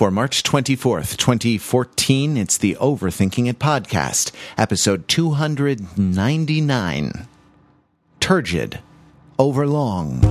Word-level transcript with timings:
for 0.00 0.10
March 0.10 0.42
24th, 0.42 1.18
2014. 1.18 2.38
It's 2.38 2.56
the 2.56 2.74
Overthinking 2.80 3.50
It 3.50 3.58
podcast, 3.58 4.32
episode 4.56 5.06
299. 5.08 7.26
Turgid. 8.18 8.78
Overlong. 9.38 10.22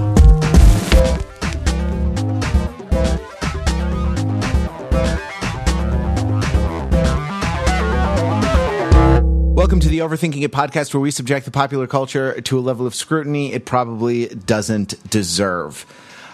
Welcome 9.53 9.79
to 9.81 9.87
the 9.87 9.99
Overthinking 9.99 10.41
It 10.41 10.51
podcast, 10.51 10.95
where 10.95 11.01
we 11.01 11.11
subject 11.11 11.45
the 11.45 11.51
popular 11.51 11.85
culture 11.85 12.41
to 12.41 12.57
a 12.57 12.61
level 12.61 12.87
of 12.87 12.95
scrutiny 12.95 13.53
it 13.53 13.65
probably 13.65 14.29
doesn't 14.29 15.11
deserve. 15.11 15.85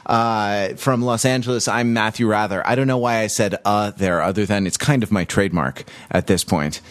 Uh, 0.06 0.76
from 0.76 1.02
Los 1.02 1.26
Angeles, 1.26 1.68
I'm 1.68 1.94
Matthew 1.94 2.28
Wrather. 2.28 2.62
I 2.66 2.76
don't 2.76 2.88
know 2.88 2.98
why 2.98 3.20
I 3.20 3.28
said 3.28 3.56
uh 3.66 3.92
there, 3.92 4.22
other 4.22 4.46
than 4.46 4.68
it's 4.68 4.78
kind 4.78 5.04
of 5.04 5.12
my 5.12 5.24
trademark 5.24 5.84
at 6.12 6.28
this 6.28 6.44
point. 6.44 6.82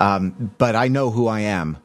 Um, 0.00 0.54
but 0.58 0.74
I 0.74 0.88
know 0.88 1.10
who 1.10 1.26
I 1.26 1.40
am. 1.40 1.78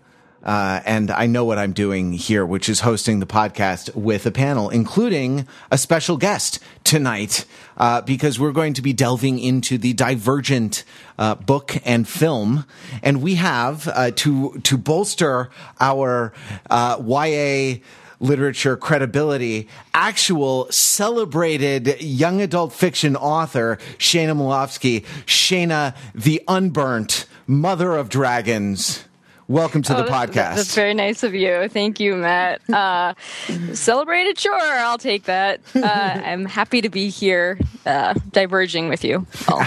Uh, 0.44 0.80
and 0.85 1.11
I 1.11 1.25
know 1.25 1.44
what 1.44 1.58
I'm 1.58 1.73
doing 1.73 2.13
here, 2.13 2.45
which 2.45 2.70
is 2.70 2.80
hosting 2.80 3.20
the 3.20 3.25
podcast 3.25 3.94
with 3.95 4.25
a 4.25 4.31
panel, 4.31 4.70
including 4.70 5.45
a 5.70 5.77
special 5.77 6.16
guest 6.16 6.59
tonight, 6.85 7.44
uh, 7.75 7.99
because 8.02 8.39
we're 8.39 8.53
going 8.53 8.73
to 8.75 8.81
be 8.81 8.94
delving 8.94 9.39
into 9.39 9.77
the 9.77 9.91
Divergent 9.91 10.85
uh, 11.19 11.35
book 11.35 11.77
and 11.83 12.08
film, 12.08 12.66
and 13.03 13.22
we 13.22 13.35
have 13.35 13.89
uh, 13.89 14.11
to 14.11 14.58
to 14.63 14.77
bolster 14.77 15.49
our 15.81 16.31
uh, 16.69 16.97
YA 17.05 17.80
literature 18.20 18.77
credibility, 18.77 19.67
actual 19.94 20.67
celebrated 20.71 22.02
young 22.02 22.41
adult 22.41 22.73
fiction 22.73 23.16
author 23.16 23.77
Shana 23.98 24.35
Mlawski, 24.35 25.05
Shana 25.25 25.95
the 26.13 26.41
Unburnt, 26.48 27.25
Mother 27.45 27.95
of 27.95 28.09
Dragons. 28.09 29.03
Welcome 29.50 29.81
to 29.84 29.94
Oh, 29.94 29.98
the 29.98 30.03
that's- 30.03 30.30
podcast. 30.30 30.56
That's 30.58 30.76
very 30.76 30.94
nice 30.94 31.23
of 31.23 31.34
you. 31.34 31.70
Thank 31.70 32.02
you, 32.02 32.17
Matt. 32.17 32.62
Uh, 32.70 33.14
celebrated, 33.73 34.38
sure. 34.38 34.59
I'll 34.59 34.98
take 34.98 35.23
that. 35.23 35.62
Uh, 35.73 35.80
I'm 35.88 36.44
happy 36.45 36.81
to 36.81 36.90
be 36.90 37.08
here, 37.09 37.58
uh, 37.86 38.14
diverging 38.31 38.90
with 38.90 39.03
you. 39.06 39.25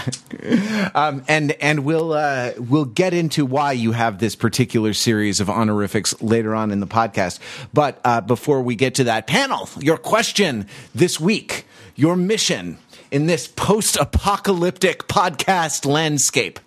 Um, 0.94 1.22
and 1.28 1.52
and 1.60 1.84
we'll 1.84 2.12
uh, 2.14 2.52
we'll 2.56 2.86
get 2.86 3.12
into 3.12 3.44
why 3.44 3.72
you 3.72 3.92
have 3.92 4.18
this 4.18 4.34
particular 4.34 4.94
series 4.94 5.38
of 5.38 5.50
honorifics 5.50 6.20
later 6.22 6.54
on 6.54 6.70
in 6.70 6.80
the 6.80 6.86
podcast. 6.86 7.38
But 7.74 8.00
uh, 8.04 8.22
before 8.22 8.62
we 8.62 8.74
get 8.74 8.94
to 8.96 9.04
that 9.04 9.26
panel, 9.26 9.68
your 9.78 9.98
question 9.98 10.66
this 10.94 11.20
week, 11.20 11.66
your 11.94 12.16
mission 12.16 12.78
in 13.10 13.26
this 13.26 13.48
post-apocalyptic 13.48 15.08
podcast 15.08 15.84
landscape, 15.84 16.58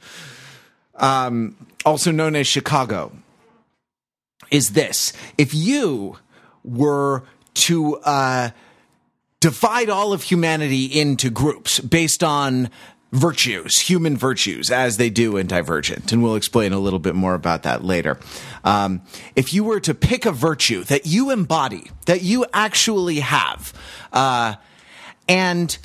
um, 0.95 1.55
also 1.85 2.11
known 2.11 2.35
as 2.35 2.47
Chicago, 2.47 3.11
is 4.51 4.71
this: 4.71 5.13
if 5.37 5.53
you 5.53 6.17
were 6.63 7.23
to 7.53 7.97
uh, 7.97 8.49
divide 9.39 9.89
all 9.89 10.13
of 10.13 10.23
humanity 10.23 10.85
into 10.85 11.29
groups 11.29 11.79
based 11.79 12.23
on 12.23 12.69
virtues, 13.13 13.79
human 13.79 14.17
virtues, 14.17 14.71
as 14.71 14.97
they 14.97 15.09
do 15.09 15.37
in 15.37 15.45
Divergent. 15.45 16.11
And 16.11 16.23
we'll 16.23 16.35
explain 16.35 16.73
a 16.73 16.79
little 16.79 16.97
bit 16.97 17.13
more 17.13 17.35
about 17.35 17.63
that 17.63 17.83
later. 17.83 18.19
Um, 18.63 19.03
if 19.35 19.53
you 19.53 19.63
were 19.63 19.79
to 19.81 19.93
pick 19.93 20.25
a 20.25 20.31
virtue 20.31 20.83
that 20.85 21.05
you 21.05 21.29
embody, 21.29 21.91
that 22.07 22.23
you 22.23 22.45
actually 22.53 23.19
have, 23.19 23.71
uh, 24.11 24.55
and 25.29 25.77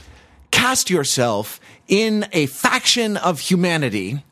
cast 0.50 0.88
yourself 0.88 1.60
in 1.86 2.26
a 2.32 2.46
faction 2.46 3.16
of 3.18 3.40
humanity 3.40 4.24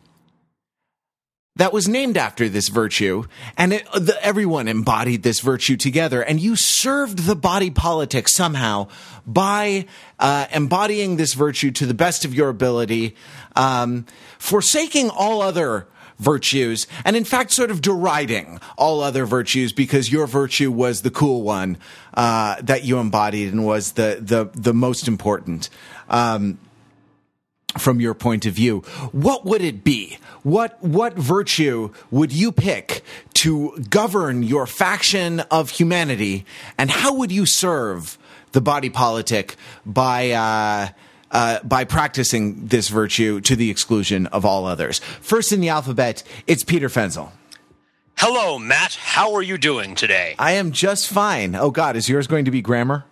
that 1.56 1.72
was 1.72 1.88
named 1.88 2.16
after 2.16 2.48
this 2.48 2.68
virtue, 2.68 3.24
and 3.56 3.72
it, 3.72 3.90
the, 3.92 4.16
everyone 4.22 4.68
embodied 4.68 5.22
this 5.22 5.40
virtue 5.40 5.76
together, 5.76 6.22
and 6.22 6.40
you 6.40 6.54
served 6.54 7.20
the 7.20 7.36
body 7.36 7.70
politic 7.70 8.28
somehow 8.28 8.88
by 9.26 9.86
uh, 10.18 10.46
embodying 10.52 11.16
this 11.16 11.34
virtue 11.34 11.70
to 11.72 11.86
the 11.86 11.94
best 11.94 12.24
of 12.24 12.34
your 12.34 12.48
ability, 12.48 13.16
um, 13.56 14.04
forsaking 14.38 15.10
all 15.10 15.42
other 15.42 15.88
virtues, 16.18 16.86
and 17.04 17.16
in 17.16 17.24
fact, 17.24 17.52
sort 17.52 17.70
of 17.70 17.80
deriding 17.80 18.60
all 18.76 19.00
other 19.00 19.26
virtues 19.26 19.72
because 19.72 20.10
your 20.10 20.26
virtue 20.26 20.70
was 20.70 21.02
the 21.02 21.10
cool 21.10 21.42
one 21.42 21.78
uh, 22.14 22.56
that 22.62 22.84
you 22.84 22.98
embodied 22.98 23.52
and 23.52 23.66
was 23.66 23.92
the 23.92 24.18
the 24.20 24.50
the 24.58 24.74
most 24.74 25.08
important. 25.08 25.68
Um, 26.08 26.58
from 27.80 28.00
your 28.00 28.14
point 28.14 28.46
of 28.46 28.54
view, 28.54 28.80
what 29.12 29.44
would 29.44 29.62
it 29.62 29.84
be? 29.84 30.18
What 30.42 30.82
what 30.82 31.14
virtue 31.14 31.92
would 32.10 32.32
you 32.32 32.52
pick 32.52 33.02
to 33.34 33.76
govern 33.90 34.42
your 34.42 34.66
faction 34.66 35.40
of 35.50 35.70
humanity, 35.70 36.44
and 36.78 36.90
how 36.90 37.14
would 37.14 37.32
you 37.32 37.46
serve 37.46 38.18
the 38.52 38.60
body 38.60 38.90
politic 38.90 39.56
by 39.84 40.30
uh, 40.30 40.88
uh, 41.30 41.60
by 41.64 41.84
practicing 41.84 42.66
this 42.66 42.88
virtue 42.88 43.40
to 43.40 43.56
the 43.56 43.70
exclusion 43.70 44.26
of 44.28 44.44
all 44.44 44.66
others? 44.66 45.00
First 45.20 45.52
in 45.52 45.60
the 45.60 45.68
alphabet, 45.68 46.22
it's 46.46 46.64
Peter 46.64 46.88
Fenzel. 46.88 47.32
Hello, 48.18 48.58
Matt. 48.58 48.94
How 48.94 49.34
are 49.34 49.42
you 49.42 49.58
doing 49.58 49.94
today? 49.94 50.36
I 50.38 50.52
am 50.52 50.72
just 50.72 51.08
fine. 51.08 51.54
Oh 51.54 51.70
God, 51.70 51.96
is 51.96 52.08
yours 52.08 52.26
going 52.26 52.46
to 52.46 52.50
be 52.50 52.62
grammar? 52.62 53.04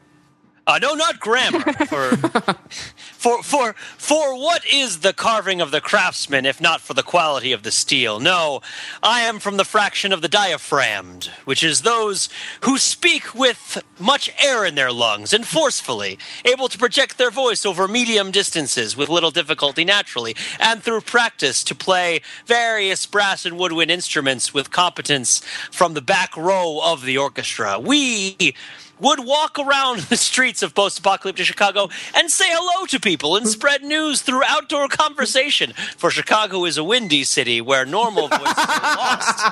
Uh, 0.67 0.79
no, 0.81 0.95
not 0.95 1.21
grammar. 1.21 1.61
For, 1.61 2.17
for, 3.13 3.43
for, 3.43 3.75
for 3.99 4.35
what 4.35 4.65
is 4.67 5.01
the 5.01 5.13
carving 5.13 5.61
of 5.61 5.71
the 5.71 5.81
craftsman 5.81 6.47
if 6.47 6.61
not 6.61 6.81
for 6.81 6.95
the 6.95 7.03
quality 7.03 7.53
of 7.53 7.63
the 7.63 7.71
steel? 7.71 8.19
No, 8.19 8.63
I 9.03 9.21
am 9.21 9.41
from 9.41 9.59
the 9.59 9.65
fraction 9.65 10.13
of 10.13 10.23
the 10.23 10.29
diaphragmed, 10.29 11.27
which 11.45 11.63
is 11.63 11.83
those 11.83 12.31
who 12.63 12.79
speak 12.79 13.35
with 13.35 13.83
much 13.99 14.31
air 14.43 14.65
in 14.65 14.75
their 14.75 14.93
lungs 14.93 15.35
and 15.35 15.47
forcefully, 15.47 16.19
able 16.47 16.69
to 16.69 16.79
project 16.79 17.19
their 17.19 17.31
voice 17.31 17.67
over 17.67 17.87
medium 17.87 18.31
distances 18.31 18.97
with 18.97 19.11
little 19.11 19.31
difficulty 19.31 19.85
naturally, 19.85 20.35
and 20.59 20.83
through 20.83 21.03
practice 21.03 21.63
to 21.65 21.75
play 21.75 22.23
various 22.47 23.05
brass 23.05 23.45
and 23.45 23.59
woodwind 23.59 23.91
instruments 23.91 24.55
with 24.55 24.71
competence 24.71 25.41
from 25.71 25.93
the 25.93 26.03
back 26.03 26.35
row 26.37 26.81
of 26.83 27.03
the 27.05 27.19
orchestra. 27.19 27.79
We 27.79 28.55
would 29.01 29.21
walk 29.21 29.59
around 29.59 30.01
the 30.01 30.17
streets 30.17 30.63
of 30.63 30.75
post 30.75 30.99
apocalyptic 30.99 31.47
Chicago 31.47 31.89
and 32.15 32.31
say 32.31 32.47
hello 32.49 32.87
to 32.87 33.01
people 33.01 33.37
and 33.37 33.49
spread 33.49 33.83
news 33.83 34.23
through 34.23 34.43
outdoor 34.45 34.89
conversation. 34.89 35.73
For 35.97 36.11
Chicago 36.11 36.65
is 36.65 36.79
a 36.79 36.85
windy 36.85 37.25
city 37.25 37.61
where 37.61 37.85
normal 37.85 38.29
voices 38.29 38.45
are 38.47 38.97
lost. 38.97 39.45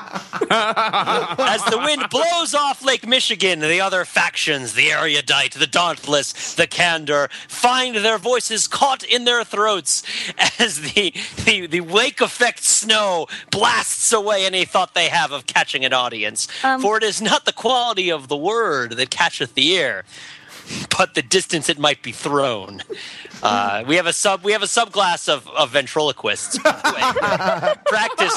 As 0.51 1.65
the 1.65 1.79
wind 1.79 2.09
blows 2.11 2.55
off 2.55 2.85
Lake 2.85 3.07
Michigan, 3.07 3.61
the 3.61 3.81
other 3.81 4.05
factions, 4.05 4.75
the 4.75 4.91
erudite, 4.93 5.55
the 5.55 5.67
dauntless, 5.67 6.55
the 6.55 6.67
candor, 6.67 7.29
find 7.49 7.97
their 7.97 8.19
voices 8.19 8.67
caught 8.69 9.03
in 9.03 9.25
their 9.25 9.45
throats 9.45 10.03
as 10.59 10.81
the, 10.93 11.13
the, 11.45 11.67
the 11.67 11.81
lake 11.81 12.21
effect 12.21 12.63
snow 12.63 13.27
blasts 13.51 14.13
away 14.13 14.45
any 14.45 14.65
thought 14.65 14.95
they 14.95 15.09
have 15.09 15.33
of 15.33 15.47
catching 15.47 15.85
an 15.85 15.93
audience. 15.93 16.49
Um, 16.65 16.81
For 16.81 16.97
it 16.97 17.03
is 17.03 17.21
not 17.21 17.45
the 17.45 17.53
quality 17.53 18.11
of 18.11 18.29
the 18.29 18.37
word 18.37 18.93
that 18.93 19.11
catcheth 19.33 19.55
the 19.55 19.73
ear, 19.73 20.05
but 20.97 21.15
the 21.15 21.23
distance 21.23 21.71
it 21.71 21.79
might 21.79 22.03
be 22.03 22.13
thrown. 22.13 22.83
Uh, 23.43 23.83
we 23.87 23.97
have 23.97 24.07
a 24.07 24.13
sub 24.13 24.45
we 24.45 24.53
have 24.53 24.63
a 24.63 24.67
subclass 24.67 25.29
of, 25.29 25.49
of 25.49 25.71
ventriloquists 25.71 26.59
practice 27.87 28.37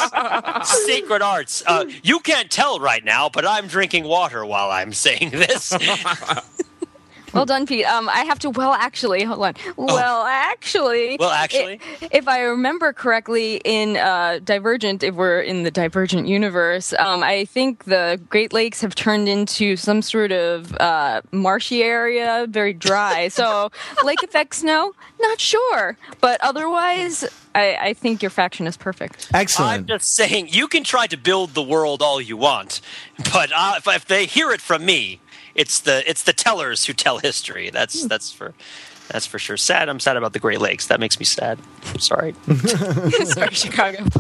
sacred 0.64 1.22
arts. 1.22 1.64
Uh, 1.68 1.86
you 2.02 2.20
can't 2.20 2.50
tell 2.50 2.80
right 2.80 3.04
now, 3.04 3.28
but 3.30 3.46
I'm 3.46 3.68
drinking 3.68 4.06
water 4.06 4.46
while 4.46 4.72
I'm 4.72 4.94
saying 4.94 5.32
this. 5.32 5.74
Well 7.36 7.46
done, 7.46 7.66
Pete. 7.68 7.86
Um, 7.86 8.08
I 8.10 8.20
have 8.24 8.40
to. 8.40 8.50
Well, 8.50 8.74
actually, 8.74 9.24
hold 9.24 9.44
on. 9.46 9.54
Well, 9.76 10.24
actually. 10.24 11.18
Well, 11.20 11.30
actually? 11.32 11.80
i- 12.02 12.08
if 12.12 12.28
I 12.28 12.40
remember 12.42 12.94
correctly, 12.94 13.62
in 13.66 13.98
uh, 13.98 14.40
Divergent, 14.44 15.04
if 15.04 15.14
we're 15.16 15.42
in 15.42 15.64
the 15.64 15.72
Divergent 15.72 16.28
universe, 16.28 16.94
um, 16.98 17.22
I 17.24 17.46
think 17.46 17.84
the 17.84 18.20
Great 18.30 18.54
Lakes 18.54 18.82
have 18.82 18.96
turned 18.96 19.28
into 19.28 19.76
some 19.76 20.02
sort 20.02 20.32
of 20.32 20.74
uh, 20.78 21.22
marshy 21.32 21.84
area, 21.84 22.48
very 22.50 22.74
dry. 22.74 23.28
so, 23.40 23.70
lake 24.04 24.24
effect 24.24 24.56
snow, 24.56 24.94
not 25.20 25.40
sure, 25.40 25.98
but 26.22 26.40
otherwise, 26.42 27.26
I, 27.54 27.76
I 27.82 27.94
think 27.94 28.22
your 28.22 28.30
faction 28.32 28.66
is 28.68 28.78
perfect. 28.78 29.30
Excellent. 29.34 29.72
I'm 29.72 29.86
just 29.86 30.16
saying, 30.16 30.48
you 30.52 30.68
can 30.68 30.84
try 30.84 31.08
to 31.08 31.18
build 31.18 31.54
the 31.54 31.62
world 31.64 32.02
all 32.02 32.22
you 32.22 32.38
want, 32.38 32.82
but 33.34 33.52
uh, 33.54 33.74
if, 33.78 33.88
if 33.88 34.06
they 34.06 34.26
hear 34.26 34.52
it 34.52 34.62
from 34.62 34.86
me, 34.86 35.20
it's 35.56 35.80
the 35.80 36.08
it's 36.10 36.24
the 36.24 36.34
tellers 36.34 36.86
who 36.86 36.94
tell 36.94 37.20
history. 37.20 37.70
That's 37.70 38.02
hmm. 38.02 38.08
that's 38.08 38.32
for 38.32 38.54
That's 39.08 39.26
for 39.26 39.40
sure. 39.40 39.56
Sad. 39.58 39.88
I'm 39.88 40.00
sad 40.00 40.18
about 40.18 40.34
the 40.34 40.40
Great 40.40 40.60
Lakes. 40.60 40.88
That 40.88 41.00
makes 41.00 41.20
me 41.20 41.26
sad. 41.26 41.60
I'm 41.94 42.00
sorry. 42.00 42.34
Sorry, 43.26 43.54
Chicago. 43.54 44.04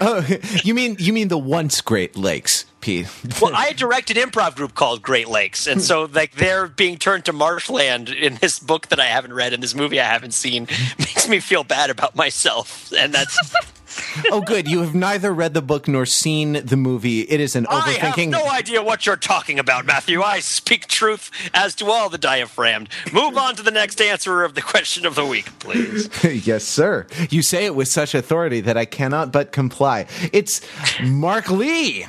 Oh, 0.00 0.26
you 0.64 0.74
mean 0.74 0.96
you 0.98 1.12
mean 1.12 1.28
the 1.28 1.38
once 1.38 1.80
Great 1.80 2.16
Lakes, 2.16 2.64
Pete? 2.80 3.06
well, 3.40 3.52
I 3.54 3.72
directed 3.72 4.16
an 4.16 4.28
improv 4.28 4.56
group 4.56 4.74
called 4.74 5.02
Great 5.02 5.28
Lakes, 5.28 5.66
and 5.66 5.80
hmm. 5.80 5.84
so 5.84 6.08
like 6.12 6.32
they're 6.32 6.66
being 6.66 6.98
turned 6.98 7.24
to 7.26 7.32
marshland 7.32 8.08
in 8.08 8.36
this 8.36 8.58
book 8.58 8.88
that 8.88 8.98
I 8.98 9.06
haven't 9.06 9.32
read 9.32 9.52
and 9.52 9.62
this 9.62 9.74
movie 9.74 10.00
I 10.00 10.04
haven't 10.04 10.34
seen 10.34 10.66
makes 10.98 11.28
me 11.28 11.40
feel 11.40 11.64
bad 11.64 11.90
about 11.90 12.16
myself, 12.16 12.92
and 12.92 13.12
that's. 13.14 13.38
Oh, 14.30 14.40
good. 14.40 14.68
You 14.68 14.80
have 14.80 14.94
neither 14.94 15.32
read 15.32 15.54
the 15.54 15.62
book 15.62 15.88
nor 15.88 16.06
seen 16.06 16.54
the 16.64 16.76
movie. 16.76 17.22
It 17.22 17.40
is 17.40 17.56
an 17.56 17.66
overthinking. 17.66 18.34
I 18.34 18.38
have 18.38 18.44
no 18.44 18.48
idea 18.48 18.82
what 18.82 19.06
you're 19.06 19.16
talking 19.16 19.58
about, 19.58 19.86
Matthew. 19.86 20.22
I 20.22 20.40
speak 20.40 20.86
truth 20.86 21.30
as 21.54 21.74
to 21.76 21.86
all 21.86 22.08
the 22.08 22.18
diaphragmed. 22.18 22.88
Move 23.12 23.36
on 23.36 23.56
to 23.56 23.62
the 23.62 23.70
next 23.70 24.00
answerer 24.00 24.44
of 24.44 24.54
the 24.54 24.62
question 24.62 25.06
of 25.06 25.14
the 25.14 25.26
week, 25.26 25.46
please. 25.58 26.08
yes, 26.46 26.64
sir. 26.64 27.06
You 27.30 27.42
say 27.42 27.64
it 27.64 27.74
with 27.74 27.88
such 27.88 28.14
authority 28.14 28.60
that 28.60 28.76
I 28.76 28.84
cannot 28.84 29.32
but 29.32 29.52
comply. 29.52 30.06
It's 30.32 30.60
Mark 31.02 31.50
Lee. 31.50 32.06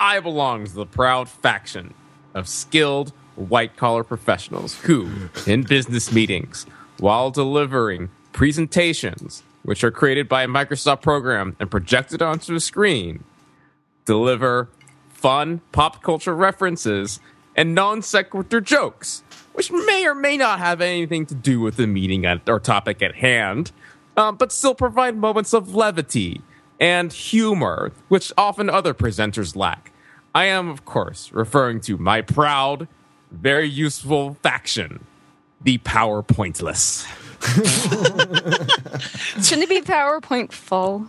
I 0.00 0.20
belong 0.20 0.66
to 0.66 0.72
the 0.72 0.86
proud 0.86 1.28
faction 1.28 1.94
of 2.34 2.48
skilled 2.48 3.12
white 3.34 3.76
collar 3.76 4.04
professionals 4.04 4.76
who, 4.80 5.10
in 5.46 5.62
business 5.62 6.12
meetings, 6.12 6.66
while 6.98 7.30
delivering 7.30 8.10
presentations, 8.32 9.42
which 9.68 9.84
are 9.84 9.90
created 9.90 10.30
by 10.30 10.44
a 10.44 10.48
Microsoft 10.48 11.02
program 11.02 11.54
and 11.60 11.70
projected 11.70 12.22
onto 12.22 12.54
a 12.54 12.60
screen, 12.60 13.22
deliver 14.06 14.66
fun 15.10 15.60
pop 15.72 16.02
culture 16.02 16.34
references 16.34 17.20
and 17.54 17.74
non 17.74 18.00
sequitur 18.00 18.62
jokes, 18.62 19.22
which 19.52 19.70
may 19.70 20.06
or 20.06 20.14
may 20.14 20.38
not 20.38 20.58
have 20.58 20.80
anything 20.80 21.26
to 21.26 21.34
do 21.34 21.60
with 21.60 21.76
the 21.76 21.86
meeting 21.86 22.24
at, 22.24 22.48
or 22.48 22.58
topic 22.58 23.02
at 23.02 23.16
hand, 23.16 23.70
um, 24.16 24.36
but 24.36 24.52
still 24.52 24.74
provide 24.74 25.18
moments 25.18 25.52
of 25.52 25.74
levity 25.74 26.40
and 26.80 27.12
humor, 27.12 27.92
which 28.08 28.32
often 28.38 28.70
other 28.70 28.94
presenters 28.94 29.54
lack. 29.54 29.92
I 30.34 30.46
am, 30.46 30.70
of 30.70 30.86
course, 30.86 31.30
referring 31.30 31.82
to 31.82 31.98
my 31.98 32.22
proud, 32.22 32.88
very 33.30 33.68
useful 33.68 34.38
faction, 34.42 35.04
the 35.60 35.76
PowerPointless. 35.76 37.27
Shouldn't 39.42 39.62
it 39.64 39.68
be 39.68 39.80
PowerPoint 39.80 40.52
full? 40.52 41.06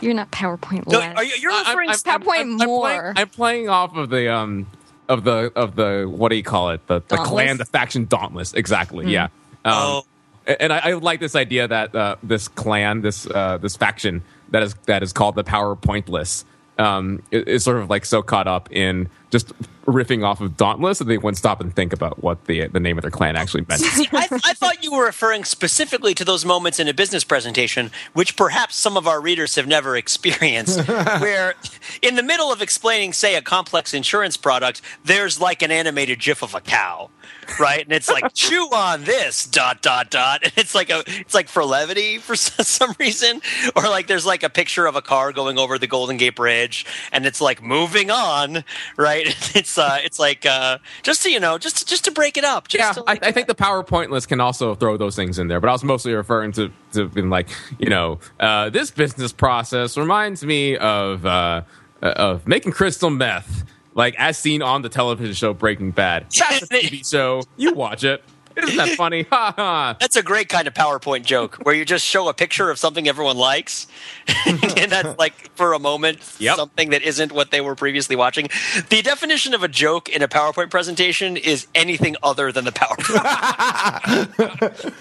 You're 0.00 0.14
not 0.14 0.30
PowerPoint 0.32 0.86
No, 0.88 0.98
less. 0.98 1.16
are 1.16 1.24
you, 1.24 1.34
you're 1.40 1.56
referring 1.58 1.90
to 1.90 1.96
PowerPoint 1.98 2.40
I'm 2.40 2.56
more. 2.66 2.80
playing, 2.88 3.12
I'm 3.16 3.28
playing 3.28 3.68
off 3.68 3.96
of 3.96 4.10
the 4.10 4.32
um 4.32 4.66
of 5.08 5.24
the 5.24 5.52
of 5.54 5.76
the 5.76 6.06
what 6.10 6.30
do 6.30 6.36
you 6.36 6.42
call 6.42 6.70
it 6.70 6.86
the 6.86 7.00
the 7.08 7.16
clan 7.18 7.58
the 7.58 7.64
faction 7.64 8.06
dauntless 8.06 8.52
exactly 8.54 9.10
yeah. 9.12 9.24
Um, 9.64 9.72
Oh. 9.74 10.02
and 10.46 10.72
I, 10.72 10.78
I 10.78 10.92
like 10.94 11.20
this 11.20 11.36
idea 11.36 11.68
that 11.68 11.94
uh, 11.94 12.16
this 12.22 12.48
clan, 12.48 13.02
this 13.02 13.26
uh, 13.28 13.58
this 13.58 13.76
faction 13.76 14.22
that 14.50 14.62
is 14.64 14.74
that 14.86 15.02
is 15.04 15.12
called 15.12 15.36
the 15.36 15.44
PowerPointless, 15.44 16.44
um, 16.78 17.22
is, 17.30 17.44
is 17.44 17.64
sort 17.64 17.76
of 17.78 17.88
like 17.88 18.04
so 18.04 18.22
caught 18.22 18.48
up 18.48 18.68
in 18.72 19.08
just 19.32 19.52
riffing 19.86 20.24
off 20.24 20.40
of 20.40 20.56
Dauntless 20.56 21.00
and 21.00 21.10
they 21.10 21.18
wouldn't 21.18 21.38
stop 21.38 21.60
and 21.60 21.74
think 21.74 21.92
about 21.92 22.22
what 22.22 22.44
the 22.44 22.68
the 22.68 22.78
name 22.78 22.98
of 22.98 23.02
their 23.02 23.10
clan 23.10 23.34
actually 23.34 23.64
meant. 23.68 23.82
I, 24.12 24.28
I 24.44 24.52
thought 24.52 24.84
you 24.84 24.92
were 24.92 25.06
referring 25.06 25.44
specifically 25.44 26.14
to 26.14 26.24
those 26.24 26.44
moments 26.44 26.78
in 26.78 26.86
a 26.86 26.94
business 26.94 27.24
presentation, 27.24 27.90
which 28.12 28.36
perhaps 28.36 28.76
some 28.76 28.96
of 28.96 29.08
our 29.08 29.20
readers 29.20 29.56
have 29.56 29.66
never 29.66 29.96
experienced, 29.96 30.86
where 30.86 31.54
in 32.02 32.14
the 32.14 32.22
middle 32.22 32.52
of 32.52 32.62
explaining, 32.62 33.12
say, 33.12 33.34
a 33.34 33.42
complex 33.42 33.94
insurance 33.94 34.36
product, 34.36 34.82
there's 35.04 35.40
like 35.40 35.62
an 35.62 35.70
animated 35.72 36.20
GIF 36.20 36.42
of 36.42 36.54
a 36.54 36.60
cow, 36.60 37.10
right? 37.58 37.82
And 37.82 37.92
it's 37.92 38.08
like, 38.08 38.32
chew 38.34 38.68
on 38.72 39.04
this, 39.04 39.46
dot 39.46 39.82
dot 39.82 40.10
dot, 40.10 40.40
and 40.44 40.52
it's 40.56 40.74
like 40.74 40.90
a, 40.90 41.02
it's 41.06 41.34
like 41.34 41.48
for 41.48 41.64
levity 41.64 42.18
for 42.18 42.36
some 42.36 42.94
reason, 42.98 43.40
or 43.76 43.82
like 43.84 44.06
there's 44.06 44.26
like 44.26 44.42
a 44.42 44.50
picture 44.50 44.86
of 44.86 44.96
a 44.96 45.02
car 45.02 45.32
going 45.32 45.58
over 45.58 45.78
the 45.78 45.86
Golden 45.86 46.16
Gate 46.16 46.36
Bridge, 46.36 46.86
and 47.12 47.26
it's 47.26 47.40
like 47.40 47.62
moving 47.62 48.10
on, 48.10 48.64
right? 48.96 49.36
It's 49.54 49.76
uh, 49.76 49.98
it's 50.02 50.18
like 50.18 50.46
uh, 50.46 50.78
just 51.02 51.20
so 51.20 51.28
you 51.28 51.38
know, 51.38 51.58
just 51.58 51.86
just 51.86 52.04
to 52.04 52.10
break 52.10 52.38
it 52.38 52.44
up, 52.44 52.68
just 52.68 52.80
yeah, 52.80 52.92
to, 52.92 53.00
I, 53.06 53.12
like, 53.12 53.26
I 53.26 53.32
think 53.32 53.48
the 53.48 53.54
PowerPoint 53.54 54.08
list 54.08 54.28
can 54.28 54.40
also 54.40 54.74
throw 54.74 54.96
those 54.96 55.14
things 55.14 55.38
in 55.38 55.48
there, 55.48 55.60
but 55.60 55.68
I 55.68 55.72
was 55.72 55.84
mostly 55.84 56.14
referring 56.14 56.52
to 56.52 56.70
to 56.92 57.08
being 57.08 57.28
like, 57.28 57.48
you 57.78 57.90
know, 57.90 58.18
uh, 58.40 58.70
this 58.70 58.90
business 58.90 59.32
process 59.32 59.98
reminds 59.98 60.42
me 60.44 60.76
of 60.78 61.26
uh, 61.26 61.62
of 62.02 62.46
making 62.46 62.72
crystal 62.72 63.10
meth, 63.10 63.64
like 63.94 64.14
as 64.18 64.38
seen 64.38 64.62
on 64.62 64.82
the 64.82 64.88
television 64.88 65.34
show 65.34 65.52
Breaking 65.54 65.90
Bad. 65.90 66.26
That's 66.38 66.62
a 66.62 66.66
TV 66.66 67.08
show. 67.08 67.42
You 67.56 67.72
watch 67.74 68.04
it. 68.04 68.22
Isn't 68.56 68.76
that 68.76 68.90
funny? 68.96 69.26
Ha 69.32 69.54
ha. 69.56 69.96
That's 69.98 70.16
a 70.16 70.22
great 70.22 70.50
kind 70.50 70.68
of 70.68 70.74
PowerPoint 70.74 71.24
joke 71.24 71.56
where 71.62 71.74
you 71.74 71.86
just 71.86 72.04
show 72.04 72.28
a 72.28 72.34
picture 72.34 72.68
of 72.70 72.78
something 72.78 73.08
everyone 73.08 73.38
likes, 73.38 73.86
and 74.46 74.58
that's 74.92 75.18
like 75.18 75.50
for 75.56 75.72
a 75.72 75.78
moment 75.78 76.18
Yep. 76.38 76.56
something 76.56 76.90
that 76.90 77.00
isn't 77.02 77.32
what 77.32 77.50
they 77.50 77.62
were 77.62 77.74
previously 77.74 78.14
watching. 78.14 78.48
The 78.90 79.00
definition 79.00 79.54
of 79.54 79.62
a 79.62 79.68
joke 79.68 80.10
in 80.10 80.20
a 80.22 80.28
PowerPoint 80.28 80.70
presentation 80.70 81.38
is 81.38 81.66
anything 81.74 82.14
other 82.22 82.52
than 82.52 82.64
the 82.66 82.72
PowerPoint. 82.72 83.22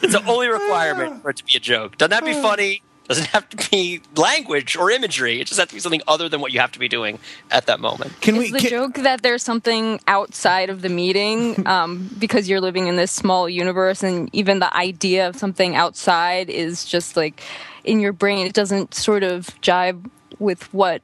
it's 0.01 0.13
the 0.13 0.23
only 0.25 0.47
requirement 0.47 1.21
for 1.21 1.31
it 1.31 1.37
to 1.37 1.43
be 1.45 1.57
a 1.57 1.59
joke. 1.59 1.97
Doesn't 1.97 2.11
that 2.11 2.23
be 2.23 2.31
uh. 2.31 2.41
funny. 2.41 2.83
Doesn't 3.11 3.27
have 3.27 3.49
to 3.49 3.69
be 3.69 3.99
language 4.15 4.77
or 4.77 4.89
imagery. 4.89 5.41
It 5.41 5.47
just 5.47 5.59
has 5.59 5.67
to 5.67 5.73
be 5.73 5.81
something 5.81 6.01
other 6.07 6.29
than 6.29 6.39
what 6.39 6.53
you 6.53 6.61
have 6.61 6.71
to 6.71 6.79
be 6.79 6.87
doing 6.87 7.19
at 7.51 7.65
that 7.65 7.81
moment. 7.81 8.13
Can 8.21 8.35
Is 8.37 8.43
we? 8.43 8.51
the 8.51 8.59
can- 8.59 8.69
joke 8.69 8.93
that 9.03 9.21
there's 9.21 9.43
something 9.43 9.99
outside 10.07 10.69
of 10.69 10.81
the 10.81 10.87
meeting 10.87 11.67
um, 11.67 12.09
because 12.17 12.47
you're 12.47 12.61
living 12.61 12.87
in 12.87 12.95
this 12.95 13.11
small 13.11 13.49
universe, 13.49 14.01
and 14.01 14.29
even 14.31 14.59
the 14.59 14.73
idea 14.73 15.27
of 15.27 15.35
something 15.35 15.75
outside 15.75 16.49
is 16.49 16.85
just 16.85 17.17
like 17.17 17.41
in 17.83 17.99
your 17.99 18.13
brain. 18.13 18.47
It 18.47 18.53
doesn't 18.53 18.93
sort 18.93 19.23
of 19.23 19.47
jive 19.61 20.09
with 20.39 20.73
what 20.73 21.01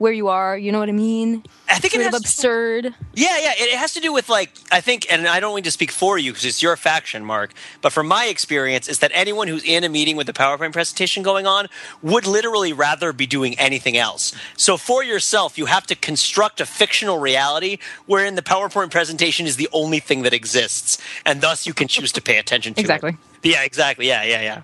where 0.00 0.12
you 0.14 0.28
are. 0.28 0.56
You 0.56 0.72
know 0.72 0.78
what 0.78 0.88
I 0.88 0.92
mean? 0.92 1.44
I 1.68 1.78
think 1.78 1.92
it 1.94 2.00
Sort 2.00 2.06
of 2.06 2.12
has 2.14 2.20
absurd. 2.22 2.94
Yeah, 3.12 3.36
yeah. 3.38 3.52
It 3.52 3.68
it 3.74 3.78
has 3.78 3.92
to 3.92 4.00
do 4.00 4.14
with 4.14 4.30
like 4.30 4.50
I 4.72 4.80
think, 4.80 5.06
and 5.12 5.28
I 5.28 5.40
don't 5.40 5.54
mean 5.54 5.64
to 5.64 5.70
speak 5.70 5.90
for 5.90 6.16
you 6.16 6.32
because 6.32 6.46
it's 6.46 6.62
your 6.62 6.74
faction, 6.76 7.22
Mark. 7.22 7.52
But 7.82 7.92
from 7.92 8.08
my 8.08 8.24
experience, 8.26 8.88
is 8.88 9.00
that 9.00 9.10
anyone 9.12 9.46
who's 9.46 9.62
in 9.62 9.84
a 9.84 9.90
meeting 9.90 10.16
with 10.16 10.26
a 10.30 10.32
PowerPoint 10.32 10.72
presentation 10.72 11.22
going 11.22 11.46
on 11.46 11.66
would 12.00 12.26
literally 12.26 12.72
rather 12.72 13.12
be 13.12 13.26
doing 13.26 13.58
anything 13.58 13.98
else. 13.98 14.34
So 14.56 14.78
for 14.78 15.04
yourself, 15.04 15.58
you 15.58 15.66
have 15.66 15.86
to 15.88 15.94
construct 15.94 16.62
a 16.62 16.66
fictional 16.66 17.18
reality 17.18 17.76
wherein 18.06 18.36
the 18.36 18.42
PowerPoint 18.42 18.90
presentation 18.90 19.46
is 19.46 19.56
the 19.56 19.68
only 19.70 20.00
thing 20.00 20.22
that 20.22 20.32
exists, 20.32 20.96
and 21.26 21.42
thus 21.42 21.66
you 21.66 21.74
can 21.74 21.88
choose 21.88 22.10
to 22.12 22.22
pay 22.22 22.38
attention 22.38 22.72
to 22.74 22.80
Exactly. 22.80 23.10
it. 23.10 23.16
Exactly. 23.16 23.50
Yeah, 23.52 23.62
exactly. 23.64 24.06
Yeah, 24.08 24.22
yeah, 24.24 24.40
yeah. 24.40 24.62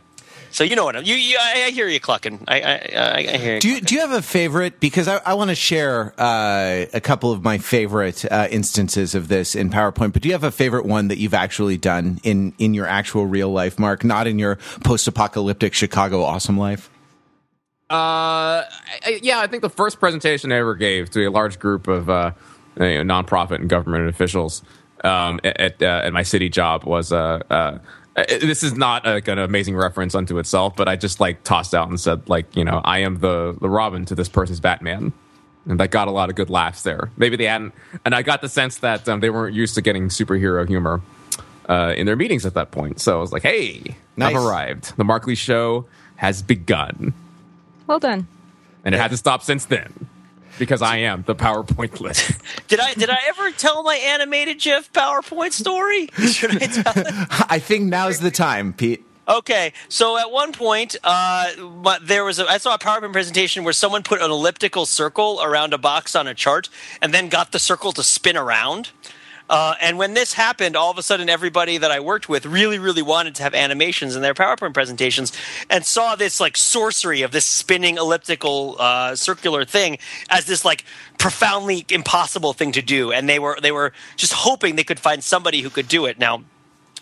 So 0.57 0.65
you 0.65 0.75
know 0.75 0.87
what 0.87 0.97
I'm, 0.97 1.05
you, 1.05 1.17
you 1.17 1.37
I, 1.39 1.65
I 1.65 1.71
hear 1.71 1.87
you 1.87 2.01
clucking. 2.01 2.43
I, 2.49 2.61
I, 2.63 2.73
I, 2.97 3.15
I 3.19 3.37
hear 3.37 3.55
you. 3.57 3.61
Do 3.61 3.69
you, 3.69 3.81
do 3.83 3.95
you 3.95 4.01
have 4.01 4.13
a 4.13 4.23
favorite? 4.23 4.81
Because 4.81 5.07
I, 5.07 5.19
I 5.19 5.35
want 5.35 5.51
to 5.51 5.55
share 5.55 6.15
uh, 6.19 6.87
a 6.95 7.01
couple 7.03 7.31
of 7.31 7.45
my 7.45 7.59
favorite 7.59 8.25
uh, 8.25 8.49
instances 8.51 9.15
of 9.15 9.29
this 9.29 9.55
in 9.55 9.69
PowerPoint. 9.69 10.15
But 10.15 10.23
do 10.23 10.29
you 10.31 10.33
have 10.33 10.45
a 10.45 10.51
favorite 10.51 10.87
one 10.87 11.09
that 11.09 11.19
you've 11.19 11.35
actually 11.35 11.77
done 11.77 12.21
in 12.23 12.55
in 12.57 12.73
your 12.73 12.87
actual 12.87 13.27
real 13.27 13.51
life, 13.51 13.79
Mark? 13.79 14.03
Not 14.03 14.27
in 14.27 14.39
your 14.39 14.57
post 14.83 15.07
apocalyptic 15.07 15.75
Chicago 15.75 16.23
awesome 16.23 16.57
life. 16.57 16.89
Uh, 17.91 18.65
I- 19.05 19.21
yeah, 19.23 19.41
I 19.41 19.49
think 19.49 19.61
the 19.61 19.69
first 19.69 20.01
presentation 20.01 20.53
I 20.53 20.57
ever 20.57 20.75
gave 20.75 21.11
to 21.11 21.27
a 21.27 21.31
large 21.31 21.59
group 21.59 21.87
of 21.87 22.09
uh, 22.09 22.31
you 22.81 23.05
know, 23.05 23.23
nonprofit 23.23 23.57
and 23.57 23.69
government 23.69 24.09
officials 24.09 24.63
um, 25.05 25.39
at 25.45 25.83
uh, 25.83 26.01
at 26.05 26.15
my 26.15 26.23
city 26.23 26.49
job 26.49 26.85
was 26.85 27.13
uh, 27.13 27.43
uh, 27.51 27.79
this 28.17 28.63
is 28.63 28.75
not 28.75 29.05
like 29.05 29.29
an 29.29 29.39
amazing 29.39 29.77
reference 29.77 30.15
unto 30.15 30.39
itself, 30.39 30.75
but 30.77 30.89
I 30.89 30.97
just 30.97 31.21
like 31.21 31.45
tossed 31.45 31.75
out 31.75 31.89
and 31.89 32.01
said 32.01 32.29
like 32.29 32.57
you 32.57 32.65
know 32.65 32.81
I 32.85 32.99
am 33.01 33.19
the 33.21 33.57
the 33.61 33.69
Robin 33.69 34.05
to 34.07 34.15
this 34.15 34.29
person's 34.29 34.61
Batman. 34.61 35.13
And 35.69 35.81
that 35.81 35.91
got 35.91 36.07
a 36.07 36.13
lot 36.13 36.31
of 36.31 36.37
good 36.37 36.49
laughs 36.49 36.83
there. 36.83 37.11
Maybe 37.17 37.35
they 37.37 37.47
hadn't, 37.47 37.75
and 38.05 38.15
I 38.15 38.23
got 38.23 38.41
the 38.41 38.49
sense 38.49 38.79
that 38.79 39.09
um, 39.09 39.19
they 39.19 39.31
weren't 39.31 39.53
used 39.53 39.75
to 39.75 39.83
getting 39.83 40.11
superhero 40.11 40.65
humor 40.65 41.01
uh, 41.69 41.93
in 41.97 42.07
their 42.07 42.15
meetings 42.15 42.47
at 42.47 42.55
that 42.55 42.71
point. 42.71 43.01
So 43.01 43.19
I 43.19 43.21
was 43.21 43.33
like, 43.33 43.43
"Hey, 43.43 43.97
Nice. 44.17 44.37
I've 44.37 44.41
arrived. 44.45 44.97
The 44.97 45.03
Markley 45.03 45.35
Show 45.35 45.87
has 46.15 46.41
begun." 46.41 47.15
Well 47.89 47.99
done. 47.99 48.29
and 48.85 48.95
it 48.95 48.99
hasn't 48.99 49.19
stopped 49.19 49.45
since 49.45 49.65
then 49.65 49.93
because 50.59 50.83
I 50.83 50.99
am 50.99 51.23
the 51.27 51.35
PowerPointless. 51.35 52.41
Did 52.69 52.81
I 52.81 52.95
did 52.95 53.11
I 53.11 53.19
ever 53.29 53.51
tell 53.53 53.83
my 53.83 53.97
animated 53.97 54.61
GIF 54.61 54.93
PowerPoint 54.93 55.53
story? 55.53 56.09
Should 56.27 56.63
I 56.63 56.67
tell 56.67 56.93
it? 56.97 57.07
I 57.51 57.59
think 57.59 57.85
now's 57.85 58.21
the 58.21 58.31
time, 58.31 58.73
Pete. 58.73 59.05
Okay, 59.29 59.73
so 59.89 60.17
at 60.17 60.31
one 60.31 60.53
point, 60.53 60.95
uh, 61.03 61.51
there 62.03 62.25
was 62.25 62.39
a, 62.39 62.47
I 62.47 62.59
saw 62.59 62.75
a 62.75 62.79
PowerPoint 62.79 63.13
presentation 63.13 63.65
where 63.65 63.73
someone 63.73 64.05
put 64.05 64.21
an 64.21 64.31
elliptical 64.31 64.87
circle 64.87 65.41
around 65.43 65.75
a 65.75 65.79
box 65.79 66.15
on 66.15 66.29
a 66.29 66.35
chart 66.35 66.69
and 67.03 67.13
then 67.13 67.29
got 67.29 67.51
the 67.51 67.59
circle 67.59 67.91
to 67.93 68.05
spin 68.05 68.37
around. 68.37 68.91
Uh, 69.49 69.75
and 69.81 69.99
when 69.99 70.15
this 70.15 70.33
happened, 70.33 70.77
all 70.77 70.91
of 70.91 70.99
a 70.99 71.03
sudden, 71.03 71.29
everybody 71.29 71.79
that 71.79 71.91
I 71.91 72.01
worked 72.01 72.29
with 72.29 72.47
really, 72.47 72.79
really 72.79 73.03
wanted 73.03 73.35
to 73.37 73.43
have 73.43 73.55
animations 73.55 74.17
in 74.17 74.23
their 74.23 74.35
PowerPoint 74.35 74.75
presentations, 74.75 75.33
and 75.71 75.85
saw 75.85 76.17
this 76.17 76.41
like 76.41 76.57
sorcery 76.57 77.23
of 77.23 77.31
this 77.31 77.45
spinning 77.45 77.97
elliptical 77.97 78.77
uh, 78.79 79.15
circular 79.15 79.65
thing 79.65 79.99
as 80.29 80.47
this 80.47 80.65
like 80.65 80.85
profoundly 81.19 81.87
impossible 81.91 82.53
thing 82.53 82.73
to 82.73 82.83
do. 82.83 83.13
And 83.13 83.29
they 83.29 83.39
were 83.39 83.59
they 83.63 83.73
were 83.73 83.93
just 84.17 84.33
hoping 84.33 84.77
they 84.77 84.85
could 84.85 85.01
find 85.01 85.23
somebody 85.23 85.61
who 85.61 85.71
could 85.71 85.89
do 85.89 86.07
it. 86.07 86.19
Now, 86.19 86.43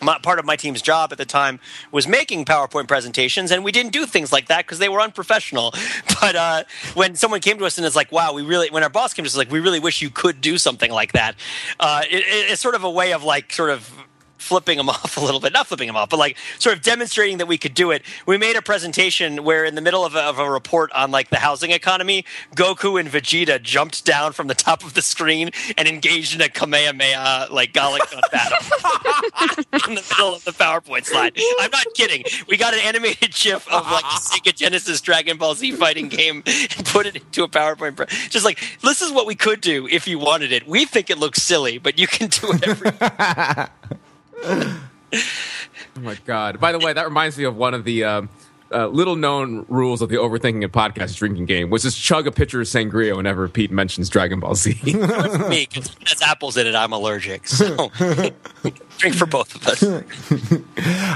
my, 0.03 0.19
part 0.19 0.39
of 0.39 0.45
my 0.45 0.57
team's 0.57 0.83
job 0.83 1.13
at 1.13 1.19
the 1.19 1.25
time 1.25 1.61
was 1.93 2.07
making 2.07 2.45
PowerPoint 2.45 2.89
presentations, 2.89 3.51
and 3.51 3.65
we 3.65 3.73
didn't 3.73 3.93
do 3.93 4.07
things 4.07 4.33
like 4.33 4.49
that 4.49 4.65
because 4.65 4.79
they 4.79 4.89
were 4.89 5.01
unprofessional. 5.01 5.75
But 6.21 6.37
uh, 6.37 6.65
when 6.95 7.17
someone 7.17 7.41
came 7.41 7.59
to 7.59 7.67
us 7.67 7.77
and 7.77 7.87
is 7.87 7.95
like, 7.95 8.11
"Wow, 8.11 8.33
we 8.33 8.43
really," 8.43 8.71
when 8.71 8.83
our 8.83 8.89
boss 8.89 9.13
came 9.13 9.25
to 9.25 9.29
us, 9.29 9.37
like, 9.37 9.51
"We 9.51 9.61
really 9.61 9.81
wish 9.81 10.01
you 10.01 10.09
could 10.09 10.41
do 10.41 10.57
something 10.57 10.91
like 10.91 11.13
that," 11.13 11.35
uh, 11.79 12.03
it, 12.11 12.25
it's 12.27 12.63
sort 12.63 12.75
of 12.75 12.83
a 12.85 12.91
way 12.91 13.13
of 13.13 13.25
like, 13.25 13.53
sort 13.53 13.69
of 13.69 13.91
flipping 14.39 14.79
them 14.79 14.89
off 14.91 15.17
a 15.17 15.21
little 15.21 15.41
bit. 15.41 15.53
Not 15.53 15.67
flipping 15.67 15.87
them 15.87 15.97
off 15.97 16.11
but 16.11 16.19
like 16.19 16.37
sort 16.59 16.77
of 16.77 16.83
demonstrating 16.83 17.39
that 17.39 17.47
we 17.47 17.59
could 17.59 17.75
do 17.75 17.91
it. 17.91 18.03
We 18.27 18.39
made 18.39 18.57
a 18.57 18.63
presentation 18.63 19.45
where 19.45 19.65
in 19.65 19.75
the 19.75 19.81
middle 19.81 20.05
of 20.05 20.15
a, 20.15 20.21
of 20.21 20.39
a 20.39 20.51
report 20.51 20.93
on 20.93 21.11
like 21.11 21.31
the 21.31 21.37
housing 21.37 21.71
economy 21.71 22.25
goku 22.55 22.99
and 23.01 23.09
vegeta 23.09 23.63
jumped 23.63 24.05
down 24.05 24.33
from 24.33 24.47
the 24.47 24.55
top 24.55 24.85
of 24.85 24.95
the 24.95 25.03
screen 25.03 25.51
and 25.77 25.89
engaged 25.89 26.35
in 26.35 26.41
a 26.41 26.49
kamehameha 26.49 27.49
like 27.51 27.73
Galick 27.73 28.01
battle. 28.33 28.59
In 29.89 29.95
the 29.95 30.03
middle 30.03 30.35
of 30.35 30.45
the 30.45 30.53
powerpoint 30.53 31.05
slide. 31.05 31.37
I'm 31.61 31.71
not 31.71 31.87
kidding. 31.95 32.25
We 32.49 32.57
got 32.57 32.75
an 32.75 32.81
animated 32.81 33.35
gif 33.35 33.67
of 33.69 33.91
like 33.91 34.03
the 34.03 34.21
sega 34.21 34.55
genesis 34.55 35.01
dragon 35.01 35.37
ball 35.37 35.55
z 35.55 35.73
fighting 35.73 36.09
game 36.09 36.43
and 36.47 36.87
put 36.87 37.07
it 37.07 37.17
into 37.17 37.43
a 37.43 37.49
powerpoint 37.49 37.97
pre- 37.97 38.07
just 38.29 38.45
like 38.45 38.61
this 38.83 39.03
is 39.03 39.13
what 39.13 39.27
we 39.27 39.35
could 39.35 39.61
do 39.61 39.89
if 39.89 40.07
you 40.07 40.19
wanted 40.19 40.53
it. 40.53 40.67
We 40.67 40.85
think 40.85 41.11
it 41.11 41.19
looks 41.19 41.43
silly 41.43 41.79
but 41.79 41.99
you 41.99 42.07
can 42.07 42.29
do 42.29 42.53
it 42.53 43.71
Oh 45.97 46.01
my 46.01 46.17
god! 46.25 46.59
By 46.59 46.73
the 46.73 46.81
way, 46.81 46.93
that 46.93 47.05
reminds 47.05 47.39
me 47.39 47.45
of 47.45 47.57
one 47.57 47.73
of 47.73 47.85
the 47.85 48.03
um, 48.03 48.29
uh, 48.73 48.89
little 48.89 49.15
known 49.15 49.65
rules 49.69 50.03
of 50.03 50.09
the 50.09 50.17
overthinking 50.17 50.65
a 50.65 50.69
podcast 50.69 51.17
drinking 51.17 51.47
game, 51.47 51.71
which 51.71 51.85
is 51.85 51.97
chug 51.97 52.27
a 52.27 52.33
pitcher 52.33 52.61
of 52.61 52.67
sangria 52.67 53.17
whenever 53.17 53.49
Pete 53.49 53.71
mentions 53.71 54.09
Dragon 54.09 54.41
Ball 54.41 54.57
Z. 54.57 54.77
me 54.85 54.93
because 54.93 55.95
when 55.95 56.03
it 56.03 56.09
has 56.09 56.23
apples 56.23 56.57
in 56.57 56.67
it, 56.67 56.75
I'm 56.75 56.93
allergic. 56.93 57.47
So 57.47 57.91
drink 58.99 59.15
for 59.15 59.27
both 59.27 59.55
of 59.55 59.69
us. 59.69 59.85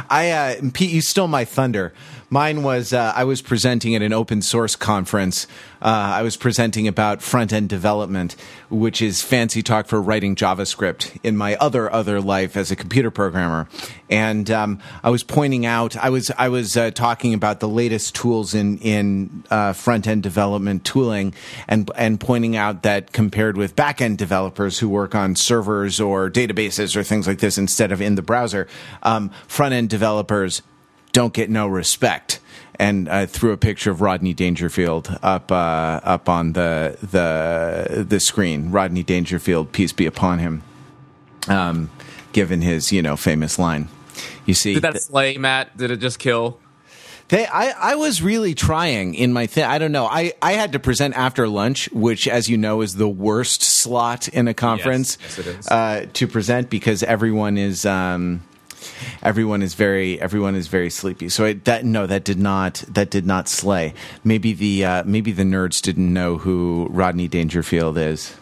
I 0.09 0.31
uh, 0.31 0.71
Pete, 0.73 0.91
you 0.91 1.01
stole 1.01 1.29
my 1.29 1.45
thunder. 1.45 1.93
Mine 2.31 2.63
was 2.63 2.93
uh, 2.93 3.13
I 3.17 3.25
was 3.25 3.41
presenting 3.41 3.95
at 3.95 4.03
an 4.03 4.13
open 4.13 4.43
source 4.43 4.77
conference. 4.77 5.47
Uh, 5.81 6.13
I 6.17 6.23
was 6.23 6.37
presenting 6.37 6.87
about 6.87 7.23
front 7.23 7.55
end 7.55 7.71
development, 7.71 8.37
which 8.69 9.01
is 9.01 9.23
fancy 9.23 9.63
talk 9.63 9.87
for 9.87 10.03
writing 10.03 10.37
JavaScript 10.37 11.19
in 11.23 11.39
my 11.39 11.57
other 11.57 11.91
other 11.91 12.21
life 12.21 12.55
as 12.55 12.71
a 12.71 12.77
computer 12.77 13.11
programmer. 13.11 13.67
And 14.11 14.51
um, 14.51 14.79
I 15.03 15.09
was 15.09 15.23
pointing 15.23 15.65
out 15.65 15.97
I 15.97 16.11
was 16.11 16.31
I 16.37 16.51
was 16.51 16.77
uh, 16.77 16.91
talking 16.91 17.33
about 17.33 17.61
the 17.61 17.69
latest 17.69 18.15
tools 18.15 18.53
in 18.53 18.77
in 18.79 19.45
uh, 19.51 19.73
front 19.73 20.07
end 20.07 20.23
development 20.23 20.85
tooling, 20.85 21.33
and 21.67 21.91
and 21.97 22.21
pointing 22.21 22.57
out 22.57 22.83
that 22.83 23.13
compared 23.13 23.57
with 23.57 23.75
back 23.75 24.03
end 24.03 24.19
developers 24.19 24.81
who 24.81 24.91
work 24.91 25.15
on 25.15 25.35
servers 25.35 25.99
or 25.99 26.29
databases 26.29 26.95
or 26.95 27.03
things 27.03 27.27
like 27.27 27.39
this 27.39 27.57
instead 27.57 27.91
of 27.91 28.03
in 28.03 28.17
the 28.17 28.23
browser, 28.23 28.69
um, 29.03 29.31
front 29.47 29.73
end 29.73 29.89
developers 29.89 30.61
don't 31.19 31.35
get 31.35 31.51
no 31.51 31.67
respect. 31.67 32.39
And 32.79 33.09
I 33.09 33.27
threw 33.27 33.51
a 33.51 33.57
picture 33.57 33.91
of 33.91 34.01
Rodney 34.01 34.35
Dangerfield 34.35 35.19
up 35.21 35.51
uh, 35.51 35.99
up 36.05 36.29
on 36.29 36.53
the 36.53 36.97
the 37.03 38.05
the 38.05 38.21
screen. 38.21 38.71
Rodney 38.71 39.03
Dangerfield, 39.03 39.73
peace 39.73 39.93
be 39.93 40.07
upon 40.07 40.39
him. 40.39 40.63
Um, 41.49 41.91
given 42.33 42.63
his 42.63 42.93
you 42.93 43.03
know 43.03 43.17
famous 43.17 43.59
line, 43.59 43.89
you 44.47 44.55
see 44.55 44.75
Did 44.75 44.85
that 44.85 45.03
slay, 45.03 45.37
Matt? 45.39 45.77
Did 45.77 45.91
it 45.91 45.97
just 45.97 46.21
kill? 46.21 46.61
They, 47.31 47.47
I, 47.47 47.93
I 47.93 47.95
was 47.97 48.23
really 48.23 48.55
trying 48.55 49.15
in 49.15 49.33
my 49.33 49.47
thing. 49.47 49.65
I 49.65 49.79
don't 49.79 49.93
know. 49.93 50.07
I, 50.07 50.33
I 50.41 50.53
had 50.53 50.73
to 50.73 50.79
present 50.79 51.15
after 51.15 51.47
lunch, 51.47 51.91
which, 51.93 52.27
as 52.27 52.49
you 52.49 52.57
know, 52.57 52.81
is 52.81 52.95
the 52.95 53.09
worst 53.09 53.61
slot 53.61 54.29
in 54.29 54.49
a 54.49 54.55
conference 54.55 55.19
Yes, 55.21 55.47
yes. 55.47 55.71
Uh, 55.71 56.07
to 56.15 56.27
present 56.27 56.71
because 56.71 57.03
everyone 57.03 57.59
is 57.59 57.85
um, 57.85 58.43
everyone 59.23 59.63
is 59.63 59.75
very 59.75 60.21
everyone 60.21 60.55
is 60.55 60.69
very 60.69 60.91
sleepy. 60.91 61.29
So 61.29 61.45
it, 61.45 61.65
that 61.65 61.85
no, 61.85 62.07
that 62.07 62.25
did 62.25 62.39
not 62.39 62.85
that 62.89 63.11
did 63.11 63.27
not 63.27 63.49
slay. 63.49 63.95
Maybe 64.25 64.53
the 64.53 64.85
uh, 64.85 65.03
maybe 65.05 65.33
the 65.33 65.45
nerds 65.45 65.81
didn't 65.83 66.13
know 66.13 66.39
who 66.39 66.89
Rodney 66.91 67.29
Dangerfield 67.29 67.99
is. 67.99 68.35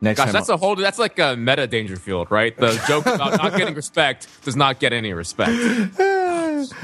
Next 0.00 0.18
Gosh, 0.18 0.26
time, 0.26 0.32
that's 0.32 0.48
a 0.48 0.56
whole. 0.56 0.74
That's 0.74 0.98
like 0.98 1.18
a 1.20 1.36
meta 1.36 1.68
Dangerfield, 1.68 2.30
right? 2.32 2.56
The 2.56 2.82
joke 2.88 3.06
about 3.06 3.40
not 3.40 3.52
getting 3.56 3.74
respect 3.74 4.26
does 4.44 4.56
not 4.56 4.80
get 4.80 4.92
any 4.92 5.12
respect. 5.12 5.52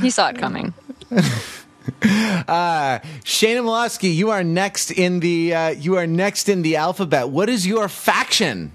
He 0.01 0.11
saw 0.11 0.31
it 0.31 0.39
coming. 0.39 0.75
uh, 1.13 2.99
Shana 3.23 3.63
Mlawski, 3.63 4.13
you 4.13 4.31
are 4.31 4.43
next 4.43 4.91
in 4.91 5.21
the 5.21 5.55
uh, 5.55 5.69
you 5.71 5.97
are 5.97 6.07
next 6.07 6.49
in 6.49 6.63
the 6.63 6.77
alphabet. 6.77 7.29
What 7.29 7.49
is 7.49 7.67
your 7.67 7.89
faction? 7.89 8.73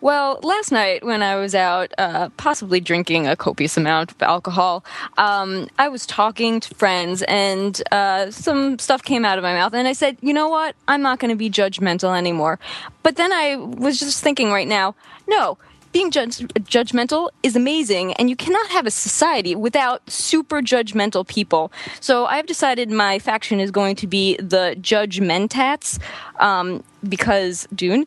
Well, 0.00 0.40
last 0.42 0.72
night 0.72 1.04
when 1.04 1.22
I 1.22 1.36
was 1.36 1.54
out, 1.54 1.92
uh, 1.98 2.28
possibly 2.36 2.80
drinking 2.80 3.26
a 3.26 3.36
copious 3.36 3.76
amount 3.76 4.12
of 4.12 4.22
alcohol, 4.22 4.84
um, 5.18 5.68
I 5.78 5.88
was 5.88 6.06
talking 6.06 6.60
to 6.60 6.74
friends 6.74 7.22
and 7.22 7.82
uh, 7.90 8.30
some 8.30 8.78
stuff 8.78 9.02
came 9.02 9.24
out 9.24 9.38
of 9.38 9.42
my 9.42 9.54
mouth. 9.54 9.74
And 9.74 9.88
I 9.88 9.92
said, 9.92 10.16
you 10.20 10.32
know 10.32 10.48
what? 10.48 10.74
I'm 10.88 11.02
not 11.02 11.18
going 11.18 11.30
to 11.30 11.36
be 11.36 11.50
judgmental 11.50 12.16
anymore. 12.16 12.58
But 13.02 13.16
then 13.16 13.32
I 13.32 13.56
was 13.56 13.98
just 13.98 14.22
thinking 14.22 14.50
right 14.50 14.68
now, 14.68 14.94
no. 15.26 15.58
Being 15.92 16.10
judge- 16.10 16.38
judgmental 16.66 17.30
is 17.44 17.54
amazing, 17.54 18.14
and 18.14 18.28
you 18.28 18.34
cannot 18.34 18.66
have 18.70 18.84
a 18.84 18.90
society 18.90 19.54
without 19.54 20.02
super 20.10 20.60
judgmental 20.60 21.24
people. 21.24 21.70
So 22.00 22.26
I've 22.26 22.46
decided 22.46 22.90
my 22.90 23.20
faction 23.20 23.60
is 23.60 23.70
going 23.70 23.94
to 23.96 24.08
be 24.08 24.34
the 24.38 24.74
Judgmentats, 24.80 26.00
um, 26.40 26.82
because 27.08 27.68
Dune. 27.72 28.06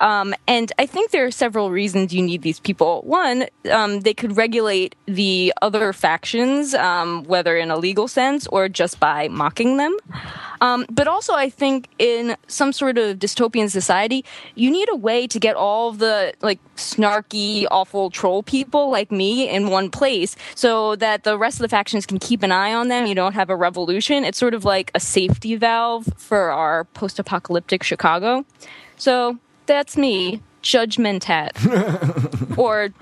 Um, 0.00 0.34
and 0.46 0.72
I 0.78 0.86
think 0.86 1.10
there 1.10 1.26
are 1.26 1.30
several 1.30 1.70
reasons 1.70 2.12
you 2.12 2.22
need 2.22 2.42
these 2.42 2.58
people. 2.58 3.02
One, 3.02 3.46
um, 3.70 4.00
they 4.00 4.14
could 4.14 4.36
regulate 4.36 4.96
the 5.06 5.52
other 5.62 5.92
factions, 5.92 6.74
um, 6.74 7.24
whether 7.24 7.56
in 7.56 7.70
a 7.70 7.76
legal 7.76 8.08
sense 8.08 8.46
or 8.46 8.68
just 8.68 8.98
by 8.98 9.28
mocking 9.28 9.76
them. 9.76 9.96
Um, 10.62 10.84
but 10.90 11.08
also, 11.08 11.32
I 11.34 11.48
think 11.48 11.88
in 11.98 12.36
some 12.46 12.72
sort 12.72 12.98
of 12.98 13.18
dystopian 13.18 13.70
society, 13.70 14.24
you 14.54 14.70
need 14.70 14.88
a 14.90 14.96
way 14.96 15.26
to 15.26 15.38
get 15.38 15.56
all 15.56 15.92
the 15.92 16.34
like 16.42 16.58
snarky, 16.76 17.66
awful 17.70 18.10
troll 18.10 18.42
people 18.42 18.90
like 18.90 19.10
me 19.10 19.48
in 19.48 19.70
one 19.70 19.90
place, 19.90 20.36
so 20.54 20.96
that 20.96 21.24
the 21.24 21.38
rest 21.38 21.56
of 21.56 21.62
the 21.62 21.68
factions 21.68 22.04
can 22.06 22.18
keep 22.18 22.42
an 22.42 22.52
eye 22.52 22.74
on 22.74 22.88
them. 22.88 23.06
You 23.06 23.14
don't 23.14 23.34
have 23.34 23.48
a 23.48 23.56
revolution. 23.56 24.24
It's 24.24 24.38
sort 24.38 24.54
of 24.54 24.64
like 24.64 24.90
a 24.94 25.00
safety 25.00 25.56
valve 25.56 26.08
for 26.16 26.50
our 26.50 26.84
post-apocalyptic 26.84 27.82
Chicago. 27.82 28.44
So 28.96 29.38
that's 29.70 29.96
me, 29.96 30.42
Judgment 30.62 31.22
Judgmentat. 31.24 32.58
or, 32.58 32.92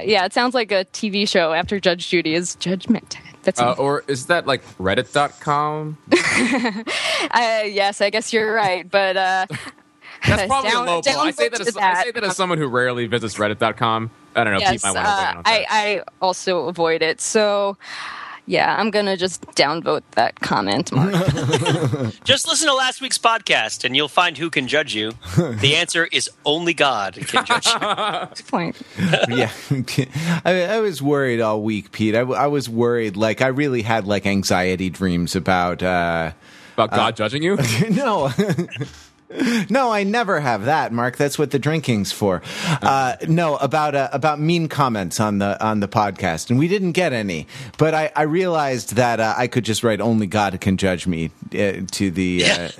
yeah, 0.00 0.24
it 0.24 0.32
sounds 0.32 0.54
like 0.54 0.70
a 0.70 0.84
TV 0.86 1.28
show 1.28 1.52
after 1.52 1.80
Judge 1.80 2.08
Judy 2.08 2.34
is 2.34 2.56
Judgmentat. 2.56 3.18
That's 3.42 3.60
Uh, 3.60 3.72
or 3.72 4.04
is 4.06 4.26
that 4.26 4.46
like 4.46 4.64
Reddit.com? 4.78 5.98
Uh, 7.34 7.62
yes, 7.64 8.00
I 8.00 8.10
guess 8.10 8.32
you're 8.32 8.52
right, 8.52 8.88
but 8.88 9.16
uh, 9.16 9.46
That's 10.26 10.46
probably 10.46 10.70
down- 10.70 10.88
a 10.88 10.90
low 10.90 11.02
blow. 11.02 11.20
I 11.20 11.30
say 11.30 11.48
that, 11.48 11.60
as, 11.60 11.76
I 11.76 12.02
say 12.04 12.10
that 12.10 12.24
as 12.24 12.36
someone 12.36 12.58
who 12.58 12.66
rarely 12.66 13.06
visits 13.06 13.36
Reddit.com. 13.36 14.10
I 14.34 14.44
don't 14.44 14.54
know. 14.54 14.58
yes, 14.60 14.72
Pete 14.72 14.84
might 14.84 14.94
want 14.94 15.06
to 15.06 15.12
weigh 15.12 15.30
in 15.30 15.36
uh, 15.36 15.42
I. 15.44 15.66
I 15.70 16.02
also 16.20 16.66
avoid 16.68 17.02
it. 17.02 17.20
So, 17.20 17.76
yeah, 18.46 18.76
I'm 18.78 18.90
gonna 18.90 19.16
just 19.16 19.42
downvote 19.52 20.02
that 20.12 20.40
comment, 20.40 20.90
Mark. 20.92 21.12
Just 22.24 22.48
listen 22.48 22.68
to 22.68 22.74
last 22.74 23.00
week's 23.00 23.18
podcast, 23.18 23.84
and 23.84 23.94
you'll 23.94 24.08
find 24.08 24.36
who 24.36 24.50
can 24.50 24.66
judge 24.68 24.94
you. 24.94 25.12
The 25.36 25.74
answer 25.76 26.08
is 26.10 26.28
only 26.44 26.74
God 26.74 27.14
can 27.14 27.44
judge 27.44 27.66
you. 27.66 28.44
Point. 28.48 28.80
yeah, 29.28 29.50
I, 30.44 30.64
I 30.64 30.80
was 30.80 31.00
worried 31.00 31.40
all 31.40 31.62
week, 31.62 31.92
Pete. 31.92 32.14
I 32.14 32.46
was 32.48 32.68
worried. 32.68 33.16
Like 33.16 33.40
I 33.42 33.48
really 33.48 33.82
had 33.82 34.06
like 34.06 34.26
anxiety 34.26 34.90
dreams 34.90 35.36
about. 35.36 35.82
Uh, 35.82 36.32
About 36.74 36.90
God 36.90 37.16
judging 37.16 37.42
you? 37.42 37.58
no. 37.90 38.30
No, 39.70 39.90
I 39.90 40.04
never 40.04 40.40
have 40.40 40.64
that, 40.66 40.92
Mark. 40.92 41.16
That's 41.16 41.38
what 41.38 41.50
the 41.50 41.58
drinking's 41.58 42.12
for. 42.12 42.42
Uh, 42.82 43.16
no, 43.26 43.56
about 43.56 43.94
uh, 43.94 44.08
about 44.12 44.40
mean 44.40 44.68
comments 44.68 45.20
on 45.20 45.38
the 45.38 45.62
on 45.64 45.80
the 45.80 45.88
podcast, 45.88 46.50
and 46.50 46.58
we 46.58 46.68
didn't 46.68 46.92
get 46.92 47.12
any. 47.12 47.46
But 47.78 47.94
I, 47.94 48.12
I 48.14 48.22
realized 48.22 48.96
that 48.96 49.20
uh, 49.20 49.34
I 49.36 49.46
could 49.46 49.64
just 49.64 49.82
write 49.82 50.00
"Only 50.00 50.26
God 50.26 50.60
can 50.60 50.76
judge 50.76 51.06
me" 51.06 51.30
uh, 51.54 51.82
to 51.92 52.10
the 52.10 52.44
uh, 52.44 52.70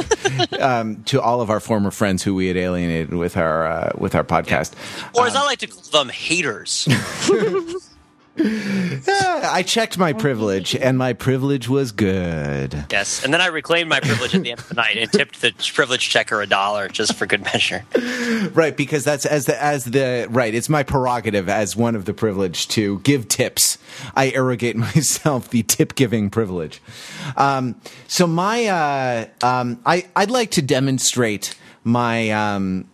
um, 0.60 1.02
to 1.04 1.20
all 1.20 1.40
of 1.40 1.50
our 1.50 1.60
former 1.60 1.90
friends 1.90 2.22
who 2.22 2.34
we 2.34 2.48
had 2.48 2.56
alienated 2.56 3.14
with 3.14 3.36
our 3.36 3.66
uh, 3.66 3.92
with 3.96 4.14
our 4.14 4.24
podcast. 4.24 4.72
Or 5.14 5.26
as 5.26 5.36
I 5.36 5.42
like 5.44 5.60
to 5.60 5.66
call 5.66 5.82
them, 5.92 6.08
haters. 6.08 6.88
Uh, 8.38 9.40
I 9.44 9.62
checked 9.62 9.98
my 9.98 10.12
privilege, 10.12 10.74
and 10.74 10.96
my 10.96 11.12
privilege 11.12 11.68
was 11.68 11.92
good. 11.92 12.86
Yes. 12.90 13.22
And 13.22 13.32
then 13.32 13.40
I 13.40 13.46
reclaimed 13.46 13.90
my 13.90 14.00
privilege 14.00 14.34
at 14.34 14.42
the 14.42 14.52
end 14.52 14.60
of 14.60 14.68
the 14.68 14.74
night 14.74 14.96
and 14.96 15.12
tipped 15.12 15.42
the 15.42 15.52
privilege 15.74 16.08
checker 16.08 16.40
a 16.40 16.46
dollar 16.46 16.88
just 16.88 17.14
for 17.14 17.26
good 17.26 17.42
measure. 17.44 17.84
Right, 18.54 18.76
because 18.76 19.04
that's 19.04 19.26
as 19.26 19.46
the 19.46 19.62
as 19.62 19.84
the 19.84 20.26
right. 20.30 20.54
It's 20.54 20.68
my 20.68 20.82
prerogative 20.82 21.48
as 21.48 21.76
one 21.76 21.94
of 21.94 22.06
the 22.06 22.14
privilege 22.14 22.68
to 22.68 23.00
give 23.00 23.28
tips. 23.28 23.78
I 24.14 24.30
arrogate 24.30 24.76
myself 24.94 25.50
the 25.50 25.62
tip 25.62 25.94
giving 25.94 26.30
privilege. 26.30 26.80
Um, 27.36 27.80
so 28.08 28.26
my 28.26 28.66
uh, 28.66 29.26
um, 29.46 29.80
I 29.84 30.08
I'd 30.16 30.30
like 30.30 30.52
to 30.52 30.62
demonstrate 30.62 31.54
my 31.84 32.30
um, 32.30 32.88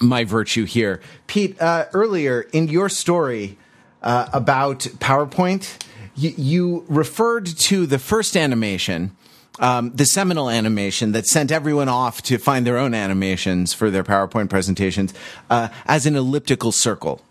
my 0.00 0.24
virtue 0.24 0.64
here. 0.64 1.00
Pete, 1.26 1.60
uh, 1.60 1.86
earlier 1.92 2.42
in 2.52 2.68
your 2.68 2.88
story 2.88 3.58
uh, 4.06 4.28
about 4.32 4.80
PowerPoint, 5.00 5.76
you, 6.14 6.32
you 6.38 6.84
referred 6.88 7.46
to 7.46 7.86
the 7.86 7.98
first 7.98 8.36
animation. 8.36 9.14
Um, 9.58 9.90
the 9.94 10.04
seminal 10.04 10.50
animation 10.50 11.12
that 11.12 11.26
sent 11.26 11.50
everyone 11.50 11.88
off 11.88 12.22
to 12.24 12.36
find 12.38 12.66
their 12.66 12.76
own 12.76 12.92
animations 12.94 13.72
for 13.72 13.90
their 13.90 14.04
PowerPoint 14.04 14.50
presentations 14.50 15.14
uh, 15.50 15.68
as 15.86 16.06
an 16.06 16.14
elliptical 16.14 16.72
circle. 16.72 17.22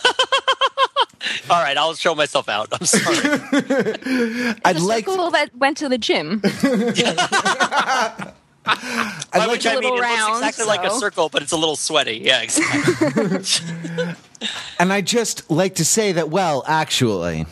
All 1.50 1.62
right, 1.62 1.76
I'll 1.76 1.95
show 1.95 2.14
myself 2.14 2.49
out. 2.49 2.68
I'm 2.73 2.87
sorry. 2.87 3.16
I'd 4.64 4.76
The 4.76 4.83
like 4.83 5.04
circle 5.04 5.30
that 5.33 5.54
went 5.56 5.76
to 5.78 5.88
the 5.88 5.99
gym. 5.99 6.42
I'd 9.32 9.38
like 9.38 9.50
which 9.50 9.66
I 9.66 9.75
mean, 9.75 9.82
little 9.82 9.99
it 9.99 10.00
looks 10.00 10.16
round, 10.16 10.37
exactly 10.44 10.64
like 10.64 10.85
a 10.85 10.90
circle, 10.90 11.28
but 11.28 11.42
it's 11.42 11.52
a 11.52 11.56
little 11.56 11.76
sweaty. 11.76 12.18
Yeah, 12.18 12.42
exactly. 12.42 14.14
And 14.78 14.92
I 14.92 15.00
just 15.00 15.50
like 15.50 15.76
to 15.76 15.85
say 15.85 16.12
that, 16.12 16.28
well, 16.28 16.62
actually, 16.66 17.46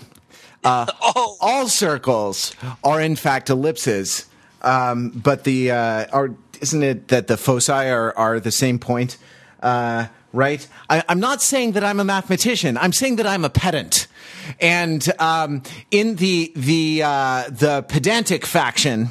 oh, 0.64 1.36
all 1.40 1.68
circles 1.68 2.54
are 2.82 3.00
in 3.00 3.16
fact 3.16 3.50
ellipses. 3.50 4.26
Um, 4.62 5.10
but 5.10 5.44
the 5.44 5.70
uh, 5.70 6.06
are 6.12 6.30
isn't 6.60 6.82
it 6.82 7.08
that 7.08 7.26
the 7.26 7.36
foci 7.36 7.72
are 7.72 8.16
are 8.16 8.40
the 8.40 8.52
same 8.52 8.78
point? 8.78 9.16
Uh, 9.62 10.06
right. 10.32 10.66
I, 10.88 11.02
I'm 11.08 11.20
not 11.20 11.42
saying 11.42 11.72
that 11.72 11.84
I'm 11.84 12.00
a 12.00 12.04
mathematician. 12.04 12.76
I'm 12.76 12.92
saying 12.92 13.16
that 13.16 13.26
I'm 13.26 13.44
a 13.44 13.50
pedant. 13.50 14.06
And 14.60 15.06
um, 15.18 15.62
in 15.90 16.16
the 16.16 16.52
the 16.54 17.02
uh, 17.02 17.44
the 17.48 17.82
pedantic 17.88 18.44
faction, 18.46 19.10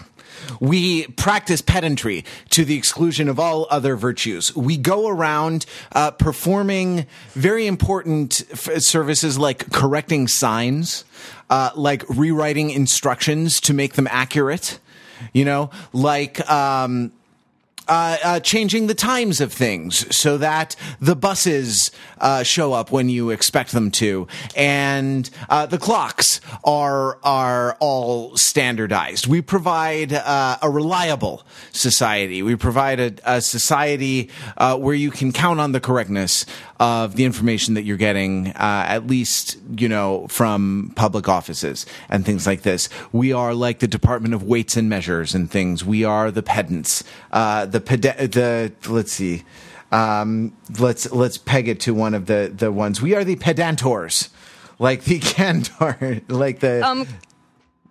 we 0.59 1.07
practice 1.07 1.61
pedantry 1.61 2.25
to 2.49 2.65
the 2.65 2.75
exclusion 2.75 3.29
of 3.29 3.39
all 3.39 3.67
other 3.69 3.95
virtues. 3.95 4.55
We 4.55 4.77
go 4.77 5.07
around 5.07 5.65
uh, 5.91 6.11
performing 6.11 7.05
very 7.33 7.67
important 7.67 8.43
f- 8.51 8.81
services 8.81 9.37
like 9.37 9.71
correcting 9.71 10.27
signs, 10.27 11.05
uh, 11.49 11.71
like 11.75 12.03
rewriting 12.09 12.69
instructions 12.69 13.59
to 13.61 13.73
make 13.73 13.93
them 13.93 14.07
accurate. 14.09 14.79
You 15.31 15.45
know, 15.45 15.69
like 15.93 16.49
um, 16.49 17.13
uh, 17.87 18.17
uh, 18.23 18.39
changing 18.39 18.87
the 18.87 18.95
times 18.95 19.41
of 19.41 19.51
things 19.51 20.15
so 20.15 20.37
that 20.37 20.75
the 21.01 21.15
buses 21.15 21.91
uh, 22.23 22.41
show 22.41 22.71
up 22.71 22.89
when 22.89 23.09
you 23.09 23.29
expect 23.29 23.73
them 23.73 23.91
to, 23.91 24.27
and 24.55 25.29
uh, 25.49 25.65
the 25.65 25.77
clocks 25.77 26.39
are 26.63 27.19
are 27.23 27.75
all 27.79 28.35
standardized. 28.37 29.27
We 29.27 29.41
provide 29.41 30.13
uh, 30.13 30.57
a 30.61 30.69
reliable 30.69 31.43
society. 31.71 32.41
We 32.41 32.55
provide 32.55 32.99
a, 32.99 33.13
a 33.25 33.41
society 33.41 34.29
uh, 34.57 34.77
where 34.77 34.95
you 34.95 35.11
can 35.11 35.33
count 35.33 35.59
on 35.59 35.73
the 35.73 35.81
correctness 35.81 36.45
of 36.79 37.15
the 37.15 37.25
information 37.25 37.73
that 37.73 37.83
you're 37.83 37.97
getting, 37.97 38.47
uh, 38.47 38.85
at 38.87 39.05
least 39.05 39.57
you 39.77 39.89
know 39.89 40.25
from 40.29 40.93
public 40.95 41.27
offices 41.27 41.85
and 42.09 42.25
things 42.25 42.47
like 42.47 42.61
this. 42.61 42.87
We 43.11 43.33
are 43.33 43.53
like 43.53 43.79
the 43.79 43.87
Department 43.87 44.33
of 44.33 44.43
Weights 44.43 44.77
and 44.77 44.89
Measures 44.89 45.35
and 45.35 45.51
things. 45.51 45.83
We 45.83 46.05
are 46.05 46.31
the 46.31 46.43
pedants. 46.43 47.03
Uh, 47.33 47.65
the 47.65 47.81
peda- 47.81 48.31
the 48.31 48.71
let's 48.89 49.11
see. 49.11 49.43
Um, 49.93 50.57
let's 50.79 51.11
let's 51.11 51.37
peg 51.37 51.67
it 51.67 51.79
to 51.81 51.93
one 51.93 52.13
of 52.15 52.25
the 52.25 52.51
the 52.53 52.71
ones. 52.71 53.01
We 53.01 53.13
are 53.15 53.23
the 53.23 53.35
pedantors, 53.35 54.29
like 54.79 55.03
the 55.03 55.19
cantor, 55.35 56.21
like 56.27 56.59
the. 56.61 56.81
Um, 56.85 57.07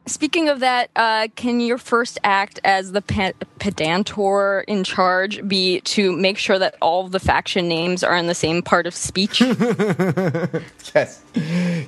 speaking 0.06 0.48
of 0.48 0.58
that, 0.60 0.90
uh, 0.96 1.28
can 1.36 1.60
your 1.60 1.78
first 1.78 2.18
act 2.24 2.58
as 2.64 2.90
the 2.90 3.02
pe- 3.02 3.34
pedantor 3.60 4.64
in 4.66 4.82
charge 4.82 5.46
be 5.46 5.80
to 5.82 6.10
make 6.16 6.38
sure 6.38 6.58
that 6.58 6.74
all 6.82 7.08
the 7.08 7.20
faction 7.20 7.68
names 7.68 8.02
are 8.02 8.16
in 8.16 8.26
the 8.26 8.34
same 8.34 8.62
part 8.62 8.88
of 8.88 8.96
speech? 8.96 9.40
yes, 10.94 11.22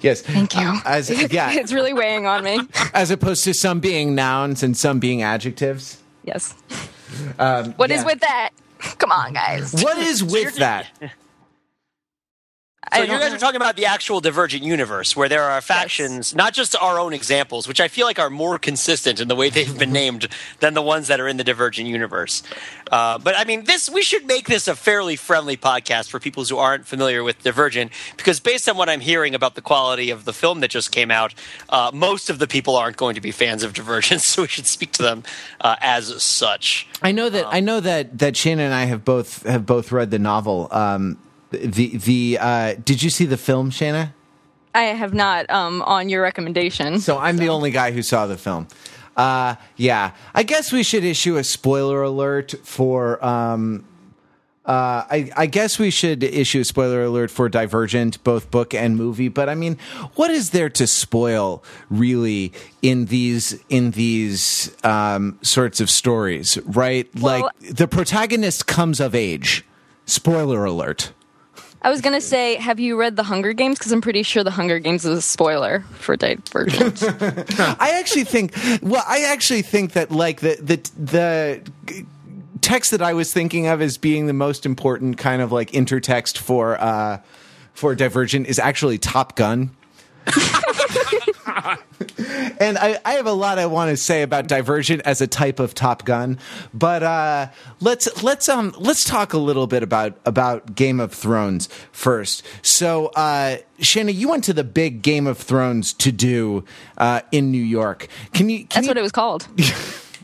yes. 0.00 0.23
Thank 0.23 0.54
you. 0.56 0.78
As 0.85 1.11
yeah, 1.33 1.50
it's 1.54 1.73
really 1.73 1.92
weighing 1.92 2.26
on 2.26 2.44
me. 2.44 2.61
as 2.94 3.11
opposed 3.11 3.42
to 3.44 3.52
some 3.54 3.80
being 3.80 4.14
nouns 4.14 4.62
and 4.62 4.76
some 4.76 5.00
being 5.00 5.23
adjectives. 5.23 6.00
Yes. 6.23 6.54
Um, 7.38 7.73
What 7.73 7.90
is 7.90 8.00
yeah. 8.02 8.06
with 8.06 8.21
that? 8.21 8.50
Come 8.99 9.12
on, 9.12 9.33
guys. 9.33 9.73
What 9.83 9.99
is 9.99 10.23
with 10.35 10.57
that? 10.57 10.87
So 12.93 13.03
you 13.03 13.09
guys 13.09 13.33
are 13.33 13.38
talking 13.38 13.57
about 13.57 13.76
the 13.76 13.87
actual 13.87 14.21
Divergent 14.21 14.62
universe, 14.62 15.17
where 15.17 15.29
there 15.29 15.43
are 15.43 15.61
factions, 15.61 16.35
not 16.35 16.55
just 16.55 16.76
our 16.76 16.99
own 16.99 17.12
examples, 17.12 17.67
which 17.67 17.81
I 17.81 17.88
feel 17.88 18.07
like 18.07 18.19
are 18.19 18.31
more 18.31 18.59
consistent 18.59 19.21
in 19.21 19.29
the 19.29 19.35
way 19.35 19.50
they've 19.50 19.79
been 19.79 19.93
named 20.05 20.29
than 20.61 20.75
the 20.75 20.83
ones 20.83 21.09
that 21.09 21.21
are 21.21 21.29
in 21.29 21.37
the 21.37 21.44
Divergent 21.44 21.88
universe. 21.88 22.42
Uh, 22.90 23.18
but 23.18 23.37
I 23.37 23.44
mean, 23.44 23.64
this 23.64 23.90
we 23.90 24.03
should 24.03 24.27
make 24.27 24.49
this 24.49 24.68
a 24.68 24.77
fairly 24.77 25.16
friendly 25.16 25.57
podcast 25.57 26.11
for 26.11 26.20
people 26.20 26.44
who 26.44 26.59
aren't 26.59 26.87
familiar 26.87 27.25
with 27.25 27.42
Divergent, 27.42 27.90
because 28.16 28.40
based 28.40 28.68
on 28.68 28.77
what 28.77 28.88
I'm 28.88 29.01
hearing 29.01 29.35
about 29.35 29.55
the 29.55 29.62
quality 29.62 30.11
of 30.11 30.25
the 30.25 30.33
film 30.33 30.61
that 30.61 30.70
just 30.70 30.92
came 30.92 31.11
out, 31.11 31.35
uh, 31.70 31.90
most 31.92 32.31
of 32.31 32.38
the 32.38 32.47
people 32.47 32.77
aren't 32.77 32.97
going 32.97 33.14
to 33.14 33.20
be 33.20 33.31
fans 33.31 33.62
of 33.62 33.73
Divergent, 33.73 34.20
so 34.20 34.42
we 34.42 34.49
should 34.49 34.66
speak 34.66 34.92
to 34.92 35.03
them 35.03 35.25
uh, 35.61 35.77
as 35.81 36.23
such. 36.23 36.87
I 37.03 37.12
know 37.12 37.29
that 37.29 37.47
I 37.49 37.61
know 37.61 37.81
that 37.81 38.18
that 38.18 38.37
Shannon 38.37 38.66
and 38.66 38.75
I 38.75 38.85
have 38.85 39.05
both 39.05 39.42
have 39.44 39.66
both 39.66 39.90
read 39.90 40.11
the 40.11 40.18
novel. 40.18 40.68
Um, 40.70 41.18
the 41.57 41.97
the 41.97 42.38
uh, 42.40 42.75
did 42.85 43.03
you 43.03 43.11
see 43.11 43.25
the 43.25 43.37
film, 43.37 43.71
Shanna? 43.71 44.14
I 44.75 44.85
have 44.85 45.14
not 45.14 45.49
um, 45.51 45.83
on 45.83 46.09
your 46.09 46.23
recommendation. 46.23 46.99
So 46.99 47.19
I'm 47.19 47.37
the 47.37 47.49
only 47.49 47.71
guy 47.71 47.93
who 47.93 48.03
saw 48.03 48.27
the 48.27 48.37
film. 48.37 48.67
Uh, 49.17 49.55
yeah, 49.77 50.12
I 50.35 50.43
guess 50.43 50.73
we 50.73 50.83
should 50.83 51.05
issue 51.05 51.37
a 51.37 51.45
spoiler 51.45 52.03
alert 52.03 52.55
for. 52.64 53.25
Um, 53.25 53.85
uh, 54.67 55.05
I, 55.11 55.31
I 55.37 55.47
guess 55.47 55.79
we 55.79 55.90
should 55.90 56.25
issue 56.25 56.61
a 56.61 56.64
spoiler 56.64 57.03
alert 57.05 57.31
for 57.31 57.51
Divergent, 57.51 58.25
both 58.25 58.51
book 58.51 58.73
and 58.73 58.97
movie. 58.97 59.29
But 59.29 59.51
I 59.51 59.55
mean, 59.55 59.77
what 60.14 60.31
is 60.31 60.51
there 60.51 60.71
to 60.71 60.87
spoil 60.87 61.62
really 61.90 62.51
in 62.81 63.05
these 63.07 63.62
in 63.69 63.90
these 63.90 64.75
um, 64.83 65.38
sorts 65.43 65.81
of 65.81 65.90
stories, 65.90 66.59
right? 66.64 67.09
Well- 67.14 67.43
like 67.43 67.77
the 67.77 67.87
protagonist 67.87 68.67
comes 68.67 69.01
of 69.01 69.14
age. 69.14 69.64
Spoiler 70.07 70.64
alert. 70.64 71.12
I 71.85 71.90
was 71.90 72.01
gonna 72.01 72.23
say, 72.23 72.55
have 72.57 72.81
you 72.81 72.99
read 72.99 73.14
The 73.14 73.23
Hunger 73.23 73.53
Games? 73.53 73.79
Because 73.79 73.92
I'm 73.92 74.01
pretty 74.01 74.23
sure 74.23 74.42
The 74.42 74.51
Hunger 74.51 74.79
Games 74.79 75.05
is 75.05 75.18
a 75.18 75.23
spoiler 75.23 75.81
for 75.92 76.16
Divergent. 76.16 77.03
I 77.61 77.99
actually 77.99 78.25
think. 78.25 78.55
Well, 78.81 79.05
I 79.07 79.25
actually 79.25 79.61
think 79.61 79.92
that 79.92 80.11
like 80.11 80.40
the 80.40 80.57
the 80.62 80.90
the 80.99 81.70
text 82.62 82.92
that 82.92 83.03
I 83.03 83.12
was 83.12 83.35
thinking 83.35 83.66
of 83.66 83.83
as 83.83 83.99
being 83.99 84.27
the 84.27 84.33
most 84.33 84.64
important 84.64 85.18
kind 85.18 85.42
of 85.42 85.53
like 85.53 85.73
intertext 85.73 86.38
for 86.38 86.81
uh 86.81 87.20
for 87.75 87.94
Divergent 87.94 88.47
is 88.47 88.59
actually 88.59 88.97
Top 88.97 89.37
Gun. 89.37 89.70
and 92.61 92.79
I, 92.79 92.99
I 93.05 93.12
have 93.14 93.27
a 93.27 93.33
lot 93.33 93.59
I 93.59 93.67
want 93.67 93.90
to 93.90 93.97
say 93.97 94.23
about 94.23 94.47
Divergent 94.47 95.03
as 95.05 95.21
a 95.21 95.27
type 95.27 95.61
of 95.61 95.75
Top 95.75 96.05
Gun, 96.05 96.38
but 96.73 97.03
uh, 97.03 97.49
let's 97.81 98.23
let's 98.23 98.49
um 98.49 98.75
let's 98.79 99.05
talk 99.05 99.33
a 99.33 99.38
little 99.38 99.67
bit 99.67 99.83
about 99.83 100.19
about 100.25 100.75
Game 100.75 101.01
of 101.01 101.12
Thrones 101.12 101.69
first. 101.93 102.43
So, 102.62 103.07
uh, 103.09 103.59
Shanna, 103.79 104.12
you 104.12 104.29
went 104.29 104.45
to 104.45 104.53
the 104.53 104.64
big 104.64 105.03
Game 105.03 105.27
of 105.27 105.38
Thrones 105.38 105.93
to 105.95 106.12
do 106.12 106.64
uh, 106.99 107.21
in 107.33 107.51
New 107.51 107.62
York. 107.62 108.09
Can 108.33 108.49
you? 108.49 108.61
Can 108.61 108.69
That's 108.69 108.87
you, 108.87 108.90
what 108.90 108.99
it 108.99 109.03
was 109.03 109.12
called. 109.12 109.47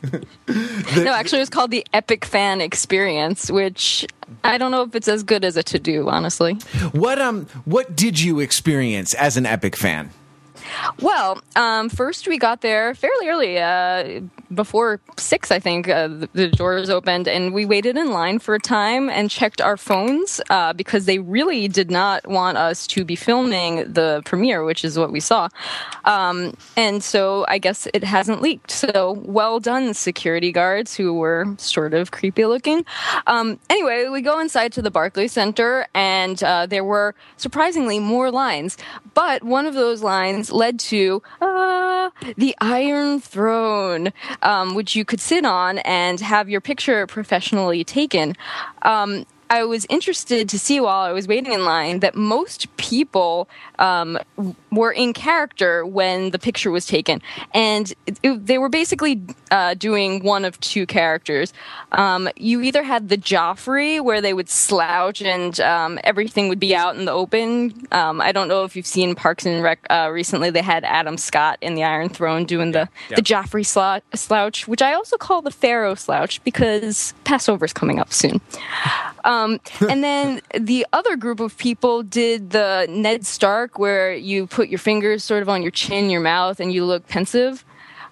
no, 0.48 1.12
actually, 1.12 1.38
it 1.38 1.42
was 1.42 1.50
called 1.50 1.70
the 1.70 1.86
Epic 1.92 2.24
Fan 2.24 2.60
Experience, 2.60 3.50
which 3.50 4.06
I 4.44 4.56
don't 4.58 4.70
know 4.70 4.82
if 4.82 4.94
it's 4.94 5.08
as 5.08 5.22
good 5.22 5.44
as 5.44 5.56
a 5.56 5.62
to 5.64 5.78
do, 5.78 6.08
honestly. 6.08 6.54
What 6.92 7.20
um 7.20 7.46
what 7.64 7.96
did 7.96 8.20
you 8.20 8.40
experience 8.40 9.14
as 9.14 9.36
an 9.36 9.46
Epic 9.46 9.76
fan? 9.76 10.10
Well, 11.00 11.42
um, 11.56 11.88
first 11.88 12.28
we 12.28 12.38
got 12.38 12.60
there 12.60 12.94
fairly 12.94 13.28
early, 13.28 13.58
uh, 13.58 14.20
before 14.52 15.00
six, 15.16 15.50
I 15.50 15.58
think. 15.58 15.88
Uh, 15.88 16.08
the, 16.08 16.28
the 16.32 16.48
doors 16.48 16.90
opened, 16.90 17.28
and 17.28 17.54
we 17.54 17.64
waited 17.64 17.96
in 17.96 18.10
line 18.10 18.38
for 18.38 18.54
a 18.54 18.60
time 18.60 19.08
and 19.08 19.30
checked 19.30 19.60
our 19.60 19.76
phones 19.76 20.40
uh, 20.50 20.72
because 20.72 21.06
they 21.06 21.18
really 21.18 21.68
did 21.68 21.90
not 21.90 22.26
want 22.26 22.58
us 22.58 22.86
to 22.88 23.04
be 23.04 23.16
filming 23.16 23.92
the 23.92 24.22
premiere, 24.24 24.64
which 24.64 24.84
is 24.84 24.98
what 24.98 25.12
we 25.12 25.20
saw. 25.20 25.48
Um, 26.04 26.54
and 26.76 27.02
so 27.02 27.44
I 27.48 27.58
guess 27.58 27.86
it 27.94 28.04
hasn't 28.04 28.42
leaked. 28.42 28.70
So 28.70 29.12
well 29.24 29.60
done, 29.60 29.94
security 29.94 30.52
guards 30.52 30.96
who 30.96 31.14
were 31.14 31.46
sort 31.58 31.94
of 31.94 32.10
creepy 32.10 32.44
looking. 32.44 32.84
Um, 33.26 33.58
anyway, 33.68 34.08
we 34.08 34.20
go 34.20 34.40
inside 34.40 34.72
to 34.72 34.82
the 34.82 34.90
Barclays 34.90 35.32
Center, 35.32 35.86
and 35.94 36.42
uh, 36.42 36.66
there 36.66 36.84
were 36.84 37.14
surprisingly 37.36 37.98
more 37.98 38.30
lines. 38.30 38.76
But 39.14 39.44
one 39.44 39.66
of 39.66 39.74
those 39.74 40.02
lines 40.02 40.50
led 40.60 40.78
to 40.78 41.22
uh, 41.40 42.10
the 42.36 42.54
Iron 42.60 43.18
Throne, 43.18 44.12
um, 44.42 44.74
which 44.74 44.94
you 44.94 45.04
could 45.04 45.20
sit 45.20 45.44
on 45.44 45.78
and 45.78 46.20
have 46.20 46.50
your 46.50 46.60
picture 46.60 47.06
professionally 47.06 47.82
taken. 47.82 48.36
Um, 48.82 49.24
I 49.48 49.64
was 49.64 49.84
interested 49.88 50.48
to 50.50 50.58
see 50.58 50.78
while 50.78 51.00
I 51.00 51.12
was 51.12 51.26
waiting 51.26 51.52
in 51.52 51.64
line 51.64 52.00
that 52.00 52.14
most 52.14 52.74
people 52.76 53.48
um, 53.80 54.18
were 54.70 54.92
in 54.92 55.12
character 55.12 55.84
when 55.84 56.30
the 56.30 56.38
picture 56.38 56.70
was 56.70 56.86
taken, 56.86 57.20
and 57.54 57.92
it, 58.06 58.18
it, 58.22 58.46
they 58.46 58.58
were 58.58 58.68
basically 58.68 59.20
uh, 59.50 59.74
doing 59.74 60.22
one 60.22 60.44
of 60.44 60.58
two 60.60 60.86
characters. 60.86 61.52
Um, 61.92 62.28
you 62.36 62.60
either 62.62 62.82
had 62.82 63.08
the 63.08 63.16
Joffrey, 63.16 64.00
where 64.02 64.20
they 64.20 64.32
would 64.32 64.48
slouch 64.48 65.22
and 65.22 65.58
um, 65.60 65.98
everything 66.04 66.48
would 66.48 66.60
be 66.60 66.74
out 66.74 66.96
in 66.96 67.04
the 67.04 67.12
open. 67.12 67.86
Um, 67.92 68.20
I 68.20 68.32
don't 68.32 68.48
know 68.48 68.64
if 68.64 68.76
you've 68.76 68.86
seen 68.86 69.14
Parks 69.14 69.46
and 69.46 69.62
Rec 69.62 69.84
uh, 69.90 70.10
recently. 70.12 70.50
They 70.50 70.62
had 70.62 70.84
Adam 70.84 71.16
Scott 71.16 71.58
in 71.60 71.74
the 71.74 71.84
Iron 71.84 72.08
Throne 72.08 72.44
doing 72.44 72.72
the 72.72 72.88
yeah. 73.08 73.16
the 73.16 73.22
Joffrey 73.22 73.64
slou- 73.64 74.02
slouch, 74.14 74.68
which 74.68 74.82
I 74.82 74.94
also 74.94 75.16
call 75.16 75.42
the 75.42 75.50
Pharaoh 75.50 75.94
slouch 75.94 76.42
because 76.44 77.14
Passover's 77.24 77.72
coming 77.72 77.98
up 77.98 78.12
soon. 78.12 78.40
Um, 79.24 79.60
and 79.80 80.02
then 80.02 80.40
the 80.58 80.86
other 80.92 81.16
group 81.16 81.40
of 81.40 81.56
people 81.58 82.02
did 82.02 82.50
the 82.50 82.86
Ned 82.88 83.26
Stark, 83.26 83.78
where 83.78 84.14
you 84.14 84.46
put 84.46 84.59
your 84.68 84.78
fingers 84.78 85.24
sort 85.24 85.42
of 85.42 85.48
on 85.48 85.62
your 85.62 85.70
chin, 85.70 86.10
your 86.10 86.20
mouth, 86.20 86.60
and 86.60 86.72
you 86.72 86.84
look 86.84 87.06
pensive. 87.08 87.64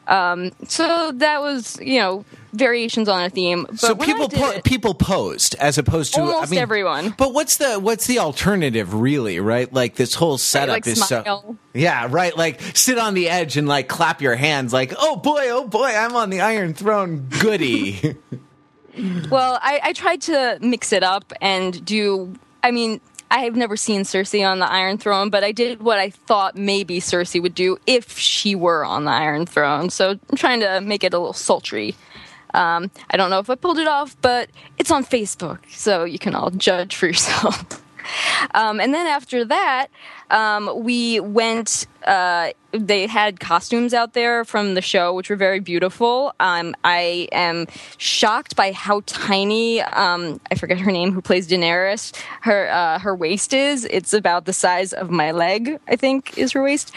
Um, 0.07 0.53
so 0.67 1.13
that 1.17 1.43
was, 1.43 1.79
you 1.83 1.99
know, 1.99 2.25
variations 2.55 3.11
on 3.11 3.25
a 3.25 3.29
theme. 3.29 3.67
But 3.69 3.79
so 3.79 3.95
people 3.95 4.31
po- 4.31 4.53
it- 4.53 4.65
people 4.65 4.95
posed 4.95 5.55
as 5.57 5.77
opposed 5.77 6.15
to 6.15 6.21
I 6.21 6.25
Almost 6.25 6.51
mean, 6.51 6.61
everyone. 6.61 7.15
But 7.19 7.35
what's 7.35 7.59
the 7.59 7.79
what's 7.79 8.07
the 8.07 8.21
alternative 8.21 8.95
really, 8.95 9.39
right? 9.39 9.71
Like 9.71 9.97
this 9.97 10.15
whole 10.15 10.39
setup 10.39 10.73
like, 10.73 10.87
is 10.87 11.07
so. 11.07 11.59
Yeah, 11.75 12.07
right. 12.09 12.35
Like 12.35 12.63
sit 12.75 12.97
on 12.97 13.13
the 13.13 13.29
edge 13.29 13.59
and 13.59 13.69
like 13.69 13.89
clap 13.89 14.23
your 14.23 14.35
hands 14.35 14.73
like, 14.73 14.95
"Oh 14.99 15.17
boy, 15.17 15.51
oh 15.51 15.67
boy, 15.69 15.89
I'm 15.95 16.17
on 16.17 16.31
the 16.31 16.41
Iron 16.41 16.73
Throne." 16.73 17.29
Goody. 17.41 18.17
Well, 19.31 19.61
I, 19.63 19.81
I 19.85 19.93
tried 19.93 20.23
to 20.23 20.59
mix 20.61 20.93
it 20.93 21.05
up 21.05 21.33
and 21.41 21.85
do. 21.85 22.35
I 22.65 22.73
mean, 22.73 23.01
I 23.31 23.41
have 23.41 23.57
never 23.57 23.77
seen 23.77 24.03
Cersei 24.03 24.49
on 24.49 24.59
the 24.59 24.71
Iron 24.71 24.97
Throne, 24.99 25.29
but 25.31 25.45
I 25.45 25.53
did 25.53 25.83
what 25.83 25.99
I 25.99 26.11
thought 26.11 26.57
maybe 26.57 27.01
Cersei 27.01 27.43
would 27.43 27.55
do 27.55 27.79
if 27.87 28.19
she 28.19 28.55
were 28.55 28.85
on 28.85 29.05
the 29.05 29.11
Iron 29.11 29.45
Throne. 29.45 29.91
So 29.91 30.11
I'm 30.11 30.37
trying 30.37 30.61
to 30.61 30.81
make 30.81 31.05
it 31.05 31.13
a 31.13 31.19
little 31.19 31.35
sultry. 31.35 31.95
Um, 32.55 32.91
I 33.11 33.17
don't 33.19 33.29
know 33.29 33.41
if 33.41 33.51
I 33.51 33.55
pulled 33.55 33.79
it 33.79 33.87
off, 33.87 34.17
but 34.23 34.49
it's 34.79 34.91
on 34.91 35.05
Facebook, 35.05 35.59
so 35.71 36.05
you 36.05 36.19
can 36.19 36.35
all 36.35 36.51
judge 36.51 36.97
for 36.97 37.07
yourself. 37.07 37.83
Um, 38.55 38.81
and 38.81 38.93
then 38.95 39.07
after 39.07 39.45
that, 39.45 39.89
um, 40.31 40.71
we 40.83 41.21
went. 41.21 41.87
Uh, 42.07 42.51
they 42.73 43.07
had 43.07 43.41
costumes 43.41 43.95
out 43.95 44.13
there 44.13 44.45
from 44.45 44.75
the 44.75 44.83
show, 44.83 45.15
which 45.15 45.31
were 45.31 45.37
very 45.37 45.59
beautiful. 45.59 46.35
Um, 46.39 46.75
I 46.85 47.29
am 47.33 47.67
shocked 47.97 48.57
by 48.57 48.73
how 48.73 49.03
tiny. 49.07 49.81
Um, 49.81 50.41
I 50.51 50.55
forget 50.55 50.79
her 50.79 50.93
name. 50.93 51.13
Who 51.13 51.23
plays 51.23 51.49
Daenerys? 51.49 52.15
Her 52.43 52.69
uh, 52.71 52.99
her 52.99 53.15
waist 53.15 53.55
is. 53.55 53.85
It's 53.87 54.13
about 54.13 54.45
the 54.45 54.53
size 54.53 54.93
of 54.93 55.11
my 55.11 55.31
leg. 55.33 55.79
I 55.89 55.97
think 55.97 56.37
is 56.37 56.53
her 56.53 56.63
waist. 56.63 56.93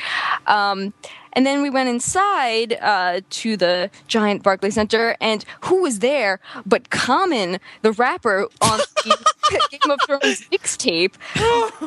Um, 0.46 0.94
and 1.34 1.46
then 1.46 1.62
we 1.62 1.70
went 1.70 1.90
inside 1.90 2.78
uh, 2.82 3.22
to 3.30 3.58
the 3.58 3.90
giant 4.08 4.44
Barclay 4.44 4.70
Center, 4.70 5.16
and 5.22 5.46
who 5.62 5.82
was 5.82 6.00
there 6.00 6.40
but 6.66 6.90
Common, 6.90 7.60
the 7.82 7.92
rapper 7.94 8.48
on 8.62 8.80
the 9.04 9.28
Game 9.72 9.92
of 9.92 10.00
Thrones 10.06 10.42
mixtape, 10.52 11.14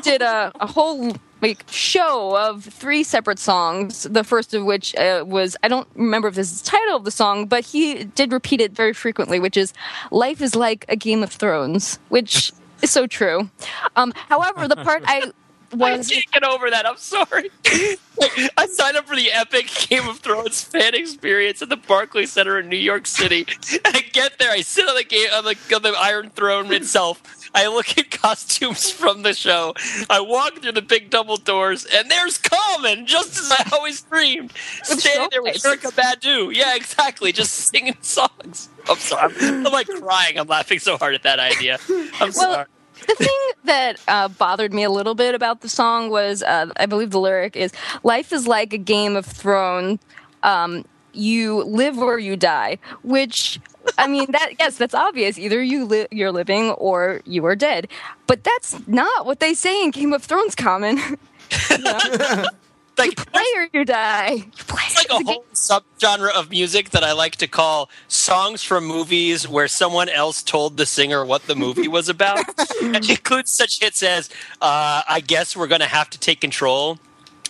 did 0.02 0.22
a, 0.22 0.52
a 0.60 0.66
whole 0.66 1.16
like 1.42 1.64
show 1.70 2.36
of 2.36 2.64
three 2.64 3.02
separate 3.02 3.38
songs. 3.38 4.04
The 4.04 4.24
first 4.24 4.54
of 4.54 4.64
which 4.64 4.96
uh, 4.96 5.24
was 5.26 5.56
I 5.62 5.68
don't 5.68 5.88
remember 5.94 6.28
if 6.28 6.34
this 6.34 6.50
is 6.50 6.62
the 6.62 6.70
title 6.70 6.96
of 6.96 7.04
the 7.04 7.10
song, 7.10 7.46
but 7.46 7.64
he 7.64 8.04
did 8.04 8.32
repeat 8.32 8.60
it 8.60 8.72
very 8.72 8.92
frequently, 8.92 9.38
which 9.38 9.56
is 9.56 9.72
"Life 10.10 10.40
is 10.40 10.56
like 10.56 10.84
a 10.88 10.96
Game 10.96 11.22
of 11.22 11.32
Thrones," 11.32 11.98
which 12.08 12.52
is 12.82 12.90
so 12.90 13.06
true. 13.06 13.50
Um, 13.96 14.12
however, 14.28 14.68
the 14.68 14.76
part 14.76 15.02
I 15.06 15.14
I 15.14 15.32
was 15.78 16.08
can't 16.08 16.30
get 16.32 16.44
over 16.44 16.70
that. 16.70 16.86
I'm 16.86 16.96
sorry. 16.96 17.50
I 18.56 18.66
signed 18.66 18.96
up 18.96 19.06
for 19.06 19.16
the 19.16 19.32
epic 19.32 19.68
Game 19.88 20.08
of 20.08 20.20
Thrones 20.20 20.62
fan 20.62 20.94
experience 20.94 21.62
at 21.62 21.68
the 21.68 21.76
Barclays 21.76 22.32
Center 22.32 22.58
in 22.58 22.68
New 22.68 22.76
York 22.76 23.06
City. 23.06 23.46
And 23.72 23.80
I 23.96 24.00
get 24.12 24.38
there, 24.38 24.50
I 24.50 24.60
sit 24.60 24.88
on 24.88 24.94
the 24.94 25.04
game 25.04 25.28
on 25.32 25.44
the, 25.44 25.56
on 25.74 25.82
the 25.82 25.94
Iron 25.98 26.30
Throne 26.30 26.72
itself. 26.72 27.22
I 27.54 27.68
look 27.68 27.96
at 27.98 28.10
costumes 28.10 28.90
from 28.90 29.22
the 29.22 29.32
show. 29.32 29.74
I 30.10 30.20
walk 30.20 30.60
through 30.60 30.72
the 30.72 30.82
big 30.82 31.10
double 31.10 31.36
doors, 31.36 31.86
and 31.86 32.10
there's 32.10 32.38
Common, 32.38 33.06
just 33.06 33.38
as 33.38 33.52
I 33.52 33.68
always 33.72 34.00
dreamed, 34.02 34.52
standing 34.82 35.28
there 35.30 35.42
with. 35.42 35.56
Erykah 35.56 35.92
Badu. 35.92 36.54
Yeah, 36.54 36.74
exactly, 36.74 37.32
just 37.32 37.52
singing 37.52 37.96
songs. 38.00 38.68
I'm 38.88 38.96
sorry. 38.96 39.34
I'm, 39.40 39.66
I'm 39.66 39.72
like 39.72 39.86
crying. 39.86 40.38
I'm 40.38 40.48
laughing 40.48 40.78
so 40.78 40.96
hard 40.98 41.14
at 41.14 41.22
that 41.22 41.38
idea. 41.38 41.78
I'm 42.20 42.32
sorry. 42.32 42.66
The 43.06 43.14
thing 43.14 43.38
that 43.64 44.00
uh, 44.08 44.28
bothered 44.28 44.72
me 44.72 44.82
a 44.84 44.90
little 44.90 45.14
bit 45.14 45.34
about 45.34 45.60
the 45.60 45.68
song 45.68 46.10
was, 46.10 46.42
uh, 46.42 46.66
I 46.76 46.86
believe 46.86 47.10
the 47.10 47.20
lyric 47.20 47.56
is, 47.56 47.72
"Life 48.02 48.32
is 48.32 48.46
like 48.46 48.72
a 48.72 48.78
Game 48.78 49.16
of 49.16 49.26
Thrones. 49.26 50.00
Um, 50.42 50.84
you 51.12 51.62
live 51.64 51.98
or 51.98 52.18
you 52.18 52.36
die." 52.36 52.78
Which, 53.02 53.60
I 53.98 54.06
mean, 54.08 54.26
that 54.32 54.52
yes, 54.58 54.76
that's 54.76 54.94
obvious. 54.94 55.38
Either 55.38 55.62
you 55.62 55.84
li- 55.84 56.08
you're 56.10 56.32
living 56.32 56.70
or 56.72 57.20
you 57.24 57.44
are 57.46 57.56
dead. 57.56 57.88
But 58.26 58.44
that's 58.44 58.86
not 58.86 59.26
what 59.26 59.40
they 59.40 59.54
say 59.54 59.82
in 59.82 59.90
Game 59.90 60.12
of 60.12 60.22
Thrones. 60.24 60.54
Common, 60.54 60.98
like, 62.98 63.16
play 63.32 63.44
or 63.56 63.68
you 63.72 63.84
die. 63.84 64.30
You 64.44 64.50
play. 64.66 64.82
It's 64.86 64.96
like 65.10 65.20
a 65.20 65.24
whole 65.24 65.44
subgenre 65.52 66.30
of 66.30 66.50
music 66.50 66.90
that 66.90 67.02
I 67.04 67.12
like 67.12 67.36
to 67.36 67.46
call 67.48 67.90
songs 68.08 68.62
from 68.62 68.84
movies 68.84 69.48
where 69.48 69.68
someone 69.68 70.08
else 70.08 70.42
told 70.42 70.76
the 70.76 70.86
singer 70.86 71.24
what 71.24 71.46
the 71.46 71.54
movie 71.56 71.88
was 71.88 72.08
about. 72.08 72.38
and 72.82 72.96
it 73.04 73.10
includes 73.10 73.50
such 73.52 73.80
hits 73.80 74.02
as 74.02 74.28
uh, 74.60 75.02
I 75.08 75.20
Guess 75.26 75.56
We're 75.56 75.66
Gonna 75.66 75.86
Have 75.86 76.10
to 76.10 76.18
Take 76.18 76.40
Control 76.40 76.98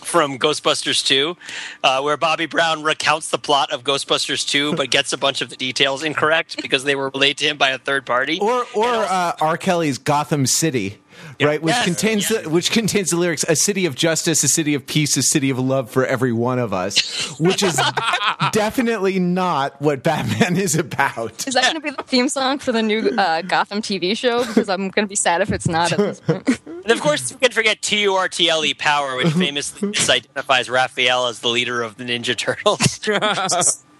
from 0.03 0.37
Ghostbusters 0.37 1.03
2, 1.05 1.35
uh, 1.83 2.01
where 2.01 2.15
Bobby 2.17 2.45
Brown 2.45 2.83
recounts 2.83 3.29
the 3.29 3.39
plot 3.39 3.71
of 3.71 3.83
Ghostbusters 3.83 4.47
2 4.47 4.73
but 4.77 4.91
gets 4.91 5.13
a 5.13 5.17
bunch 5.17 5.41
of 5.41 5.49
the 5.49 5.55
details 5.55 6.03
incorrect 6.03 6.61
because 6.61 6.83
they 6.83 6.95
were 6.95 7.09
relayed 7.09 7.37
to 7.39 7.45
him 7.45 7.57
by 7.57 7.69
a 7.71 7.77
third 7.79 8.05
party. 8.05 8.39
or 8.39 8.65
or 8.75 8.85
uh, 8.87 9.33
R. 9.41 9.57
Kelly's 9.57 9.97
Gotham 9.97 10.45
City, 10.45 10.99
right? 11.41 11.61
Which 11.61 11.73
Yes, 11.75 11.85
contains 11.85 12.29
yes. 12.29 12.43
the, 12.43 12.49
which 12.49 12.71
contains 12.71 13.09
the 13.09 13.17
lyrics: 13.17 13.43
"A 13.47 13.55
city 13.55 13.85
of 13.85 13.95
justice, 13.95 14.43
a 14.43 14.47
city 14.47 14.73
of 14.73 14.85
peace, 14.87 15.15
a 15.17 15.23
city 15.23 15.49
of 15.49 15.59
love 15.59 15.89
for 15.89 16.05
every 16.05 16.31
one 16.33 16.59
of 16.59 16.73
us," 16.73 17.37
which 17.39 17.63
is 17.63 17.79
definitely 18.51 19.19
not 19.19 19.81
what 19.81 20.03
Batman 20.03 20.55
is 20.57 20.75
about. 20.75 21.47
Is 21.47 21.53
that 21.53 21.63
going 21.63 21.75
to 21.75 21.81
be 21.81 21.89
the 21.91 22.03
theme 22.03 22.29
song 22.29 22.59
for 22.59 22.71
the 22.71 22.81
new 22.81 23.09
uh, 23.17 23.41
Gotham 23.41 23.81
TV 23.81 24.17
show? 24.17 24.45
Because 24.45 24.69
I'm 24.69 24.89
going 24.89 25.05
to 25.05 25.09
be 25.09 25.15
sad 25.15 25.41
if 25.41 25.51
it's 25.51 25.67
not 25.67 25.91
at 25.91 25.97
this 25.97 26.19
point. 26.21 26.61
And 26.85 26.91
of 26.91 27.01
course, 27.01 27.31
you 27.31 27.37
can 27.37 27.51
forget 27.51 27.81
T 27.81 28.01
U 28.03 28.13
R 28.13 28.29
T 28.29 28.47
L 28.47 28.63
E 28.63 28.75
Power, 28.75 29.15
which 29.15 29.29
famously 29.29 29.87
misidentifies 29.91 30.69
Raphael 30.69 31.25
as 31.25 31.39
the 31.39 31.47
leader 31.47 31.81
of 31.81 31.97
the 31.97 32.03
Ninja 32.03 32.37
Turtles. 32.37 32.99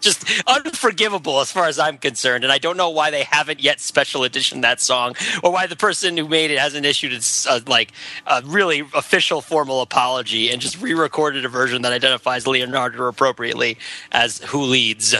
Just, 0.05 0.23
unforgivable 0.47 1.41
as 1.41 1.51
far 1.51 1.65
as 1.65 1.77
I'm 1.77 1.97
concerned. 1.97 2.43
And 2.43 2.53
I 2.53 2.57
don't 2.57 2.77
know 2.77 2.89
why 2.89 3.11
they 3.11 3.23
haven't 3.23 3.59
yet 3.59 3.81
special 3.81 4.23
edition 4.23 4.61
that 4.61 4.79
song, 4.79 5.15
or 5.43 5.51
why 5.51 5.67
the 5.67 5.75
person 5.75 6.15
who 6.15 6.27
made 6.29 6.51
it 6.51 6.59
hasn't 6.59 6.85
issued 6.85 7.11
a, 7.49 7.61
like 7.67 7.91
a 8.27 8.41
really 8.45 8.81
official 8.93 9.41
formal 9.41 9.81
apology 9.81 10.51
and 10.51 10.61
just 10.61 10.81
re-recorded 10.81 11.43
a 11.43 11.49
version 11.49 11.81
that 11.81 11.91
identifies 11.91 12.47
Leonardo 12.47 13.03
appropriately 13.05 13.77
as 14.11 14.37
who 14.39 14.61
leads. 14.61 15.15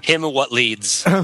Him 0.00 0.22
what 0.22 0.50
leads. 0.50 1.04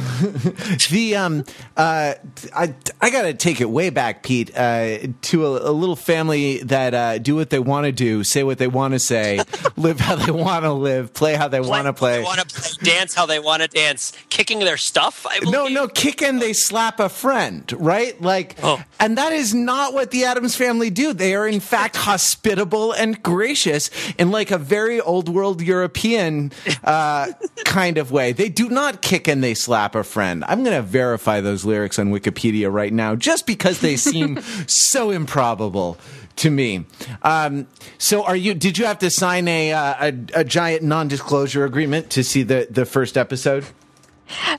The 0.91 1.17
um, 1.17 1.45
uh, 1.81 2.14
I 2.55 2.75
I 3.01 3.09
gotta 3.09 3.33
take 3.33 3.62
it 3.62 3.71
way 3.71 3.88
back, 3.88 4.23
Pete, 4.23 4.55
uh, 4.55 4.99
to 5.23 5.47
a, 5.47 5.71
a 5.71 5.73
little 5.73 5.97
family 5.97 6.59
that 6.64 6.93
uh, 6.93 7.16
do 7.16 7.35
what 7.35 7.49
they 7.49 7.59
want 7.59 7.87
to 7.87 7.93
do, 7.93 8.23
say 8.23 8.43
what 8.43 8.59
they 8.59 8.66
want 8.66 8.93
to 8.93 8.99
say, 8.99 9.40
live 9.79 9.99
how 9.99 10.16
they 10.16 10.31
want 10.31 10.64
to 10.64 10.73
live, 10.75 11.14
play 11.14 11.35
how 11.37 11.49
they 11.49 11.61
want 11.61 11.87
to 11.87 11.95
play. 11.95 12.23
want 12.23 12.38
to 12.38 12.47
play, 12.55 12.71
dance 12.83 13.14
how 13.14 13.25
they 13.25 13.38
want 13.38 13.62
to 13.62 13.69
dance, 13.69 14.12
kicking 14.29 14.59
their 14.59 14.77
stuff. 14.77 15.27
I 15.27 15.38
No, 15.43 15.69
no, 15.69 15.88
kicking 15.88 16.38
they 16.38 16.53
slap 16.53 17.01
a 17.01 17.09
friend, 17.09 17.73
right? 17.79 18.21
Like, 18.21 18.57
Oh. 18.62 18.83
and 18.99 19.16
that 19.16 19.33
is 19.33 19.55
not 19.55 19.95
what 19.95 20.11
the 20.11 20.25
Addams 20.27 20.57
family 20.57 20.90
do. 20.90 21.14
They 21.14 21.35
are, 21.35 21.49
in 21.49 21.61
fact, 21.75 21.97
hospitable 21.97 22.93
and 22.93 23.23
gracious 23.23 23.88
in 24.19 24.31
like 24.31 24.51
a 24.51 24.59
very 24.59 25.01
old 25.01 25.31
world 25.31 25.62
European 25.62 26.53
uh, 26.85 27.33
kind 27.64 27.97
of 27.97 28.12
way. 28.12 28.33
They 28.33 28.51
do 28.51 28.69
not 28.69 29.01
kick 29.01 29.29
and 29.29 29.43
they 29.43 29.55
slap 29.55 29.95
a 29.95 30.05
friend. 30.05 30.45
I'm 30.47 30.62
going 30.62 30.77
to 30.77 30.83
verify 30.83 31.40
those 31.40 31.64
lyrics 31.70 31.98
on 31.98 32.11
Wikipedia 32.11 32.72
right 32.72 32.92
now 32.92 33.16
just 33.16 33.46
because 33.46 33.80
they 33.80 33.96
seem 33.96 34.40
so 34.66 35.11
improbable 35.11 35.96
to 36.37 36.50
me. 36.50 36.85
Um, 37.22 37.66
so, 37.98 38.24
are 38.24 38.37
you? 38.37 38.54
Did 38.54 38.78
you 38.78 38.87
have 38.87 38.98
to 39.00 39.11
sign 39.11 39.48
a 39.48 39.72
uh, 39.72 39.94
a, 40.35 40.40
a 40.40 40.44
giant 40.44 40.83
non-disclosure 40.83 41.64
agreement 41.64 42.11
to 42.11 42.24
see 42.24 42.42
the 42.42 42.66
the 42.70 42.85
first 42.85 43.16
episode? 43.16 43.64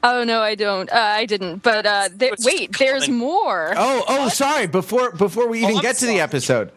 Oh 0.03 0.23
no, 0.23 0.41
I 0.41 0.55
don't. 0.55 0.91
Uh, 0.91 0.95
I 0.97 1.25
didn't. 1.25 1.63
But 1.63 1.85
uh, 1.85 2.09
there, 2.13 2.33
wait, 2.43 2.77
there's 2.77 3.09
more. 3.09 3.73
Oh, 3.75 4.03
oh, 4.07 4.29
sorry. 4.29 4.67
Before 4.67 5.11
before 5.11 5.47
we 5.47 5.59
even 5.59 5.77
I'm 5.77 5.81
get 5.81 5.97
to 5.97 6.05
the 6.05 6.19
episode, 6.19 6.71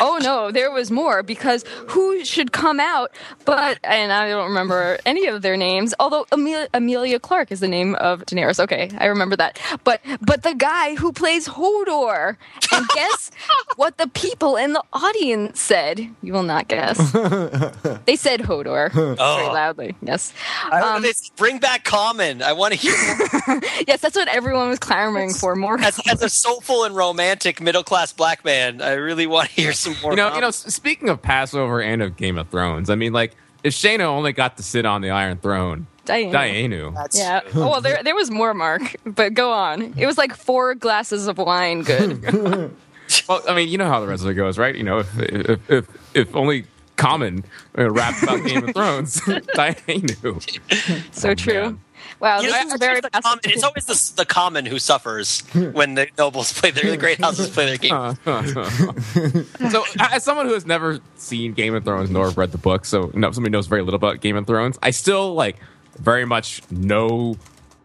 Oh 0.00 0.18
no, 0.22 0.50
there 0.50 0.70
was 0.70 0.90
more 0.90 1.22
because 1.22 1.64
who 1.88 2.24
should 2.24 2.52
come 2.52 2.80
out 2.80 3.10
but 3.44 3.78
and 3.84 4.12
I 4.12 4.28
don't 4.28 4.48
remember 4.48 4.98
any 5.06 5.26
of 5.26 5.42
their 5.42 5.56
names. 5.56 5.94
Although 5.98 6.26
Amelia, 6.32 6.68
Amelia 6.74 7.18
Clarke 7.18 7.52
is 7.52 7.60
the 7.60 7.68
name 7.68 7.94
of 7.96 8.24
Daenerys. 8.26 8.60
Okay, 8.60 8.90
I 8.98 9.06
remember 9.06 9.36
that. 9.36 9.58
But 9.84 10.00
but 10.20 10.42
the 10.42 10.54
guy 10.54 10.94
who 10.94 11.12
plays 11.12 11.48
Hodor. 11.48 12.36
And 12.72 12.88
guess 12.88 13.30
what 13.76 13.98
the 13.98 14.08
people 14.08 14.56
in 14.56 14.72
the 14.72 14.82
audience 14.92 15.60
said? 15.60 15.98
You 16.22 16.32
will 16.32 16.42
not 16.42 16.68
guess. 16.68 16.98
they 18.06 18.16
said 18.16 18.40
Hodor 18.40 18.92
very 18.92 19.16
Oh. 19.18 19.50
loudly. 19.52 19.96
Yes. 20.02 20.32
I, 20.70 20.80
Um, 20.80 21.02
they- 21.02 21.12
bring 21.36 21.58
back 21.58 21.84
Common. 21.84 22.42
I 22.42 22.52
want 22.52 22.72
to 22.74 22.78
hear 22.78 22.92
more. 23.48 23.60
yes, 23.88 24.00
that's 24.00 24.16
what 24.16 24.28
everyone 24.28 24.68
was 24.68 24.78
clamoring 24.78 25.32
for. 25.32 25.56
More. 25.56 25.78
as, 25.80 26.00
as 26.10 26.22
a 26.22 26.28
soulful 26.28 26.84
and 26.84 26.94
romantic 26.94 27.60
middle 27.60 27.82
class 27.82 28.12
black 28.12 28.44
man. 28.44 28.80
I 28.80 28.92
really 28.92 29.26
want 29.26 29.48
to 29.48 29.54
hear 29.54 29.69
some 29.72 29.96
more. 30.02 30.12
You 30.12 30.16
know, 30.16 30.34
you 30.34 30.40
know. 30.40 30.50
Speaking 30.50 31.08
of 31.08 31.20
Passover 31.22 31.80
and 31.82 32.02
of 32.02 32.16
Game 32.16 32.38
of 32.38 32.48
Thrones, 32.48 32.90
I 32.90 32.94
mean, 32.94 33.12
like, 33.12 33.36
if 33.64 33.74
Shayna 33.74 34.00
only 34.00 34.32
got 34.32 34.56
to 34.56 34.62
sit 34.62 34.84
on 34.86 35.00
the 35.02 35.10
Iron 35.10 35.38
Throne, 35.38 35.86
Diana. 36.04 36.32
Dayenu. 36.38 36.94
That's- 36.94 37.16
Yeah. 37.18 37.40
Oh, 37.54 37.70
well, 37.70 37.80
there 37.80 38.02
there 38.02 38.14
was 38.14 38.30
more, 38.30 38.54
Mark. 38.54 38.96
But 39.04 39.34
go 39.34 39.52
on. 39.52 39.94
It 39.96 40.06
was 40.06 40.16
like 40.18 40.34
four 40.34 40.74
glasses 40.74 41.26
of 41.28 41.38
wine. 41.38 41.82
Good. 41.82 42.72
Well, 43.28 43.42
I 43.48 43.56
mean, 43.56 43.68
you 43.68 43.76
know 43.76 43.88
how 43.88 43.98
the 43.98 44.06
rest 44.06 44.22
of 44.22 44.30
it 44.30 44.34
goes, 44.34 44.56
right? 44.56 44.72
You 44.76 44.84
know, 44.84 45.00
if 45.00 45.18
if 45.18 45.70
if, 45.70 45.86
if 46.14 46.36
only 46.36 46.64
Common 46.94 47.42
uh, 47.76 47.90
rap 47.90 48.22
about 48.22 48.44
Game 48.46 48.62
of 48.68 48.72
Thrones, 48.74 49.20
Dayenu. 49.22 51.04
So 51.12 51.34
true. 51.34 51.76
Wow, 52.20 52.40
You 52.40 52.48
know, 52.48 52.52
this 52.52 52.64
it's, 52.64 52.74
is 52.74 52.80
very. 52.80 53.00
the 53.00 53.10
common, 53.10 53.40
it's 53.44 53.62
always 53.62 53.86
the, 53.86 54.12
the 54.16 54.26
common 54.26 54.66
who 54.66 54.78
suffers 54.78 55.40
when 55.72 55.94
the 55.94 56.08
nobles 56.18 56.52
play 56.52 56.70
their 56.70 56.90
the 56.90 56.96
great 56.98 57.18
houses 57.18 57.48
play 57.48 57.66
their 57.66 57.78
game. 57.78 57.90
so, 59.70 59.84
as 59.98 60.22
someone 60.22 60.46
who 60.46 60.52
has 60.52 60.66
never 60.66 61.00
seen 61.16 61.54
Game 61.54 61.74
of 61.74 61.84
Thrones 61.84 62.10
nor 62.10 62.28
read 62.30 62.52
the 62.52 62.58
book, 62.58 62.84
so 62.84 63.10
no, 63.14 63.30
somebody 63.32 63.52
knows 63.52 63.66
very 63.66 63.82
little 63.82 63.96
about 63.96 64.20
Game 64.20 64.36
of 64.36 64.46
Thrones, 64.46 64.78
I 64.82 64.90
still 64.90 65.32
like 65.34 65.56
very 65.98 66.26
much 66.26 66.60
know, 66.70 67.36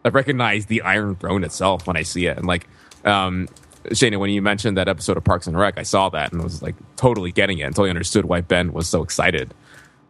I 0.04 0.10
recognize 0.10 0.66
the 0.66 0.82
Iron 0.82 1.16
Throne 1.16 1.42
itself 1.42 1.86
when 1.86 1.96
I 1.96 2.02
see 2.02 2.26
it, 2.26 2.36
and 2.36 2.46
like, 2.46 2.68
um, 3.06 3.48
Shana, 3.86 4.18
when 4.18 4.30
you 4.30 4.42
mentioned 4.42 4.76
that 4.76 4.88
episode 4.88 5.16
of 5.16 5.24
Parks 5.24 5.46
and 5.46 5.58
Rec, 5.58 5.78
I 5.78 5.82
saw 5.82 6.08
that 6.10 6.32
and 6.32 6.42
was 6.42 6.60
like 6.60 6.74
totally 6.96 7.32
getting 7.32 7.58
it 7.58 7.64
until 7.64 7.84
I 7.84 7.88
understood 7.88 8.26
why 8.26 8.40
Ben 8.42 8.72
was 8.72 8.88
so 8.88 9.02
excited 9.02 9.54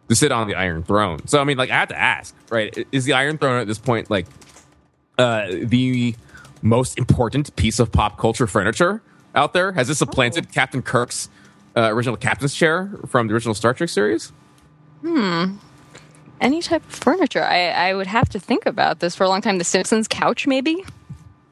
to 0.09 0.15
sit 0.15 0.31
on 0.31 0.47
the 0.47 0.55
Iron 0.55 0.83
Throne. 0.83 1.27
So, 1.27 1.39
I 1.39 1.43
mean, 1.43 1.57
like, 1.57 1.69
I 1.69 1.75
have 1.75 1.89
to 1.89 1.97
ask, 1.97 2.35
right? 2.49 2.87
Is 2.91 3.05
the 3.05 3.13
Iron 3.13 3.37
Throne 3.37 3.59
at 3.59 3.67
this 3.67 3.77
point 3.77 4.09
like 4.09 4.25
uh, 5.17 5.47
the 5.49 6.15
most 6.61 6.97
important 6.97 7.55
piece 7.55 7.79
of 7.79 7.91
pop 7.91 8.17
culture 8.17 8.47
furniture 8.47 9.01
out 9.35 9.53
there? 9.53 9.71
Has 9.73 9.87
this 9.87 9.99
supplanted 9.99 10.51
Captain 10.51 10.81
Kirk's 10.81 11.29
uh, 11.75 11.89
original 11.93 12.17
captain's 12.17 12.55
chair 12.55 12.91
from 13.07 13.27
the 13.27 13.33
original 13.33 13.53
Star 13.53 13.73
Trek 13.73 13.89
series? 13.89 14.31
Hmm. 15.01 15.57
Any 16.39 16.61
type 16.61 16.85
of 16.85 16.93
furniture. 16.93 17.43
I, 17.43 17.69
I 17.69 17.93
would 17.93 18.07
have 18.07 18.29
to 18.29 18.39
think 18.39 18.65
about 18.65 18.99
this 18.99 19.15
for 19.15 19.23
a 19.23 19.29
long 19.29 19.41
time. 19.41 19.57
The 19.57 19.63
Simpsons 19.63 20.07
couch, 20.07 20.45
maybe? 20.45 20.85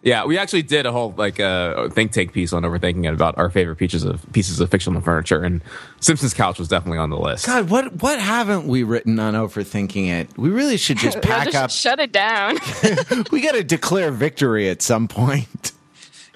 Yeah, 0.05 0.25
we 0.25 0.37
actually 0.37 0.61
did 0.61 0.85
a 0.85 0.91
whole 0.91 1.15
like 1.17 1.39
uh, 1.39 1.89
think 1.89 2.11
tank 2.11 2.31
piece 2.31 2.53
on 2.53 2.61
overthinking 2.61 3.05
it 3.07 3.13
about 3.15 3.39
our 3.39 3.49
favorite 3.49 3.77
pieces 3.77 4.03
of 4.03 4.23
pieces 4.33 4.59
of 4.59 4.69
fictional 4.69 5.01
furniture, 5.01 5.41
and 5.41 5.61
Simpsons 5.99 6.35
couch 6.35 6.59
was 6.59 6.67
definitely 6.67 6.99
on 6.99 7.09
the 7.09 7.17
list. 7.17 7.47
God, 7.47 7.71
what 7.71 8.01
what 8.03 8.19
haven't 8.19 8.67
we 8.67 8.83
written 8.83 9.19
on 9.19 9.33
overthinking 9.33 10.07
it? 10.07 10.37
We 10.37 10.49
really 10.49 10.77
should 10.77 10.97
just 10.97 11.15
Well, 11.23 11.23
pack 11.23 11.45
just 11.45 11.57
up. 11.57 11.71
shut 11.71 11.99
it 11.99 12.11
down. 12.11 12.57
we 13.31 13.41
got 13.41 13.53
to 13.55 13.63
declare 13.63 14.11
victory 14.11 14.69
at 14.69 14.83
some 14.83 15.07
point. 15.07 15.71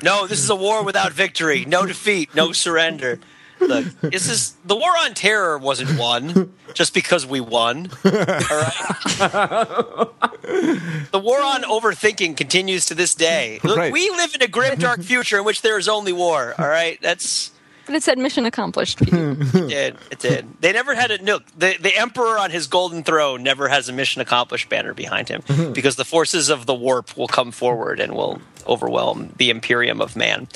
No, 0.02 0.26
this 0.26 0.40
is 0.40 0.50
a 0.50 0.56
war 0.56 0.84
without 0.84 1.12
victory. 1.12 1.64
No 1.66 1.86
defeat. 1.86 2.34
No 2.34 2.52
surrender. 2.54 3.20
Look, 3.60 3.86
this 4.02 4.30
is 4.30 4.56
the 4.66 4.76
war 4.76 4.92
on 5.00 5.14
terror 5.14 5.58
wasn't 5.58 6.00
won 6.00 6.54
just 6.74 6.94
because 6.94 7.26
we 7.26 7.40
won. 7.42 7.90
All 8.06 8.12
right. 8.12 8.88
the 11.12 11.20
war 11.22 11.42
on 11.42 11.64
overthinking 11.64 12.38
continues 12.38 12.86
to 12.88 12.96
this 12.96 13.14
day. 13.16 13.60
Look, 13.64 13.78
Right. 13.78 13.92
we 13.92 14.10
live 14.12 14.34
in 14.36 14.42
a 14.42 14.48
grim, 14.48 14.78
dark 14.80 15.02
future 15.02 15.38
in 15.38 15.44
which 15.46 15.62
there 15.62 15.78
is 15.78 15.88
only 15.88 16.14
war. 16.14 16.54
All 16.58 16.68
right, 16.68 17.00
that's 17.02 17.52
but 17.86 17.96
it 17.96 18.04
said 18.04 18.18
mission 18.20 18.46
accomplished. 18.46 19.00
It 19.12 19.68
did. 19.68 19.98
It 20.12 20.20
did. 20.20 20.62
They 20.62 20.72
never 20.74 20.94
had 20.96 21.10
a 21.12 21.22
no. 21.24 21.40
The 21.58 21.76
the 21.80 21.96
emperor 21.98 22.38
on 22.38 22.52
his 22.52 22.68
golden 22.68 23.04
throne 23.04 23.42
never 23.44 23.68
has 23.68 23.90
a 23.90 23.94
mission 23.94 24.22
accomplished 24.22 24.70
banner 24.70 24.94
behind 24.94 25.28
him 25.28 25.42
because 25.74 25.96
the 25.96 26.06
forces 26.06 26.50
of 26.50 26.66
the 26.66 26.74
warp 26.76 27.18
will 27.18 27.28
come 27.28 27.52
forward 27.52 28.00
and 28.00 28.14
will 28.14 28.42
overwhelm 28.68 29.34
the 29.38 29.50
imperium 29.50 30.02
of 30.02 30.16
man. 30.16 30.48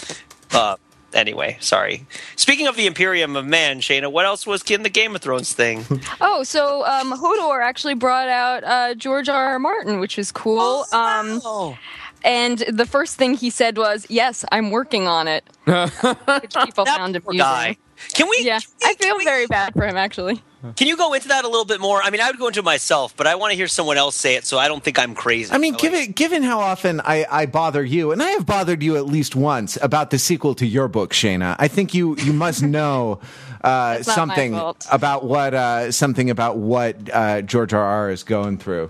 Uh, 0.51 0.75
anyway, 1.13 1.57
sorry. 1.59 2.05
Speaking 2.35 2.67
of 2.67 2.75
the 2.75 2.85
imperium 2.85 3.35
of 3.35 3.45
man, 3.45 3.79
Shayna, 3.79 4.11
what 4.11 4.25
else 4.25 4.45
was 4.45 4.63
in 4.69 4.83
the 4.83 4.89
Game 4.89 5.15
of 5.15 5.21
Thrones 5.21 5.53
thing? 5.53 5.85
oh, 6.21 6.43
so 6.43 6.85
um, 6.85 7.11
Hodor 7.11 7.63
actually 7.63 7.95
brought 7.95 8.29
out 8.29 8.63
uh, 8.63 8.95
George 8.95 9.29
R. 9.29 9.45
R. 9.45 9.59
Martin, 9.59 9.99
which 9.99 10.17
is 10.17 10.31
cool. 10.31 10.85
Um, 10.91 11.41
oh. 11.43 11.77
and 12.23 12.59
the 12.59 12.85
first 12.85 13.17
thing 13.17 13.35
he 13.35 13.49
said 13.49 13.77
was, 13.77 14.05
"Yes, 14.09 14.45
I'm 14.51 14.71
working 14.71 15.07
on 15.07 15.27
it," 15.27 15.43
which 15.65 16.55
people 16.63 16.85
that 16.85 16.97
found 16.97 17.15
amusing. 17.15 17.37
guy. 17.37 17.77
Can 18.13 18.27
we? 18.29 18.37
Yeah, 18.41 18.59
can 18.59 18.69
we- 18.81 18.85
I 18.89 18.93
feel 18.95 19.07
can 19.09 19.17
we- 19.17 19.25
very 19.25 19.47
bad 19.47 19.73
for 19.73 19.85
him 19.85 19.97
actually. 19.97 20.41
Can 20.77 20.87
you 20.87 20.95
go 20.95 21.11
into 21.13 21.27
that 21.27 21.43
a 21.43 21.49
little 21.49 21.65
bit 21.65 21.81
more? 21.81 22.01
I 22.01 22.09
mean, 22.09 22.21
I 22.21 22.27
would 22.27 22.39
go 22.39 22.47
into 22.47 22.59
it 22.61 22.63
myself, 22.65 23.13
but 23.17 23.27
I 23.27 23.35
want 23.35 23.51
to 23.51 23.57
hear 23.57 23.67
someone 23.67 23.97
else 23.97 24.15
say 24.15 24.35
it, 24.35 24.45
so 24.45 24.57
I 24.57 24.69
don't 24.69 24.81
think 24.81 24.97
I'm 24.97 25.13
crazy. 25.13 25.51
I 25.53 25.57
mean, 25.57 25.73
like- 25.73 25.81
given 25.81 26.11
given 26.13 26.41
how 26.43 26.61
often 26.61 27.01
I, 27.01 27.25
I 27.29 27.45
bother 27.47 27.83
you, 27.83 28.13
and 28.13 28.23
I 28.23 28.29
have 28.29 28.45
bothered 28.45 28.81
you 28.81 28.95
at 28.95 29.05
least 29.05 29.35
once 29.35 29.77
about 29.81 30.09
the 30.09 30.17
sequel 30.17 30.55
to 30.55 30.65
your 30.65 30.87
book, 30.87 31.11
Shayna. 31.11 31.57
I 31.59 31.67
think 31.67 31.93
you 31.93 32.15
you 32.17 32.31
must 32.31 32.63
know 32.77 33.19
uh, 33.61 33.97
It's 33.99 34.07
not 34.07 34.29
my 34.29 34.35
something 34.35 34.53
about 34.89 35.25
what 35.25 35.53
uh, 35.53 35.91
something 35.91 36.29
about 36.29 36.55
what 36.57 37.09
uh, 37.13 37.41
George 37.41 37.73
R. 37.73 37.83
R. 37.83 38.09
is 38.09 38.23
going 38.23 38.57
through. 38.57 38.89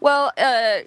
Well, 0.00 0.32
uh, 0.36 0.78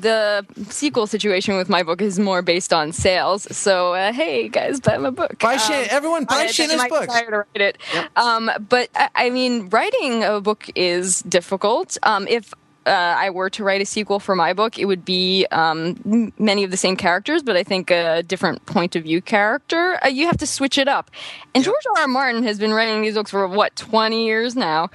the 0.00 0.46
sequel 0.68 1.06
situation 1.06 1.56
with 1.56 1.68
my 1.68 1.82
book 1.82 2.00
is 2.02 2.18
more 2.18 2.42
based 2.42 2.72
on 2.72 2.92
sales. 2.92 3.46
So, 3.56 3.94
uh, 3.94 4.12
hey 4.12 4.48
guys, 4.48 4.80
buy 4.80 4.98
my 4.98 5.10
book. 5.10 5.38
Buy 5.38 5.54
Um, 5.54 5.58
Shay- 5.58 5.86
everyone 5.90 6.24
buy 6.24 6.34
I 6.42 6.46
think 6.48 6.70
Shayna's 6.70 6.78
my 6.78 6.88
books. 6.88 7.06
desire 7.06 7.30
to 7.30 7.36
write 7.38 7.46
it. 7.54 7.78
Um, 8.16 8.50
but 8.68 8.88
I, 8.94 9.08
I 9.14 9.30
mean, 9.30 9.68
writing 9.70 10.24
a 10.24 10.40
book 10.40 10.68
is 10.74 11.22
difficult. 11.22 11.96
Um, 12.02 12.26
if 12.28 12.52
uh, 12.86 12.90
I 12.90 13.30
were 13.30 13.48
to 13.48 13.64
write 13.64 13.80
a 13.80 13.86
sequel 13.86 14.20
for 14.20 14.36
my 14.36 14.52
book, 14.52 14.78
it 14.78 14.84
would 14.84 15.06
be 15.06 15.46
um, 15.50 16.32
many 16.38 16.64
of 16.64 16.70
the 16.70 16.76
same 16.76 16.96
characters, 16.96 17.42
but 17.42 17.56
I 17.56 17.62
think 17.64 17.90
a 17.90 18.22
different 18.22 18.66
point 18.66 18.94
of 18.94 19.04
view 19.04 19.22
character. 19.22 19.98
Uh, 20.04 20.08
you 20.08 20.26
have 20.26 20.36
to 20.36 20.46
switch 20.46 20.76
it 20.76 20.86
up. 20.86 21.10
And 21.54 21.64
George 21.64 21.82
R. 21.96 22.02
R. 22.02 22.08
Martin 22.08 22.42
has 22.42 22.58
been 22.58 22.74
writing 22.74 23.00
these 23.00 23.14
books 23.14 23.30
for 23.30 23.48
what 23.48 23.74
twenty 23.74 24.26
years 24.26 24.54
now. 24.54 24.90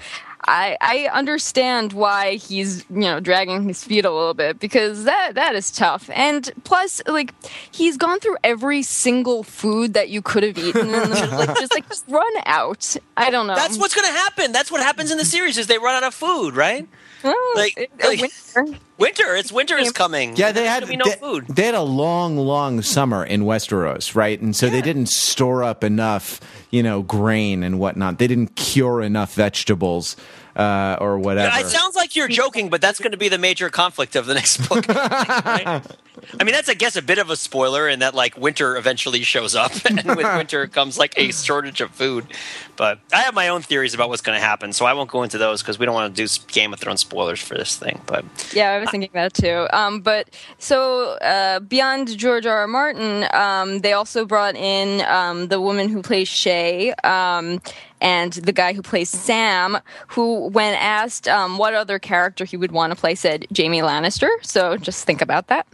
I, 0.50 0.78
I 0.82 1.10
understand 1.14 1.94
why 1.94 2.36
he's 2.36 2.84
you 2.90 3.02
know 3.02 3.20
dragging 3.20 3.68
his 3.68 3.84
feet 3.84 4.04
a 4.04 4.12
little 4.12 4.34
bit 4.34 4.60
because 4.60 5.04
that 5.04 5.36
that 5.36 5.56
is 5.56 5.70
tough 5.70 6.10
and 6.12 6.52
plus 6.64 7.04
like 7.06 7.36
he's 7.72 7.98
gone 7.98 8.20
through 8.20 8.38
every 8.44 8.82
single 8.82 9.44
food 9.44 9.94
that 9.94 10.10
you 10.10 10.24
could 10.24 10.42
have 10.42 10.58
eaten 10.58 10.88
in 10.88 10.92
the 10.92 11.30
like 11.48 11.56
just 11.60 11.74
like 11.74 11.88
just 11.88 12.06
run 12.08 12.34
out 12.48 12.98
I 13.16 13.30
don't 13.30 13.48
know 13.48 13.56
That's 13.56 13.78
what's 13.78 13.94
going 13.94 14.08
to 14.08 14.14
happen. 14.14 14.52
That's 14.52 14.72
what 14.72 14.82
happens 14.82 15.12
in 15.12 15.18
the 15.18 15.26
series 15.26 15.58
is 15.58 15.68
they 15.68 15.78
run 15.78 15.96
out 15.96 16.04
of 16.04 16.14
food, 16.14 16.56
right? 16.56 16.88
Oh, 17.24 17.54
like- 17.56 17.78
it- 17.78 17.92
like- 18.02 18.22
winter. 18.22 18.80
Winter. 18.98 19.36
It's 19.38 19.52
winter 19.52 19.78
is 19.78 19.94
coming. 19.94 20.36
Yeah, 20.36 20.52
they 20.52 20.66
had 20.66 20.86
no 20.90 21.06
they, 21.06 21.12
food. 21.12 21.48
they 21.48 21.66
had 21.66 21.76
a 21.76 21.82
long, 21.82 22.36
long 22.36 22.82
summer 22.82 23.24
in 23.24 23.44
Westeros, 23.44 24.14
right? 24.14 24.40
And 24.42 24.54
so 24.54 24.70
they 24.70 24.82
didn't 24.82 25.08
store 25.08 25.64
up 25.64 25.86
enough, 25.86 26.42
you 26.70 26.84
know, 26.84 27.02
grain 27.02 27.64
and 27.64 27.80
whatnot. 27.80 28.18
They 28.18 28.28
didn't 28.28 28.58
cure 28.58 29.02
enough 29.02 29.36
vegetables 29.36 30.18
uh, 30.56 30.98
or 31.00 31.20
whatever. 31.20 31.58
It 31.58 31.68
sounds 31.68 31.96
like 31.96 32.16
you're 32.16 32.28
joking, 32.28 32.70
but 32.70 32.82
that's 32.82 33.00
going 33.00 33.12
to 33.12 33.18
be 33.18 33.30
the 33.30 33.38
major 33.38 33.70
conflict 33.70 34.16
of 34.16 34.26
the 34.26 34.34
next 34.34 34.68
book. 34.70 34.88
right? 34.88 35.82
I 36.40 36.44
mean, 36.44 36.54
that's 36.54 36.70
I 36.70 36.74
guess 36.74 36.96
a 36.96 37.02
bit 37.02 37.18
of 37.18 37.30
a 37.30 37.36
spoiler 37.36 37.88
in 37.88 38.00
that 38.00 38.14
like 38.14 38.38
winter 38.38 38.76
eventually 38.76 39.22
shows 39.24 39.56
up, 39.56 39.72
and 39.86 40.04
with 40.04 40.36
winter 40.36 40.68
comes 40.68 40.98
like 40.98 41.14
a 41.18 41.32
shortage 41.32 41.82
of 41.82 41.92
food. 41.92 42.28
But 42.76 43.00
I 43.14 43.22
have 43.22 43.34
my 43.34 43.50
own 43.50 43.62
theories 43.62 43.94
about 43.94 44.10
what's 44.10 44.22
going 44.22 44.38
to 44.38 44.46
happen, 44.46 44.74
so 44.74 44.86
I 44.86 44.94
won't 44.94 45.10
go 45.10 45.24
into 45.24 45.38
those 45.38 45.62
because 45.62 45.80
we 45.80 45.86
don't 45.86 45.96
want 45.96 46.16
to 46.16 46.26
do 46.26 46.30
Game 46.48 46.74
of 46.74 46.80
Thrones 46.80 47.02
spoilers 47.02 47.42
for 47.42 47.56
this 47.56 47.78
thing. 47.78 48.02
But 48.06 48.26
Yeah, 48.54 48.72
I 48.72 48.80
was 48.80 48.90
thinking 48.90 49.12
that 49.14 49.34
too. 49.34 49.68
Um, 49.72 50.02
but 50.02 50.30
so 50.58 51.12
uh, 51.20 51.60
beyond 51.60 52.18
George 52.18 52.46
R. 52.46 52.60
R. 52.60 52.68
Martin, 52.68 53.26
um, 53.34 53.80
they 53.80 53.94
also 53.94 54.26
brought 54.26 54.56
in 54.56 55.02
um, 55.08 55.48
the 55.48 55.62
woman 55.62 55.90
who 55.90 56.02
plays 56.02 56.28
Shay 56.28 56.94
um, 57.04 57.62
and 58.02 58.34
the 58.34 58.54
guy 58.54 58.74
who 58.74 58.82
plays 58.82 59.10
Sam, 59.10 59.78
who, 60.08 60.48
when 60.48 60.74
asked 60.76 61.28
um, 61.28 61.58
what 61.58 61.74
other 61.74 62.00
character 62.00 62.46
he 62.46 62.58
would 62.58 62.72
want 62.72 62.92
to 62.92 63.00
play, 63.00 63.16
said 63.16 63.46
Jaime 63.56 63.80
Lannister. 63.80 64.30
So 64.42 64.78
just 64.78 65.06
think 65.06 65.22
about 65.22 65.48
that. 65.48 65.68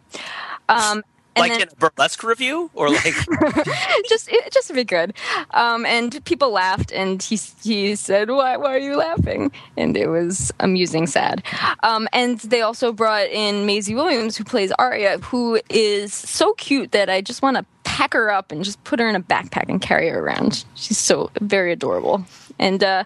Um, 0.70 1.04
like 1.38 1.52
then- 1.54 1.62
in 1.62 1.68
a 1.70 1.76
burlesque 1.76 2.24
revue, 2.24 2.70
or 2.74 2.90
like 2.90 3.14
just 4.10 4.30
it, 4.32 4.52
just 4.52 4.68
to 4.68 4.74
be 4.74 4.84
good. 4.84 5.14
Um, 5.52 5.86
and 5.86 6.24
people 6.26 6.52
laughed, 6.52 6.92
and 6.92 7.22
he 7.22 7.40
he 7.64 7.96
said, 7.96 8.30
"Why 8.30 8.58
why 8.58 8.76
are 8.76 8.80
you 8.80 8.96
laughing?" 8.98 9.52
And 9.78 9.96
it 9.98 10.08
was 10.08 10.52
amusing, 10.60 11.08
sad. 11.08 11.44
Um, 11.84 12.08
and 12.14 12.40
they 12.40 12.62
also 12.62 12.92
brought 12.92 13.28
in 13.28 13.66
Maisie 13.66 13.96
Williams, 13.96 14.38
who 14.38 14.44
plays 14.44 14.72
Arya, 14.80 15.20
who 15.20 15.60
is 15.70 16.14
so 16.14 16.54
cute 16.54 16.92
that 16.92 17.10
I 17.10 17.22
just 17.22 17.42
want 17.42 17.58
to 17.58 17.66
pack 17.84 18.14
her 18.14 18.30
up 18.32 18.52
and 18.52 18.64
just 18.64 18.84
put 18.84 19.00
her 19.00 19.08
in 19.08 19.16
a 19.16 19.22
backpack 19.22 19.70
and 19.70 19.82
carry 19.82 20.10
her 20.10 20.20
around. 20.20 20.66
She's 20.76 20.98
so 20.98 21.32
very 21.40 21.72
adorable 21.72 22.26
and 22.60 22.84
uh, 22.84 23.04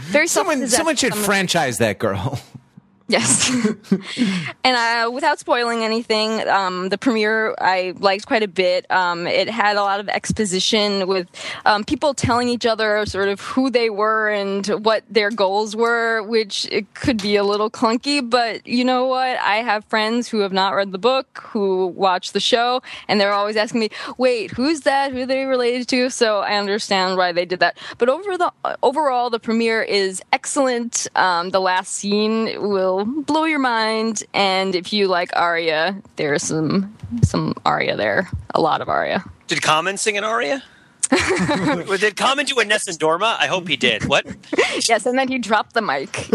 very 0.00 0.26
Someone, 0.26 0.66
someone 0.68 0.96
should 0.96 1.14
Some 1.14 1.22
franchise 1.24 1.78
that 1.78 1.98
girl. 1.98 2.40
Yes. 3.12 3.50
and 4.64 4.74
uh, 4.74 5.10
without 5.12 5.38
spoiling 5.38 5.84
anything, 5.84 6.48
um, 6.48 6.88
the 6.88 6.96
premiere 6.96 7.54
I 7.60 7.92
liked 7.98 8.26
quite 8.26 8.42
a 8.42 8.48
bit. 8.48 8.90
Um, 8.90 9.26
it 9.26 9.50
had 9.50 9.76
a 9.76 9.82
lot 9.82 10.00
of 10.00 10.08
exposition 10.08 11.06
with 11.06 11.28
um, 11.66 11.84
people 11.84 12.14
telling 12.14 12.48
each 12.48 12.64
other 12.64 13.04
sort 13.04 13.28
of 13.28 13.38
who 13.42 13.68
they 13.68 13.90
were 13.90 14.30
and 14.30 14.66
what 14.82 15.04
their 15.10 15.30
goals 15.30 15.76
were, 15.76 16.22
which 16.22 16.66
it 16.72 16.94
could 16.94 17.20
be 17.20 17.36
a 17.36 17.44
little 17.44 17.70
clunky. 17.70 18.18
But 18.28 18.66
you 18.66 18.82
know 18.82 19.04
what? 19.04 19.36
I 19.40 19.56
have 19.56 19.84
friends 19.84 20.26
who 20.28 20.38
have 20.38 20.54
not 20.54 20.74
read 20.74 20.90
the 20.92 20.98
book, 20.98 21.42
who 21.50 21.88
watch 21.88 22.32
the 22.32 22.40
show, 22.40 22.80
and 23.08 23.20
they're 23.20 23.34
always 23.34 23.58
asking 23.58 23.80
me, 23.80 23.90
"Wait, 24.16 24.52
who's 24.52 24.80
that? 24.82 25.12
Who 25.12 25.20
are 25.20 25.26
they 25.26 25.44
related 25.44 25.86
to?" 25.88 26.08
So 26.08 26.38
I 26.38 26.56
understand 26.56 27.18
why 27.18 27.32
they 27.32 27.44
did 27.44 27.60
that. 27.60 27.76
But 27.98 28.08
over 28.08 28.38
the 28.38 28.50
overall, 28.82 29.28
the 29.28 29.38
premiere 29.38 29.82
is 29.82 30.22
excellent. 30.32 31.08
Um, 31.14 31.50
the 31.50 31.60
last 31.60 31.92
scene 31.92 32.46
will 32.70 33.01
blow 33.04 33.44
your 33.44 33.58
mind, 33.58 34.22
and 34.34 34.74
if 34.74 34.92
you 34.92 35.08
like 35.08 35.30
Arya, 35.36 35.96
there's 36.16 36.42
some 36.42 36.94
some 37.22 37.54
Arya 37.64 37.96
there, 37.96 38.28
a 38.54 38.60
lot 38.60 38.80
of 38.80 38.88
Arya. 38.88 39.24
Did 39.48 39.62
Common 39.62 39.96
sing 39.96 40.16
an 40.16 40.24
aria? 40.24 40.62
Did 41.98 42.16
Common 42.16 42.46
do 42.46 42.58
a 42.58 42.64
Nessun 42.64 42.94
Dorma? 42.94 43.36
I 43.38 43.46
hope 43.46 43.68
he 43.68 43.76
did. 43.76 44.06
What? 44.06 44.24
Yes, 44.88 45.04
and 45.04 45.18
then 45.18 45.28
he 45.28 45.38
dropped 45.38 45.74
the 45.74 45.82
mic, 45.82 46.28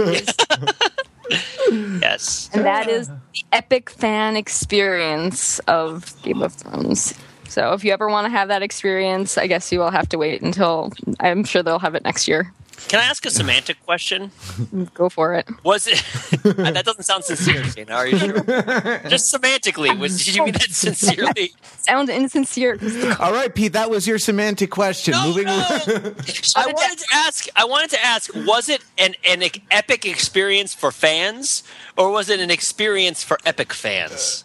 Yes. 1.71 2.49
and 2.53 2.63
that 2.65 2.87
is 2.87 3.07
the 3.07 3.17
epic 3.51 3.89
fan 3.89 4.37
experience 4.37 5.59
of 5.67 6.15
Game 6.21 6.41
of 6.41 6.53
Thrones. 6.53 7.13
So 7.49 7.73
if 7.73 7.83
you 7.83 7.91
ever 7.91 8.07
want 8.07 8.25
to 8.25 8.29
have 8.29 8.47
that 8.49 8.61
experience, 8.61 9.37
I 9.37 9.47
guess 9.47 9.71
you 9.71 9.79
will 9.79 9.91
have 9.91 10.07
to 10.09 10.17
wait 10.17 10.41
until 10.41 10.93
I'm 11.19 11.43
sure 11.43 11.63
they'll 11.63 11.79
have 11.79 11.95
it 11.95 12.03
next 12.03 12.27
year. 12.27 12.53
Can 12.87 12.99
I 12.99 13.03
ask 13.03 13.25
a 13.25 13.31
semantic 13.31 13.83
question? 13.83 14.31
Go 14.93 15.09
for 15.09 15.33
it. 15.33 15.47
Was 15.63 15.87
it? 15.87 16.03
that 16.43 16.85
doesn't 16.85 17.03
sound 17.03 17.23
sincere, 17.23 17.61
Shana. 17.63 17.91
Are 17.91 18.07
you 18.07 18.17
sure? 18.17 18.39
Just 19.09 19.33
semantically, 19.33 19.97
was, 19.99 20.23
did 20.23 20.35
you 20.35 20.45
mean 20.45 20.53
that 20.53 20.69
sincerely? 20.69 21.53
Sounds 21.79 22.09
insincere. 22.09 22.79
All 23.19 23.33
right, 23.33 23.53
Pete, 23.53 23.73
that 23.73 23.89
was 23.89 24.07
your 24.07 24.19
semantic 24.19 24.69
question. 24.69 25.11
No, 25.11 25.27
Moving 25.27 25.45
no. 25.45 25.65
I 26.55 26.67
wanted 26.67 26.99
to 26.99 27.05
ask. 27.13 27.47
I 27.55 27.65
wanted 27.65 27.89
to 27.91 28.05
ask: 28.05 28.33
Was 28.45 28.69
it 28.69 28.83
an 28.97 29.15
an 29.25 29.43
epic 29.71 30.05
experience 30.05 30.73
for 30.73 30.91
fans, 30.91 31.63
or 31.97 32.11
was 32.11 32.29
it 32.29 32.39
an 32.39 32.51
experience 32.51 33.23
for 33.23 33.37
epic 33.45 33.73
fans? 33.73 34.43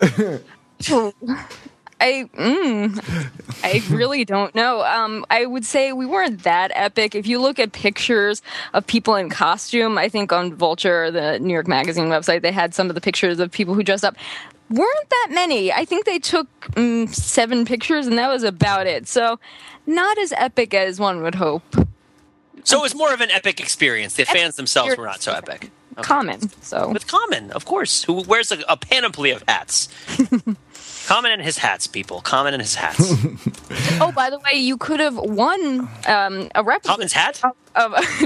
I 2.03 2.29
mm, 2.37 3.31
I 3.63 3.81
really 3.95 4.25
don't 4.25 4.53
know. 4.57 4.83
Um, 4.83 5.25
I 5.31 5.47
would 5.47 5.65
say 5.65 5.93
we 5.93 6.05
weren't 6.05 6.43
that 6.43 6.73
epic. 6.75 7.15
If 7.15 7.29
you 7.29 7.41
look 7.41 7.61
at 7.61 7.71
pictures 7.71 8.43
of 8.75 8.85
people 8.89 9.15
in 9.15 9.31
costume, 9.31 9.97
I 9.99 10.09
think 10.09 10.33
on 10.33 10.53
Vulture, 10.53 11.13
the 11.13 11.39
New 11.39 11.53
York 11.53 11.69
Magazine 11.69 12.07
website, 12.07 12.43
they 12.43 12.51
had 12.51 12.75
some 12.75 12.89
of 12.89 12.97
the 12.97 13.01
pictures 13.01 13.39
of 13.39 13.53
people 13.53 13.75
who 13.75 13.85
dressed 13.85 14.05
up. 14.05 14.17
Weren't 14.69 15.11
that 15.11 15.29
many? 15.31 15.73
I 15.73 15.85
think 15.85 16.05
they 16.05 16.19
took 16.19 16.49
mm, 16.73 17.09
seven 17.09 17.65
pictures, 17.65 18.09
and 18.09 18.19
that 18.19 18.29
was 18.29 18.43
about 18.43 18.89
it. 18.89 19.07
So, 19.07 19.39
not 19.87 20.19
as 20.19 20.33
epic 20.33 20.75
as 20.75 20.99
one 20.99 21.23
would 21.23 21.37
hope. 21.37 21.63
So 22.65 22.81
it 22.81 22.83
was 22.83 22.95
more 22.97 23.15
of 23.15 23.21
an 23.21 23.31
epic 23.31 23.61
experience. 23.61 24.15
The 24.15 24.25
fans 24.25 24.57
themselves 24.57 24.97
were 24.97 25.07
not 25.07 25.23
so 25.23 25.33
epic. 25.33 25.71
Common. 25.97 26.49
So 26.63 26.89
With 26.89 27.07
Common, 27.07 27.51
of 27.53 27.65
course, 27.65 28.05
who 28.05 28.23
wears 28.23 28.51
a, 28.51 28.59
a 28.69 28.77
panoply 28.77 29.31
of 29.31 29.45
hats. 29.47 29.89
Common 31.07 31.33
in 31.33 31.41
his 31.41 31.59
hats, 31.59 31.87
people. 31.87 32.21
Common 32.21 32.55
in 32.55 32.61
his 32.61 32.75
hats. 32.75 33.13
Oh, 34.01 34.11
by 34.11 34.31
the 34.31 34.39
way, 34.39 34.59
you 34.59 34.77
could 34.79 35.01
have 35.01 35.17
won 35.17 35.89
um, 36.07 36.49
a 36.55 36.63
replica. 36.65 36.89
Common's 36.89 37.13
hat? 37.13 37.41
Of, 37.75 37.93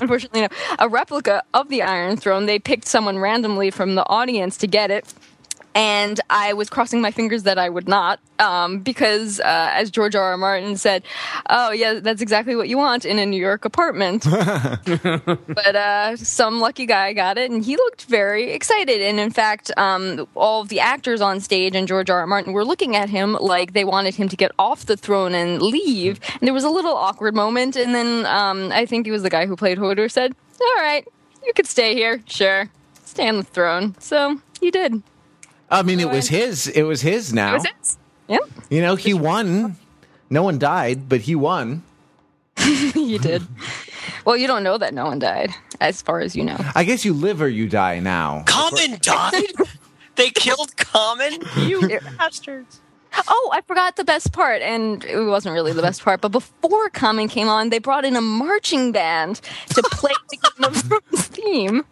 unfortunately, 0.00 0.42
no, 0.42 0.48
a 0.78 0.88
replica 0.88 1.42
of 1.54 1.68
the 1.68 1.82
Iron 1.82 2.16
Throne. 2.16 2.46
They 2.46 2.58
picked 2.58 2.86
someone 2.86 3.18
randomly 3.18 3.70
from 3.70 3.94
the 3.94 4.06
audience 4.08 4.56
to 4.58 4.66
get 4.66 4.90
it. 4.90 5.12
And 5.74 6.20
I 6.30 6.52
was 6.52 6.70
crossing 6.70 7.00
my 7.00 7.10
fingers 7.10 7.42
that 7.42 7.58
I 7.58 7.68
would 7.68 7.88
not, 7.88 8.20
um, 8.38 8.78
because 8.78 9.40
uh, 9.40 9.70
as 9.72 9.90
George 9.90 10.14
R. 10.14 10.22
R. 10.22 10.36
Martin 10.36 10.76
said, 10.76 11.02
"Oh 11.50 11.72
yeah, 11.72 11.94
that's 11.94 12.22
exactly 12.22 12.54
what 12.54 12.68
you 12.68 12.78
want 12.78 13.04
in 13.04 13.18
a 13.18 13.26
New 13.26 13.40
York 13.40 13.64
apartment." 13.64 14.24
but 14.84 15.76
uh, 15.76 16.16
some 16.16 16.60
lucky 16.60 16.86
guy 16.86 17.12
got 17.12 17.38
it, 17.38 17.50
and 17.50 17.64
he 17.64 17.76
looked 17.76 18.04
very 18.04 18.52
excited. 18.52 19.00
And 19.00 19.18
in 19.18 19.30
fact, 19.30 19.72
um, 19.76 20.28
all 20.36 20.60
of 20.62 20.68
the 20.68 20.78
actors 20.78 21.20
on 21.20 21.40
stage 21.40 21.74
and 21.74 21.88
George 21.88 22.08
R. 22.08 22.20
R. 22.20 22.26
Martin 22.26 22.52
were 22.52 22.64
looking 22.64 22.94
at 22.94 23.10
him 23.10 23.36
like 23.40 23.72
they 23.72 23.84
wanted 23.84 24.14
him 24.14 24.28
to 24.28 24.36
get 24.36 24.52
off 24.58 24.86
the 24.86 24.96
throne 24.96 25.34
and 25.34 25.60
leave. 25.60 26.20
And 26.40 26.46
there 26.46 26.54
was 26.54 26.64
a 26.64 26.70
little 26.70 26.94
awkward 26.94 27.34
moment, 27.34 27.74
and 27.74 27.94
then 27.94 28.26
um, 28.26 28.70
I 28.70 28.86
think 28.86 29.08
it 29.08 29.10
was 29.10 29.22
the 29.22 29.30
guy 29.30 29.46
who 29.46 29.56
played 29.56 29.78
Hodor 29.78 30.10
said, 30.10 30.34
"All 30.60 30.82
right, 30.82 31.04
you 31.44 31.52
could 31.54 31.66
stay 31.66 31.94
here, 31.94 32.22
sure, 32.26 32.70
stay 33.04 33.28
on 33.28 33.38
the 33.38 33.42
throne." 33.42 33.96
So 33.98 34.40
he 34.60 34.70
did. 34.70 35.02
I 35.74 35.82
mean, 35.82 36.00
it 36.00 36.08
was 36.10 36.28
his. 36.28 36.66
It 36.68 36.82
was 36.82 37.00
his 37.02 37.32
It 37.32 37.34
now. 37.34 37.54
was 37.54 37.64
it. 37.64 37.96
Yep, 38.28 38.40
You 38.70 38.80
know, 38.80 38.94
he 38.96 39.12
won. 39.12 39.76
No 40.30 40.42
one 40.42 40.58
died, 40.58 41.08
but 41.08 41.20
he 41.22 41.34
won. 41.34 41.82
he 42.58 43.18
did. 43.18 43.42
Well, 44.24 44.36
you 44.36 44.46
don't 44.46 44.62
know 44.62 44.78
that 44.78 44.94
no 44.94 45.04
one 45.04 45.18
died, 45.18 45.50
as 45.80 46.00
far 46.00 46.20
as 46.20 46.34
you 46.34 46.44
know. 46.44 46.56
I 46.74 46.84
guess 46.84 47.04
you 47.04 47.12
live 47.12 47.42
or 47.42 47.48
you 47.48 47.68
die 47.68 47.98
now. 47.98 48.42
Common 48.46 48.96
died? 49.02 49.52
they 50.16 50.30
killed 50.30 50.74
Common? 50.78 51.40
You 51.58 52.00
bastards. 52.18 52.80
Oh, 53.28 53.50
I 53.52 53.60
forgot 53.60 53.96
the 53.96 54.04
best 54.04 54.32
part, 54.32 54.62
and 54.62 55.04
it 55.04 55.20
wasn't 55.20 55.52
really 55.52 55.72
the 55.72 55.82
best 55.82 56.02
part. 56.02 56.20
But 56.20 56.30
before 56.32 56.88
Common 56.90 57.28
came 57.28 57.48
on, 57.48 57.68
they 57.70 57.78
brought 57.78 58.04
in 58.04 58.16
a 58.16 58.20
marching 58.20 58.90
band 58.90 59.40
to 59.68 59.82
play 59.92 60.12
the 60.30 60.36
Game 60.38 60.64
of 60.64 60.76
Thrones 60.76 61.26
theme. 61.28 61.84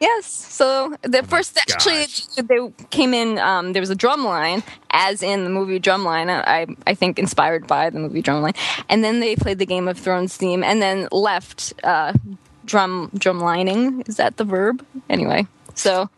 Yes. 0.00 0.26
So 0.26 0.94
the 1.02 1.22
first 1.24 1.58
actually 1.58 2.06
they 2.36 2.72
came 2.90 3.14
in. 3.14 3.38
Um, 3.38 3.72
there 3.72 3.82
was 3.82 3.90
a 3.90 3.96
drum 3.96 4.24
line, 4.24 4.62
as 4.90 5.22
in 5.22 5.44
the 5.44 5.50
movie 5.50 5.80
Drumline. 5.80 6.28
I 6.30 6.66
I 6.86 6.94
think 6.94 7.18
inspired 7.18 7.66
by 7.66 7.90
the 7.90 7.98
movie 7.98 8.22
Drumline, 8.22 8.56
and 8.88 9.02
then 9.02 9.20
they 9.20 9.34
played 9.36 9.58
the 9.58 9.66
Game 9.66 9.88
of 9.88 9.98
Thrones 9.98 10.36
theme, 10.36 10.62
and 10.62 10.80
then 10.80 11.08
left. 11.10 11.74
Uh, 11.82 12.12
drum 12.68 13.10
drumlining 13.16 14.06
is 14.08 14.16
that 14.18 14.36
the 14.36 14.44
verb? 14.44 14.84
Anyway, 15.08 15.46
so 15.74 16.10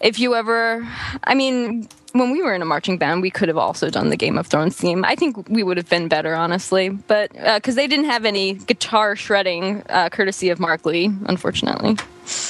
if 0.00 0.18
you 0.18 0.34
ever, 0.34 0.86
I 1.24 1.34
mean, 1.34 1.88
when 2.12 2.30
we 2.30 2.42
were 2.42 2.54
in 2.54 2.62
a 2.62 2.64
marching 2.64 2.98
band, 2.98 3.22
we 3.22 3.30
could 3.30 3.48
have 3.48 3.58
also 3.58 3.90
done 3.90 4.08
the 4.08 4.16
Game 4.16 4.38
of 4.38 4.46
Thrones 4.46 4.76
theme. 4.76 5.04
I 5.04 5.14
think 5.14 5.48
we 5.48 5.62
would 5.62 5.76
have 5.76 5.88
been 5.88 6.08
better, 6.08 6.34
honestly, 6.34 6.88
but 6.88 7.32
because 7.32 7.74
they 7.74 7.86
didn't 7.86 8.06
have 8.06 8.24
any 8.24 8.54
guitar 8.54 9.16
shredding, 9.16 9.82
uh, 9.88 10.08
courtesy 10.10 10.50
of 10.50 10.58
Mark 10.58 10.84
Lee, 10.86 11.10
unfortunately. 11.26 11.96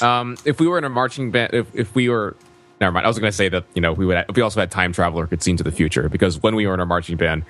Um, 0.00 0.36
if 0.44 0.60
we 0.60 0.66
were 0.66 0.78
in 0.78 0.84
a 0.84 0.88
marching 0.88 1.30
band, 1.30 1.54
if, 1.54 1.74
if 1.74 1.94
we 1.94 2.08
were, 2.08 2.36
never 2.80 2.92
mind. 2.92 3.06
I 3.06 3.08
was 3.08 3.18
going 3.18 3.30
to 3.30 3.36
say 3.36 3.48
that 3.48 3.64
you 3.74 3.80
know 3.80 3.92
we 3.92 4.06
would. 4.06 4.24
If 4.28 4.36
we 4.36 4.42
also 4.42 4.60
had 4.60 4.70
time 4.70 4.92
travel 4.92 5.20
or 5.20 5.26
could 5.26 5.42
see 5.42 5.50
into 5.50 5.64
the 5.64 5.72
future, 5.72 6.08
because 6.08 6.42
when 6.42 6.54
we 6.54 6.66
were 6.66 6.74
in 6.74 6.80
our 6.80 6.86
marching 6.86 7.16
band, 7.16 7.44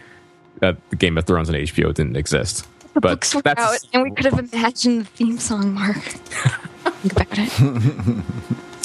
uh, 0.62 0.72
the 0.90 0.96
Game 0.96 1.18
of 1.18 1.26
Thrones 1.26 1.48
and 1.48 1.59
HBO 1.59 1.92
didn't 1.94 2.16
exist. 2.16 2.66
The 2.94 3.00
but 3.00 3.11
books 3.11 3.35
were 3.35 3.42
that's 3.42 3.61
out, 3.61 3.79
and 3.92 4.02
we 4.02 4.11
could 4.11 4.24
have 4.24 4.52
imagined 4.52 5.02
the 5.02 5.05
theme 5.05 5.38
song, 5.38 5.74
Mark. 5.74 5.96
Think 7.02 7.12
about 7.12 7.26
it. 7.31 8.24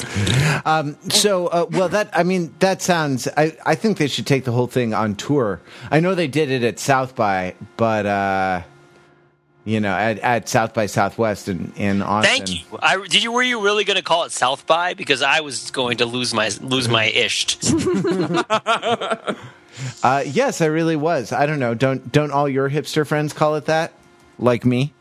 So, 1.10 1.46
uh, 1.48 1.66
well, 1.70 1.88
that 1.88 2.10
I 2.12 2.22
mean, 2.22 2.54
that 2.58 2.82
sounds. 2.82 3.28
I, 3.36 3.56
I 3.64 3.74
think 3.74 3.98
they 3.98 4.08
should 4.08 4.26
take 4.26 4.44
the 4.44 4.52
whole 4.52 4.66
thing 4.66 4.94
on 4.94 5.14
tour. 5.14 5.60
I 5.90 6.00
know 6.00 6.14
they 6.14 6.28
did 6.28 6.50
it 6.50 6.62
at 6.62 6.78
South 6.78 7.14
by, 7.14 7.54
but 7.76 8.06
uh, 8.06 8.62
you 9.64 9.80
know, 9.80 9.94
at, 9.94 10.18
at 10.20 10.48
South 10.48 10.74
by 10.74 10.86
Southwest 10.86 11.48
in, 11.48 11.72
in 11.76 12.02
Austin. 12.02 12.36
Thank 12.36 12.50
you. 12.50 12.78
I, 12.80 12.96
did 13.06 13.22
you? 13.22 13.32
Were 13.32 13.42
you 13.42 13.62
really 13.62 13.84
going 13.84 13.96
to 13.96 14.02
call 14.02 14.24
it 14.24 14.32
South 14.32 14.66
by? 14.66 14.94
Because 14.94 15.22
I 15.22 15.40
was 15.40 15.70
going 15.70 15.98
to 15.98 16.06
lose 16.06 16.34
my 16.34 16.50
lose 16.60 16.88
my 16.88 17.08
isht. 17.08 17.58
Uh, 20.02 20.22
yes, 20.26 20.60
I 20.60 20.66
really 20.66 20.96
was. 20.96 21.32
I 21.32 21.46
don't 21.46 21.58
know. 21.58 21.74
Don't 21.74 22.12
don't 22.12 22.30
all 22.30 22.48
your 22.48 22.68
hipster 22.68 23.06
friends 23.06 23.32
call 23.32 23.56
it 23.56 23.64
that? 23.66 23.92
Like 24.38 24.64
me? 24.64 24.92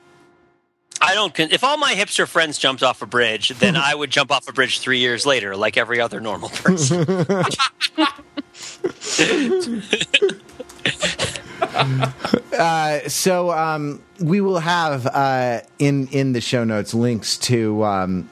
I 1.01 1.13
don't. 1.15 1.33
con- 1.33 1.49
If 1.51 1.63
all 1.63 1.77
my 1.77 1.93
hipster 1.93 2.27
friends 2.27 2.57
jumped 2.57 2.83
off 2.83 3.01
a 3.01 3.05
bridge, 3.05 3.49
then 3.49 3.75
I 3.89 3.93
would 3.95 4.11
jump 4.11 4.31
off 4.31 4.47
a 4.47 4.53
bridge 4.53 4.79
three 4.79 4.99
years 4.99 5.25
later, 5.25 5.55
like 5.55 5.77
every 5.77 5.99
other 5.99 6.19
normal 6.21 6.49
person. 6.49 7.05
Uh, 12.57 13.07
so 13.07 13.51
um, 13.51 14.01
we 14.19 14.41
will 14.41 14.59
have 14.59 15.05
uh, 15.07 15.61
in 15.79 16.07
in 16.07 16.33
the 16.33 16.41
show 16.41 16.63
notes 16.63 16.93
links 16.93 17.37
to 17.37 17.83
um, 17.83 18.29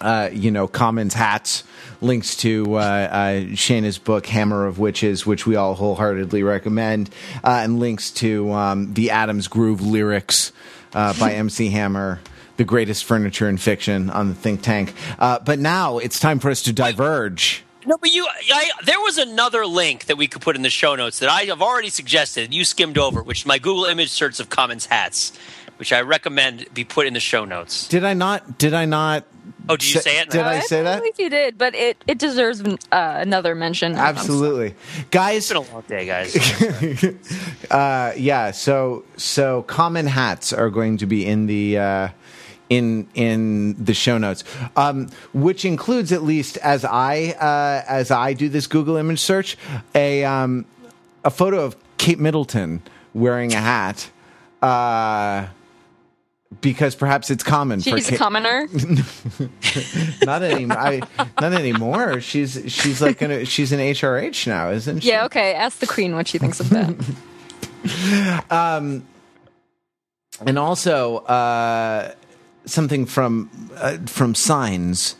uh, 0.00 0.30
you 0.32 0.50
know 0.50 0.66
Commons 0.66 1.12
hats, 1.14 1.64
links 2.00 2.36
to 2.38 2.74
uh, 2.76 2.78
uh, 2.78 3.54
Shana's 3.54 3.98
book 3.98 4.26
Hammer 4.26 4.66
of 4.66 4.78
Witches, 4.78 5.26
which 5.26 5.46
we 5.46 5.54
all 5.56 5.74
wholeheartedly 5.74 6.42
recommend, 6.42 7.10
uh, 7.44 7.60
and 7.62 7.78
links 7.78 8.10
to 8.12 8.50
um, 8.52 8.94
the 8.94 9.10
Addams 9.10 9.48
Groove 9.48 9.82
lyrics 9.82 10.52
uh, 10.96 11.14
by 11.20 11.32
MC 11.34 11.68
Hammer. 11.70 12.20
The 12.56 12.64
greatest 12.64 13.04
furniture 13.04 13.50
in 13.50 13.58
fiction 13.58 14.08
on 14.08 14.30
the 14.30 14.34
think 14.34 14.62
tank. 14.62 14.94
Uh, 15.18 15.38
but 15.38 15.58
now 15.58 15.98
it's 15.98 16.18
time 16.18 16.38
for 16.38 16.50
us 16.50 16.62
to 16.62 16.72
diverge. 16.72 17.62
No, 17.84 17.98
but 17.98 18.12
you, 18.12 18.26
I, 18.26 18.70
there 18.84 18.98
was 18.98 19.18
another 19.18 19.66
link 19.66 20.06
that 20.06 20.16
we 20.16 20.26
could 20.26 20.40
put 20.40 20.56
in 20.56 20.62
the 20.62 20.70
show 20.70 20.96
notes 20.96 21.18
that 21.20 21.28
I 21.28 21.42
have 21.42 21.60
already 21.60 21.90
suggested. 21.90 22.52
You 22.52 22.64
skimmed 22.64 22.98
over, 22.98 23.22
which 23.22 23.40
is 23.40 23.46
my 23.46 23.58
Google 23.58 23.84
image 23.84 24.08
search 24.08 24.40
of 24.40 24.48
Commons 24.48 24.86
hats, 24.86 25.32
which 25.76 25.92
I 25.92 26.00
recommend 26.00 26.66
be 26.74 26.82
put 26.82 27.06
in 27.06 27.12
the 27.12 27.20
show 27.20 27.44
notes. 27.44 27.86
Did 27.86 28.04
I 28.04 28.14
not? 28.14 28.58
Did 28.58 28.74
I 28.74 28.86
not? 28.86 29.24
Oh, 29.68 29.76
did 29.76 29.94
you 29.94 30.00
say 30.00 30.20
it? 30.20 30.30
Did 30.30 30.42
I 30.42 30.56
I 30.56 30.60
say 30.60 30.82
that? 30.82 30.98
I 30.98 31.00
think 31.00 31.18
you 31.18 31.28
did, 31.28 31.58
but 31.58 31.74
it, 31.74 32.02
it 32.06 32.18
deserves 32.18 32.62
uh, 32.62 32.76
another 32.92 33.54
mention. 33.54 33.94
Absolutely, 33.94 34.74
guys. 35.10 35.38
It's 35.38 35.48
been 35.48 35.56
a 35.56 35.72
long 35.72 35.84
day, 35.88 36.06
guys. 36.06 36.36
Uh, 37.70 38.12
yeah. 38.16 38.52
So 38.52 39.04
so 39.16 39.62
common 39.62 40.06
hats 40.06 40.52
are 40.52 40.70
going 40.70 40.98
to 40.98 41.06
be 41.06 41.26
in 41.26 41.46
the. 41.46 41.78
Uh, 41.78 42.08
in 42.68 43.08
in 43.14 43.76
the 43.84 43.94
show 43.94 44.18
notes, 44.18 44.42
um, 44.76 45.08
which 45.32 45.64
includes 45.64 46.10
at 46.12 46.22
least 46.24 46.56
as 46.58 46.84
I 46.84 47.34
uh, 47.38 47.84
as 47.88 48.10
I 48.10 48.32
do 48.32 48.48
this 48.48 48.66
Google 48.66 48.96
image 48.96 49.20
search, 49.20 49.56
a 49.94 50.24
um, 50.24 50.64
a 51.24 51.30
photo 51.30 51.64
of 51.64 51.76
Kate 51.98 52.18
Middleton 52.18 52.82
wearing 53.14 53.52
a 53.54 53.60
hat, 53.60 54.10
uh, 54.62 55.46
because 56.60 56.94
perhaps 56.94 57.30
it's 57.30 57.42
common 57.42 57.80
for 57.80 57.90
She's 57.90 58.10
a 58.10 58.16
commoner. 58.16 58.68
not 60.24 60.42
any 60.42 60.70
I, 60.70 61.02
not 61.40 61.52
anymore. 61.52 62.20
She's 62.20 62.62
she's 62.68 63.02
like 63.02 63.18
gonna 63.18 63.44
she's 63.44 63.72
an 63.72 63.80
HRH 63.80 64.46
now, 64.46 64.70
isn't 64.70 65.00
she? 65.00 65.08
yeah, 65.08 65.24
okay. 65.26 65.54
Ask 65.54 65.78
the 65.80 65.86
queen 65.86 66.14
what 66.14 66.28
she 66.28 66.38
thinks 66.38 66.60
of 66.60 66.70
that. 66.70 68.44
um, 68.50 69.06
and 70.44 70.58
also 70.58 71.18
uh, 71.18 72.12
something 72.64 73.06
from 73.06 73.50
uh, 73.76 73.98
from 74.06 74.34
Signs, 74.34 75.16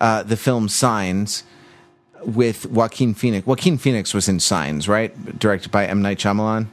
uh, 0.00 0.22
the 0.22 0.36
film 0.36 0.68
Signs, 0.68 1.44
with 2.24 2.66
Joaquin 2.66 3.14
Phoenix. 3.14 3.46
Joaquin 3.46 3.78
Phoenix 3.78 4.14
was 4.14 4.28
in 4.28 4.40
Signs, 4.40 4.88
right? 4.88 5.38
Directed 5.38 5.70
by 5.70 5.86
M 5.86 6.02
Night 6.02 6.18
Shyamalan. 6.18 6.68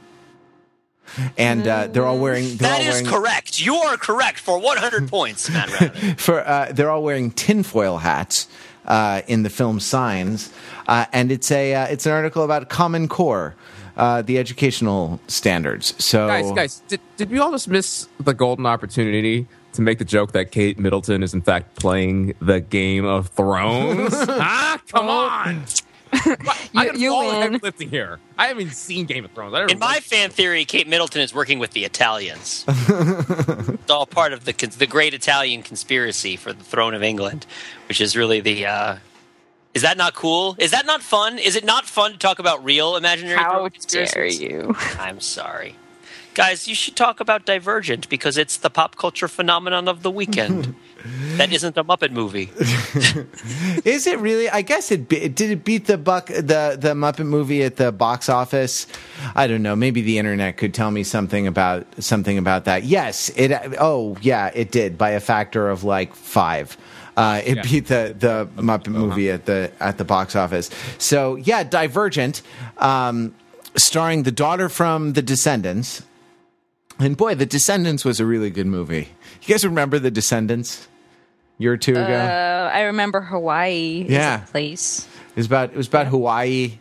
And 1.36 1.66
uh, 1.66 1.86
they're 1.88 2.06
all 2.06 2.18
wearing. 2.18 2.56
They're 2.56 2.68
that 2.68 2.80
all 2.80 2.86
is 2.86 3.02
wearing, 3.02 3.06
correct. 3.06 3.60
You 3.60 3.74
are 3.76 3.96
correct 3.96 4.38
for 4.38 4.58
100 4.58 5.08
points, 5.10 5.50
Matt 5.50 6.18
for 6.18 6.46
uh, 6.46 6.72
they're 6.72 6.90
all 6.90 7.02
wearing 7.02 7.30
tinfoil 7.30 7.98
hats 7.98 8.48
uh, 8.86 9.22
in 9.26 9.42
the 9.42 9.50
film 9.50 9.80
Signs, 9.80 10.52
uh, 10.86 11.06
and 11.12 11.30
it's 11.30 11.50
a 11.50 11.74
uh, 11.74 11.86
it's 11.86 12.06
an 12.06 12.12
article 12.12 12.42
about 12.42 12.68
Common 12.68 13.08
Core, 13.08 13.54
uh, 13.96 14.22
the 14.22 14.38
educational 14.38 15.20
standards. 15.28 15.94
So 16.02 16.26
Guys, 16.26 16.52
guys, 16.52 16.82
did, 16.88 17.00
did 17.16 17.30
we 17.30 17.38
all 17.38 17.52
just 17.52 17.68
miss 17.68 18.08
the 18.18 18.34
golden 18.34 18.66
opportunity 18.66 19.46
to 19.74 19.82
make 19.82 19.98
the 19.98 20.04
joke 20.04 20.32
that 20.32 20.50
Kate 20.50 20.78
Middleton 20.78 21.22
is 21.22 21.34
in 21.34 21.42
fact 21.42 21.76
playing 21.76 22.34
the 22.40 22.60
Game 22.60 23.04
of 23.04 23.28
Thrones? 23.28 24.12
ah, 24.14 24.80
come 24.88 25.08
on! 25.08 25.64
I 26.12 26.36
You- 26.72 26.84
got 26.84 26.98
you 26.98 27.12
all 27.14 27.30
the 27.30 27.50
win. 27.50 27.60
lifting 27.62 27.90
here. 27.90 28.18
I 28.36 28.46
haven't 28.48 28.70
seen 28.72 29.06
Game 29.06 29.24
of 29.24 29.32
Thrones. 29.32 29.54
I 29.54 29.60
don't 29.60 29.70
In 29.72 29.78
my 29.78 30.00
fan 30.00 30.30
theory, 30.30 30.64
Kate 30.64 30.86
Middleton 30.88 31.22
is 31.22 31.34
working 31.34 31.58
with 31.58 31.72
the 31.72 31.84
Italians. 31.84 32.64
it's 32.68 33.90
all 33.90 34.06
part 34.06 34.32
of 34.32 34.44
the 34.44 34.52
the 34.78 34.86
great 34.86 35.14
Italian 35.14 35.62
conspiracy 35.62 36.36
for 36.36 36.52
the 36.52 36.64
throne 36.64 36.94
of 36.94 37.02
England, 37.02 37.46
which 37.88 38.00
is 38.00 38.16
really 38.16 38.40
the. 38.40 38.66
Uh, 38.66 38.96
is 39.74 39.82
that 39.82 39.96
not 39.96 40.14
cool? 40.14 40.56
Is 40.58 40.70
that 40.72 40.86
not 40.86 41.02
fun? 41.02 41.38
Is 41.38 41.54
it 41.54 41.64
not 41.64 41.84
fun 41.86 42.12
to 42.12 42.18
talk 42.18 42.38
about 42.38 42.64
real 42.64 42.96
imaginary 42.96 43.36
How 43.38 43.68
dare 43.68 44.26
you? 44.26 44.74
I'm 44.98 45.20
sorry. 45.20 45.76
Guys, 46.34 46.68
you 46.68 46.74
should 46.74 46.94
talk 46.96 47.20
about 47.20 47.44
Divergent 47.44 48.08
because 48.08 48.36
it's 48.38 48.56
the 48.56 48.70
pop 48.70 48.96
culture 48.96 49.28
phenomenon 49.28 49.88
of 49.88 50.02
the 50.02 50.10
weekend. 50.10 50.74
That 51.36 51.52
isn't 51.52 51.76
a 51.76 51.84
Muppet 51.84 52.10
movie. 52.10 52.50
Is 53.84 54.06
it 54.06 54.18
really? 54.18 54.48
I 54.48 54.62
guess 54.62 54.90
it, 54.90 55.08
be- 55.08 55.28
did. 55.28 55.50
It 55.50 55.64
beat 55.64 55.86
the 55.86 55.98
buck 55.98 56.26
the 56.26 56.76
the 56.78 56.94
Muppet 56.94 57.26
movie 57.26 57.62
at 57.62 57.76
the 57.76 57.92
box 57.92 58.28
office. 58.28 58.86
I 59.34 59.46
don't 59.46 59.62
know. 59.62 59.76
Maybe 59.76 60.00
the 60.02 60.18
internet 60.18 60.56
could 60.56 60.74
tell 60.74 60.90
me 60.90 61.02
something 61.04 61.46
about 61.46 61.86
something 62.02 62.38
about 62.38 62.64
that. 62.66 62.84
Yes, 62.84 63.30
it. 63.36 63.52
Oh, 63.78 64.16
yeah, 64.20 64.50
it 64.54 64.70
did 64.70 64.98
by 64.98 65.10
a 65.10 65.20
factor 65.20 65.68
of 65.68 65.84
like 65.84 66.14
five. 66.14 66.76
Uh, 67.16 67.42
it 67.44 67.56
Yeah. 67.56 67.62
beat 67.62 67.86
the 67.86 68.14
the 68.18 68.48
Muppet 68.62 68.88
movie 68.88 69.30
at 69.30 69.46
the 69.46 69.72
at 69.80 69.98
the 69.98 70.04
box 70.04 70.36
office. 70.36 70.70
So 70.98 71.36
yeah, 71.36 71.64
Divergent, 71.64 72.42
um, 72.78 73.34
starring 73.76 74.22
the 74.24 74.32
daughter 74.32 74.68
from 74.68 75.14
The 75.14 75.22
Descendants. 75.22 76.02
And 77.00 77.16
boy, 77.16 77.36
The 77.36 77.46
Descendants 77.46 78.04
was 78.04 78.18
a 78.18 78.24
really 78.26 78.50
good 78.50 78.66
movie. 78.66 79.08
You 79.42 79.54
guys 79.54 79.64
remember 79.64 79.98
The 79.98 80.10
Descendants? 80.10 80.86
Year 81.60 81.72
or 81.72 81.76
two 81.76 81.92
ago. 81.92 82.02
Uh, 82.02 82.70
I 82.72 82.82
remember 82.82 83.20
Hawaii 83.20 84.06
Yeah. 84.08 84.38
place. 84.38 85.08
It 85.34 85.36
was 85.38 85.46
about 85.46 85.70
it 85.70 85.76
was 85.76 85.88
about 85.88 86.06
Hawaii. 86.06 86.78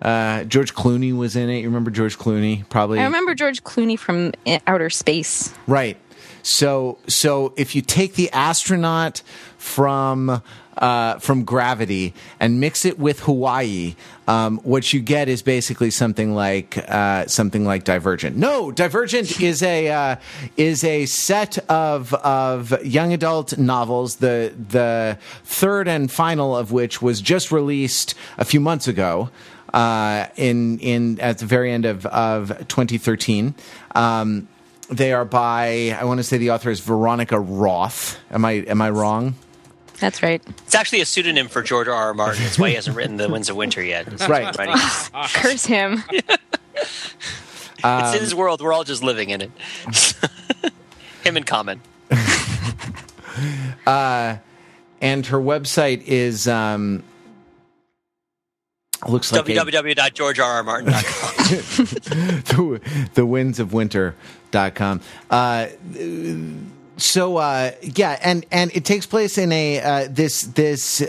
Uh, 0.00 0.44
George 0.44 0.74
Clooney 0.74 1.16
was 1.16 1.34
in 1.34 1.48
it. 1.50 1.58
You 1.58 1.66
remember 1.68 1.90
George 1.90 2.16
Clooney? 2.18 2.68
Probably 2.68 3.00
I 3.00 3.04
remember 3.04 3.34
George 3.34 3.64
Clooney 3.64 3.98
from 3.98 4.32
outer 4.66 4.90
space. 4.90 5.52
right. 5.66 5.96
So 6.44 6.98
so 7.08 7.52
if 7.56 7.74
you 7.74 7.82
take 7.82 8.14
the 8.14 8.30
astronaut 8.32 9.22
from 9.58 10.40
uh, 10.78 11.18
from 11.18 11.44
Gravity 11.44 12.14
and 12.40 12.60
mix 12.60 12.84
it 12.84 12.98
with 12.98 13.20
Hawaii, 13.20 13.94
um, 14.26 14.58
what 14.58 14.92
you 14.92 15.00
get 15.00 15.28
is 15.28 15.42
basically 15.42 15.90
something 15.90 16.34
like 16.34 16.78
uh, 16.88 17.26
something 17.26 17.64
like 17.64 17.84
Divergent. 17.84 18.36
No, 18.36 18.70
Divergent 18.70 19.40
is 19.40 19.62
a 19.62 19.88
uh, 19.88 20.16
is 20.56 20.84
a 20.84 21.06
set 21.06 21.58
of 21.70 22.14
of 22.14 22.84
young 22.84 23.12
adult 23.12 23.58
novels. 23.58 24.16
The 24.16 24.54
the 24.56 25.18
third 25.44 25.88
and 25.88 26.10
final 26.10 26.56
of 26.56 26.72
which 26.72 27.02
was 27.02 27.20
just 27.20 27.52
released 27.52 28.14
a 28.38 28.44
few 28.44 28.60
months 28.60 28.88
ago. 28.88 29.30
Uh, 29.74 30.26
in 30.36 30.78
in 30.80 31.18
at 31.20 31.38
the 31.38 31.46
very 31.46 31.72
end 31.72 31.86
of 31.86 32.04
of 32.06 32.48
2013. 32.68 33.54
Um, 33.94 34.48
they 34.90 35.14
are 35.14 35.24
by 35.24 35.96
I 35.98 36.04
want 36.04 36.18
to 36.18 36.24
say 36.24 36.36
the 36.36 36.50
author 36.50 36.70
is 36.70 36.80
Veronica 36.80 37.40
Roth. 37.40 38.18
Am 38.30 38.44
I 38.44 38.52
am 38.52 38.82
I 38.82 38.90
wrong? 38.90 39.34
That's 40.02 40.20
right. 40.22 40.42
It's 40.66 40.74
actually 40.74 41.00
a 41.00 41.06
pseudonym 41.06 41.46
for 41.48 41.62
George 41.62 41.86
R. 41.88 41.94
R. 41.94 42.12
Martin. 42.12 42.42
That's 42.42 42.58
why 42.58 42.70
he 42.70 42.74
hasn't 42.74 42.96
written 42.96 43.16
The 43.18 43.28
Winds 43.30 43.48
of 43.48 43.54
Winter 43.56 43.80
yet. 43.82 44.08
It's 44.08 44.28
Right. 44.28 44.54
writing- 44.58 44.74
Curse 45.32 45.64
him. 45.64 46.02
it's 46.10 47.84
Um, 47.84 48.14
in 48.14 48.20
his 48.20 48.34
world. 48.34 48.60
We're 48.60 48.72
all 48.72 48.82
just 48.84 49.02
living 49.04 49.30
in 49.30 49.42
it. 49.42 49.50
Him 51.24 51.36
in 51.36 51.44
common. 51.44 51.80
And 53.86 55.26
her 55.26 55.38
website 55.38 56.02
is 56.06 56.46
um, 56.48 57.02
looks 59.08 59.32
like 59.32 59.48
a- 59.48 59.52
www.georgerrmartin.com. 59.52 62.42
the, 62.44 62.80
the 63.14 63.26
winds 63.26 63.58
of 63.60 63.72
winter.com. 63.72 65.00
Uh, 65.30 65.66
so 67.02 67.36
uh, 67.36 67.72
yeah, 67.82 68.18
and 68.22 68.46
and 68.50 68.70
it 68.74 68.84
takes 68.84 69.06
place 69.06 69.38
in 69.38 69.52
a 69.52 69.80
uh, 69.80 70.08
this 70.10 70.42
this 70.42 71.02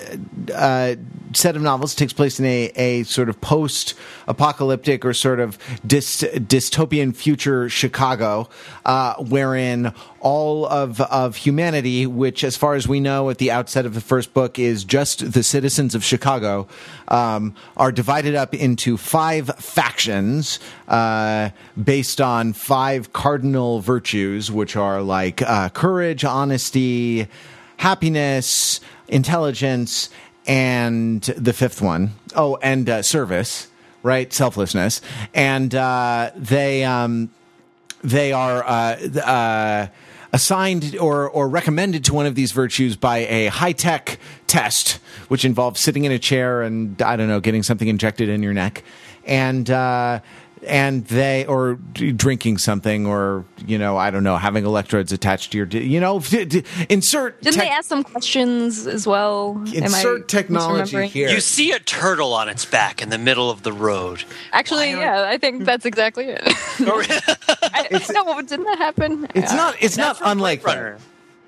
uh, 0.54 0.96
set 1.34 1.56
of 1.56 1.62
novels 1.62 1.96
takes 1.96 2.14
place 2.14 2.40
in 2.40 2.46
a, 2.46 2.72
a 2.76 3.04
sort 3.04 3.30
of 3.30 3.40
post 3.42 3.94
apocalyptic 4.28 5.06
or 5.06 5.14
sort 5.14 5.40
of 5.40 5.58
dys, 5.86 6.28
dystopian 6.48 7.16
future 7.16 7.70
Chicago, 7.70 8.50
uh, 8.86 9.16
wherein 9.16 9.94
all 10.20 10.66
of 10.66 11.02
of 11.02 11.36
humanity, 11.36 12.08
which 12.08 12.44
as 12.44 12.56
far 12.56 12.76
as 12.76 12.88
we 12.88 13.00
know 13.00 13.30
at 13.30 13.38
the 13.38 13.52
outset 13.52 13.86
of 13.86 13.94
the 13.94 14.02
first 14.02 14.34
book 14.34 14.58
is 14.58 14.84
just 14.84 15.32
the 15.34 15.44
citizens 15.44 15.96
of 15.96 16.04
Chicago, 16.04 16.68
um, 17.08 17.56
are 17.78 17.92
divided 17.92 18.36
up 18.36 18.54
into 18.54 18.98
five 18.98 19.48
factions 19.58 20.60
uh, 20.88 21.50
based 21.82 22.22
on 22.22 22.54
five 22.54 23.14
cardinal 23.14 23.80
virtues, 23.80 24.52
which 24.52 24.76
are 24.76 25.02
like 25.02 25.42
uh, 25.42 25.70
courage, 25.70 26.24
honesty, 26.24 27.28
happiness, 27.78 28.80
intelligence, 29.08 30.10
and 30.46 31.22
the 31.22 31.54
fifth 31.54 31.82
one, 31.82 32.12
oh, 32.36 32.58
and 32.62 32.90
uh, 32.90 33.02
service, 33.02 33.68
right? 34.02 34.32
Selflessness, 34.34 35.02
and 35.34 35.74
uh, 35.74 36.32
they. 36.36 36.84
Um, 36.84 37.30
they 38.04 38.34
are 38.34 38.64
uh, 38.64 38.98
uh, 39.20 39.88
assigned 40.34 40.98
or, 40.98 41.30
or 41.30 41.48
recommended 41.48 42.04
to 42.06 42.14
one 42.14 42.26
of 42.26 42.36
these 42.36 42.52
virtues 42.52 42.96
by 42.96 43.20
a 43.20 43.48
high 43.48 43.72
tech 43.72 44.20
test, 44.48 44.94
which 45.28 45.46
involves 45.46 45.80
sitting 45.80 46.04
in 46.04 46.12
a 46.12 46.20
chair 46.20 46.64
and 46.64 47.00
I 47.02 47.16
don't 47.16 47.28
know, 47.28 47.40
getting 47.40 47.64
something 47.64 47.88
injected 47.88 48.28
in 48.28 48.42
your 48.42 48.54
neck, 48.54 48.84
and 49.26 49.70
uh, 49.70 50.20
and 50.68 51.06
they 51.08 51.46
or 51.46 51.76
drinking 51.94 52.58
something 52.58 53.06
or 53.06 53.46
you 53.66 53.78
know 53.78 53.98
I 53.98 54.12
don't 54.12 54.24
know, 54.24 54.38
having 54.38 54.66
electrodes 54.66 55.12
attached 55.12 55.52
to 55.52 55.58
your 55.58 55.68
you 55.68 56.00
know 56.00 56.20
d- 56.20 56.46
d- 56.46 56.64
insert 56.90 57.42
Didn't 57.42 57.56
tech- 57.56 57.64
they 57.66 57.70
ask 57.70 57.88
some 57.90 58.04
questions 58.04 58.88
as 58.88 59.06
well? 59.08 59.62
Am 59.68 59.84
I 59.84 59.86
insert 59.86 60.28
technology 60.28 61.08
here. 61.08 61.30
You 61.30 61.40
see 61.40 61.72
a 61.72 61.80
turtle 61.80 62.34
on 62.34 62.50
its 62.50 62.66
back 62.66 63.02
in 63.02 63.10
the 63.10 63.18
middle 63.18 63.50
of 63.50 63.64
the 63.64 63.74
road. 63.74 64.24
Actually, 64.52 64.92
yeah, 64.92 65.26
I 65.28 65.38
think 65.38 65.66
that's 65.66 65.86
exactly 65.86 66.26
it. 66.30 66.42
Oh, 66.86 67.02
I, 67.62 67.88
no, 68.12 68.42
didn't 68.42 68.66
that 68.66 68.78
happen? 68.78 69.28
it's 69.36 69.54
not. 69.54 69.76
It's 69.80 69.96
not 69.98 70.18
That's 70.20 70.32
unlike 70.32 70.64
Blade 70.64 70.76
that. 70.76 70.82
Runner. 70.84 70.98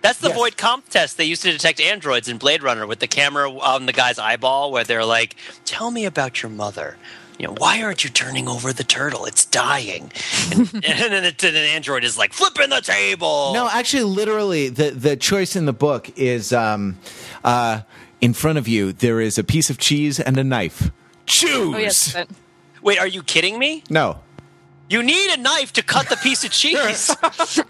That's 0.02 0.20
the 0.20 0.28
Yes. 0.28 0.38
Voight-Kampff 0.38 0.88
test 0.90 1.18
they 1.18 1.26
used 1.26 1.42
to 1.42 1.52
detect 1.52 1.82
androids 1.82 2.30
in 2.30 2.38
Blade 2.38 2.62
Runner 2.62 2.86
with 2.86 3.00
the 3.00 3.08
camera 3.08 3.50
on 3.52 3.86
the 3.88 3.92
guy's 3.94 4.20
eyeball, 4.20 4.72
where 4.72 4.84
they're 4.84 5.04
like, 5.04 5.36
"Tell 5.66 5.90
me 5.90 6.06
about 6.06 6.44
your 6.44 6.52
mother." 6.52 6.98
You 7.38 7.48
know, 7.48 7.56
why 7.58 7.82
aren't 7.84 8.04
you 8.04 8.10
turning 8.10 8.48
over 8.48 8.72
the 8.72 8.84
turtle? 8.84 9.26
It's 9.26 9.46
dying. 9.46 10.12
And, 10.52 10.60
and 10.74 10.84
then 10.84 11.24
it- 11.26 11.44
and 11.44 11.56
an 11.56 11.64
android 11.66 12.04
is 12.04 12.18
like 12.18 12.32
flipping 12.34 12.70
the 12.70 12.82
table. 12.82 13.52
No, 13.54 13.68
actually, 13.70 14.04
literally, 14.04 14.70
the 14.70 14.92
the 14.92 15.16
choice 15.18 15.56
in 15.56 15.66
the 15.66 15.74
book 15.74 16.10
is 16.18 16.54
um, 16.54 16.98
uh, 17.44 17.82
in 18.22 18.34
front 18.34 18.58
of 18.58 18.68
you. 18.68 18.94
There 18.94 19.20
is 19.20 19.38
a 19.38 19.44
piece 19.44 19.70
of 19.70 19.78
cheese 19.78 20.20
and 20.20 20.38
a 20.38 20.44
knife. 20.44 20.92
Choose. 21.26 21.76
Oh 21.76 21.78
yes, 21.78 22.16
Wait, 22.82 23.00
are 23.00 23.08
you 23.08 23.22
kidding 23.24 23.58
me? 23.60 23.84
no, 23.90 24.20
You 24.88 25.02
need 25.02 25.34
a 25.34 25.38
knife 25.38 25.74
to 25.74 25.82
cut 25.82 26.10
the 26.10 26.16
piece 26.18 26.44
of 26.46 26.52
cheese. 26.62 27.10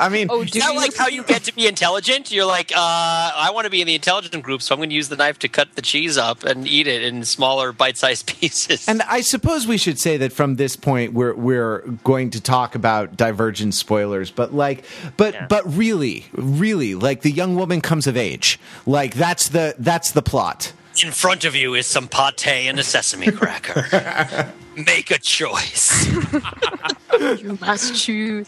I 0.01 0.09
mean, 0.09 0.27
oh, 0.29 0.41
Is 0.41 0.51
do 0.51 0.59
that 0.59 0.73
you? 0.73 0.77
like 0.77 0.95
how 0.97 1.07
you 1.07 1.23
get 1.23 1.43
to 1.45 1.55
be 1.55 1.65
intelligent? 1.65 2.29
You're 2.29 2.45
like, 2.45 2.73
uh, 2.73 2.77
I 2.77 3.51
want 3.53 3.63
to 3.65 3.71
be 3.71 3.79
in 3.79 3.87
the 3.87 3.95
intelligent 3.95 4.43
group, 4.43 4.61
so 4.61 4.75
I'm 4.75 4.79
going 4.79 4.89
to 4.89 4.95
use 4.95 5.07
the 5.07 5.15
knife 5.15 5.39
to 5.39 5.47
cut 5.47 5.75
the 5.75 5.81
cheese 5.81 6.17
up 6.17 6.43
and 6.43 6.67
eat 6.67 6.87
it 6.87 7.03
in 7.03 7.23
smaller, 7.23 7.71
bite-sized 7.71 8.27
pieces. 8.39 8.87
And 8.89 9.01
I 9.03 9.21
suppose 9.21 9.65
we 9.65 9.77
should 9.77 9.97
say 9.97 10.17
that 10.17 10.33
from 10.33 10.55
this 10.55 10.75
point 10.75 11.13
we're 11.13 11.33
we're 11.35 11.79
going 12.03 12.31
to 12.31 12.41
talk 12.41 12.75
about 12.75 13.15
divergent 13.15 13.75
spoilers, 13.75 14.29
but 14.29 14.53
like 14.53 14.83
but 15.15 15.33
Yeah. 15.35 15.47
but 15.47 15.63
really, 15.73 16.25
really, 16.33 16.95
like 16.95 17.21
the 17.21 17.31
young 17.31 17.55
woman 17.55 17.79
comes 17.79 18.07
of 18.07 18.17
age. 18.17 18.59
Like 18.85 19.13
that's 19.15 19.47
the 19.49 19.73
that's 19.79 20.11
the 20.11 20.21
plot. 20.21 20.73
In 21.03 21.11
front 21.11 21.45
of 21.45 21.55
you 21.55 21.73
is 21.73 21.87
some 21.87 22.07
pate 22.07 22.47
and 22.47 22.79
a 22.79 22.83
sesame 22.83 23.31
cracker. 23.31 24.51
Make 24.75 25.09
a 25.09 25.17
choice. 25.17 26.05
you 27.19 27.57
must 27.61 27.95
choose. 27.95 28.47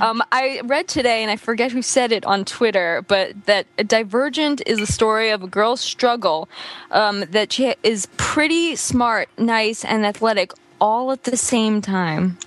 Um, 0.00 0.22
I 0.30 0.60
read 0.64 0.86
today, 0.86 1.22
and 1.22 1.30
I 1.30 1.36
forget 1.36 1.72
who 1.72 1.82
said 1.82 2.12
it 2.12 2.24
on 2.24 2.44
Twitter, 2.44 3.04
but 3.08 3.46
that 3.46 3.66
Divergent 3.88 4.62
is 4.66 4.80
a 4.80 4.86
story 4.86 5.30
of 5.30 5.42
a 5.42 5.48
girl's 5.48 5.80
struggle. 5.80 6.48
Um, 6.92 7.24
that 7.30 7.52
she 7.52 7.74
is 7.82 8.06
pretty 8.16 8.76
smart, 8.76 9.28
nice, 9.36 9.84
and 9.84 10.06
athletic 10.06 10.52
all 10.80 11.10
at 11.10 11.24
the 11.24 11.36
same 11.36 11.80
time. 11.80 12.38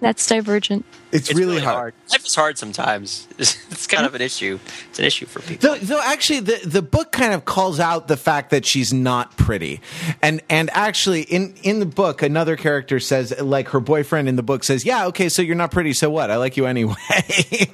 That's 0.00 0.26
Divergent. 0.26 0.84
It's, 1.10 1.30
It's 1.30 1.38
really, 1.38 1.60
hard. 1.60 1.94
Life 2.10 2.26
is 2.26 2.34
hard 2.34 2.58
sometimes. 2.58 3.26
It's 3.78 3.86
kind 3.86 4.04
of 4.06 4.14
an 4.14 4.22
issue. 4.22 4.58
It's 4.90 4.98
an 4.98 5.04
issue 5.04 5.26
for 5.26 5.40
people. 5.40 5.68
Though, 5.68 5.78
though 5.78 6.00
actually, 6.02 6.40
the 6.40 6.60
the 6.64 6.82
book 6.82 7.12
kind 7.12 7.32
of 7.32 7.44
calls 7.44 7.78
out 7.78 8.08
the 8.08 8.16
fact 8.16 8.50
that 8.50 8.66
she's 8.66 8.92
not 8.92 9.36
pretty, 9.36 9.80
and 10.20 10.40
and 10.50 10.68
actually 10.72 11.22
in 11.22 11.54
in 11.62 11.78
the 11.78 11.86
book, 11.86 12.22
another 12.22 12.56
character 12.56 12.98
says 12.98 13.32
like 13.40 13.68
her 13.68 13.78
boyfriend 13.78 14.28
in 14.28 14.34
the 14.34 14.42
book 14.42 14.64
says, 14.64 14.84
"Yeah, 14.84 15.06
okay, 15.06 15.28
so 15.28 15.42
you're 15.42 15.54
not 15.54 15.70
pretty, 15.70 15.92
so 15.92 16.10
what? 16.10 16.30
I 16.30 16.36
like 16.36 16.56
you 16.56 16.66
anyway," 16.66 16.96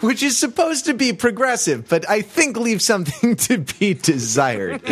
which 0.00 0.22
is 0.24 0.36
supposed 0.36 0.86
to 0.86 0.94
be 0.94 1.12
progressive, 1.12 1.88
but 1.88 2.08
I 2.10 2.22
think 2.22 2.56
leaves 2.56 2.84
something 2.84 3.36
to 3.46 3.58
be 3.58 3.94
desired. 3.94 4.82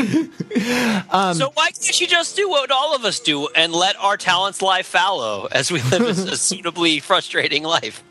Um, 1.10 1.34
so 1.34 1.50
why 1.54 1.70
can't 1.70 1.94
she 1.94 2.06
just 2.06 2.36
do 2.36 2.48
what 2.48 2.70
all 2.70 2.94
of 2.94 3.04
us 3.04 3.20
do 3.20 3.48
and 3.48 3.72
let 3.72 3.96
our 3.96 4.16
talents 4.16 4.62
lie 4.62 4.82
fallow 4.82 5.48
as 5.50 5.70
we 5.72 5.82
live 5.82 6.02
a, 6.02 6.32
a 6.32 6.36
suitably 6.36 7.00
frustrating 7.18 7.64
life? 7.64 8.04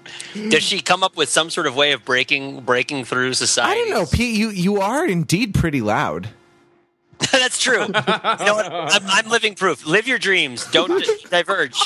Does 0.50 0.64
she 0.64 0.82
come 0.82 1.02
up 1.02 1.16
with 1.16 1.30
some 1.30 1.50
sort 1.50 1.66
of 1.66 1.78
way 1.78 1.94
of 1.94 2.04
breaking 2.04 2.60
breaking 2.62 3.06
through 3.06 3.34
society? 3.36 3.80
I 3.80 3.86
don't 3.86 3.90
know, 3.92 4.06
Pete. 4.06 4.38
You 4.38 4.50
you 4.50 4.82
are 4.82 5.08
indeed 5.08 5.54
pretty 5.54 5.80
loud. 5.80 6.30
That's 7.32 7.58
true. 7.58 7.84
You 7.84 7.88
know 7.88 8.56
what? 8.56 8.72
I'm, 8.72 9.02
I'm 9.06 9.30
living 9.30 9.56
proof. 9.56 9.88
Live 9.88 10.08
your 10.08 10.20
dreams. 10.20 10.70
Don't 10.72 11.02
di- 11.02 11.18
diverge. 11.30 11.80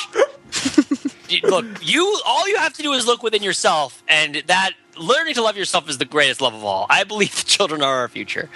Look, 1.44 1.64
you 1.80 2.20
all 2.26 2.48
you 2.48 2.56
have 2.58 2.72
to 2.74 2.82
do 2.82 2.92
is 2.92 3.06
look 3.06 3.22
within 3.22 3.42
yourself, 3.42 4.02
and 4.08 4.42
that 4.48 4.72
learning 4.98 5.34
to 5.34 5.42
love 5.42 5.56
yourself 5.56 5.88
is 5.88 5.98
the 5.98 6.04
greatest 6.04 6.40
love 6.40 6.54
of 6.54 6.64
all. 6.64 6.86
I 6.90 7.04
believe 7.04 7.36
the 7.36 7.44
children 7.44 7.82
are 7.82 7.98
our 7.98 8.08
future. 8.08 8.50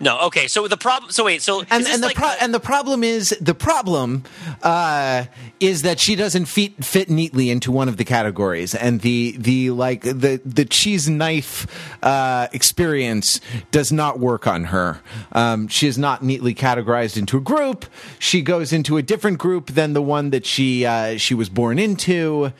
No, 0.00 0.18
okay. 0.22 0.48
So 0.48 0.66
the 0.66 0.76
problem. 0.76 1.12
So 1.12 1.24
wait. 1.24 1.40
So 1.40 1.60
and 1.70 1.86
and 1.86 2.02
the 2.02 2.08
like 2.08 2.16
pro- 2.16 2.28
a- 2.28 2.36
and 2.40 2.52
the 2.52 2.60
problem 2.60 3.04
is 3.04 3.30
the 3.40 3.54
problem 3.54 4.24
uh, 4.62 5.24
is 5.60 5.82
that 5.82 6.00
she 6.00 6.16
doesn't 6.16 6.46
fit 6.46 6.84
fit 6.84 7.08
neatly 7.08 7.48
into 7.48 7.70
one 7.70 7.88
of 7.88 7.96
the 7.96 8.04
categories, 8.04 8.74
and 8.74 9.00
the 9.02 9.36
the 9.38 9.70
like 9.70 10.02
the 10.02 10.40
the 10.44 10.64
cheese 10.64 11.08
knife 11.08 11.66
uh, 12.02 12.48
experience 12.52 13.40
does 13.70 13.92
not 13.92 14.18
work 14.18 14.46
on 14.48 14.64
her. 14.64 15.00
Um, 15.32 15.68
she 15.68 15.86
is 15.86 15.96
not 15.96 16.22
neatly 16.24 16.54
categorized 16.54 17.16
into 17.16 17.36
a 17.36 17.40
group. 17.40 17.86
She 18.18 18.42
goes 18.42 18.72
into 18.72 18.96
a 18.96 19.02
different 19.02 19.38
group 19.38 19.68
than 19.70 19.92
the 19.92 20.02
one 20.02 20.30
that 20.30 20.44
she 20.44 20.84
uh, 20.84 21.18
she 21.18 21.34
was 21.34 21.48
born 21.48 21.78
into. 21.78 22.52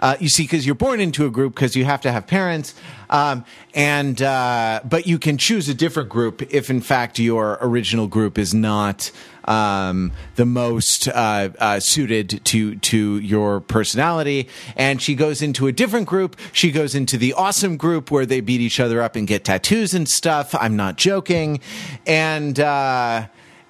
Uh, 0.00 0.16
you 0.18 0.28
see, 0.28 0.44
because 0.44 0.64
you're 0.64 0.74
born 0.74 0.98
into 0.98 1.26
a 1.26 1.30
group 1.30 1.54
because 1.54 1.76
you 1.76 1.84
have 1.84 2.00
to 2.00 2.10
have 2.10 2.26
parents, 2.26 2.74
um, 3.10 3.44
and 3.74 4.22
uh, 4.22 4.80
but 4.82 5.06
you 5.06 5.18
can 5.18 5.36
choose 5.36 5.68
a 5.68 5.74
different 5.74 6.08
group 6.08 6.42
if, 6.50 6.70
in 6.70 6.80
fact, 6.80 7.18
your 7.18 7.58
original 7.60 8.06
group 8.06 8.38
is 8.38 8.54
not 8.54 9.10
um, 9.44 10.10
the 10.36 10.46
most 10.46 11.06
uh, 11.08 11.50
uh, 11.58 11.80
suited 11.80 12.42
to 12.46 12.76
to 12.76 13.18
your 13.18 13.60
personality. 13.60 14.48
And 14.74 15.02
she 15.02 15.14
goes 15.14 15.42
into 15.42 15.66
a 15.66 15.72
different 15.72 16.08
group. 16.08 16.36
She 16.52 16.70
goes 16.70 16.94
into 16.94 17.18
the 17.18 17.34
awesome 17.34 17.76
group 17.76 18.10
where 18.10 18.24
they 18.24 18.40
beat 18.40 18.62
each 18.62 18.80
other 18.80 19.02
up 19.02 19.16
and 19.16 19.26
get 19.26 19.44
tattoos 19.44 19.92
and 19.92 20.08
stuff. 20.08 20.54
I'm 20.54 20.76
not 20.76 20.96
joking, 20.96 21.60
and. 22.06 22.58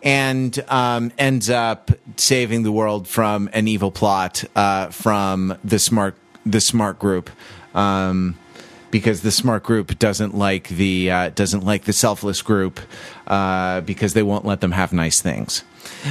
And 0.02 0.58
um, 0.68 1.12
ends 1.18 1.50
up 1.50 1.90
saving 2.16 2.62
the 2.62 2.72
world 2.72 3.06
from 3.06 3.50
an 3.52 3.68
evil 3.68 3.90
plot 3.90 4.44
uh, 4.56 4.88
from 4.88 5.58
the 5.62 5.78
smart 5.78 6.14
the 6.46 6.60
smart 6.60 6.98
group 6.98 7.28
um, 7.74 8.38
because 8.90 9.22
the 9.22 9.30
smart 9.30 9.62
group 9.62 9.98
doesn't 9.98 10.34
like 10.34 10.68
the 10.68 11.10
uh, 11.10 11.28
doesn't 11.30 11.64
like 11.64 11.84
the 11.84 11.92
selfless 11.92 12.42
group 12.42 12.80
uh, 13.26 13.82
because 13.82 14.14
they 14.14 14.22
won't 14.22 14.44
let 14.44 14.60
them 14.60 14.72
have 14.72 14.92
nice 14.92 15.20
things. 15.20 15.64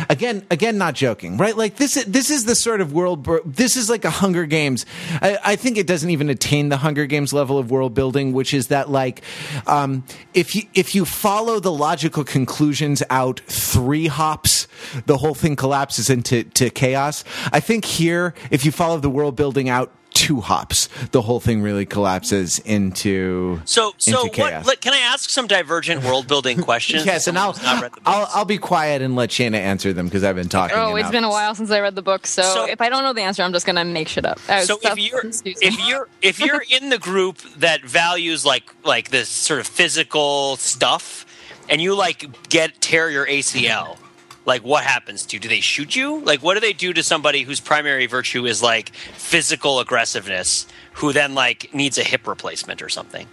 Again, 0.09 0.45
again, 0.49 0.77
not 0.77 0.95
joking, 0.95 1.37
right? 1.37 1.55
Like 1.55 1.77
this, 1.77 1.97
is, 1.97 2.05
this 2.05 2.29
is 2.29 2.45
the 2.45 2.55
sort 2.55 2.81
of 2.81 2.93
world. 2.93 3.27
This 3.45 3.75
is 3.75 3.89
like 3.89 4.05
a 4.05 4.09
Hunger 4.09 4.45
Games. 4.45 4.85
I, 5.21 5.37
I 5.43 5.55
think 5.55 5.77
it 5.77 5.87
doesn't 5.87 6.09
even 6.09 6.29
attain 6.29 6.69
the 6.69 6.77
Hunger 6.77 7.05
Games 7.05 7.33
level 7.33 7.57
of 7.57 7.71
world 7.71 7.93
building, 7.93 8.33
which 8.33 8.53
is 8.53 8.67
that 8.67 8.89
like, 8.89 9.21
um, 9.67 10.03
if 10.33 10.55
you 10.55 10.63
if 10.73 10.95
you 10.95 11.05
follow 11.05 11.59
the 11.59 11.71
logical 11.71 12.23
conclusions 12.23 13.03
out 13.09 13.41
three 13.47 14.07
hops, 14.07 14.67
the 15.05 15.17
whole 15.17 15.33
thing 15.33 15.55
collapses 15.55 16.09
into 16.09 16.43
to 16.43 16.69
chaos. 16.69 17.23
I 17.51 17.59
think 17.59 17.85
here, 17.85 18.33
if 18.51 18.65
you 18.65 18.71
follow 18.71 18.99
the 18.99 19.09
world 19.09 19.35
building 19.35 19.69
out 19.69 19.91
two 20.20 20.41
hops, 20.41 20.89
the 21.11 21.22
whole 21.22 21.39
thing 21.39 21.61
really 21.61 21.86
collapses 21.86 22.59
into 22.59 23.61
so 23.63 23.93
so 23.97 24.11
into 24.28 24.41
what? 24.41 24.49
chaos. 24.49 24.65
Let, 24.67 24.82
can 24.82 24.93
I 24.93 24.97
ask 24.97 25.30
some 25.30 25.47
divergent 25.47 26.03
world 26.03 26.28
building 26.28 26.61
questions? 26.70 27.05
Yes, 27.05 27.28
and 27.28 27.39
I'll, 27.39 27.53
Someone 27.53 27.76
who's 27.76 27.82
not 27.82 27.84
read 27.84 28.03
the 28.03 28.09
I'll? 28.09 28.30
I'll 28.34 28.45
be 28.45 28.57
quiet 28.57 29.01
and 29.01 29.15
let 29.15 29.30
Shana 29.30 29.55
answer 29.55 29.93
them 29.93 30.07
because 30.07 30.26
I've 30.26 30.36
been 30.36 30.49
talking. 30.49 30.76
Oh, 30.78 30.97
it's 30.97 31.09
been 31.09 31.24
a 31.24 31.30
while 31.30 31.55
since 31.55 31.72
I 31.72 31.80
read 31.80 31.95
the 31.95 32.01
book, 32.01 32.28
so, 32.28 32.41
So- 32.41 32.65
if 32.65 32.82
I 32.82 32.89
don't 32.89 33.03
know 33.03 33.13
the 33.13 33.22
answer, 33.22 33.43
I'm 33.43 33.53
just 33.53 33.65
gonna 33.65 33.86
make 33.86 34.09
shit 34.09 34.26
up. 34.26 34.39
So 34.39 34.78
stuff- 34.78 34.97
if 34.97 34.99
you're 34.99 35.24
if 35.61 35.88
you're 35.88 36.07
if 36.22 36.39
you're 36.45 36.63
in 36.70 36.89
the 36.89 36.99
group 36.99 37.38
that 37.57 37.82
values 37.86 38.45
like 38.45 38.74
like 38.84 39.09
this 39.11 39.30
sort 39.30 39.61
of 39.61 39.67
physical 39.67 40.57
stuff 40.57 41.26
and 41.70 41.82
you 41.82 41.95
like 41.95 42.49
get 42.49 42.82
tear 42.82 43.09
your 43.09 43.26
ACL 43.26 43.97
like 44.49 44.63
what 44.63 44.83
happens 44.83 45.25
to 45.27 45.37
you? 45.37 45.39
Do 45.39 45.47
they 45.47 45.61
shoot 45.61 45.95
you? 45.95 46.19
Like 46.19 46.43
what 46.43 46.55
do 46.55 46.59
they 46.59 46.73
do 46.73 46.91
to 46.91 47.03
somebody 47.03 47.43
whose 47.43 47.61
primary 47.61 48.07
virtue 48.07 48.45
is 48.45 48.61
like 48.61 48.89
physical 48.89 49.79
aggressiveness 49.79 50.67
who 50.93 51.13
then 51.13 51.35
like 51.35 51.73
needs 51.73 51.97
a 51.97 52.03
hip 52.03 52.27
replacement 52.27 52.81
or 52.81 52.89
something? 52.89 53.27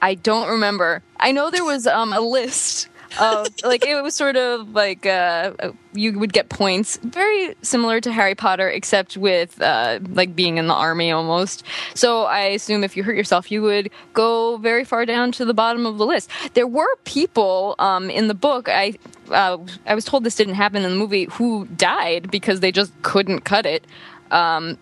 I 0.00 0.14
don't 0.14 0.48
remember. 0.48 1.02
I 1.18 1.32
know 1.32 1.50
there 1.50 1.64
was 1.64 1.86
um, 1.86 2.14
a 2.14 2.20
list 2.20 2.88
of 3.18 3.48
like 3.64 3.84
it 3.84 4.02
was 4.02 4.14
sort 4.14 4.36
of 4.36 4.70
like 4.70 5.06
uh, 5.06 5.52
you 5.92 6.18
would 6.18 6.32
get 6.32 6.48
points, 6.48 6.98
very 6.98 7.54
similar 7.62 8.00
to 8.00 8.12
Harry 8.12 8.34
Potter, 8.34 8.68
except 8.68 9.16
with 9.16 9.60
uh, 9.60 9.98
like 10.10 10.36
being 10.36 10.58
in 10.58 10.66
the 10.66 10.74
army 10.74 11.10
almost. 11.10 11.64
So 11.94 12.24
I 12.24 12.40
assume 12.40 12.84
if 12.84 12.96
you 12.96 13.02
hurt 13.02 13.16
yourself, 13.16 13.50
you 13.50 13.62
would 13.62 13.90
go 14.12 14.58
very 14.58 14.84
far 14.84 15.04
down 15.06 15.32
to 15.32 15.44
the 15.44 15.54
bottom 15.54 15.86
of 15.86 15.98
the 15.98 16.06
list. 16.06 16.30
There 16.54 16.66
were 16.66 16.94
people 17.04 17.74
um, 17.78 18.10
in 18.10 18.28
the 18.28 18.34
book. 18.34 18.68
I 18.68 18.94
uh, 19.30 19.58
I 19.86 19.94
was 19.94 20.04
told 20.04 20.24
this 20.24 20.36
didn't 20.36 20.54
happen 20.54 20.84
in 20.84 20.90
the 20.90 20.96
movie 20.96 21.24
who 21.32 21.66
died 21.76 22.30
because 22.30 22.60
they 22.60 22.72
just 22.72 22.92
couldn't 23.02 23.40
cut 23.40 23.66
it. 23.66 23.86
Um, 24.30 24.78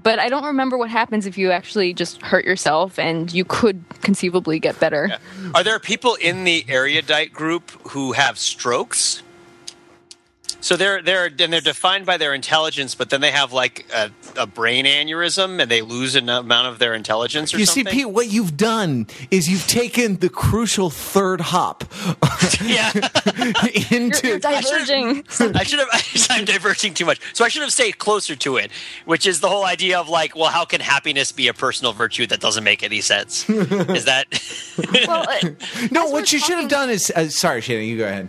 but 0.00 0.18
I 0.18 0.28
don't 0.28 0.44
remember 0.44 0.78
what 0.78 0.90
happens 0.90 1.26
if 1.26 1.36
you 1.36 1.50
actually 1.50 1.94
just 1.94 2.22
hurt 2.22 2.44
yourself 2.44 2.98
and 2.98 3.32
you 3.32 3.44
could 3.44 3.84
conceivably 4.02 4.58
get 4.58 4.78
better. 4.80 5.16
are 5.54 5.62
there 5.62 5.78
people 5.78 6.14
in 6.16 6.44
the 6.44 6.64
erudite 6.68 7.32
group 7.32 7.70
who 7.88 8.12
have 8.12 8.38
strokes 8.38 9.22
So 10.62 10.76
they're 10.76 11.02
they're 11.02 11.26
and 11.26 11.52
they're 11.52 11.60
defined 11.60 12.06
by 12.06 12.16
their 12.18 12.32
intelligence, 12.34 12.94
but 12.94 13.10
then 13.10 13.20
they 13.20 13.32
have 13.32 13.52
like 13.52 13.84
a, 13.92 14.12
a 14.36 14.46
brain 14.46 14.84
aneurysm 14.84 15.60
and 15.60 15.68
they 15.68 15.82
lose 15.82 16.14
an 16.14 16.28
amount 16.28 16.68
of 16.68 16.78
their 16.78 16.94
intelligence 16.94 17.52
or 17.52 17.58
You 17.58 17.66
something. 17.66 17.86
see, 17.86 17.90
Pete, 17.90 18.10
what 18.10 18.28
you've 18.28 18.56
done 18.56 19.08
is 19.32 19.48
you've 19.50 19.66
taken 19.66 20.18
the 20.18 20.28
crucial 20.28 20.88
third 20.88 21.40
hop 21.40 21.82
yeah, 22.64 22.92
into. 23.90 24.28
You're 24.28 24.38
diverging. 24.38 25.24
I 25.56 25.64
should 25.64 25.80
have. 25.80 25.88
I'm 26.30 26.44
diverging 26.44 26.94
too 26.94 27.06
much. 27.06 27.20
So 27.34 27.44
I 27.44 27.48
should 27.48 27.62
have 27.62 27.72
stayed 27.72 27.98
closer 27.98 28.36
to 28.36 28.56
it, 28.58 28.70
which 29.04 29.26
is 29.26 29.40
the 29.40 29.48
whole 29.48 29.64
idea 29.64 29.98
of 29.98 30.08
like, 30.08 30.36
well, 30.36 30.50
how 30.50 30.64
can 30.64 30.80
happiness 30.80 31.32
be 31.32 31.48
a 31.48 31.54
personal 31.54 31.92
virtue 31.92 32.28
that 32.28 32.38
doesn't 32.38 32.62
make 32.62 32.84
any 32.84 33.00
sense? 33.00 33.50
is 33.50 34.04
that? 34.04 34.26
well, 35.08 35.26
uh, 35.28 35.48
no, 35.90 36.04
what 36.04 36.12
we're 36.12 36.18
you 36.20 36.38
should 36.38 36.58
have 36.58 36.70
done 36.70 36.88
is. 36.88 37.10
Uh, 37.14 37.28
sorry, 37.28 37.60
Shannon, 37.60 37.84
you 37.86 37.98
go 37.98 38.06
ahead. 38.06 38.28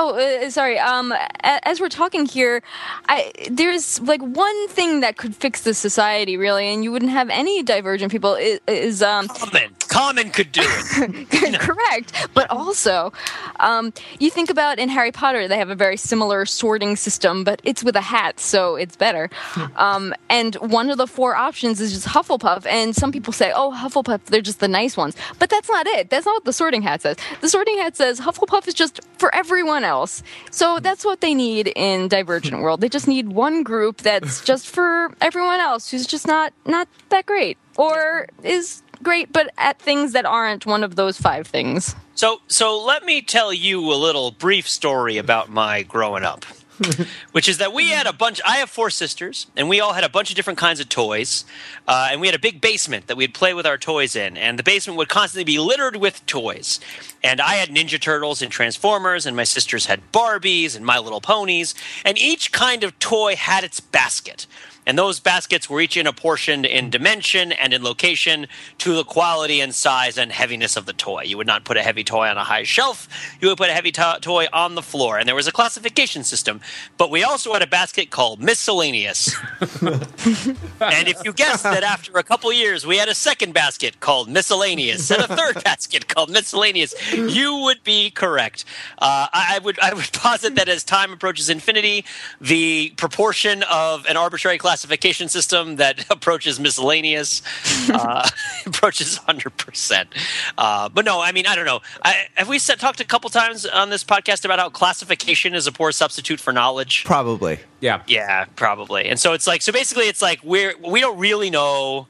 Oh, 0.00 0.14
uh, 0.16 0.48
sorry. 0.48 0.78
Um, 0.78 1.12
as 1.42 1.80
we're 1.80 1.88
talking 1.88 2.24
here, 2.24 2.62
I, 3.08 3.32
there's 3.50 4.00
like 4.00 4.22
one 4.22 4.68
thing 4.68 5.00
that 5.00 5.16
could 5.16 5.34
fix 5.34 5.62
this 5.62 5.76
society, 5.76 6.36
really, 6.36 6.72
and 6.72 6.84
you 6.84 6.92
wouldn't 6.92 7.10
have 7.10 7.28
any 7.30 7.64
divergent 7.64 8.12
people. 8.12 8.36
Is, 8.36 8.60
is 8.68 9.02
um, 9.02 9.26
Common, 9.26 9.74
common 9.88 10.30
could 10.30 10.52
do 10.52 10.60
it. 10.64 11.60
correct, 11.60 12.28
but 12.34 12.50
also, 12.50 13.12
um, 13.60 13.92
you 14.18 14.30
think 14.30 14.50
about 14.50 14.78
in 14.78 14.88
Harry 14.88 15.12
Potter, 15.12 15.48
they 15.48 15.58
have 15.58 15.70
a 15.70 15.74
very 15.74 15.96
similar 15.96 16.46
sorting 16.46 16.96
system, 16.96 17.44
but 17.44 17.60
it's 17.64 17.82
with 17.82 17.96
a 17.96 18.00
hat, 18.00 18.38
so 18.40 18.76
it's 18.76 18.96
better. 18.96 19.30
Um, 19.76 20.14
and 20.28 20.54
one 20.56 20.90
of 20.90 20.98
the 20.98 21.06
four 21.06 21.34
options 21.34 21.80
is 21.80 21.92
just 21.92 22.06
Hufflepuff, 22.06 22.66
and 22.66 22.94
some 22.94 23.12
people 23.12 23.32
say, 23.32 23.52
"Oh, 23.54 23.72
Hufflepuff, 23.76 24.24
they're 24.26 24.40
just 24.40 24.60
the 24.60 24.68
nice 24.68 24.96
ones," 24.96 25.16
but 25.38 25.50
that's 25.50 25.68
not 25.68 25.86
it. 25.86 26.10
That's 26.10 26.26
not 26.26 26.36
what 26.36 26.44
the 26.44 26.52
sorting 26.52 26.82
hat 26.82 27.02
says. 27.02 27.16
The 27.40 27.48
sorting 27.48 27.78
hat 27.78 27.96
says 27.96 28.20
Hufflepuff 28.20 28.68
is 28.68 28.74
just 28.74 29.00
for 29.18 29.34
everyone 29.34 29.84
else. 29.84 30.22
So 30.50 30.78
that's 30.80 31.04
what 31.04 31.20
they 31.20 31.34
need 31.34 31.72
in 31.74 32.08
Divergent 32.08 32.60
World. 32.62 32.80
They 32.80 32.88
just 32.88 33.08
need 33.08 33.28
one 33.28 33.62
group 33.62 33.98
that's 33.98 34.44
just 34.50 34.68
for 34.68 35.12
everyone 35.20 35.60
else 35.60 35.90
who's 35.90 36.06
just 36.06 36.26
not 36.26 36.52
not 36.66 36.88
that 37.10 37.26
great 37.26 37.58
or 37.76 38.26
is 38.42 38.82
great 39.02 39.32
but 39.32 39.50
at 39.58 39.78
things 39.78 40.12
that 40.12 40.24
aren't 40.24 40.66
one 40.66 40.84
of 40.84 40.96
those 40.96 41.18
five 41.18 41.46
things. 41.46 41.94
So, 42.14 42.40
so 42.48 42.82
let 42.82 43.04
me 43.04 43.22
tell 43.22 43.52
you 43.52 43.80
a 43.92 43.94
little 43.94 44.30
brief 44.30 44.68
story 44.68 45.18
about 45.18 45.48
my 45.50 45.82
growing 45.82 46.24
up. 46.24 46.44
Which 47.32 47.48
is 47.48 47.58
that 47.58 47.72
we 47.72 47.90
had 47.90 48.06
a 48.06 48.12
bunch. 48.12 48.40
I 48.46 48.58
have 48.58 48.70
four 48.70 48.90
sisters, 48.90 49.48
and 49.56 49.68
we 49.68 49.80
all 49.80 49.94
had 49.94 50.04
a 50.04 50.08
bunch 50.08 50.30
of 50.30 50.36
different 50.36 50.58
kinds 50.58 50.78
of 50.78 50.88
toys. 50.88 51.44
Uh, 51.88 52.10
and 52.12 52.20
we 52.20 52.28
had 52.28 52.36
a 52.36 52.40
big 52.40 52.60
basement 52.60 53.08
that 53.08 53.16
we'd 53.16 53.34
play 53.34 53.52
with 53.52 53.66
our 53.66 53.78
toys 53.78 54.14
in, 54.14 54.36
and 54.36 54.58
the 54.58 54.62
basement 54.62 54.96
would 54.96 55.08
constantly 55.08 55.44
be 55.44 55.58
littered 55.58 55.96
with 55.96 56.24
toys. 56.26 56.78
And 57.22 57.40
I 57.40 57.54
had 57.54 57.70
Ninja 57.70 58.00
Turtles 58.00 58.42
and 58.42 58.50
Transformers, 58.50 59.26
and 59.26 59.36
my 59.36 59.44
sisters 59.44 59.86
had 59.86 60.12
Barbies 60.12 60.76
and 60.76 60.86
My 60.86 60.98
Little 60.98 61.20
Ponies, 61.20 61.74
and 62.04 62.16
each 62.16 62.52
kind 62.52 62.84
of 62.84 62.96
toy 63.00 63.34
had 63.34 63.64
its 63.64 63.80
basket. 63.80 64.46
And 64.88 64.96
those 64.98 65.20
baskets 65.20 65.68
were 65.68 65.82
each 65.82 65.98
in 65.98 66.06
apportioned 66.06 66.64
in 66.64 66.88
dimension 66.88 67.52
and 67.52 67.74
in 67.74 67.82
location 67.82 68.46
to 68.78 68.94
the 68.94 69.04
quality 69.04 69.60
and 69.60 69.74
size 69.74 70.16
and 70.16 70.32
heaviness 70.32 70.78
of 70.78 70.86
the 70.86 70.94
toy. 70.94 71.24
You 71.24 71.36
would 71.36 71.46
not 71.46 71.64
put 71.64 71.76
a 71.76 71.82
heavy 71.82 72.02
toy 72.02 72.26
on 72.26 72.38
a 72.38 72.42
high 72.42 72.62
shelf. 72.62 73.06
You 73.38 73.48
would 73.48 73.58
put 73.58 73.68
a 73.68 73.74
heavy 73.74 73.92
to- 73.92 74.16
toy 74.22 74.46
on 74.50 74.76
the 74.76 74.82
floor. 74.82 75.18
And 75.18 75.28
there 75.28 75.34
was 75.34 75.46
a 75.46 75.52
classification 75.52 76.24
system. 76.24 76.62
But 76.96 77.10
we 77.10 77.22
also 77.22 77.52
had 77.52 77.60
a 77.60 77.66
basket 77.66 78.08
called 78.08 78.40
miscellaneous. 78.40 79.36
and 79.82 81.06
if 81.06 81.22
you 81.22 81.34
guessed 81.34 81.64
that 81.64 81.82
after 81.82 82.16
a 82.16 82.22
couple 82.22 82.50
years 82.50 82.86
we 82.86 82.96
had 82.96 83.10
a 83.10 83.14
second 83.14 83.52
basket 83.52 84.00
called 84.00 84.26
miscellaneous 84.30 85.10
and 85.10 85.20
a 85.20 85.36
third 85.36 85.62
basket 85.64 86.08
called 86.08 86.30
miscellaneous, 86.30 86.94
you 87.12 87.58
would 87.58 87.84
be 87.84 88.08
correct. 88.08 88.64
Uh, 88.96 89.28
I 89.34 89.56
I 89.56 89.58
would 89.58 89.78
I 89.80 89.92
would 89.92 90.10
posit 90.12 90.54
that 90.54 90.70
as 90.70 90.82
time 90.82 91.12
approaches 91.12 91.50
infinity, 91.50 92.06
the 92.40 92.94
proportion 92.96 93.62
of 93.64 94.06
an 94.06 94.16
arbitrary 94.16 94.56
classification 94.78 95.28
system 95.28 95.76
that 95.76 96.04
approaches 96.10 96.60
miscellaneous 96.60 97.42
uh, 97.92 98.28
approaches 98.66 99.16
hundred 99.16 99.56
percent. 99.56 100.08
Uh, 100.56 100.88
but 100.88 101.04
no, 101.04 101.20
I 101.20 101.32
mean 101.32 101.46
I 101.46 101.56
don't 101.56 101.66
know. 101.66 101.80
I, 102.04 102.26
have 102.34 102.48
we 102.48 102.60
set, 102.60 102.78
talked 102.78 103.00
a 103.00 103.04
couple 103.04 103.28
times 103.28 103.66
on 103.66 103.90
this 103.90 104.04
podcast 104.04 104.44
about 104.44 104.60
how 104.60 104.68
classification 104.68 105.54
is 105.54 105.66
a 105.66 105.72
poor 105.72 105.90
substitute 105.90 106.38
for 106.38 106.52
knowledge? 106.52 107.04
Probably. 107.04 107.58
Yeah. 107.80 108.02
Yeah, 108.06 108.44
probably. 108.54 109.06
And 109.06 109.18
so 109.18 109.32
it's 109.32 109.46
like 109.48 109.62
so 109.62 109.72
basically 109.72 110.04
it's 110.04 110.22
like 110.22 110.40
we're 110.44 110.74
we 110.78 111.00
don't 111.00 111.18
really 111.18 111.50
know 111.50 112.06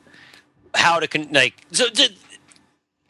how 0.74 1.00
to 1.00 1.08
con- 1.08 1.28
like 1.32 1.54
so 1.72 1.88
d- 1.88 2.16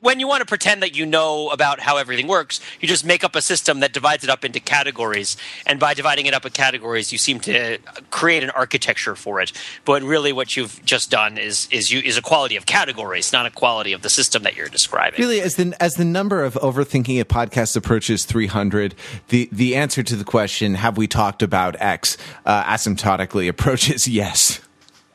when 0.01 0.20
you 0.20 0.28
want 0.28 0.40
to 0.40 0.46
pretend 0.46 0.82
that 0.82 0.96
you 0.96 1.05
know 1.05 1.49
about 1.51 1.80
how 1.80 1.96
everything 1.96 2.28
works, 2.28 2.61
you 2.80 2.86
just 2.86 3.05
make 3.05 3.24
up 3.24 3.34
a 3.34 3.42
system 3.42 3.80
that 3.80 3.92
divides 3.92 4.22
it 4.22 4.30
up 4.30 4.44
into 4.44 4.61
categories. 4.61 5.36
And 5.66 5.80
by 5.80 5.94
dividing 5.94 6.26
it 6.26 6.34
up 6.34 6.44
into 6.44 6.57
categories, 6.57 7.11
you 7.11 7.18
seem 7.18 7.40
to 7.40 7.78
create 8.11 8.44
an 8.44 8.51
architecture 8.51 9.16
for 9.16 9.40
it. 9.40 9.53
But 9.84 10.03
really, 10.03 10.32
what 10.32 10.57
you've 10.57 10.84
just 10.84 11.11
done 11.11 11.36
is 11.36 11.68
is 11.70 11.90
you 11.90 12.01
is 12.01 12.16
a 12.16 12.22
quality 12.22 12.57
of 12.57 12.66
categories, 12.66 13.32
not 13.32 13.46
a 13.46 13.51
quality 13.51 13.92
of 13.92 14.03
the 14.03 14.11
system 14.11 14.44
that 14.44 14.57
you're 14.57 14.68
describing. 14.68 15.18
Really, 15.18 15.40
as 15.40 15.57
the 15.57 15.74
as 15.80 15.94
the 15.94 16.05
number 16.05 16.44
of 16.44 16.55
overthinking 16.55 17.20
it 17.20 17.28
podcasts 17.28 17.76
approaches 17.76 18.24
300, 18.24 18.94
the 19.28 19.49
the 19.51 19.74
answer 19.74 20.03
to 20.03 20.14
the 20.14 20.24
question 20.24 20.74
"Have 20.74 20.96
we 20.96 21.09
talked 21.09 21.42
about 21.42 21.74
X?" 21.80 22.16
Uh, 22.46 22.62
asymptotically 22.64 23.49
approaches 23.49 24.07
yes. 24.09 24.61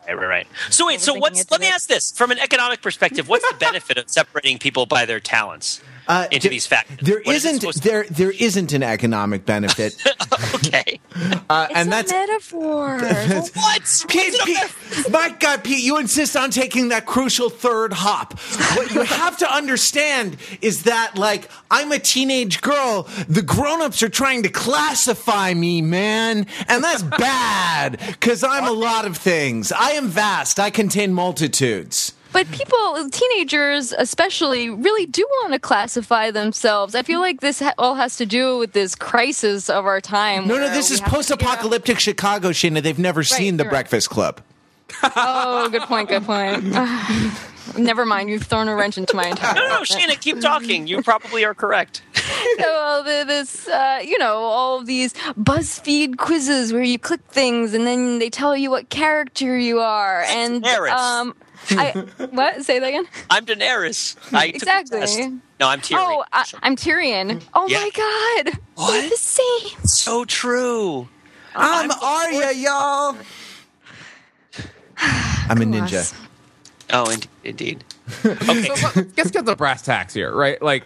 Right, 0.07 0.17
right, 0.17 0.27
right. 0.27 0.47
So 0.69 0.87
wait, 0.87 0.99
so 1.01 1.13
what's 1.13 1.49
let 1.49 1.61
me 1.61 1.67
ask 1.67 1.87
this. 1.87 2.11
From 2.11 2.31
an 2.31 2.39
economic 2.39 2.81
perspective: 2.81 3.29
What's 3.29 3.47
the 3.49 3.55
benefit 3.59 3.97
of 3.97 4.09
separating 4.09 4.59
people 4.59 4.85
by 4.85 5.05
their 5.05 5.19
talents 5.19 5.81
Uh, 6.07 6.27
into 6.31 6.45
there- 6.47 6.51
these 6.51 6.67
factors? 6.67 6.97
There 7.01 7.21
What 7.23 7.35
is 7.35 7.45
it 7.45 7.49
isn't 7.49 7.59
supposed 7.61 7.83
to- 7.83 7.89
there 7.89 8.05
there 8.09 8.31
isn't 8.31 8.73
an 8.73 8.83
economic 8.83 9.45
benefit, 9.45 9.95
okay. 10.55 10.99
uh, 11.49 11.67
It's 11.69 11.79
and 11.79 11.87
a 11.87 11.91
that's 11.91 12.11
metaphor. 12.11 12.99
What? 13.53 14.05
Pete, 14.07 14.33
What's 14.33 14.45
Pete, 14.45 15.09
my 15.11 15.29
God, 15.39 15.63
Pete, 15.63 15.83
you 15.83 15.97
insist 15.97 16.35
on 16.35 16.49
taking 16.51 16.89
that 16.89 17.05
crucial 17.05 17.49
third 17.49 17.93
hop. 17.93 18.37
What 18.75 18.91
you 18.93 19.01
have 19.03 19.37
to 19.37 19.51
understand 19.53 20.37
is 20.61 20.83
that, 20.83 21.17
like, 21.17 21.49
I'm 21.71 21.91
a 21.91 21.99
teenage 21.99 22.61
girl. 22.61 23.07
The 23.27 23.41
grown-ups 23.41 24.03
are 24.03 24.09
trying 24.09 24.43
to 24.43 24.49
classify 24.49 25.53
me, 25.53 25.81
man, 25.81 26.47
and 26.67 26.83
that's 26.83 27.03
bad 27.03 27.99
because 28.07 28.43
I'm 28.43 28.65
a 28.65 28.71
lot 28.71 29.05
of 29.05 29.17
things. 29.17 29.71
I 29.71 29.91
am 29.91 30.07
vast. 30.07 30.59
I 30.59 30.69
contain 30.69 31.13
multitudes. 31.13 32.13
But 32.33 32.49
people, 32.51 33.09
teenagers 33.11 33.93
especially, 33.93 34.69
really 34.69 35.05
do 35.05 35.21
want 35.41 35.53
to 35.53 35.59
classify 35.59 36.31
themselves. 36.31 36.95
I 36.95 37.03
feel 37.03 37.19
like 37.19 37.39
this 37.41 37.59
ha- 37.59 37.73
all 37.77 37.95
has 37.95 38.17
to 38.17 38.25
do 38.25 38.57
with 38.57 38.73
this 38.73 38.95
crisis 38.95 39.69
of 39.69 39.85
our 39.85 40.01
time. 40.01 40.47
No, 40.47 40.57
no, 40.57 40.69
this 40.69 40.89
is 40.91 40.99
have 40.99 41.11
to 41.11 41.15
figure 41.19 41.33
out- 41.35 41.39
post-apocalyptic 41.39 41.99
Chicago, 41.99 42.49
Shana. 42.49 42.81
They've 42.81 42.97
never 42.99 43.23
seen 43.23 43.57
The 43.57 43.63
right. 43.63 43.69
Breakfast 43.69 44.09
Club. 44.09 44.41
Oh, 45.15 45.69
good 45.69 45.83
point. 45.83 46.09
Good 46.09 46.23
point. 46.23 46.63
Never 47.77 48.05
mind. 48.05 48.29
You've 48.29 48.43
thrown 48.43 48.67
a 48.67 48.75
wrench 48.75 48.97
into 48.97 49.15
my 49.15 49.25
entire. 49.27 49.55
No, 49.55 49.67
no, 49.67 49.81
Shana, 49.81 50.19
keep 50.19 50.39
talking. 50.41 50.85
You 50.85 51.01
probably 51.01 51.45
are 51.45 51.53
correct. 51.55 52.01
so 52.13 53.01
the, 53.05 53.23
this, 53.25 53.67
uh, 53.67 54.01
you 54.03 54.17
know, 54.19 54.35
all 54.35 54.79
of 54.79 54.85
these 54.85 55.13
BuzzFeed 55.13 56.17
quizzes 56.17 56.73
where 56.73 56.83
you 56.83 56.99
click 56.99 57.21
things 57.29 57.73
and 57.73 57.87
then 57.87 58.19
they 58.19 58.29
tell 58.29 58.55
you 58.55 58.69
what 58.69 58.89
character 58.89 59.57
you 59.57 59.79
are. 59.79 60.23
And 60.27 60.63
Daenerys. 60.63 60.89
um, 60.91 61.35
I 61.71 61.91
what? 62.31 62.63
Say 62.63 62.79
that 62.79 62.87
again. 62.87 63.05
I'm 63.29 63.45
Daenerys. 63.45 64.15
I 64.33 64.51
took 64.51 64.61
the 64.61 64.65
Exactly. 64.79 64.99
test. 64.99 65.19
No, 65.59 65.67
I'm 65.69 65.79
Tyrion. 65.81 65.97
Oh, 65.99 66.25
I, 66.33 66.45
I'm 66.61 66.75
Tyrion. 66.75 67.41
Oh 67.53 67.67
Yeah. 67.67 67.79
my 67.79 67.89
God, 68.45 68.59
What? 68.75 69.03
We're 69.03 69.09
the 69.09 69.15
same. 69.17 69.85
so 69.85 70.25
true. 70.25 71.07
I'm 71.55 71.91
Arya, 71.91 72.51
y'all. 72.53 73.17
I'm 74.97 75.61
a 75.61 75.65
ninja. 75.65 76.13
Oh, 76.91 77.09
in- 77.09 77.21
indeed. 77.43 77.83
Okay. 78.25 78.63
so 78.75 79.01
Let's 79.17 79.31
get 79.31 79.45
the 79.45 79.55
brass 79.55 79.81
tacks 79.81 80.13
here, 80.13 80.33
right? 80.35 80.61
Like 80.61 80.83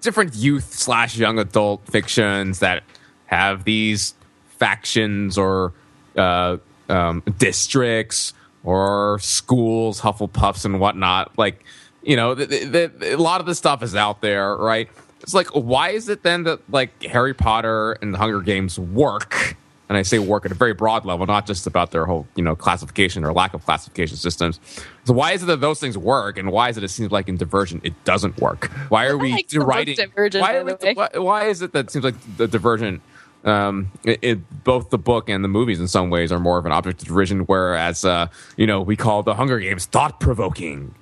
different 0.00 0.34
youth 0.36 0.72
slash 0.74 1.16
young 1.16 1.38
adult 1.38 1.84
fictions 1.86 2.60
that 2.60 2.84
have 3.26 3.64
these 3.64 4.14
factions 4.58 5.36
or 5.36 5.72
uh, 6.16 6.56
um, 6.88 7.22
districts 7.38 8.32
or 8.68 9.18
schools, 9.20 9.98
Hufflepuffs 10.02 10.66
and 10.66 10.78
whatnot. 10.78 11.32
Like, 11.38 11.64
you 12.02 12.16
know, 12.16 12.34
th- 12.34 12.50
th- 12.50 12.70
th- 12.70 13.14
a 13.14 13.16
lot 13.16 13.40
of 13.40 13.46
this 13.46 13.56
stuff 13.56 13.82
is 13.82 13.96
out 13.96 14.20
there, 14.20 14.54
right? 14.56 14.90
It's 15.22 15.32
like, 15.32 15.46
why 15.54 15.88
is 15.90 16.10
it 16.10 16.22
then 16.22 16.42
that 16.42 16.60
like 16.70 17.02
Harry 17.04 17.32
Potter 17.32 17.92
and 18.02 18.12
the 18.12 18.18
Hunger 18.18 18.42
Games 18.42 18.78
work? 18.78 19.56
And 19.88 19.96
I 19.96 20.02
say 20.02 20.18
work 20.18 20.44
at 20.44 20.52
a 20.52 20.54
very 20.54 20.74
broad 20.74 21.06
level, 21.06 21.24
not 21.24 21.46
just 21.46 21.66
about 21.66 21.92
their 21.92 22.04
whole, 22.04 22.26
you 22.36 22.44
know, 22.44 22.54
classification 22.54 23.24
or 23.24 23.32
lack 23.32 23.54
of 23.54 23.64
classification 23.64 24.18
systems. 24.18 24.60
So 25.04 25.14
why 25.14 25.32
is 25.32 25.42
it 25.42 25.46
that 25.46 25.62
those 25.62 25.80
things 25.80 25.96
work, 25.96 26.36
and 26.36 26.52
why 26.52 26.68
is 26.68 26.76
it 26.76 26.84
it 26.84 26.90
seems 26.90 27.10
like 27.10 27.26
in 27.26 27.38
Divergent 27.38 27.86
it 27.86 27.94
doesn't 28.04 28.38
work? 28.38 28.70
Why 28.90 29.06
are 29.06 29.16
we 29.16 29.32
like 29.32 29.48
the 29.48 29.60
writing? 29.60 29.96
Divergent, 29.96 30.42
why, 30.42 30.62
we, 30.62 30.92
why, 30.92 31.08
why 31.14 31.44
is 31.46 31.62
it 31.62 31.72
that 31.72 31.86
it 31.86 31.90
seems 31.90 32.04
like 32.04 32.36
the 32.36 32.46
Divergent, 32.46 33.00
um, 33.44 33.90
it, 34.04 34.18
it, 34.22 34.64
both 34.64 34.90
the 34.90 34.98
book 34.98 35.28
and 35.28 35.42
the 35.44 35.48
movies 35.48 35.80
in 35.80 35.88
some 35.88 36.10
ways 36.10 36.32
are 36.32 36.40
more 36.40 36.58
of 36.58 36.66
an 36.66 36.72
object 36.72 37.02
of 37.02 37.08
derision, 37.08 37.40
whereas 37.40 38.04
uh, 38.04 38.28
you 38.56 38.66
know 38.66 38.80
we 38.82 38.96
call 38.96 39.22
the 39.22 39.34
Hunger 39.34 39.58
Games 39.60 39.86
thought 39.86 40.20
provoking. 40.20 40.94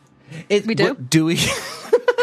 It, 0.48 0.66
We 0.66 0.74
do? 0.74 0.84
what- 0.88 1.10
do 1.10 1.24
we? 1.26 1.38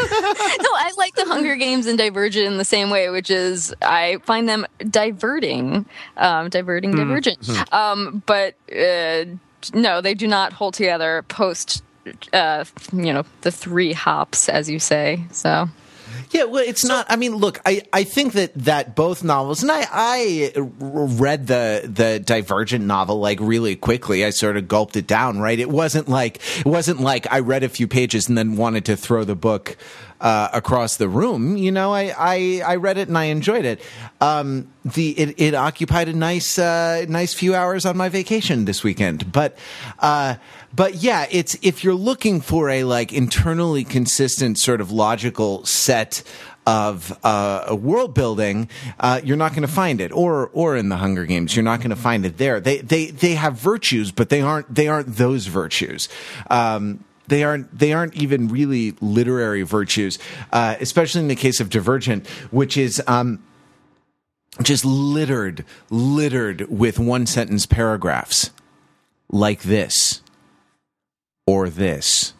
No, 0.05 0.69
I 0.75 0.91
like 0.97 1.15
the 1.15 1.25
Hunger 1.25 1.55
Games 1.55 1.85
and 1.87 1.97
Divergent 1.97 2.45
in 2.45 2.57
the 2.57 2.65
same 2.65 2.89
way, 2.89 3.09
which 3.09 3.29
is 3.31 3.73
I 3.81 4.17
find 4.23 4.49
them 4.49 4.65
diverting, 4.89 5.85
um, 6.17 6.49
diverting, 6.49 6.91
Hmm. 6.91 6.97
divergent. 6.97 7.73
Um, 7.73 8.21
but 8.25 8.55
uh, 8.71 9.25
no, 9.73 10.01
they 10.01 10.13
do 10.13 10.27
not 10.27 10.51
hold 10.53 10.73
together 10.73 11.23
post. 11.29 11.83
Uh, 12.33 12.65
you 12.91 13.13
know 13.13 13.23
the 13.41 13.51
three 13.51 13.93
hops, 13.93 14.49
as 14.49 14.69
you 14.69 14.77
say. 14.79 15.23
So 15.31 15.69
Yeah, 16.33 16.45
well, 16.45 16.63
it's 16.65 16.83
not. 16.83 17.05
I 17.09 17.15
mean, 17.15 17.35
look, 17.35 17.61
I, 17.63 17.83
I 17.93 18.03
think 18.03 18.33
that, 18.33 18.53
that 18.55 18.95
both 18.95 19.23
novels, 19.23 19.61
and 19.61 19.71
I, 19.71 19.85
I 19.91 20.51
read 20.55 21.45
the 21.45 21.81
the 21.83 22.19
Divergent 22.19 22.85
novel 22.85 23.19
like 23.19 23.39
really 23.39 23.75
quickly. 23.75 24.25
I 24.25 24.31
sort 24.31 24.57
of 24.57 24.67
gulped 24.67 24.95
it 24.95 25.05
down. 25.05 25.39
Right, 25.39 25.59
it 25.59 25.69
wasn't 25.69 26.09
like 26.09 26.41
it 26.59 26.65
wasn't 26.65 27.01
like 27.01 27.31
I 27.31 27.39
read 27.39 27.63
a 27.63 27.69
few 27.69 27.87
pages 27.87 28.27
and 28.27 28.37
then 28.37 28.55
wanted 28.55 28.85
to 28.85 28.97
throw 28.97 29.23
the 29.23 29.35
book 29.35 29.77
uh, 30.21 30.49
across 30.53 30.97
the 30.97 31.07
room. 31.07 31.55
You 31.55 31.71
know, 31.71 31.93
I, 31.93 32.13
I 32.17 32.61
I 32.65 32.75
read 32.77 32.97
it 32.97 33.09
and 33.09 33.17
I 33.17 33.25
enjoyed 33.25 33.65
it. 33.65 33.79
Um, 34.19 34.69
the 34.83 35.11
it, 35.11 35.39
it 35.39 35.53
occupied 35.53 36.07
a 36.07 36.13
nice 36.13 36.57
uh, 36.57 37.05
nice 37.07 37.35
few 37.35 37.53
hours 37.53 37.85
on 37.85 37.95
my 37.95 38.09
vacation 38.09 38.65
this 38.65 38.83
weekend, 38.83 39.31
but. 39.31 39.55
Uh, 39.99 40.35
but 40.75 40.95
yeah, 40.95 41.27
it's 41.29 41.55
if 41.61 41.83
you're 41.83 41.93
looking 41.93 42.41
for 42.41 42.69
a 42.69 42.83
like 42.83 43.13
internally 43.13 43.83
consistent 43.83 44.57
sort 44.57 44.81
of 44.81 44.91
logical 44.91 45.65
set 45.65 46.23
of 46.65 47.17
uh, 47.23 47.75
world 47.79 48.13
building, 48.13 48.69
uh, 48.99 49.21
you're 49.23 49.37
not 49.37 49.51
going 49.51 49.61
to 49.63 49.67
find 49.67 50.01
it, 50.01 50.11
or 50.11 50.49
or 50.53 50.75
in 50.75 50.89
the 50.89 50.97
Hunger 50.97 51.25
Games, 51.25 51.55
you're 51.55 51.63
not 51.63 51.79
going 51.79 51.91
to 51.91 51.95
find 51.95 52.25
it 52.25 52.37
there. 52.37 52.59
They 52.59 52.79
they 52.79 53.07
they 53.07 53.35
have 53.35 53.53
virtues, 53.53 54.11
but 54.11 54.29
they 54.29 54.41
aren't 54.41 54.73
they 54.73 54.87
aren't 54.87 55.15
those 55.15 55.45
virtues. 55.45 56.09
Um, 56.49 57.03
they 57.27 57.43
aren't 57.43 57.77
they 57.77 57.93
aren't 57.93 58.15
even 58.15 58.47
really 58.47 58.95
literary 58.99 59.61
virtues, 59.61 60.17
uh, 60.51 60.75
especially 60.79 61.21
in 61.21 61.27
the 61.27 61.35
case 61.35 61.59
of 61.59 61.69
Divergent, 61.69 62.27
which 62.51 62.77
is. 62.77 63.01
Um, 63.07 63.43
just 64.61 64.85
littered, 64.85 65.65
littered 65.89 66.69
with 66.69 66.99
one 66.99 67.25
sentence 67.25 67.65
paragraphs 67.65 68.51
like 69.27 69.63
this 69.63 70.21
or 71.45 71.69
this. 71.69 72.33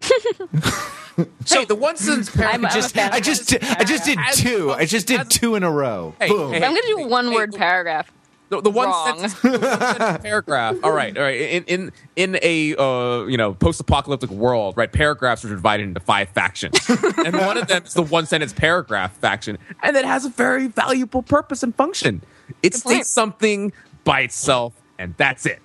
hey, 0.00 1.64
the 1.66 1.76
one 1.78 1.96
sentence 1.96 2.30
I'm, 2.34 2.40
paragraph. 2.40 2.72
I'm 2.74 2.80
just, 2.80 2.98
I 2.98 3.20
just, 3.20 3.48
did, 3.48 3.64
I 3.64 3.84
just 3.84 4.04
did 4.04 4.18
two. 4.34 4.72
I 4.72 4.84
just 4.86 5.06
did 5.06 5.30
two 5.30 5.54
in 5.54 5.62
a 5.62 5.70
row. 5.70 6.14
Hey, 6.20 6.28
Boom. 6.28 6.52
hey, 6.52 6.56
I'm 6.56 6.72
going 6.72 6.76
to 6.76 6.88
do 6.88 6.96
hey, 6.98 7.04
a 7.04 7.08
one 7.08 7.32
word 7.32 7.50
hey, 7.52 7.58
paragraph. 7.58 8.10
The, 8.48 8.60
the 8.60 8.70
one 8.70 8.92
sentence, 9.04 9.40
the 9.40 9.50
one 9.50 9.60
sentence 9.60 10.22
paragraph. 10.24 10.76
All 10.82 10.90
right, 10.90 11.16
all 11.16 11.22
right. 11.22 11.40
In 11.40 11.64
in 11.64 11.92
in 12.16 12.38
a 12.42 12.74
uh, 12.74 13.26
you 13.26 13.36
know 13.36 13.54
post-apocalyptic 13.54 14.28
world, 14.30 14.76
right? 14.76 14.90
Paragraphs 14.90 15.44
are 15.44 15.48
divided 15.50 15.84
into 15.84 16.00
five 16.00 16.30
factions, 16.30 16.76
and 16.88 17.36
one 17.36 17.56
of 17.56 17.68
them 17.68 17.84
is 17.84 17.94
the 17.94 18.02
one 18.02 18.26
sentence 18.26 18.52
paragraph 18.52 19.16
faction, 19.18 19.56
and 19.84 19.96
it 19.96 20.04
has 20.04 20.24
a 20.24 20.30
very 20.30 20.66
valuable 20.66 21.22
purpose 21.22 21.62
and 21.62 21.76
function. 21.76 22.22
It 22.64 22.72
Good 22.72 22.82
point. 22.82 22.96
states 22.96 23.10
something 23.10 23.72
by 24.02 24.22
itself, 24.22 24.72
and 24.98 25.14
that's 25.16 25.46
it. 25.46 25.60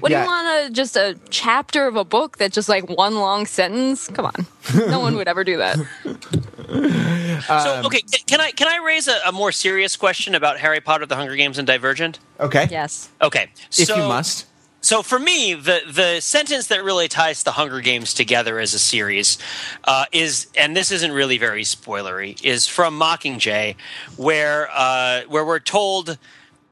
What 0.00 0.10
Yeah. 0.10 0.18
do 0.18 0.22
you 0.24 0.28
want? 0.30 0.66
A 0.66 0.70
just 0.72 0.96
a 0.96 1.16
chapter 1.30 1.86
of 1.86 1.94
a 1.96 2.04
book 2.04 2.38
that's 2.38 2.54
just 2.54 2.68
like 2.68 2.88
one 2.88 3.16
long 3.16 3.46
sentence? 3.46 4.08
Come 4.08 4.26
on, 4.26 4.46
no 4.88 4.98
one 5.00 5.14
would 5.16 5.28
ever 5.28 5.44
do 5.44 5.58
that. 5.58 5.76
so, 7.46 7.82
okay, 7.86 8.00
can 8.26 8.40
I 8.40 8.50
can 8.50 8.68
I 8.68 8.84
raise 8.84 9.06
a, 9.08 9.16
a 9.26 9.32
more 9.32 9.52
serious 9.52 9.96
question 9.96 10.34
about 10.34 10.58
Harry 10.58 10.80
Potter, 10.80 11.06
The 11.06 11.16
Hunger 11.16 11.36
Games, 11.36 11.58
and 11.58 11.66
Divergent? 11.66 12.18
Okay. 12.40 12.66
Yes. 12.70 13.10
Okay, 13.22 13.48
If 13.78 13.86
so, 13.86 13.96
you 13.96 14.02
must. 14.02 14.46
So 14.80 15.02
for 15.02 15.18
me, 15.18 15.54
the 15.54 15.80
the 15.88 16.20
sentence 16.20 16.66
that 16.68 16.82
really 16.84 17.08
ties 17.08 17.42
the 17.42 17.52
Hunger 17.52 17.80
Games 17.80 18.14
together 18.14 18.58
as 18.58 18.74
a 18.74 18.78
series 18.78 19.38
uh, 19.84 20.06
is, 20.12 20.46
and 20.56 20.76
this 20.76 20.90
isn't 20.92 21.12
really 21.12 21.38
very 21.38 21.62
spoilery, 21.62 22.42
is 22.44 22.66
from 22.66 22.98
Mockingjay, 22.98 23.76
where 24.16 24.68
uh, 24.72 25.22
where 25.28 25.44
we're 25.44 25.58
told 25.60 26.18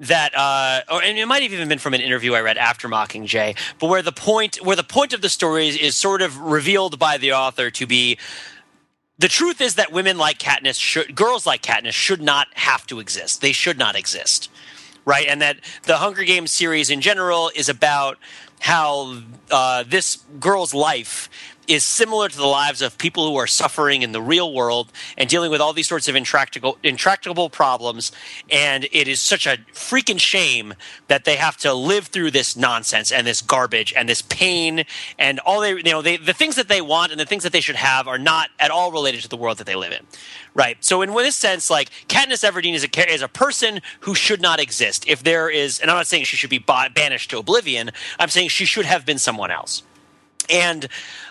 that, 0.01 0.35
uh, 0.37 0.81
or 0.91 1.03
and 1.03 1.19
it 1.19 1.27
might 1.27 1.43
have 1.43 1.53
even 1.53 1.69
been 1.69 1.79
from 1.79 1.95
an 1.95 2.01
interview 2.01 2.35
I 2.35 2.41
read 2.41 2.59
after 2.59 2.89
Mockingjay, 2.89 3.57
but 3.79 3.89
where 3.89 4.03
the 4.03 4.13
point 4.13 4.57
where 4.65 4.77
the 4.77 4.83
point 4.83 5.13
of 5.13 5.21
the 5.21 5.29
story 5.29 5.69
is, 5.69 5.77
is 5.77 5.97
sort 5.97 6.23
of 6.23 6.39
revealed 6.39 6.99
by 6.99 7.19
the 7.19 7.33
author 7.33 7.71
to 7.71 7.87
be 7.87 8.19
the 9.19 9.29
truth 9.29 9.61
is 9.61 9.77
that 9.77 9.93
women 9.93 10.19
like 10.19 10.39
Katniss 10.39 10.81
should, 10.81 11.15
girls 11.15 11.47
like 11.47 11.63
Katniss 11.63 11.93
should 11.93 12.21
not 12.21 12.49
have 12.55 12.87
to 12.89 12.99
exist. 12.99 13.41
They 13.41 13.53
should 13.53 13.79
not 13.79 13.95
exist, 13.95 14.51
right? 15.05 15.27
And 15.29 15.41
that 15.41 15.59
the 15.85 15.99
Hunger 15.99 16.25
Games 16.25 16.51
series 16.51 16.91
in 16.91 17.01
general 17.01 17.51
is 17.55 17.69
about 17.69 18.19
how 18.61 19.23
uh, 19.51 19.85
this 19.87 20.17
girl's 20.41 20.75
life 20.75 21.29
is 21.67 21.85
similar 21.85 22.29
to 22.29 22.37
the 22.37 22.47
lives 22.47 22.83
of 22.83 22.99
people 22.99 23.29
who 23.29 23.37
are 23.37 23.47
suffering 23.47 24.03
in 24.03 24.13
the 24.13 24.21
real 24.21 24.53
world 24.53 24.93
and 25.17 25.29
dealing 25.29 25.51
with 25.51 25.61
all 25.61 25.73
these 25.73 25.89
sorts 25.89 26.09
of 26.09 26.17
intractable, 26.17 26.79
intractable 26.83 27.51
problems. 27.51 28.13
And 28.51 28.89
it 28.93 29.09
is 29.09 29.21
such 29.21 29.47
a 29.47 29.59
freaking 29.73 30.19
shame 30.19 30.75
that 31.09 31.25
they 31.25 31.37
have 31.37 31.57
to 31.59 31.75
live 31.75 32.07
through 32.07 32.31
this 32.31 32.57
nonsense 32.57 33.13
and 33.13 33.27
this 33.27 33.43
garbage 33.43 33.93
and 33.97 34.09
this 34.09 34.23
pain 34.23 34.85
and 35.19 35.41
all 35.41 35.61
they, 35.61 35.71
you 35.71 35.83
know, 35.85 36.03
they, 36.03 36.17
the 36.17 36.33
things 36.33 36.57
that 36.57 36.69
they 36.69 36.81
want 36.81 37.13
and 37.13 37.21
the 37.21 37.27
things 37.27 37.43
that 37.43 37.53
they 37.53 37.61
should 37.61 37.77
have 37.77 38.09
are 38.09 38.19
not 38.19 38.51
at 38.59 38.71
all 38.71 38.93
related 38.93 39.23
to 39.23 39.29
the 39.29 39.37
world 39.37 39.59
that 39.59 39.67
they 39.67 39.77
live 39.77 39.93
in. 39.93 40.07
Right. 40.55 40.77
So 40.85 41.03
in 41.03 41.13
this 41.13 41.37
sense, 41.37 41.71
like 41.71 41.91
Katniss 42.09 42.49
Everdeen 42.49 42.75
is 42.75 42.85
a 42.85 43.13
is 43.13 43.23
a 43.23 43.29
person 43.29 43.81
who 44.01 44.15
should 44.15 44.41
not 44.41 44.61
exist. 44.61 45.05
If 45.09 45.23
there 45.23 45.51
is, 45.51 45.81
and 45.81 45.91
I'm 45.91 45.97
not 45.97 46.07
saying 46.07 46.25
she 46.25 46.37
should 46.37 46.51
be 46.51 46.59
banished 46.59 47.31
to 47.31 47.39
oblivion. 47.39 47.91
I'm 48.19 48.29
saying 48.29 48.51
she 48.51 48.65
should 48.65 48.85
have 48.85 49.05
been 49.05 49.19
someone 49.19 49.51
else 49.51 49.83
and 50.51 50.89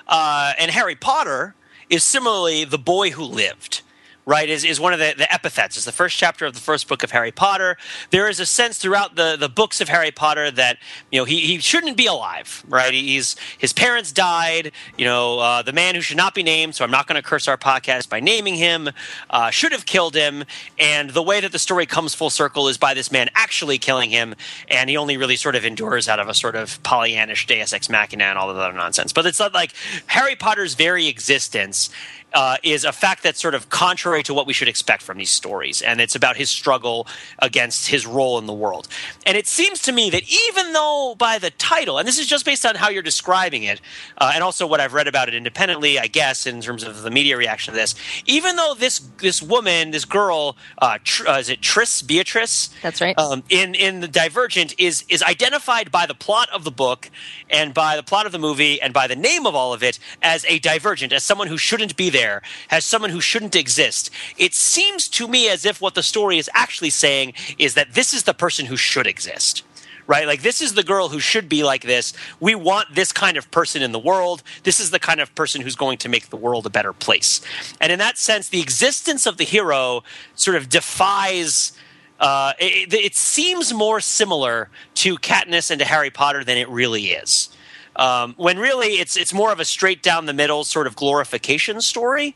uh, 0.07 0.53
and 0.59 0.71
Harry 0.71 0.95
Potter 0.95 1.55
is 1.89 2.03
similarly 2.03 2.65
the 2.65 2.77
boy 2.77 3.11
who 3.11 3.23
lived. 3.23 3.81
Right 4.25 4.49
is, 4.49 4.63
is 4.63 4.79
one 4.79 4.93
of 4.93 4.99
the, 4.99 5.13
the 5.17 5.31
epithets. 5.31 5.75
It's 5.75 5.85
the 5.85 5.91
first 5.91 6.17
chapter 6.17 6.45
of 6.45 6.53
the 6.53 6.59
first 6.59 6.87
book 6.87 7.03
of 7.03 7.11
Harry 7.11 7.31
Potter. 7.31 7.77
There 8.09 8.29
is 8.29 8.39
a 8.39 8.45
sense 8.45 8.77
throughout 8.77 9.15
the, 9.15 9.35
the 9.37 9.49
books 9.49 9.81
of 9.81 9.89
Harry 9.89 10.11
Potter 10.11 10.49
that 10.51 10.77
you 11.11 11.19
know 11.19 11.25
he, 11.25 11.41
he 11.41 11.59
shouldn't 11.59 11.97
be 11.97 12.05
alive. 12.05 12.63
Right? 12.67 12.93
He's 12.93 13.35
his 13.57 13.73
parents 13.73 14.11
died. 14.11 14.71
You 14.97 15.05
know 15.05 15.39
uh, 15.39 15.61
the 15.61 15.73
man 15.73 15.95
who 15.95 16.01
should 16.01 16.17
not 16.17 16.33
be 16.33 16.43
named. 16.43 16.75
So 16.75 16.85
I'm 16.85 16.91
not 16.91 17.07
going 17.07 17.21
to 17.21 17.27
curse 17.27 17.47
our 17.47 17.57
podcast 17.57 18.09
by 18.09 18.19
naming 18.19 18.55
him. 18.55 18.89
Uh, 19.29 19.49
should 19.49 19.71
have 19.71 19.85
killed 19.85 20.15
him. 20.15 20.45
And 20.79 21.09
the 21.09 21.23
way 21.23 21.41
that 21.41 21.51
the 21.51 21.59
story 21.59 21.85
comes 21.85 22.15
full 22.15 22.29
circle 22.29 22.67
is 22.67 22.77
by 22.77 22.93
this 22.93 23.11
man 23.11 23.29
actually 23.35 23.77
killing 23.77 24.09
him, 24.09 24.35
and 24.69 24.89
he 24.89 24.97
only 24.97 25.17
really 25.17 25.35
sort 25.35 25.55
of 25.55 25.65
endures 25.65 26.07
out 26.07 26.19
of 26.19 26.29
a 26.29 26.33
sort 26.33 26.55
of 26.55 26.81
Pollyannish 26.83 27.45
Deus 27.45 27.73
Ex 27.73 27.89
Machina 27.89 28.23
and 28.23 28.37
all 28.37 28.49
of 28.49 28.55
that 28.55 28.63
other 28.63 28.73
nonsense. 28.73 29.13
But 29.13 29.25
it's 29.25 29.39
not 29.39 29.53
like 29.53 29.73
Harry 30.07 30.35
Potter's 30.35 30.73
very 30.75 31.07
existence 31.07 31.89
uh, 32.33 32.57
is 32.63 32.83
a 32.83 32.91
fact 32.91 33.23
that's 33.23 33.41
sort 33.41 33.55
of 33.55 33.69
contrary 33.69 34.23
to 34.23 34.33
what 34.33 34.47
we 34.47 34.53
should 34.53 34.67
expect 34.67 35.01
from 35.01 35.17
these 35.17 35.29
stories. 35.29 35.81
And 35.81 36.01
it's 36.01 36.15
about 36.15 36.37
his 36.37 36.49
struggle 36.49 37.07
against 37.39 37.87
his 37.87 38.05
role 38.05 38.37
in 38.39 38.45
the 38.45 38.53
world. 38.53 38.87
And 39.25 39.37
it 39.37 39.47
seems 39.47 39.81
to 39.83 39.91
me 39.91 40.09
that 40.09 40.23
even 40.49 40.73
though 40.73 41.15
by 41.17 41.37
the 41.37 41.51
title, 41.51 41.97
and 41.97 42.07
this 42.07 42.19
is 42.19 42.27
just 42.27 42.45
based 42.45 42.65
on 42.65 42.75
how 42.75 42.89
you're 42.89 43.03
describing 43.03 43.63
it, 43.63 43.81
uh, 44.17 44.31
and 44.33 44.43
also 44.43 44.65
what 44.65 44.79
I've 44.79 44.93
read 44.93 45.07
about 45.07 45.27
it 45.27 45.35
independently, 45.35 45.99
I 45.99 46.07
guess, 46.07 46.45
in 46.45 46.61
terms 46.61 46.83
of 46.83 47.01
the 47.03 47.11
media 47.11 47.37
reaction 47.37 47.73
to 47.73 47.79
this, 47.79 47.95
even 48.25 48.55
though 48.55 48.75
this 48.77 48.99
this 49.17 49.41
woman, 49.41 49.91
this 49.91 50.05
girl, 50.05 50.55
uh, 50.79 50.97
Tr- 51.03 51.27
uh, 51.27 51.39
is 51.39 51.49
it 51.49 51.61
Tris, 51.61 52.01
Beatrice? 52.01 52.69
That's 52.81 53.01
right. 53.01 53.17
Um, 53.17 53.43
in 53.49 53.75
in 53.75 53.99
the 53.99 54.07
Divergent 54.07 54.73
is 54.77 55.03
is 55.09 55.21
identified 55.21 55.91
by 55.91 56.05
the 56.05 56.15
plot 56.15 56.49
of 56.51 56.63
the 56.63 56.71
book 56.71 57.09
and 57.49 57.73
by 57.73 57.95
the 57.95 58.03
plot 58.03 58.25
of 58.25 58.31
the 58.31 58.39
movie 58.39 58.81
and 58.81 58.93
by 58.93 59.07
the 59.07 59.15
name 59.15 59.45
of 59.45 59.55
all 59.55 59.73
of 59.73 59.83
it 59.83 59.99
as 60.21 60.45
a 60.47 60.59
divergent, 60.59 61.13
as 61.13 61.23
someone 61.23 61.47
who 61.47 61.57
shouldn't 61.57 61.95
be 61.95 62.09
there, 62.09 62.22
as 62.69 62.85
someone 62.85 63.11
who 63.11 63.21
shouldn't 63.21 63.55
exist. 63.55 64.09
It 64.37 64.53
seems 64.53 65.07
to 65.09 65.27
me 65.27 65.49
as 65.49 65.65
if 65.65 65.81
what 65.81 65.95
the 65.95 66.03
story 66.03 66.37
is 66.37 66.49
actually 66.53 66.89
saying 66.89 67.33
is 67.57 67.73
that 67.75 67.93
this 67.93 68.13
is 68.13 68.23
the 68.23 68.33
person 68.33 68.65
who 68.65 68.77
should 68.77 69.07
exist. 69.07 69.63
Right? 70.05 70.27
Like, 70.27 70.41
this 70.41 70.61
is 70.61 70.73
the 70.73 70.83
girl 70.83 71.07
who 71.07 71.21
should 71.21 71.47
be 71.47 71.63
like 71.63 71.83
this. 71.83 72.11
We 72.41 72.55
want 72.55 72.93
this 72.93 73.13
kind 73.13 73.37
of 73.37 73.49
person 73.51 73.81
in 73.81 73.93
the 73.93 73.99
world. 73.99 74.43
This 74.63 74.81
is 74.81 74.91
the 74.91 74.99
kind 74.99 75.21
of 75.21 75.33
person 75.33 75.61
who's 75.61 75.77
going 75.77 75.97
to 75.99 76.09
make 76.09 76.29
the 76.29 76.35
world 76.35 76.65
a 76.65 76.69
better 76.69 76.91
place. 76.91 77.39
And 77.79 77.89
in 77.89 77.99
that 77.99 78.17
sense, 78.17 78.49
the 78.49 78.59
existence 78.59 79.25
of 79.25 79.37
the 79.37 79.45
hero 79.45 80.03
sort 80.35 80.57
of 80.57 80.67
defies 80.67 81.71
uh, 82.19 82.53
it, 82.57 82.93
it 82.93 83.15
seems 83.15 83.73
more 83.73 83.99
similar 83.99 84.69
to 84.95 85.17
Katniss 85.17 85.69
and 85.71 85.79
to 85.79 85.85
Harry 85.85 86.09
Potter 86.09 86.43
than 86.43 86.57
it 86.57 86.69
really 86.69 87.07
is. 87.07 87.49
Um, 87.95 88.33
when 88.37 88.57
really 88.57 88.99
it's 88.99 89.15
it's 89.15 89.33
more 89.33 89.51
of 89.51 89.59
a 89.59 89.65
straight 89.65 90.01
down 90.01 90.25
the 90.25 90.33
middle 90.33 90.63
sort 90.63 90.87
of 90.87 90.95
glorification 90.95 91.81
story 91.81 92.35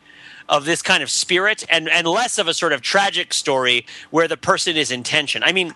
of 0.49 0.65
this 0.65 0.81
kind 0.81 1.03
of 1.03 1.09
spirit, 1.09 1.65
and 1.69 1.89
and 1.89 2.07
less 2.07 2.37
of 2.37 2.47
a 2.47 2.53
sort 2.53 2.73
of 2.73 2.81
tragic 2.81 3.33
story 3.33 3.85
where 4.11 4.27
the 4.27 4.37
person 4.37 4.77
is 4.77 4.91
intention. 4.91 5.43
I 5.43 5.51
mean, 5.51 5.73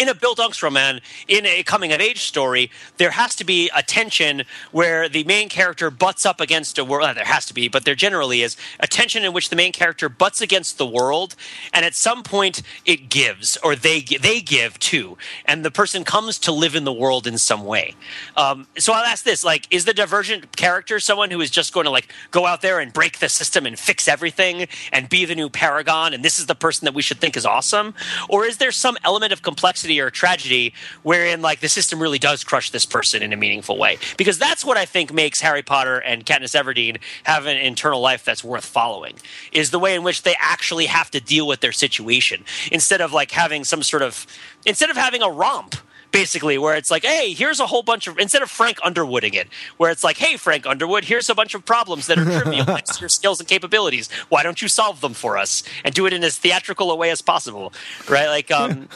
in 0.00 0.08
a 0.08 0.14
Bildungsroman, 0.14 1.02
in 1.28 1.44
a 1.44 1.62
coming 1.62 1.92
of 1.92 2.00
age 2.00 2.22
story, 2.22 2.70
there 2.96 3.10
has 3.10 3.34
to 3.34 3.44
be 3.44 3.70
a 3.76 3.82
tension 3.82 4.44
where 4.72 5.10
the 5.10 5.24
main 5.24 5.50
character 5.50 5.90
butts 5.90 6.24
up 6.24 6.40
against 6.40 6.78
a 6.78 6.84
world. 6.84 7.14
There 7.14 7.24
has 7.26 7.44
to 7.46 7.54
be, 7.54 7.68
but 7.68 7.84
there 7.84 7.94
generally 7.94 8.40
is 8.40 8.56
a 8.80 8.86
tension 8.86 9.26
in 9.26 9.34
which 9.34 9.50
the 9.50 9.56
main 9.56 9.72
character 9.72 10.08
butts 10.08 10.40
against 10.40 10.78
the 10.78 10.86
world, 10.86 11.36
and 11.74 11.84
at 11.84 11.94
some 11.94 12.22
point 12.22 12.62
it 12.86 13.10
gives, 13.10 13.58
or 13.58 13.76
they 13.76 14.00
they 14.00 14.40
give 14.40 14.78
too, 14.78 15.18
and 15.44 15.66
the 15.66 15.70
person 15.70 16.02
comes 16.02 16.38
to 16.38 16.50
live 16.50 16.74
in 16.74 16.84
the 16.84 16.92
world 16.94 17.26
in 17.26 17.36
some 17.36 17.66
way. 17.66 17.94
Um, 18.38 18.68
so 18.78 18.94
I'll 18.94 19.04
ask 19.04 19.22
this: 19.22 19.44
like, 19.44 19.66
is 19.70 19.84
the 19.84 19.92
divergent 19.92 20.56
character 20.56 20.98
someone 20.98 21.30
who 21.30 21.42
is 21.42 21.50
just 21.50 21.74
going 21.74 21.84
to 21.84 21.90
like 21.90 22.10
go 22.30 22.46
out 22.46 22.62
there 22.62 22.80
and 22.80 22.90
break 22.90 23.18
the 23.18 23.28
system 23.28 23.66
and 23.66 23.78
fix 23.78 24.08
everything 24.08 24.66
and 24.94 25.10
be 25.10 25.26
the 25.26 25.34
new 25.34 25.50
paragon, 25.50 26.14
and 26.14 26.24
this 26.24 26.38
is 26.38 26.46
the 26.46 26.54
person 26.54 26.86
that 26.86 26.94
we 26.94 27.02
should 27.02 27.18
think 27.18 27.36
is 27.36 27.44
awesome, 27.44 27.92
or 28.30 28.46
is 28.46 28.56
there 28.56 28.72
some 28.72 28.96
element 29.04 29.30
of 29.34 29.42
complexity 29.42 29.89
or 29.98 30.10
tragedy 30.10 30.74
wherein 31.02 31.42
like 31.42 31.60
the 31.60 31.68
system 31.68 32.00
really 32.00 32.18
does 32.18 32.44
crush 32.44 32.70
this 32.70 32.86
person 32.86 33.22
in 33.22 33.32
a 33.32 33.36
meaningful 33.36 33.78
way? 33.78 33.98
Because 34.16 34.38
that's 34.38 34.64
what 34.64 34.76
I 34.76 34.84
think 34.84 35.12
makes 35.12 35.40
Harry 35.40 35.62
Potter 35.62 35.98
and 35.98 36.24
Katniss 36.24 36.54
Everdeen 36.54 36.98
have 37.24 37.46
an 37.46 37.56
internal 37.56 38.00
life 38.00 38.24
that's 38.24 38.44
worth 38.44 38.64
following. 38.64 39.14
Is 39.52 39.70
the 39.70 39.78
way 39.78 39.94
in 39.94 40.02
which 40.02 40.22
they 40.22 40.36
actually 40.38 40.86
have 40.86 41.10
to 41.10 41.20
deal 41.20 41.46
with 41.46 41.60
their 41.60 41.72
situation 41.72 42.44
instead 42.70 43.00
of 43.00 43.12
like 43.12 43.30
having 43.30 43.64
some 43.64 43.82
sort 43.82 44.02
of 44.02 44.26
instead 44.66 44.90
of 44.90 44.96
having 44.96 45.22
a 45.22 45.30
romp 45.30 45.74
basically 46.12 46.58
where 46.58 46.74
it's 46.74 46.90
like 46.90 47.04
hey 47.04 47.32
here's 47.32 47.60
a 47.60 47.66
whole 47.66 47.82
bunch 47.82 48.06
of 48.06 48.18
instead 48.18 48.42
of 48.42 48.50
frank 48.50 48.78
underwooding 48.82 49.34
it 49.34 49.48
where 49.76 49.90
it's 49.90 50.02
like 50.02 50.18
hey 50.18 50.36
frank 50.36 50.66
underwood 50.66 51.04
here's 51.04 51.30
a 51.30 51.34
bunch 51.34 51.54
of 51.54 51.64
problems 51.64 52.06
that 52.06 52.18
are 52.18 52.24
trivial 52.24 52.64
next 52.66 52.96
to 52.96 53.00
your 53.00 53.08
skills 53.08 53.40
and 53.40 53.48
capabilities. 53.48 54.10
Why 54.28 54.42
don't 54.42 54.60
you 54.60 54.68
solve 54.68 55.00
them 55.00 55.14
for 55.14 55.38
us 55.38 55.62
and 55.84 55.94
do 55.94 56.06
it 56.06 56.12
in 56.12 56.24
as 56.24 56.36
theatrical 56.36 56.90
a 56.90 56.96
way 56.96 57.10
as 57.10 57.22
possible 57.22 57.72
right? 58.08 58.28
Like 58.28 58.50
um 58.50 58.88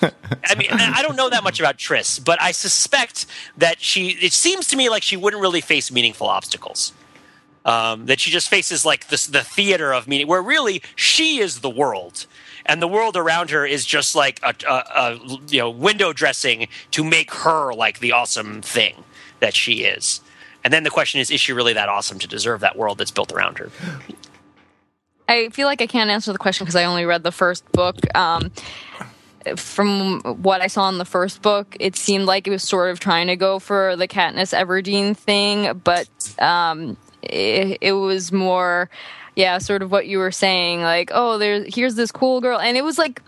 i 0.45 0.55
mean 0.55 0.69
i 0.71 1.03
don't 1.03 1.17
know 1.17 1.31
that 1.31 1.45
much 1.45 1.61
about 1.61 1.79
tris 1.79 2.19
but 2.19 2.41
i 2.41 2.51
suspect 2.51 3.27
that 3.57 3.81
she 3.81 4.09
it 4.21 4.33
seems 4.33 4.67
to 4.69 4.77
me 4.77 4.89
like 4.89 5.03
she 5.03 5.17
wouldn't 5.17 5.41
really 5.41 5.61
face 5.61 5.91
meaningful 5.91 6.29
obstacles. 6.29 6.93
Um, 7.67 8.05
that 8.07 8.21
she 8.21 8.31
just 8.31 8.51
faces 8.51 8.85
like 8.85 9.09
this, 9.09 9.27
the 9.27 9.43
theater 9.43 9.95
of 9.95 10.07
meaning, 10.07 10.27
where 10.27 10.43
really 10.43 10.83
she 10.97 11.39
is 11.39 11.61
the 11.61 11.71
world, 11.71 12.27
and 12.67 12.81
the 12.81 12.89
world 12.89 13.17
around 13.17 13.51
her 13.51 13.67
is 13.67 13.85
just 13.85 14.15
like 14.15 14.41
a, 14.43 14.55
a, 14.69 14.73
a 14.73 15.21
you 15.49 15.59
know 15.59 15.71
window 15.71 16.13
dressing 16.13 16.69
to 16.93 17.05
make 17.05 17.33
her 17.33 17.73
like 17.73 18.01
the 18.01 18.13
awesome 18.13 18.63
thing 18.63 19.05
that 19.41 19.55
she 19.55 19.85
is. 19.85 20.21
And 20.63 20.73
then 20.73 20.83
the 20.83 20.91
question 20.91 21.21
is, 21.21 21.31
is 21.31 21.41
she 21.41 21.53
really 21.53 21.75
that 21.75 21.91
awesome 21.91 22.19
to 22.21 22.27
deserve 22.27 22.61
that 22.61 22.77
world 22.77 22.97
that's 22.97 23.11
built 23.11 23.33
around 23.33 23.59
her? 23.59 23.71
I 25.29 25.51
feel 25.51 25.67
like 25.67 25.83
I 25.83 25.87
can't 25.87 26.11
answer 26.11 26.33
the 26.33 26.39
question 26.39 26.65
because 26.65 26.77
I 26.77 26.85
only 26.85 27.05
read 27.05 27.23
the 27.23 27.33
first 27.33 27.71
book. 27.73 27.97
Um, 28.17 28.51
from 29.57 30.21
what 30.21 30.63
I 30.63 30.69
saw 30.69 30.89
in 30.89 30.99
the 30.99 31.05
first 31.05 31.43
book, 31.43 31.77
it 31.81 31.97
seemed 31.97 32.25
like 32.25 32.47
it 32.47 32.51
was 32.51 32.63
sort 32.63 32.91
of 32.91 33.01
trying 33.01 33.27
to 33.27 33.37
go 33.37 33.59
for 33.59 33.95
the 33.97 34.09
Katniss 34.09 34.59
Everdeen 34.59 35.17
thing, 35.17 35.81
but 35.85 36.09
um, 36.39 36.97
it, 37.23 37.79
it 37.81 37.93
was 37.93 38.33
more, 38.33 38.89
yeah, 39.37 39.59
sort 39.59 39.83
of 39.83 39.91
what 39.91 40.07
you 40.07 40.19
were 40.19 40.33
saying, 40.33 40.83
like, 40.83 41.11
oh, 41.13 41.39
there's 41.39 41.75
here's 41.75 41.95
this 41.95 42.13
cool 42.13 42.41
girl, 42.41 42.59
and 42.59 42.77
it 42.77 42.85
was 42.85 42.99
like. 42.99 43.23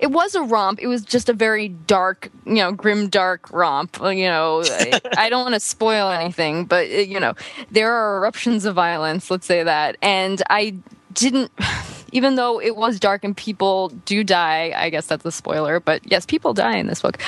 It 0.00 0.12
was 0.12 0.36
a 0.36 0.42
romp. 0.42 0.78
It 0.80 0.86
was 0.86 1.02
just 1.02 1.28
a 1.28 1.32
very 1.32 1.70
dark, 1.70 2.30
you 2.46 2.54
know, 2.54 2.70
grim, 2.70 3.08
dark 3.08 3.50
romp. 3.50 3.98
You 4.00 4.28
know, 4.28 4.62
I, 4.64 5.00
I 5.18 5.28
don't 5.28 5.42
want 5.42 5.54
to 5.54 5.60
spoil 5.60 6.10
anything, 6.10 6.66
but 6.66 6.88
you 6.88 7.18
know, 7.18 7.34
there 7.72 7.92
are 7.92 8.18
eruptions 8.18 8.64
of 8.64 8.76
violence. 8.76 9.28
Let's 9.28 9.44
say 9.44 9.64
that, 9.64 9.96
and 10.00 10.40
I 10.48 10.76
didn't 11.18 11.50
even 12.12 12.36
though 12.36 12.60
it 12.60 12.76
was 12.76 12.98
dark 12.98 13.24
and 13.24 13.36
people 13.36 13.88
do 14.06 14.24
die 14.24 14.72
i 14.76 14.88
guess 14.90 15.06
that's 15.06 15.24
a 15.24 15.32
spoiler 15.32 15.80
but 15.80 16.00
yes 16.10 16.24
people 16.24 16.54
die 16.54 16.76
in 16.76 16.86
this 16.86 17.02
book 17.02 17.18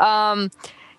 um, 0.00 0.50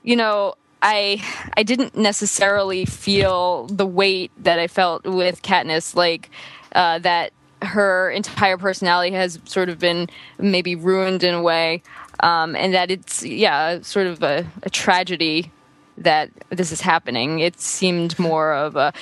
you 0.04 0.16
know 0.16 0.54
i 0.82 1.24
i 1.56 1.64
didn't 1.64 1.96
necessarily 1.96 2.86
feel 2.86 3.66
the 3.68 3.86
weight 3.86 4.32
that 4.38 4.60
i 4.60 4.68
felt 4.68 5.04
with 5.06 5.42
katniss 5.42 5.96
like 5.96 6.30
uh, 6.74 7.00
that 7.00 7.32
her 7.62 8.12
entire 8.12 8.58
personality 8.58 9.16
has 9.16 9.40
sort 9.46 9.70
of 9.70 9.80
been 9.80 10.10
maybe 10.38 10.76
ruined 10.76 11.24
in 11.24 11.34
a 11.34 11.42
way 11.42 11.82
um, 12.20 12.56
and 12.56 12.74
that 12.74 12.92
it's 12.92 13.24
yeah 13.24 13.82
sort 13.82 14.08
of 14.08 14.22
a, 14.22 14.46
a 14.64 14.70
tragedy 14.70 15.52
that 15.98 16.30
this 16.50 16.72
is 16.72 16.82
happening. 16.82 17.40
It 17.40 17.60
seemed 17.60 18.18
more 18.18 18.54
of 18.54 18.76
a 18.76 18.94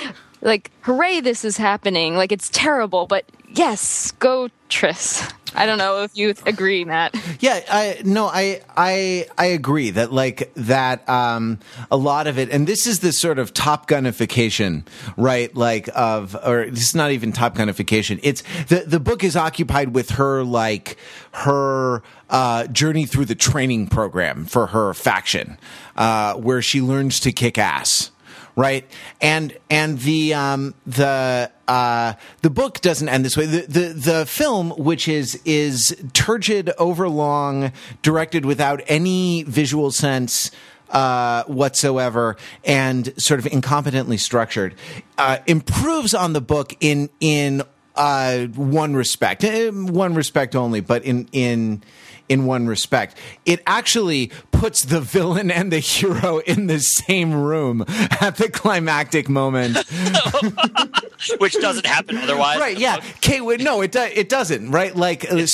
like 0.41 0.71
hooray 0.81 1.19
this 1.21 1.43
is 1.45 1.57
happening 1.57 2.15
like 2.15 2.31
it's 2.31 2.49
terrible 2.49 3.07
but 3.07 3.25
yes 3.53 4.11
go 4.13 4.49
tris 4.69 5.27
i 5.55 5.65
don't 5.65 5.77
know 5.77 6.03
if 6.03 6.15
you 6.15 6.33
agree 6.45 6.85
matt 6.85 7.13
Yeah, 7.39 7.59
I 7.71 8.01
no, 8.05 8.27
I 8.27 8.61
I 8.77 9.25
I 9.35 9.45
agree 9.47 9.89
that 9.89 10.13
like 10.13 10.53
that 10.53 11.07
um 11.09 11.57
a 11.89 11.97
lot 11.97 12.27
of 12.27 12.37
it 12.37 12.51
and 12.51 12.67
this 12.67 12.85
is 12.85 12.99
the 12.99 13.11
sort 13.11 13.39
of 13.39 13.51
top 13.51 13.87
gunification, 13.87 14.85
right? 15.17 15.53
Like 15.55 15.89
of 15.95 16.35
or 16.45 16.69
this 16.69 16.89
is 16.89 16.95
not 16.95 17.09
even 17.11 17.31
top 17.31 17.55
gunification. 17.55 18.19
It's 18.21 18.43
the 18.67 18.83
the 18.85 18.99
book 18.99 19.23
is 19.23 19.35
occupied 19.35 19.95
with 19.95 20.11
her 20.11 20.43
like 20.43 20.97
her 21.31 22.03
uh 22.29 22.67
journey 22.67 23.07
through 23.07 23.25
the 23.25 23.35
training 23.35 23.87
program 23.87 24.45
for 24.45 24.67
her 24.67 24.93
faction, 24.93 25.57
uh 25.95 26.35
where 26.35 26.61
she 26.61 26.79
learns 26.79 27.19
to 27.21 27.31
kick 27.31 27.57
ass 27.57 28.11
right? 28.55 28.85
And 29.19 29.57
and 29.69 29.99
the 29.99 30.33
um, 30.33 30.75
the 30.85 31.51
uh, 31.67 32.13
the 32.41 32.49
book 32.49 32.81
doesn't 32.81 33.09
end 33.09 33.25
this 33.25 33.37
way. 33.37 33.45
The, 33.45 33.61
the 33.61 33.93
the 33.93 34.25
film, 34.25 34.71
which 34.71 35.07
is 35.07 35.39
is 35.45 35.95
turgid, 36.13 36.71
overlong, 36.77 37.71
directed 38.01 38.45
without 38.45 38.81
any 38.87 39.43
visual 39.43 39.91
sense. 39.91 40.51
Uh, 40.89 41.45
whatsoever 41.45 42.35
and 42.65 43.13
sort 43.17 43.39
of 43.39 43.45
incompetently 43.45 44.19
structured 44.19 44.75
uh, 45.17 45.37
improves 45.47 46.13
on 46.13 46.33
the 46.33 46.41
book 46.41 46.75
in 46.81 47.09
in 47.21 47.63
uh, 47.95 48.47
one 48.47 48.93
respect, 48.93 49.45
Eh, 49.45 49.69
one 49.69 50.15
respect 50.15 50.53
only, 50.53 50.81
but 50.81 51.05
in 51.05 51.29
in 51.31 51.81
in 52.29 52.45
one 52.45 52.67
respect. 52.67 53.17
It 53.45 53.61
actually 53.67 54.31
puts 54.61 54.83
the 54.85 55.01
villain 55.01 55.49
and 55.49 55.71
the 55.71 55.79
hero 55.79 56.37
in 56.37 56.67
the 56.67 56.79
same 56.79 57.33
room 57.33 57.83
at 58.21 58.35
the 58.37 58.47
climactic 58.47 59.27
moment. 59.27 59.75
Which 61.39 61.53
doesn't 61.53 61.85
happen 61.85 62.17
otherwise. 62.17 62.59
right? 62.59 62.77
Yeah. 62.77 62.97
Kate. 63.21 63.41
would- 63.41 63.61
No, 63.61 63.81
it 63.81 63.91
do, 63.91 63.99
it 64.01 64.27
doesn't. 64.29 64.69
Right? 64.71 64.95
Like 64.95 65.31
uh, 65.31 65.35
the 65.35 65.47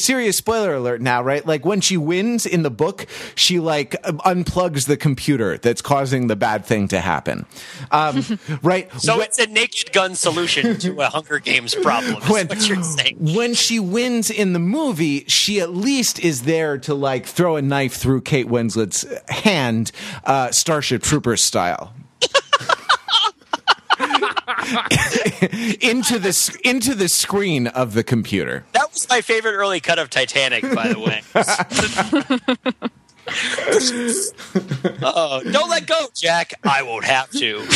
serious 0.00 0.36
spoiler 0.38 0.74
alert 0.74 1.00
now. 1.02 1.22
Right? 1.22 1.46
Like 1.46 1.64
when 1.66 1.80
she 1.80 1.96
wins 1.96 2.44
in 2.46 2.62
the 2.62 2.70
book, 2.70 3.06
she 3.34 3.58
like 3.58 3.92
unplugs 4.02 4.86
the 4.86 4.96
computer 4.96 5.56
that's 5.58 5.80
causing 5.82 6.26
the 6.28 6.36
bad 6.36 6.64
thing 6.66 6.88
to 6.88 7.00
happen. 7.00 7.46
Um, 7.90 8.38
right? 8.62 8.90
So 9.00 9.16
When- 9.18 9.26
it's 9.26 9.38
a 9.38 9.46
naked 9.46 9.92
gun 9.92 10.14
solution 10.14 10.78
to 10.80 11.00
a 11.00 11.06
Hunger 11.08 11.38
Games 11.38 11.74
problem. 11.74 12.22
Is 12.22 12.28
when, 12.28 12.48
what 12.48 12.68
you're 12.68 12.82
saying. 12.82 13.16
when 13.34 13.54
she 13.54 13.78
wins 13.80 14.30
in 14.30 14.52
the 14.54 14.58
movie, 14.58 15.24
she 15.26 15.60
at 15.60 15.70
least 15.74 16.18
is 16.20 16.42
there 16.42 16.78
to 16.78 16.94
like 16.94 17.26
throw 17.26 17.56
a 17.56 17.62
knife 17.62 17.94
through 17.94 18.22
Kate 18.26 18.48
Winslet's 18.48 19.06
hand, 19.28 19.92
uh, 20.24 20.50
Starship 20.50 21.02
Troopers 21.02 21.42
style. 21.42 21.94
into 25.80 26.18
the 26.18 26.58
into 26.64 26.94
the 26.94 27.08
screen 27.08 27.68
of 27.68 27.94
the 27.94 28.02
computer. 28.02 28.66
That 28.72 28.92
was 28.92 29.08
my 29.08 29.20
favorite 29.20 29.54
early 29.54 29.80
cut 29.80 29.98
of 29.98 30.10
Titanic, 30.10 30.62
by 30.74 30.88
the 30.92 30.98
way. 30.98 31.22
oh, 35.02 35.42
don't 35.50 35.68
let 35.68 35.86
go, 35.86 36.06
Jack. 36.14 36.54
I 36.62 36.82
won't 36.82 37.04
have 37.04 37.30
to. 37.32 37.66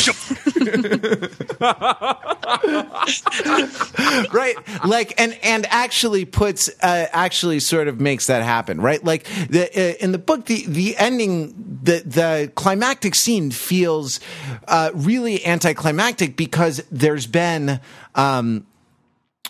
right 4.32 4.55
like 4.84 5.14
and 5.18 5.36
and 5.42 5.66
actually 5.70 6.24
puts 6.24 6.68
uh, 6.82 7.07
actually 7.12 7.61
sort 7.61 7.88
of 7.88 8.01
makes 8.01 8.26
that 8.26 8.42
happen 8.42 8.80
right 8.80 9.05
like 9.05 9.24
the 9.48 9.68
uh, 9.74 9.94
in 10.01 10.12
the 10.12 10.18
book 10.18 10.46
the 10.46 10.64
the 10.66 10.96
ending 10.96 11.55
the 11.82 12.03
the 12.05 12.53
climactic 12.55 13.14
scene 13.14 13.51
feels 13.51 14.20
uh, 14.68 14.90
really 14.94 15.44
anticlimactic 15.46 16.36
because 16.36 16.82
there's 16.90 17.26
been 17.26 17.80
um 18.14 18.66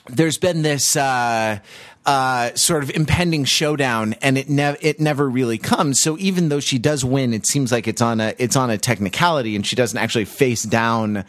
there's 0.08 0.38
been 0.38 0.62
this 0.62 0.96
uh, 0.96 1.58
uh, 2.06 2.54
sort 2.54 2.82
of 2.82 2.90
impending 2.90 3.44
showdown, 3.44 4.14
and 4.22 4.38
it 4.38 4.48
never 4.48 4.78
it 4.80 5.00
never 5.00 5.28
really 5.28 5.58
comes. 5.58 6.00
So 6.00 6.16
even 6.18 6.48
though 6.48 6.60
she 6.60 6.78
does 6.78 7.04
win, 7.04 7.34
it 7.34 7.46
seems 7.46 7.70
like 7.70 7.86
it's 7.86 8.00
on 8.00 8.20
a 8.20 8.34
it's 8.38 8.56
on 8.56 8.70
a 8.70 8.78
technicality, 8.78 9.54
and 9.54 9.66
she 9.66 9.76
doesn't 9.76 9.98
actually 9.98 10.24
face 10.24 10.62
down. 10.62 11.24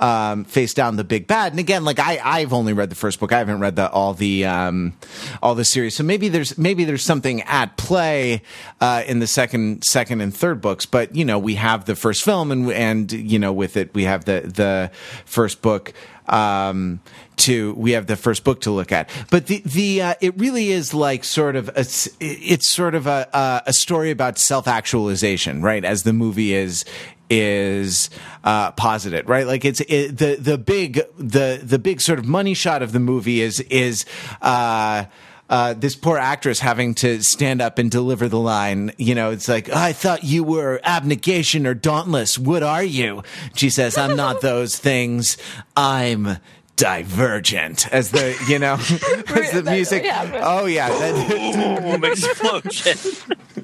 Um, 0.00 0.44
face 0.44 0.74
down 0.74 0.96
the 0.96 1.04
big 1.04 1.28
bad, 1.28 1.52
and 1.52 1.60
again, 1.60 1.84
like 1.84 2.00
I, 2.00 2.20
I've 2.22 2.52
only 2.52 2.72
read 2.72 2.90
the 2.90 2.96
first 2.96 3.20
book. 3.20 3.32
I 3.32 3.38
haven't 3.38 3.60
read 3.60 3.76
the 3.76 3.88
all 3.88 4.12
the 4.12 4.44
um, 4.44 4.92
all 5.40 5.54
the 5.54 5.64
series. 5.64 5.94
So 5.94 6.02
maybe 6.02 6.28
there's 6.28 6.58
maybe 6.58 6.84
there's 6.84 7.04
something 7.04 7.42
at 7.42 7.76
play 7.76 8.42
uh, 8.80 9.04
in 9.06 9.20
the 9.20 9.28
second 9.28 9.84
second 9.84 10.20
and 10.20 10.34
third 10.34 10.60
books. 10.60 10.84
But 10.84 11.14
you 11.14 11.24
know, 11.24 11.38
we 11.38 11.54
have 11.54 11.84
the 11.84 11.94
first 11.94 12.24
film, 12.24 12.50
and 12.50 12.70
and 12.72 13.12
you 13.12 13.38
know, 13.38 13.52
with 13.52 13.76
it, 13.76 13.94
we 13.94 14.02
have 14.02 14.24
the 14.24 14.40
the 14.40 14.90
first 15.24 15.62
book 15.62 15.94
um, 16.26 17.00
to 17.36 17.74
we 17.74 17.92
have 17.92 18.06
the 18.06 18.16
first 18.16 18.44
book 18.44 18.60
to 18.62 18.70
look 18.70 18.92
at. 18.92 19.10
But 19.30 19.46
the 19.46 19.62
the 19.64 20.02
uh, 20.02 20.14
it 20.20 20.38
really 20.38 20.70
is 20.70 20.94
like 20.94 21.24
sort 21.24 21.56
of 21.56 21.68
a, 21.70 21.86
it's 22.20 22.68
sort 22.68 22.94
of 22.94 23.06
a 23.06 23.28
a, 23.32 23.62
a 23.66 23.72
story 23.72 24.10
about 24.10 24.38
self 24.38 24.68
actualization, 24.68 25.62
right? 25.62 25.84
As 25.84 26.02
the 26.02 26.12
movie 26.12 26.54
is 26.54 26.84
is 27.30 28.10
uh, 28.44 28.70
posited, 28.72 29.28
right? 29.28 29.46
Like 29.46 29.64
it's 29.64 29.80
it, 29.80 30.18
the 30.18 30.36
the 30.36 30.58
big 30.58 31.00
the 31.18 31.60
the 31.62 31.78
big 31.78 32.00
sort 32.00 32.18
of 32.18 32.26
money 32.26 32.54
shot 32.54 32.82
of 32.82 32.92
the 32.92 33.00
movie 33.00 33.40
is 33.40 33.60
is. 33.60 34.04
Uh, 34.40 35.04
uh, 35.50 35.74
this 35.74 35.94
poor 35.94 36.18
actress 36.18 36.60
having 36.60 36.94
to 36.94 37.22
stand 37.22 37.60
up 37.60 37.78
and 37.78 37.90
deliver 37.90 38.28
the 38.28 38.38
line. 38.38 38.92
You 38.96 39.14
know, 39.14 39.30
it's 39.30 39.48
like, 39.48 39.68
I 39.68 39.92
thought 39.92 40.24
you 40.24 40.42
were 40.42 40.80
abnegation 40.84 41.66
or 41.66 41.74
dauntless. 41.74 42.38
What 42.38 42.62
are 42.62 42.84
you? 42.84 43.22
She 43.54 43.70
says, 43.70 43.98
I'm 43.98 44.16
not 44.16 44.40
those 44.40 44.78
things. 44.78 45.36
I'm 45.76 46.38
divergent 46.76 47.86
as 47.92 48.10
the 48.10 48.36
you 48.48 48.58
know 48.58 48.72
as 49.28 49.52
the 49.52 49.62
music 49.64 50.04
oh 50.40 50.66
yeah 50.66 50.88
that, 50.88 51.80
Boom, 51.80 52.04
explosion. 52.04 52.98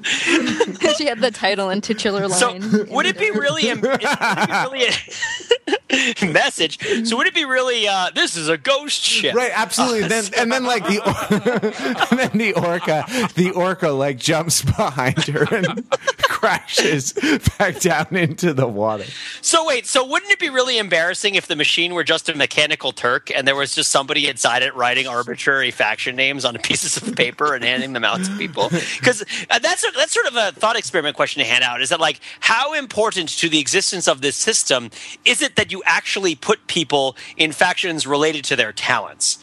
She 0.03 1.05
had 1.05 1.19
the 1.19 1.31
title 1.31 1.69
and 1.69 1.83
titular 1.83 2.27
line. 2.27 2.61
So 2.61 2.85
would 2.89 3.05
it 3.05 3.17
be 3.17 3.31
really, 3.31 3.69
em- 3.69 3.81
would 3.81 4.01
it 4.01 4.69
be 4.71 4.77
really 4.77 6.31
message? 6.31 7.07
So 7.07 7.17
would 7.17 7.27
it 7.27 7.33
be 7.35 7.45
really? 7.45 7.87
Uh, 7.87 8.09
this 8.13 8.35
is 8.35 8.47
a 8.49 8.57
ghost 8.57 9.01
ship, 9.01 9.35
right 9.35 9.51
absolutely 9.53 10.07
then 10.07 10.23
and 10.37 10.51
then 10.51 10.63
like 10.63 10.83
the 10.85 11.01
and 12.11 12.19
then 12.19 12.31
the 12.37 12.53
orca 12.53 13.05
the 13.35 13.51
orca 13.51 13.89
like 13.89 14.17
jumps 14.17 14.61
behind 14.63 15.23
her 15.25 15.43
and 15.53 15.89
crashes 16.23 17.13
back 17.57 17.79
down 17.79 18.15
into 18.15 18.53
the 18.53 18.67
water 18.67 19.05
So 19.41 19.65
wait, 19.67 19.85
so 19.87 20.05
wouldn't 20.05 20.31
it 20.31 20.39
be 20.39 20.49
really 20.49 20.77
embarrassing 20.77 21.35
if 21.35 21.47
the 21.47 21.55
machine 21.55 21.93
were 21.93 22.03
just 22.03 22.29
a 22.29 22.35
mechanical 22.35 22.91
Turk 22.91 23.31
and 23.31 23.47
there 23.47 23.55
was 23.55 23.75
just 23.75 23.91
somebody 23.91 24.27
inside 24.27 24.63
it 24.63 24.75
writing 24.75 25.07
arbitrary 25.07 25.71
faction 25.71 26.15
names 26.15 26.45
on 26.45 26.57
pieces 26.59 26.97
of 26.97 27.15
paper 27.15 27.53
and 27.53 27.63
handing 27.63 27.93
them 27.93 28.03
out 28.03 28.23
to 28.23 28.37
people? 28.37 28.69
Because 28.69 29.23
uh, 29.49 29.59
that's 29.59 29.83
that's 29.95 30.13
sort 30.13 30.27
of 30.27 30.35
a 30.35 30.51
thought 30.51 30.75
experiment 30.75 31.15
question 31.15 31.41
to 31.41 31.47
hand 31.47 31.63
out. 31.63 31.81
Is 31.81 31.89
that 31.89 31.99
like 31.99 32.19
how 32.39 32.73
important 32.73 33.29
to 33.39 33.49
the 33.49 33.59
existence 33.59 34.07
of 34.07 34.21
this 34.21 34.35
system 34.35 34.89
is 35.25 35.41
it 35.41 35.55
that 35.55 35.71
you 35.71 35.81
actually 35.85 36.35
put 36.35 36.67
people 36.67 37.15
in 37.37 37.51
factions 37.51 38.05
related 38.07 38.43
to 38.45 38.55
their 38.55 38.71
talents? 38.71 39.40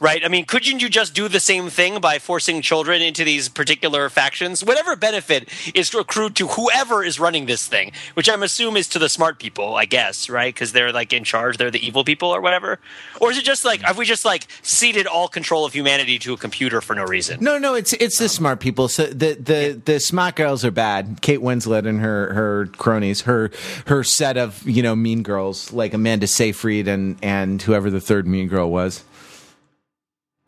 Right. 0.00 0.24
I 0.24 0.28
mean, 0.28 0.44
couldn't 0.44 0.82
you 0.82 0.88
just 0.88 1.14
do 1.14 1.28
the 1.28 1.40
same 1.40 1.70
thing 1.70 2.00
by 2.00 2.18
forcing 2.18 2.60
children 2.60 3.00
into 3.00 3.24
these 3.24 3.48
particular 3.48 4.10
factions? 4.10 4.62
Whatever 4.62 4.96
benefit 4.96 5.48
is 5.74 5.94
accrued 5.94 6.36
to 6.36 6.48
whoever 6.48 7.02
is 7.02 7.18
running 7.18 7.46
this 7.46 7.66
thing, 7.66 7.92
which 8.14 8.28
I'm 8.28 8.42
assuming 8.42 8.80
is 8.80 8.88
to 8.88 8.98
the 8.98 9.08
smart 9.08 9.38
people, 9.38 9.76
I 9.76 9.86
guess, 9.86 10.28
right? 10.28 10.52
Because 10.52 10.72
they're 10.72 10.92
like 10.92 11.12
in 11.12 11.24
charge, 11.24 11.56
they're 11.56 11.70
the 11.70 11.84
evil 11.84 12.04
people 12.04 12.28
or 12.28 12.40
whatever. 12.40 12.78
Or 13.20 13.30
is 13.30 13.38
it 13.38 13.44
just 13.44 13.64
like 13.64 13.80
have 13.82 13.96
we 13.96 14.04
just 14.04 14.24
like 14.24 14.46
ceded 14.62 15.06
all 15.06 15.28
control 15.28 15.64
of 15.64 15.72
humanity 15.72 16.18
to 16.20 16.34
a 16.34 16.36
computer 16.36 16.80
for 16.80 16.94
no 16.94 17.04
reason? 17.04 17.38
no 17.40 17.58
no 17.58 17.74
it's 17.74 17.92
it's 17.94 18.18
the 18.18 18.24
um, 18.24 18.28
smart 18.28 18.60
people 18.60 18.88
so 18.88 19.06
the 19.06 19.34
the 19.34 19.80
the 19.84 20.00
smart 20.00 20.36
girls 20.36 20.64
are 20.64 20.70
bad 20.70 21.18
kate 21.22 21.40
winslet 21.40 21.86
and 21.86 22.00
her 22.00 22.34
her 22.34 22.66
cronies 22.76 23.22
her 23.22 23.50
her 23.86 24.02
set 24.02 24.36
of 24.36 24.66
you 24.68 24.82
know 24.82 24.96
mean 24.96 25.22
girls 25.22 25.72
like 25.72 25.94
amanda 25.94 26.26
seyfried 26.26 26.88
and 26.88 27.16
and 27.22 27.62
whoever 27.62 27.90
the 27.90 28.00
third 28.00 28.26
mean 28.26 28.48
girl 28.48 28.70
was 28.70 29.04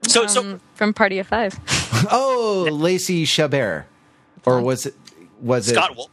So 0.06 0.26
so 0.26 0.40
um, 0.40 0.60
from 0.74 0.94
Party 0.94 1.18
of 1.18 1.26
Five. 1.26 1.58
oh 2.10 2.68
lacey 2.70 3.24
chabert 3.24 3.84
or 4.44 4.60
was 4.60 4.86
it 4.86 4.94
was 5.40 5.68
it 5.68 5.74
Scott 5.74 5.96
Wolf. 5.96 6.10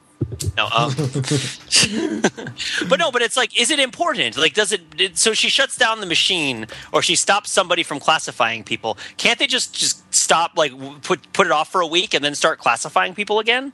No, 0.57 0.67
um, 0.75 0.93
but 2.89 2.99
no, 2.99 3.11
but 3.11 3.21
it's 3.21 3.37
like, 3.37 3.57
is 3.59 3.69
it 3.69 3.79
important? 3.79 4.37
Like, 4.37 4.53
does 4.53 4.71
it, 4.71 4.81
it? 4.97 5.17
So 5.17 5.33
she 5.33 5.49
shuts 5.49 5.77
down 5.77 5.99
the 5.99 6.05
machine, 6.05 6.65
or 6.91 7.01
she 7.01 7.15
stops 7.15 7.51
somebody 7.51 7.83
from 7.83 7.99
classifying 7.99 8.63
people. 8.63 8.97
Can't 9.17 9.37
they 9.37 9.45
just 9.45 9.75
just 9.75 10.13
stop, 10.13 10.57
like, 10.57 10.71
put 11.03 11.31
put 11.33 11.45
it 11.45 11.51
off 11.51 11.71
for 11.71 11.79
a 11.81 11.87
week 11.87 12.13
and 12.13 12.23
then 12.23 12.33
start 12.33 12.59
classifying 12.59 13.13
people 13.13 13.39
again? 13.39 13.71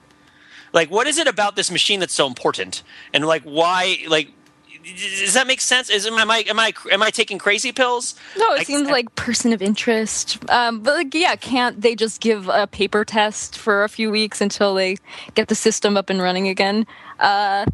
Like, 0.73 0.91
what 0.91 1.07
is 1.07 1.17
it 1.17 1.27
about 1.27 1.55
this 1.55 1.71
machine 1.71 1.99
that's 1.99 2.13
so 2.13 2.27
important? 2.27 2.83
And 3.13 3.25
like, 3.25 3.43
why? 3.43 3.99
Like, 4.07 4.31
does 4.83 5.33
that 5.33 5.47
make 5.47 5.61
sense? 5.61 5.89
Is 5.89 6.05
am 6.05 6.29
I 6.31 6.43
am 6.47 6.59
I 6.59 6.73
am 6.91 7.01
I 7.01 7.09
taking 7.09 7.37
crazy 7.37 7.71
pills? 7.71 8.15
No, 8.37 8.53
it 8.53 8.61
I- 8.61 8.63
seems 8.63 8.89
like 8.89 9.13
person 9.15 9.53
of 9.53 9.61
interest. 9.61 10.37
Um, 10.49 10.79
but 10.81 10.93
like, 10.95 11.13
yeah, 11.13 11.35
can't 11.35 11.81
they 11.81 11.95
just 11.95 12.21
give 12.21 12.47
a 12.47 12.67
paper 12.67 13.05
test 13.05 13.57
for 13.57 13.83
a 13.83 13.89
few 13.89 14.09
weeks 14.11 14.41
until 14.41 14.73
they 14.75 14.97
get 15.35 15.47
the 15.47 15.55
system 15.55 15.97
up 15.97 16.09
and 16.09 16.21
running 16.21 16.47
again? 16.47 16.85
Uh, 17.21 17.65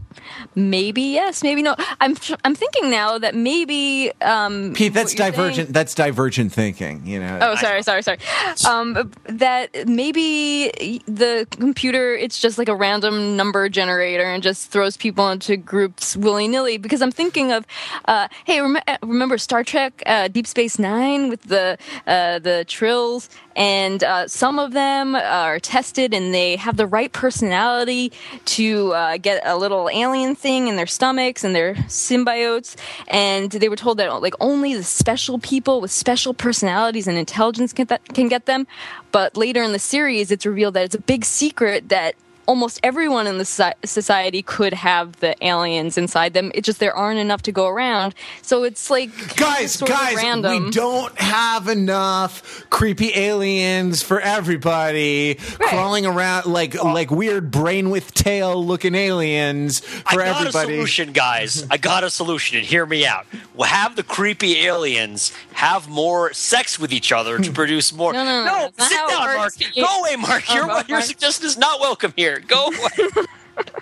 maybe 0.55 1.01
yes, 1.01 1.41
maybe 1.41 1.61
no. 1.61 1.75
I'm 2.01 2.15
I'm 2.43 2.53
thinking 2.53 2.89
now 2.89 3.17
that 3.17 3.33
maybe 3.33 4.11
um, 4.21 4.73
Pete, 4.75 4.93
that's 4.93 5.13
you're 5.13 5.17
saying- 5.19 5.31
divergent. 5.31 5.73
That's 5.73 5.95
divergent 5.95 6.53
thinking. 6.53 7.05
You 7.05 7.19
know. 7.19 7.39
Oh, 7.41 7.55
sorry, 7.55 7.81
sorry, 7.83 8.03
sorry. 8.03 8.19
Um, 8.67 9.11
that 9.25 9.87
maybe 9.87 11.01
the 11.07 11.47
computer 11.51 12.13
it's 12.13 12.39
just 12.39 12.57
like 12.57 12.67
a 12.67 12.75
random 12.75 13.35
number 13.37 13.69
generator 13.69 14.23
and 14.23 14.43
just 14.43 14.69
throws 14.69 14.97
people 14.97 15.29
into 15.29 15.57
groups 15.57 16.15
willy 16.17 16.47
nilly. 16.47 16.77
Because 16.77 17.01
I'm 17.01 17.11
thinking 17.11 17.51
of, 17.51 17.65
uh, 18.05 18.27
hey, 18.45 18.61
rem- 18.61 18.81
remember 19.01 19.37
Star 19.37 19.63
Trek 19.63 20.03
uh, 20.05 20.27
Deep 20.27 20.45
Space 20.47 20.77
Nine 20.77 21.29
with 21.29 21.43
the 21.43 21.77
uh, 22.05 22.39
the 22.39 22.65
trills, 22.67 23.29
and 23.57 24.03
uh, 24.03 24.27
some 24.27 24.59
of 24.59 24.71
them 24.71 25.15
are 25.15 25.59
tested 25.59 26.13
and 26.13 26.31
they 26.31 26.55
have 26.57 26.77
the 26.77 26.85
right 26.85 27.11
personality 27.11 28.11
to 28.45 28.93
uh, 28.93 29.17
get 29.17 29.41
a 29.45 29.57
little 29.57 29.89
alien 29.91 30.35
thing 30.35 30.67
in 30.67 30.75
their 30.75 30.85
stomachs 30.85 31.43
and 31.43 31.55
their 31.55 31.73
symbiotes. 31.73 32.75
And 33.07 33.49
they 33.49 33.67
were 33.67 33.75
told 33.75 33.97
that 33.97 34.21
like 34.21 34.35
only 34.39 34.75
the 34.75 34.83
special 34.83 35.39
people 35.39 35.81
with 35.81 35.89
special 35.89 36.35
personalities 36.35 37.07
and 37.07 37.17
intelligence 37.17 37.73
can, 37.73 37.87
that, 37.87 38.07
can 38.13 38.27
get 38.27 38.45
them. 38.45 38.67
But 39.11 39.35
later 39.35 39.63
in 39.63 39.71
the 39.71 39.79
series, 39.79 40.29
it's 40.29 40.45
revealed 40.45 40.75
that 40.75 40.85
it's 40.85 40.95
a 40.95 41.01
big 41.01 41.25
secret 41.25 41.89
that 41.89 42.13
almost 42.47 42.79
everyone 42.81 43.27
in 43.27 43.37
the 43.37 43.43
soci- 43.43 43.73
society 43.85 44.41
could 44.41 44.73
have 44.73 45.17
the 45.19 45.35
aliens 45.45 45.97
inside 45.97 46.33
them. 46.33 46.51
It's 46.55 46.65
just 46.65 46.79
there 46.79 46.95
aren't 46.95 47.19
enough 47.19 47.41
to 47.43 47.51
go 47.51 47.67
around. 47.67 48.15
So 48.41 48.63
it's 48.63 48.89
like 48.89 49.09
guys, 49.37 49.73
sort 49.73 49.91
of 49.91 49.97
guys, 49.97 50.15
random. 50.15 50.65
we 50.65 50.71
don't 50.71 51.15
have 51.19 51.67
enough 51.67 52.65
creepy 52.69 53.11
aliens 53.15 54.01
for 54.01 54.19
everybody 54.21 55.35
crawling 55.59 56.05
around 56.05 56.45
like 56.45 56.81
like 56.83 57.11
weird 57.11 57.51
brain 57.51 57.89
with 57.89 58.13
tail 58.13 58.63
looking 58.65 58.95
aliens 58.95 59.79
for 59.79 60.01
I 60.07 60.11
for 60.11 60.17
got 60.19 60.41
everybody. 60.41 60.73
a 60.73 60.75
solution, 60.77 61.11
guys. 61.11 61.67
I 61.69 61.77
got 61.77 62.03
a 62.03 62.09
solution, 62.09 62.57
and 62.57 62.65
hear 62.65 62.85
me 62.85 63.05
out. 63.05 63.25
We'll 63.55 63.67
have 63.67 63.95
the 63.95 64.03
creepy 64.03 64.65
aliens 64.65 65.33
have 65.53 65.89
more 65.89 66.33
sex 66.33 66.79
with 66.79 66.93
each 66.93 67.11
other 67.11 67.37
to 67.39 67.51
produce 67.61 67.91
more. 67.93 68.13
No, 68.13 68.23
no, 68.23 68.45
no, 68.45 68.69
that's 68.75 68.77
not 68.77 68.89
sit 68.89 68.97
down, 69.09 69.35
Mark. 69.37 69.53
Go 69.75 69.99
away, 69.99 70.15
Mark. 70.15 70.43
Oh, 70.49 70.53
Your, 70.57 70.71
oh, 70.71 70.83
your 70.87 71.01
suggestion 71.01 71.45
is 71.45 71.57
not 71.57 71.79
welcome 71.79 72.13
here. 72.15 72.36
Go 72.39 72.67
away. 72.67 73.25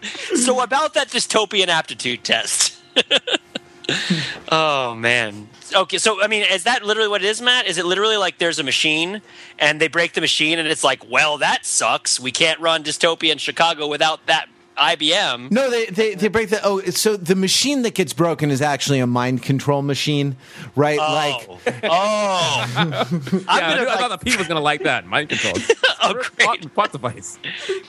so, 0.36 0.62
about 0.62 0.94
that 0.94 1.10
dystopian 1.10 1.68
aptitude 1.68 2.24
test. 2.24 2.78
oh 4.52 4.96
man. 4.96 5.50
Okay, 5.74 5.98
so 5.98 6.22
I 6.22 6.28
mean, 6.28 6.44
is 6.44 6.64
that 6.64 6.84
literally 6.86 7.10
what 7.10 7.24
it 7.24 7.28
is, 7.28 7.42
Matt? 7.42 7.66
Is 7.66 7.78
it 7.78 7.86
literally 7.86 8.18
like 8.18 8.38
there's 8.38 8.60
a 8.60 8.64
machine 8.64 9.22
and 9.60 9.82
they 9.82 9.88
break 9.88 10.14
the 10.14 10.22
machine 10.22 10.60
and 10.60 10.68
it's 10.68 10.84
like, 10.84 11.10
well, 11.10 11.38
that 11.40 11.66
sucks. 11.66 12.20
We 12.20 12.32
can't 12.32 12.60
run 12.60 12.84
dystopia 12.84 13.32
in 13.32 13.38
Chicago 13.38 13.88
without 13.88 14.26
that 14.28 14.48
IBM. 14.78 15.52
No, 15.52 15.70
they, 15.70 15.86
they 15.88 16.16
they 16.16 16.28
break 16.28 16.50
the 16.50 16.60
oh 16.64 16.82
so 16.82 17.16
the 17.16 17.36
machine 17.36 17.82
that 17.84 17.94
gets 17.96 18.14
broken 18.14 18.52
is 18.52 18.62
actually 18.62 19.00
a 19.00 19.08
mind 19.08 19.42
control 19.44 19.82
machine, 19.82 20.36
right? 20.76 21.00
Oh. 21.02 21.14
Like 21.14 21.48
oh, 21.50 21.60
oh. 21.84 22.68
I'm 22.78 22.92
Yeah, 22.92 23.06
gonna 23.08 23.82
I 23.82 23.84
like, 23.86 24.00
thought 24.00 24.10
the 24.10 24.18
Pete 24.18 24.38
was 24.38 24.48
going 24.48 24.58
to 24.58 24.64
like 24.64 24.84
that. 24.84 25.06
Mind 25.08 25.30
control. 25.30 25.54
oh, 26.04 26.14
great, 26.36 26.74
plot 26.74 26.92
device. 26.92 27.38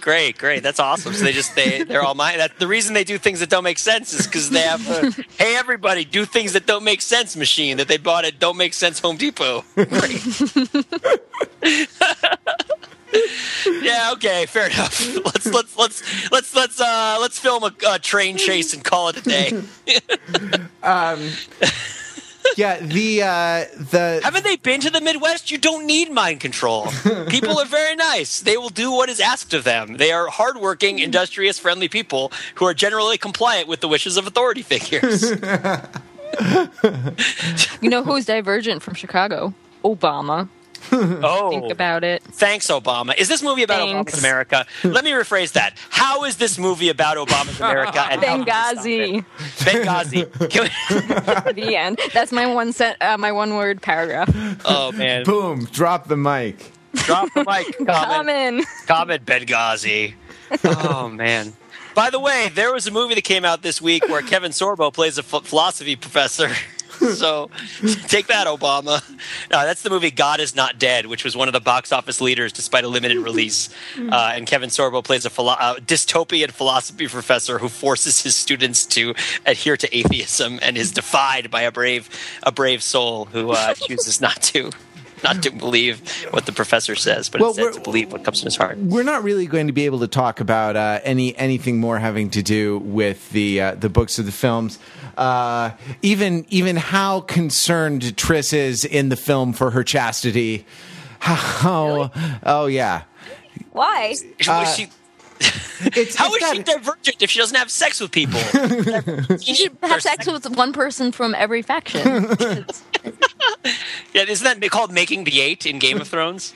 great, 0.01 0.39
great. 0.39 0.63
That's 0.63 0.79
awesome. 0.81 1.13
So 1.13 1.25
they 1.25 1.33
just 1.33 1.55
they 1.55 1.83
they're 1.83 2.03
all 2.03 2.15
my. 2.15 2.37
That 2.37 2.59
the 2.59 2.67
reason 2.67 2.95
they 2.95 3.05
do 3.05 3.19
things 3.19 3.41
that 3.41 3.51
don't 3.51 3.65
make 3.65 3.79
sense 3.79 4.13
is 4.15 4.27
because 4.27 4.51
they 4.51 4.61
have 4.61 4.89
a, 4.89 5.11
hey 5.39 5.57
everybody 5.57 6.05
do 6.05 6.25
things 6.25 6.53
that 6.53 6.67
don't 6.67 6.85
make 6.85 7.03
sense 7.03 7.37
machine 7.37 7.77
that 7.79 7.89
they 7.89 7.97
bought 7.99 8.25
at 8.25 8.39
Don't 8.39 8.57
Make 8.57 8.75
Sense 8.75 9.01
Home 9.01 9.17
Depot. 9.17 9.65
Great. 9.75 10.23
yeah. 13.83 14.11
Okay. 14.13 14.47
Fair 14.47 14.67
enough. 14.67 15.17
Let's 15.25 15.47
let's 15.47 15.79
let's 15.79 16.31
let's 16.33 16.55
let's 16.55 16.81
uh 16.81 17.19
let's 17.21 17.39
film 17.39 17.63
a, 17.65 17.73
a 17.89 17.99
train 17.99 18.37
chase 18.37 18.75
and 18.75 18.83
call 18.85 19.09
it 19.09 19.17
a 19.17 19.23
day. 19.23 19.51
um, 20.83 21.31
yeah, 22.57 22.81
the 22.81 23.23
uh 23.23 23.65
the 23.77 24.21
Haven't 24.23 24.45
they 24.45 24.57
been 24.57 24.81
to 24.81 24.91
the 24.91 25.01
Midwest? 25.01 25.51
You 25.51 25.59
don't 25.59 25.87
need 25.87 26.11
mind 26.11 26.41
control. 26.41 26.89
People 27.29 27.59
are 27.59 27.67
very 27.67 27.97
nice. 27.97 28.41
They 28.41 28.57
will 28.57 28.71
do 28.71 28.91
what 28.93 29.09
is 29.09 29.21
asked 29.21 29.55
of 29.55 29.65
them. 29.65 29.97
They 29.97 30.13
are 30.13 30.29
hardworking, 30.29 30.99
industrious, 30.99 31.59
friendly 31.59 31.89
people 31.89 32.33
who 32.57 32.67
are 32.67 32.75
generally 32.75 33.19
compliant 33.19 33.69
with 33.69 33.81
the 33.81 33.89
wishes 33.89 34.17
of 34.17 34.27
authority 34.27 34.63
figures. 34.63 35.31
You 37.81 37.91
know 37.91 38.03
who's 38.03 38.25
divergent 38.27 38.83
from 38.83 38.95
Chicago? 38.95 39.55
Obama. 39.85 40.49
Oh, 41.23 41.51
Think 41.51 41.71
about 41.73 42.05
it. 42.05 42.23
thanks, 42.23 42.67
Obama. 42.69 43.17
Is 43.17 43.29
this 43.29 43.43
movie 43.43 43.63
about 43.63 43.79
Thanks. 43.81 44.13
Obama's 44.15 44.19
America? 44.21 44.67
Let 44.85 45.05
me 45.05 45.11
rephrase 45.11 45.53
that. 45.53 45.77
How 45.91 46.25
is 46.25 46.37
this 46.37 46.59
movie 46.59 46.89
about 46.89 47.17
Obama's 47.17 47.61
America? 47.61 48.01
And 48.11 48.23
how 48.23 48.45
can 48.45 48.45
we 48.45 48.45
stop 48.47 48.85
Benghazi. 48.85 49.25
Benghazi. 49.59 50.51
Can 50.51 51.45
we- 51.47 51.53
the 51.63 51.77
end. 51.77 51.99
That's 52.13 52.33
my 52.33 52.47
one 52.47 52.73
set. 52.73 52.97
Uh, 53.01 53.17
my 53.19 53.33
one 53.33 53.57
word 53.57 53.83
paragraph. 53.83 54.29
oh 54.65 54.93
man, 54.93 55.25
Boom! 55.25 55.65
Drop 55.73 56.09
the 56.09 56.17
mic. 56.17 56.73
drop 56.95 57.33
the 57.35 57.45
mic. 57.45 57.77
Comment. 57.87 57.87
Common. 57.87 58.65
Comment 58.87 59.25
Benghazi. 59.25 60.15
Oh 60.65 61.09
man. 61.09 61.53
By 61.95 62.11
the 62.11 62.21
way, 62.21 62.51
there 62.55 62.73
was 62.75 62.87
a 62.87 62.91
movie 62.91 63.15
that 63.15 63.25
came 63.25 63.45
out 63.45 63.63
this 63.63 63.81
week 63.81 64.07
where 64.09 64.21
Kevin 64.23 64.53
Sorbo 64.53 64.93
plays 64.93 65.17
a 65.19 65.23
ph- 65.23 65.45
philosophy 65.45 65.97
professor. 65.97 66.51
So 67.15 67.51
take 68.09 68.27
that, 68.29 68.47
Obama. 68.47 69.03
No, 69.51 69.65
that's 69.65 69.83
the 69.83 69.91
movie 69.91 70.11
God 70.11 70.41
is 70.41 70.55
Not 70.55 70.79
Dead, 70.79 71.07
which 71.07 71.25
was 71.25 71.37
one 71.37 71.49
of 71.49 71.53
the 71.53 71.61
box 71.61 71.93
office 71.93 72.21
leaders 72.21 72.53
despite 72.53 72.85
a 72.85 72.89
limited 72.89 73.19
release. 73.19 73.69
Uh, 74.07 74.33
and 74.35 74.47
Kevin 74.47 74.69
Sorbo 74.71 75.03
plays 75.03 75.25
a 75.25 75.31
philo- 75.31 75.53
uh, 75.59 75.77
dystopian 75.77 76.51
philosophy 76.51 77.09
professor 77.09 77.59
who 77.59 77.69
forces 77.69 78.23
his 78.23 78.37
students 78.37 78.87
to 78.87 79.15
adhere 79.45 79.77
to 79.77 79.97
atheism 79.97 80.59
and 80.63 80.77
is 80.77 80.93
defied 80.93 81.51
by 81.51 81.63
a 81.63 81.73
brave, 81.73 82.09
a 82.43 82.53
brave 82.53 82.83
soul 82.83 83.25
who 83.27 83.51
uh, 83.51 83.75
chooses 83.87 84.21
not 84.21 84.43
to. 84.43 84.71
Not 85.25 85.43
to 85.45 85.51
believe 85.51 86.01
what 86.31 86.45
the 86.45 86.53
professor 86.53 86.95
says, 86.95 87.31
but 87.31 87.41
Well, 87.41 87.51
instead 87.51 87.73
to 87.73 87.81
believe 87.81 88.13
what 88.13 88.23
comes 88.23 88.41
in 88.43 88.45
his 88.45 88.57
heart. 88.57 88.77
We're 88.79 89.03
not 89.03 89.25
really 89.25 89.47
going 89.47 89.67
to 89.67 89.73
be 89.73 89.87
able 89.87 90.01
to 90.01 90.09
talk 90.09 90.41
about 90.41 90.77
uh, 90.77 91.01
any 91.05 91.35
anything 91.39 91.81
more 91.81 91.99
having 91.99 92.29
to 92.31 92.43
do 92.43 92.79
with 92.79 93.31
the 93.31 93.61
uh, 93.63 93.75
the 93.77 93.89
books 93.89 94.19
or 94.19 94.25
the 94.25 94.31
films. 94.31 94.79
Uh, 95.17 95.71
even 96.03 96.45
even 96.51 96.77
how 96.77 97.21
concerned 97.21 98.17
Tris 98.17 98.53
is 98.53 98.85
in 98.85 99.09
the 99.09 99.17
film 99.17 99.53
for 99.53 99.71
her 99.71 99.83
chastity. 99.83 100.67
How? 101.19 102.11
Oh 102.45 102.67
yeah. 102.67 103.05
Why? 103.73 104.15
Was 104.47 104.77
she, 104.77 104.89
It's, 105.95 106.17
how 106.17 106.33
it's 106.33 106.45
is 106.45 106.51
she 106.51 106.63
divergent 106.63 107.23
if 107.23 107.31
she 107.31 107.39
doesn't 107.39 107.57
have 107.57 107.71
sex 107.71 108.01
with 108.01 108.11
people? 108.11 108.41
she 109.39 109.55
should 109.55 109.77
have 109.83 110.03
sex 110.03 110.27
with 110.27 110.49
one 110.57 110.73
person 110.73 111.13
from 111.13 111.35
every 111.35 111.63
faction. 111.63 112.27
Yeah, 114.15 114.25
isn't 114.27 114.61
that 114.61 114.71
called 114.71 114.93
making 114.93 115.25
the 115.25 115.41
eight 115.41 115.67
in 115.67 115.79
Game 115.79 116.01
of 116.01 116.09
Thrones? 116.09 116.55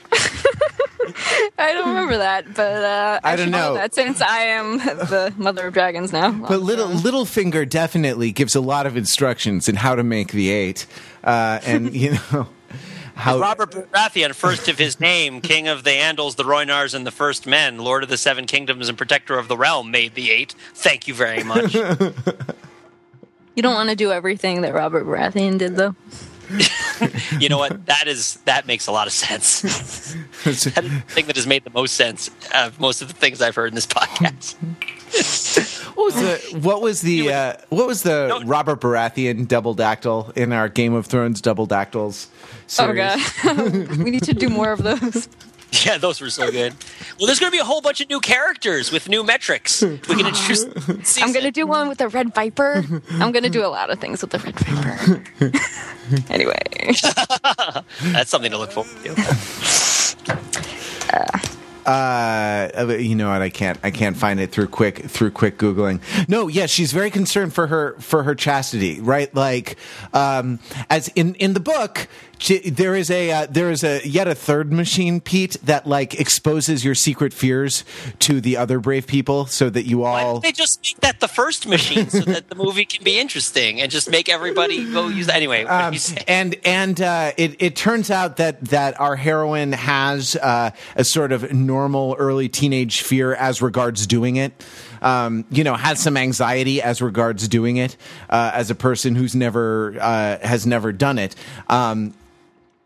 I 1.57 1.73
don't 1.73 1.89
remember 1.89 2.17
that, 2.17 2.53
but 2.53 2.83
uh, 2.83 3.19
I 3.23 3.35
don't 3.35 3.47
should 3.47 3.51
know. 3.51 3.73
that 3.75 3.93
since 3.93 4.21
I 4.21 4.39
am 4.39 4.77
the 4.77 5.33
mother 5.37 5.67
of 5.67 5.73
dragons 5.73 6.11
now. 6.11 6.31
But 6.31 6.61
little 6.61 6.87
Littlefinger 6.87 7.67
definitely 7.67 8.31
gives 8.31 8.55
a 8.55 8.61
lot 8.61 8.85
of 8.85 8.97
instructions 8.97 9.69
in 9.69 9.75
how 9.75 9.95
to 9.95 10.03
make 10.03 10.31
the 10.31 10.49
eight, 10.49 10.85
uh, 11.23 11.59
and 11.65 11.93
you 11.95 12.11
know 12.11 12.47
how 13.15 13.37
Robert 13.37 13.71
Baratheon, 13.71 14.33
first 14.33 14.67
of 14.67 14.77
his 14.79 14.99
name, 14.99 15.41
King 15.41 15.67
of 15.67 15.83
the 15.83 15.91
Andals, 15.91 16.35
the 16.35 16.43
Rhoynars, 16.43 16.93
and 16.93 17.05
the 17.05 17.11
First 17.11 17.45
Men, 17.45 17.77
Lord 17.77 18.03
of 18.03 18.09
the 18.09 18.17
Seven 18.17 18.45
Kingdoms, 18.45 18.89
and 18.89 18.97
Protector 18.97 19.37
of 19.37 19.47
the 19.47 19.57
Realm, 19.57 19.91
made 19.91 20.15
the 20.15 20.31
eight. 20.31 20.55
Thank 20.73 21.07
you 21.07 21.13
very 21.13 21.43
much. 21.43 21.73
you 23.55 23.61
don't 23.61 23.75
want 23.75 23.89
to 23.89 23.95
do 23.95 24.11
everything 24.11 24.61
that 24.61 24.73
Robert 24.73 25.05
Baratheon 25.05 25.59
did, 25.59 25.75
though. 25.75 25.95
you 27.39 27.49
know 27.49 27.57
what? 27.57 27.85
That 27.85 28.07
is 28.07 28.35
that 28.45 28.67
makes 28.67 28.87
a 28.87 28.91
lot 28.91 29.07
of 29.07 29.13
sense. 29.13 29.61
that 30.43 30.49
is 30.51 30.63
the 30.65 31.03
thing 31.07 31.27
that 31.27 31.35
has 31.35 31.47
made 31.47 31.63
the 31.63 31.69
most 31.69 31.95
sense 31.95 32.29
of 32.53 32.79
most 32.79 33.01
of 33.01 33.07
the 33.07 33.13
things 33.13 33.41
I've 33.41 33.55
heard 33.55 33.69
in 33.69 33.75
this 33.75 33.87
podcast. 33.87 34.55
What 35.91 36.05
was 36.05 36.15
the 36.15 36.59
what 36.59 36.81
was 36.81 37.01
the 37.01 37.33
uh, 37.33 37.53
what 37.67 37.85
was 37.85 38.03
the 38.03 38.27
No. 38.27 38.43
Robert 38.43 38.79
Baratheon 38.79 39.45
double 39.45 39.73
dactyl 39.73 40.31
in 40.37 40.53
our 40.53 40.69
Game 40.69 40.93
of 40.93 41.05
Thrones 41.05 41.41
double 41.41 41.65
dactyls 41.65 42.29
series? 42.65 42.91
Oh 42.91 42.93
god, 43.43 43.97
we 43.97 44.09
need 44.09 44.23
to 44.23 44.33
do 44.33 44.47
more 44.49 44.71
of 44.71 44.81
those. 44.83 45.27
Yeah, 45.85 45.97
those 45.97 46.19
were 46.19 46.29
so 46.29 46.51
good. 46.51 46.75
Well, 47.17 47.27
there's 47.27 47.39
going 47.39 47.49
to 47.49 47.55
be 47.55 47.61
a 47.61 47.63
whole 47.63 47.81
bunch 47.81 48.01
of 48.01 48.09
new 48.09 48.19
characters 48.19 48.91
with 48.91 49.07
new 49.07 49.23
metrics. 49.23 49.81
We 49.81 49.97
can 49.99 50.27
introduce. 50.27 50.65
I'm 51.23 51.31
gonna 51.31 51.51
do 51.51 51.65
one 51.65 51.87
with 51.87 51.97
the 51.97 52.09
red 52.09 52.35
viper. 52.35 52.83
I'm 53.11 53.31
gonna 53.31 53.49
do 53.49 53.65
a 53.65 53.67
lot 53.67 53.89
of 53.89 53.99
things 53.99 54.21
with 54.21 54.31
the 54.31 54.39
red 54.39 54.59
viper. 54.59 55.23
anyway, 56.33 56.59
That's 58.11 58.29
something 58.29 58.51
to 58.51 58.57
look 58.57 58.71
forward 58.71 58.91
to. 59.05 60.21
Uh, 61.85 62.95
you 62.99 63.15
know 63.15 63.29
what? 63.29 63.41
I 63.41 63.49
can't. 63.49 63.79
I 63.83 63.91
can't 63.91 64.15
find 64.15 64.39
it 64.39 64.51
through 64.51 64.67
quick 64.67 64.99
through 65.05 65.31
quick 65.31 65.57
googling. 65.57 65.99
No, 66.27 66.47
yeah, 66.47 66.67
she's 66.67 66.91
very 66.91 67.09
concerned 67.09 67.53
for 67.53 67.67
her 67.67 67.95
for 67.99 68.23
her 68.23 68.35
chastity, 68.35 69.01
right? 69.01 69.33
Like, 69.33 69.77
um, 70.13 70.59
as 70.89 71.07
in 71.09 71.33
in 71.35 71.53
the 71.53 71.59
book, 71.59 72.07
she, 72.30 72.30
there 72.47 72.95
is 72.95 73.11
a 73.11 73.31
uh, 73.31 73.47
there 73.49 73.69
is 73.69 73.83
a 73.83 74.01
yet 74.07 74.27
a 74.27 74.35
third 74.35 74.73
machine, 74.73 75.21
Pete, 75.21 75.57
that 75.63 75.85
like 75.85 76.19
exposes 76.19 76.83
your 76.83 76.95
secret 76.95 77.33
fears 77.33 77.83
to 78.19 78.41
the 78.41 78.57
other 78.57 78.79
brave 78.79 79.05
people, 79.07 79.45
so 79.45 79.69
that 79.69 79.85
you 79.85 80.03
all. 80.03 80.39
they 80.39 80.51
just 80.51 80.81
make 80.81 80.99
that 81.01 81.19
the 81.19 81.27
first 81.27 81.67
machine 81.67 82.09
so 82.09 82.21
that 82.21 82.49
the 82.49 82.55
movie 82.55 82.85
can 82.85 83.03
be 83.03 83.19
interesting 83.19 83.79
and 83.79 83.91
just 83.91 84.09
make 84.09 84.27
everybody 84.27 84.91
go 84.91 85.07
use 85.07 85.27
that? 85.27 85.35
Anyway, 85.35 85.63
what 85.63 85.73
Um, 85.73 85.93
you 85.93 85.99
and 86.27 86.55
and 86.65 86.99
uh, 87.01 87.31
it 87.37 87.61
it 87.61 87.75
turns 87.75 88.09
out 88.09 88.37
that 88.37 88.61
that 88.65 88.99
our 88.99 89.15
heroine 89.15 89.73
has 89.73 90.35
uh, 90.35 90.71
a 90.95 91.03
sort 91.03 91.31
of 91.31 91.53
normal 91.53 92.15
early 92.17 92.49
teenage 92.49 93.01
fear 93.01 93.33
as 93.35 93.61
regards 93.61 94.07
doing 94.07 94.37
it. 94.37 94.51
Um, 95.03 95.45
you 95.49 95.63
know, 95.63 95.73
has 95.73 95.99
some 95.99 96.15
anxiety 96.15 96.79
as 96.81 97.01
regards 97.01 97.47
doing 97.47 97.77
it 97.77 97.97
uh, 98.29 98.51
as 98.53 98.69
a 98.69 98.75
person 98.75 99.15
who's 99.15 99.35
never 99.35 99.95
uh, 99.99 100.37
has 100.39 100.67
never 100.67 100.91
done 100.91 101.17
it. 101.17 101.35
Um, 101.67 102.13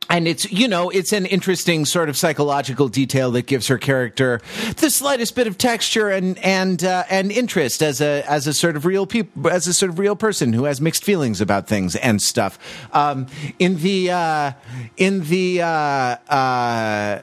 and 0.09 0.27
it's 0.27 0.51
you 0.51 0.67
know 0.67 0.89
it's 0.89 1.13
an 1.13 1.25
interesting 1.25 1.85
sort 1.85 2.09
of 2.09 2.17
psychological 2.17 2.87
detail 2.87 3.31
that 3.31 3.47
gives 3.47 3.67
her 3.67 3.77
character 3.77 4.41
the 4.77 4.89
slightest 4.89 5.35
bit 5.35 5.47
of 5.47 5.57
texture 5.57 6.09
and 6.09 6.37
and 6.39 6.83
uh, 6.83 7.03
and 7.09 7.31
interest 7.31 7.81
as 7.81 8.01
a 8.01 8.23
as 8.29 8.47
a 8.47 8.53
sort 8.53 8.75
of 8.75 8.85
real 8.85 9.07
as 9.49 9.67
a 9.67 9.73
sort 9.73 9.89
of 9.89 9.99
real 9.99 10.15
person 10.15 10.53
who 10.53 10.65
has 10.65 10.79
mixed 10.81 11.03
feelings 11.03 11.41
about 11.41 11.67
things 11.67 11.95
and 11.95 12.21
stuff. 12.21 12.59
Um, 12.93 13.27
in 13.59 13.77
the 13.77 14.11
uh, 14.11 14.51
in 14.97 15.23
the 15.25 15.61
uh, 15.61 15.67
uh, 15.67 17.21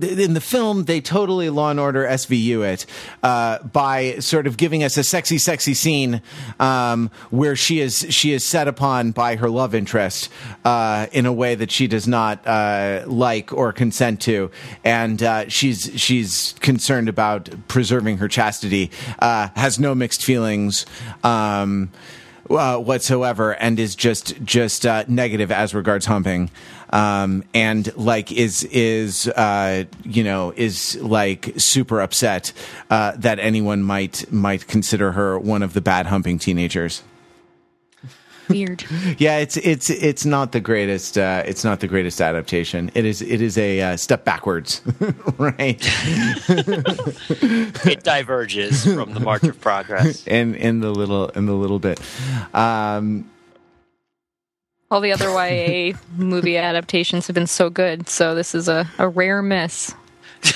in 0.00 0.34
the 0.34 0.40
film, 0.40 0.84
they 0.84 1.00
totally 1.00 1.48
Law 1.48 1.70
and 1.70 1.80
Order 1.80 2.04
SVU 2.06 2.66
it 2.66 2.86
uh, 3.22 3.58
by 3.60 4.18
sort 4.18 4.46
of 4.46 4.56
giving 4.56 4.84
us 4.84 4.96
a 4.96 5.04
sexy, 5.04 5.38
sexy 5.38 5.74
scene 5.74 6.20
um, 6.60 7.10
where 7.30 7.56
she 7.56 7.80
is 7.80 8.06
she 8.10 8.32
is 8.32 8.44
set 8.44 8.68
upon 8.68 9.12
by 9.12 9.36
her 9.36 9.48
love 9.48 9.74
interest 9.74 10.28
uh, 10.64 11.06
in 11.12 11.24
a 11.24 11.32
way 11.32 11.54
that 11.54 11.70
she 11.70 11.86
does 11.86 12.06
not 12.06 12.46
uh, 12.46 13.04
like 13.06 13.52
or 13.52 13.72
consent 13.72 14.20
to, 14.22 14.50
and 14.84 15.22
uh, 15.22 15.48
she's 15.48 15.90
she's 15.96 16.54
concerned 16.60 17.08
about 17.08 17.48
preserving 17.68 18.18
her 18.18 18.28
chastity, 18.28 18.90
uh, 19.20 19.48
has 19.56 19.78
no 19.78 19.94
mixed 19.94 20.24
feelings. 20.24 20.84
Um, 21.24 21.90
uh, 22.48 22.78
whatsoever 22.78 23.54
and 23.54 23.80
is 23.80 23.96
just 23.96 24.40
just 24.44 24.84
negative 25.08 25.50
as 25.50 25.74
regards 25.74 26.06
humping 26.06 26.48
um, 26.90 27.44
and 27.54 27.94
like 27.96 28.32
is 28.32 28.64
is 28.64 29.28
uh, 29.28 29.84
you 30.04 30.24
know 30.24 30.52
is 30.56 30.96
like 31.00 31.52
super 31.56 32.00
upset 32.00 32.52
uh, 32.90 33.12
that 33.16 33.38
anyone 33.38 33.82
might 33.82 34.30
might 34.32 34.66
consider 34.66 35.12
her 35.12 35.38
one 35.38 35.62
of 35.62 35.72
the 35.72 35.80
bad 35.80 36.06
humping 36.06 36.38
teenagers. 36.38 37.02
Weird. 38.48 38.84
yeah 39.18 39.38
it's 39.38 39.56
it's 39.56 39.90
it's 39.90 40.24
not 40.24 40.52
the 40.52 40.60
greatest 40.60 41.18
uh, 41.18 41.42
it's 41.44 41.64
not 41.64 41.80
the 41.80 41.88
greatest 41.88 42.20
adaptation. 42.20 42.90
It 42.94 43.04
is 43.04 43.20
it 43.22 43.40
is 43.40 43.58
a 43.58 43.80
uh, 43.80 43.96
step 43.96 44.24
backwards. 44.24 44.82
Right. 45.38 45.80
It 47.84 48.02
diverges 48.02 48.84
from 48.84 49.12
the 49.12 49.20
March 49.20 49.42
of 49.42 49.60
Progress. 49.60 50.26
in 50.28 50.54
in 50.54 50.80
the 50.80 50.90
little 50.90 51.28
in 51.30 51.46
the 51.46 51.52
little 51.52 51.78
bit. 51.78 52.00
Um 52.54 53.28
All 54.90 55.00
the 55.00 55.12
other 55.12 55.30
YA 55.30 55.96
movie 56.16 56.56
adaptations 56.56 57.26
have 57.26 57.34
been 57.34 57.46
so 57.46 57.68
good, 57.70 58.08
so 58.08 58.34
this 58.34 58.54
is 58.54 58.68
a, 58.68 58.88
a 58.98 59.08
rare 59.08 59.42
miss. 59.42 59.94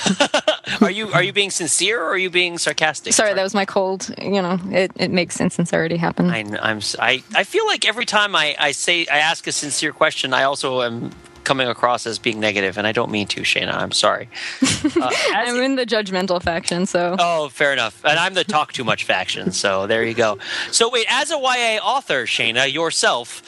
Are 0.79 0.91
you 0.91 1.11
are 1.11 1.21
you 1.23 1.33
being 1.33 1.49
sincere 1.49 2.01
or 2.01 2.11
are 2.11 2.17
you 2.17 2.29
being 2.29 2.57
sarcastic? 2.57 3.11
Sorry, 3.13 3.33
that 3.33 3.43
was 3.43 3.53
my 3.53 3.65
cold. 3.65 4.09
You 4.21 4.41
know, 4.41 4.57
it, 4.69 4.91
it 4.95 5.11
makes 5.11 5.35
sense 5.35 5.55
sincerity 5.55 5.97
happen. 5.97 6.29
I, 6.29 6.45
I'm 6.61 6.77
s- 6.77 6.95
I, 6.97 7.23
I 7.35 7.43
feel 7.43 7.65
like 7.67 7.85
every 7.85 8.05
time 8.05 8.35
I, 8.35 8.55
I 8.57 8.71
say 8.71 9.05
I 9.11 9.17
ask 9.17 9.45
a 9.47 9.51
sincere 9.51 9.91
question, 9.91 10.33
I 10.33 10.43
also 10.43 10.81
am 10.81 11.11
coming 11.43 11.67
across 11.67 12.07
as 12.07 12.19
being 12.19 12.39
negative, 12.39 12.77
and 12.77 12.87
I 12.87 12.93
don't 12.93 13.11
mean 13.11 13.27
to, 13.27 13.41
Shana. 13.41 13.73
I'm 13.73 13.91
sorry. 13.91 14.29
Uh, 15.01 15.09
I'm 15.33 15.57
in 15.61 15.75
the 15.75 15.85
judgmental 15.85 16.41
faction, 16.41 16.85
so 16.85 17.15
Oh, 17.19 17.49
fair 17.49 17.73
enough. 17.73 18.03
And 18.05 18.17
I'm 18.19 18.33
the 18.33 18.43
talk 18.43 18.71
too 18.73 18.83
much 18.83 19.03
faction, 19.03 19.51
so 19.51 19.87
there 19.87 20.03
you 20.03 20.13
go. 20.13 20.37
So 20.71 20.89
wait, 20.89 21.05
as 21.09 21.31
a 21.31 21.35
YA 21.37 21.79
author, 21.83 22.25
Shana, 22.25 22.71
yourself, 22.71 23.41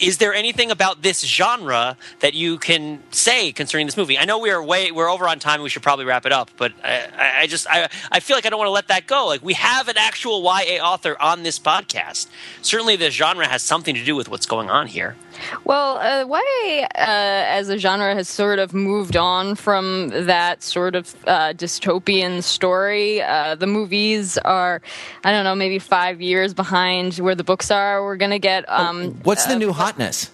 is 0.00 0.18
there 0.18 0.32
anything 0.34 0.70
about 0.70 1.02
this 1.02 1.20
genre 1.24 1.96
that 2.20 2.34
you 2.34 2.58
can 2.58 3.02
say 3.10 3.52
concerning 3.52 3.86
this 3.86 3.96
movie? 3.96 4.18
I 4.18 4.24
know 4.24 4.38
we 4.38 4.50
are 4.50 4.62
way 4.62 4.90
we're 4.90 5.10
over 5.10 5.28
on 5.28 5.38
time. 5.38 5.62
We 5.62 5.68
should 5.68 5.82
probably 5.82 6.04
wrap 6.04 6.26
it 6.26 6.32
up, 6.32 6.50
but 6.56 6.72
I, 6.82 7.40
I- 7.42 7.46
just 7.46 7.66
I, 7.68 7.88
I 8.10 8.20
feel 8.20 8.36
like 8.36 8.46
I 8.46 8.50
don't 8.50 8.58
want 8.58 8.68
to 8.68 8.72
let 8.72 8.88
that 8.88 9.06
go. 9.06 9.26
Like 9.26 9.42
we 9.42 9.54
have 9.54 9.88
an 9.88 9.96
actual 9.98 10.42
YA 10.42 10.82
author 10.82 11.16
on 11.20 11.42
this 11.42 11.58
podcast. 11.58 12.28
Certainly, 12.62 12.96
the 12.96 13.10
genre 13.10 13.46
has 13.46 13.62
something 13.62 13.94
to 13.94 14.04
do 14.04 14.16
with 14.16 14.28
what's 14.28 14.46
going 14.46 14.70
on 14.70 14.86
here. 14.86 15.16
Well, 15.64 15.98
uh, 15.98 16.26
YA 16.26 16.84
uh, 16.84 16.88
as 16.96 17.68
a 17.68 17.78
genre 17.78 18.14
has 18.14 18.28
sort 18.28 18.58
of 18.58 18.74
moved 18.74 19.16
on 19.16 19.54
from 19.54 20.08
that 20.08 20.62
sort 20.62 20.94
of 20.94 21.14
uh, 21.26 21.52
dystopian 21.54 22.42
story. 22.42 23.22
Uh, 23.22 23.54
the 23.54 23.66
movies 23.66 24.38
are, 24.38 24.80
I 25.24 25.30
don't 25.30 25.44
know, 25.44 25.54
maybe 25.54 25.78
five 25.78 26.20
years 26.20 26.54
behind 26.54 27.14
where 27.16 27.34
the 27.34 27.44
books 27.44 27.70
are. 27.70 28.02
We're 28.04 28.16
going 28.16 28.30
to 28.30 28.38
get. 28.38 28.68
Um, 28.68 29.12
What's 29.22 29.46
the 29.46 29.54
uh, 29.54 29.58
new 29.58 29.72
hotness? 29.72 30.30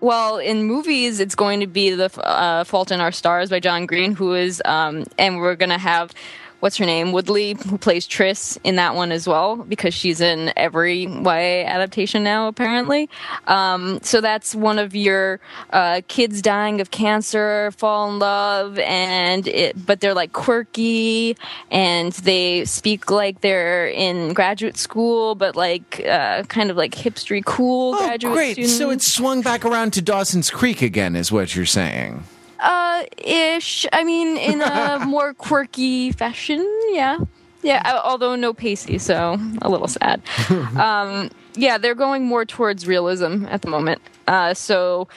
Well, 0.00 0.38
in 0.38 0.62
movies, 0.62 1.18
it's 1.18 1.34
going 1.34 1.60
to 1.60 1.66
be 1.66 1.90
the 1.90 2.10
uh, 2.24 2.62
Fault 2.64 2.92
in 2.92 3.00
Our 3.00 3.10
Stars 3.10 3.50
by 3.50 3.58
John 3.58 3.84
Green, 3.86 4.14
who 4.14 4.34
is, 4.34 4.62
um, 4.64 5.04
and 5.18 5.38
we're 5.38 5.56
going 5.56 5.70
to 5.70 5.78
have 5.78 6.12
what's 6.60 6.76
her 6.76 6.84
name, 6.86 7.12
Woodley, 7.12 7.56
who 7.68 7.78
plays 7.78 8.06
Tris 8.06 8.58
in 8.64 8.76
that 8.76 8.94
one 8.94 9.12
as 9.12 9.26
well, 9.28 9.56
because 9.56 9.94
she's 9.94 10.20
in 10.20 10.52
every 10.56 11.04
YA 11.04 11.64
adaptation 11.66 12.24
now, 12.24 12.48
apparently. 12.48 13.08
Um, 13.46 14.00
so 14.02 14.20
that's 14.20 14.54
one 14.54 14.78
of 14.78 14.94
your 14.96 15.40
uh, 15.70 16.00
kids 16.08 16.42
dying 16.42 16.80
of 16.80 16.90
cancer, 16.90 17.70
fall 17.76 18.10
in 18.10 18.18
love, 18.18 18.78
and 18.80 19.46
it, 19.46 19.86
but 19.86 20.00
they're 20.00 20.14
like 20.14 20.32
quirky, 20.32 21.36
and 21.70 22.12
they 22.14 22.64
speak 22.64 23.10
like 23.10 23.40
they're 23.40 23.86
in 23.88 24.32
graduate 24.34 24.76
school, 24.76 25.34
but 25.34 25.56
like 25.56 26.04
uh, 26.06 26.42
kind 26.44 26.70
of 26.70 26.76
like 26.76 26.92
hipstery 26.92 27.44
cool 27.44 27.94
Oh, 27.94 27.98
graduate 28.06 28.34
great. 28.34 28.52
students. 28.52 28.76
So 28.76 28.90
it's 28.90 29.12
swung 29.12 29.42
back 29.42 29.64
around 29.64 29.92
to 29.94 30.02
Dawson's 30.02 30.50
Creek 30.50 30.82
again, 30.82 31.14
is 31.16 31.30
what 31.32 31.54
you're 31.54 31.66
saying. 31.66 32.24
Uh, 32.58 33.04
ish. 33.18 33.86
I 33.92 34.04
mean, 34.04 34.36
in 34.36 34.60
a 34.62 34.98
more 35.06 35.34
quirky 35.34 36.12
fashion. 36.12 36.60
Yeah, 36.90 37.18
yeah. 37.62 38.00
Although 38.04 38.36
no 38.36 38.52
Pacey, 38.52 38.98
so 38.98 39.38
a 39.62 39.68
little 39.68 39.88
sad. 39.88 40.22
um, 40.76 41.30
yeah, 41.54 41.78
they're 41.78 41.94
going 41.94 42.24
more 42.24 42.44
towards 42.44 42.86
realism 42.86 43.46
at 43.46 43.62
the 43.62 43.68
moment. 43.68 44.00
Uh, 44.26 44.54
so 44.54 45.08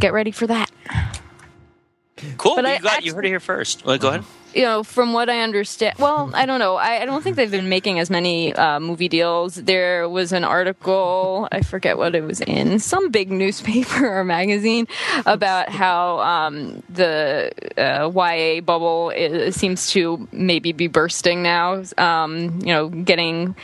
get 0.00 0.12
ready 0.12 0.30
for 0.30 0.46
that. 0.46 0.70
Cool. 2.38 2.56
But 2.56 2.64
you 2.66 2.70
I 2.72 2.78
got 2.78 2.92
actually- 2.94 3.06
you 3.08 3.14
heard 3.14 3.24
it 3.26 3.28
here 3.28 3.40
first. 3.40 3.84
Well, 3.84 3.98
go 3.98 4.08
ahead. 4.08 4.24
You 4.54 4.62
know, 4.62 4.84
from 4.84 5.12
what 5.12 5.28
I 5.28 5.40
understand, 5.40 5.96
well, 5.98 6.30
I 6.32 6.46
don't 6.46 6.60
know. 6.60 6.76
I, 6.76 7.02
I 7.02 7.06
don't 7.06 7.22
think 7.22 7.34
they've 7.34 7.50
been 7.50 7.68
making 7.68 7.98
as 7.98 8.08
many 8.08 8.54
uh, 8.54 8.78
movie 8.78 9.08
deals. 9.08 9.56
There 9.56 10.08
was 10.08 10.30
an 10.32 10.44
article, 10.44 11.48
I 11.50 11.62
forget 11.62 11.98
what 11.98 12.14
it 12.14 12.22
was 12.22 12.40
in, 12.40 12.78
some 12.78 13.10
big 13.10 13.32
newspaper 13.32 14.06
or 14.20 14.22
magazine 14.22 14.86
about 15.26 15.70
how 15.70 16.20
um, 16.20 16.84
the 16.88 17.50
uh, 17.76 18.08
YA 18.14 18.60
bubble 18.60 19.12
i 19.16 19.50
seems 19.50 19.90
to 19.90 20.28
maybe 20.30 20.70
be 20.70 20.86
bursting 20.86 21.42
now. 21.42 21.82
Um, 21.98 22.60
you 22.60 22.72
know, 22.72 22.88
getting 22.90 23.56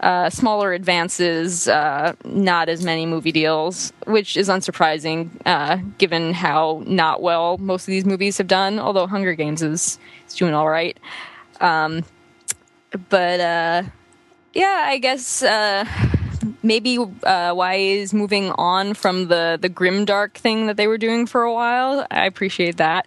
uh, 0.00 0.30
smaller 0.30 0.72
advances, 0.72 1.66
uh, 1.66 2.14
not 2.24 2.68
as 2.68 2.84
many 2.84 3.06
movie 3.06 3.32
deals, 3.32 3.92
which 4.06 4.36
is 4.36 4.48
unsurprising 4.48 5.30
uh, 5.44 5.78
given 5.98 6.32
how 6.32 6.82
not 6.86 7.20
well 7.20 7.58
most 7.58 7.82
of 7.82 7.88
these 7.88 8.04
movies 8.04 8.38
have 8.38 8.46
done. 8.46 8.78
Although 8.78 9.06
Hunger 9.06 9.34
Games 9.34 9.62
is, 9.62 9.98
is 10.26 10.34
doing 10.34 10.54
all 10.54 10.68
right, 10.68 10.96
um, 11.60 12.04
but 13.08 13.40
uh, 13.40 13.82
yeah, 14.54 14.84
I 14.86 14.98
guess 14.98 15.42
uh, 15.42 15.84
maybe 16.62 16.98
uh, 16.98 17.54
YA 17.56 18.00
is 18.00 18.14
moving 18.14 18.50
on 18.52 18.94
from 18.94 19.28
the 19.28 19.58
the 19.60 19.68
grimdark 19.68 20.34
thing 20.34 20.66
that 20.66 20.76
they 20.76 20.86
were 20.86 20.98
doing 20.98 21.26
for 21.26 21.42
a 21.42 21.52
while. 21.52 22.06
I 22.10 22.26
appreciate 22.26 22.76
that. 22.76 23.06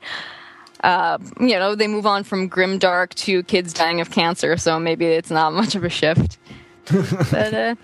Uh, 0.84 1.20
you 1.40 1.60
know, 1.60 1.76
they 1.76 1.88
move 1.88 2.08
on 2.08 2.24
from 2.24 2.50
grimdark 2.50 3.14
to 3.14 3.44
kids 3.44 3.72
dying 3.72 4.02
of 4.02 4.10
cancer, 4.10 4.58
so 4.58 4.80
maybe 4.80 5.06
it's 5.06 5.32
not 5.32 5.54
much 5.62 5.76
of 5.76 5.84
a 5.84 5.90
shift. 5.90 6.38
but 7.32 7.54
uh, 7.54 7.76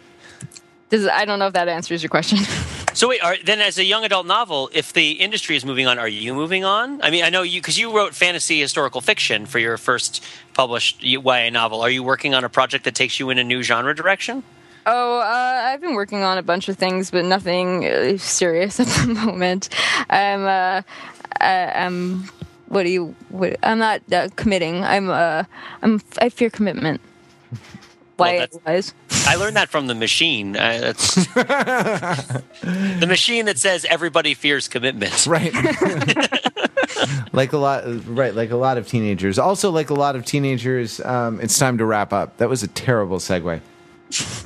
does, 0.90 1.07
I 1.07 1.26
don't 1.26 1.40
know 1.40 1.48
if 1.48 1.53
that 1.53 1.68
answers 1.68 2.02
your 2.03 2.10
question. 2.10 2.40
So 2.98 3.10
wait, 3.10 3.24
are, 3.24 3.36
then 3.45 3.61
as 3.61 3.78
a 3.78 3.84
young 3.84 4.06
adult 4.06 4.26
novel, 4.26 4.72
if 4.74 4.91
the 4.91 5.11
industry 5.11 5.56
is 5.56 5.64
moving 5.64 5.86
on, 5.86 5.99
are 5.99 6.07
you 6.07 6.34
moving 6.34 6.65
on? 6.65 6.99
I 7.03 7.11
mean, 7.11 7.24
I 7.24 7.30
know 7.30 7.44
you 7.44 7.61
because 7.61 7.78
you 7.78 7.95
wrote 7.95 8.15
fantasy 8.15 8.60
historical 8.60 9.02
fiction 9.02 9.45
for 9.45 9.60
your 9.60 9.78
first 9.78 10.26
published 10.56 11.03
YA 11.03 11.52
novel. 11.52 11.82
Are 11.82 11.91
you 11.91 12.02
working 12.02 12.34
on 12.34 12.44
a 12.44 12.49
project 12.49 12.86
that 12.86 12.95
takes 12.95 13.19
you 13.19 13.30
in 13.30 13.38
a 13.38 13.44
new 13.44 13.61
genre 13.61 13.94
direction? 13.94 14.41
Oh, 14.88 15.19
uh, 15.19 15.61
I've 15.65 15.80
been 15.80 15.94
working 15.94 16.24
on 16.24 16.40
a 16.40 16.41
bunch 16.41 16.69
of 16.69 16.78
things, 16.78 17.11
but 17.11 17.24
nothing 17.24 17.86
uh, 17.86 18.18
serious 18.18 18.80
at 18.80 18.88
the 19.06 19.14
moment. 19.14 19.69
I'm, 20.10 20.45
uh, 20.45 20.82
I, 21.40 21.72
I'm. 21.76 22.24
What 22.68 22.82
do 22.82 22.90
you? 22.90 23.14
What, 23.30 23.57
I'm 23.61 23.78
not 23.78 24.02
uh, 24.11 24.30
committing. 24.38 24.84
I'm. 24.84 25.11
Uh, 25.11 25.44
I'm. 25.84 26.02
I 26.19 26.30
fear 26.30 26.49
commitment. 26.49 26.99
Well, 28.18 28.30
Why? 28.34 28.39
that's- 28.39 28.60
Otherwise? 28.65 28.94
I 29.27 29.35
learned 29.35 29.56
that 29.57 29.69
from 29.69 29.88
the 29.88 29.95
machine. 29.95 30.56
Uh, 30.56 30.80
that's 30.81 31.15
the 31.34 33.06
machine 33.07 33.45
that 33.45 33.57
says 33.57 33.85
everybody 33.89 34.34
fears 34.34 34.68
commitment. 34.68 35.26
Right. 35.27 35.53
like 37.34 37.53
a 37.53 37.57
lot, 37.57 37.84
right? 38.07 38.34
Like 38.34 38.52
a 38.52 38.56
lot 38.56 38.77
of 38.77 38.88
teenagers. 38.88 39.38
Also, 39.38 39.69
like 39.72 39.89
a 39.89 39.94
lot 39.94 40.15
of 40.15 40.26
teenagers, 40.26 40.99
um, 41.02 41.39
it's 41.41 41.57
time 41.60 41.77
to 41.77 41.85
wrap 41.85 42.14
up. 42.14 42.38
That 42.38 42.49
was 42.49 42.64
a 42.64 42.68
terrible 42.68 43.18
segue. 43.18 43.60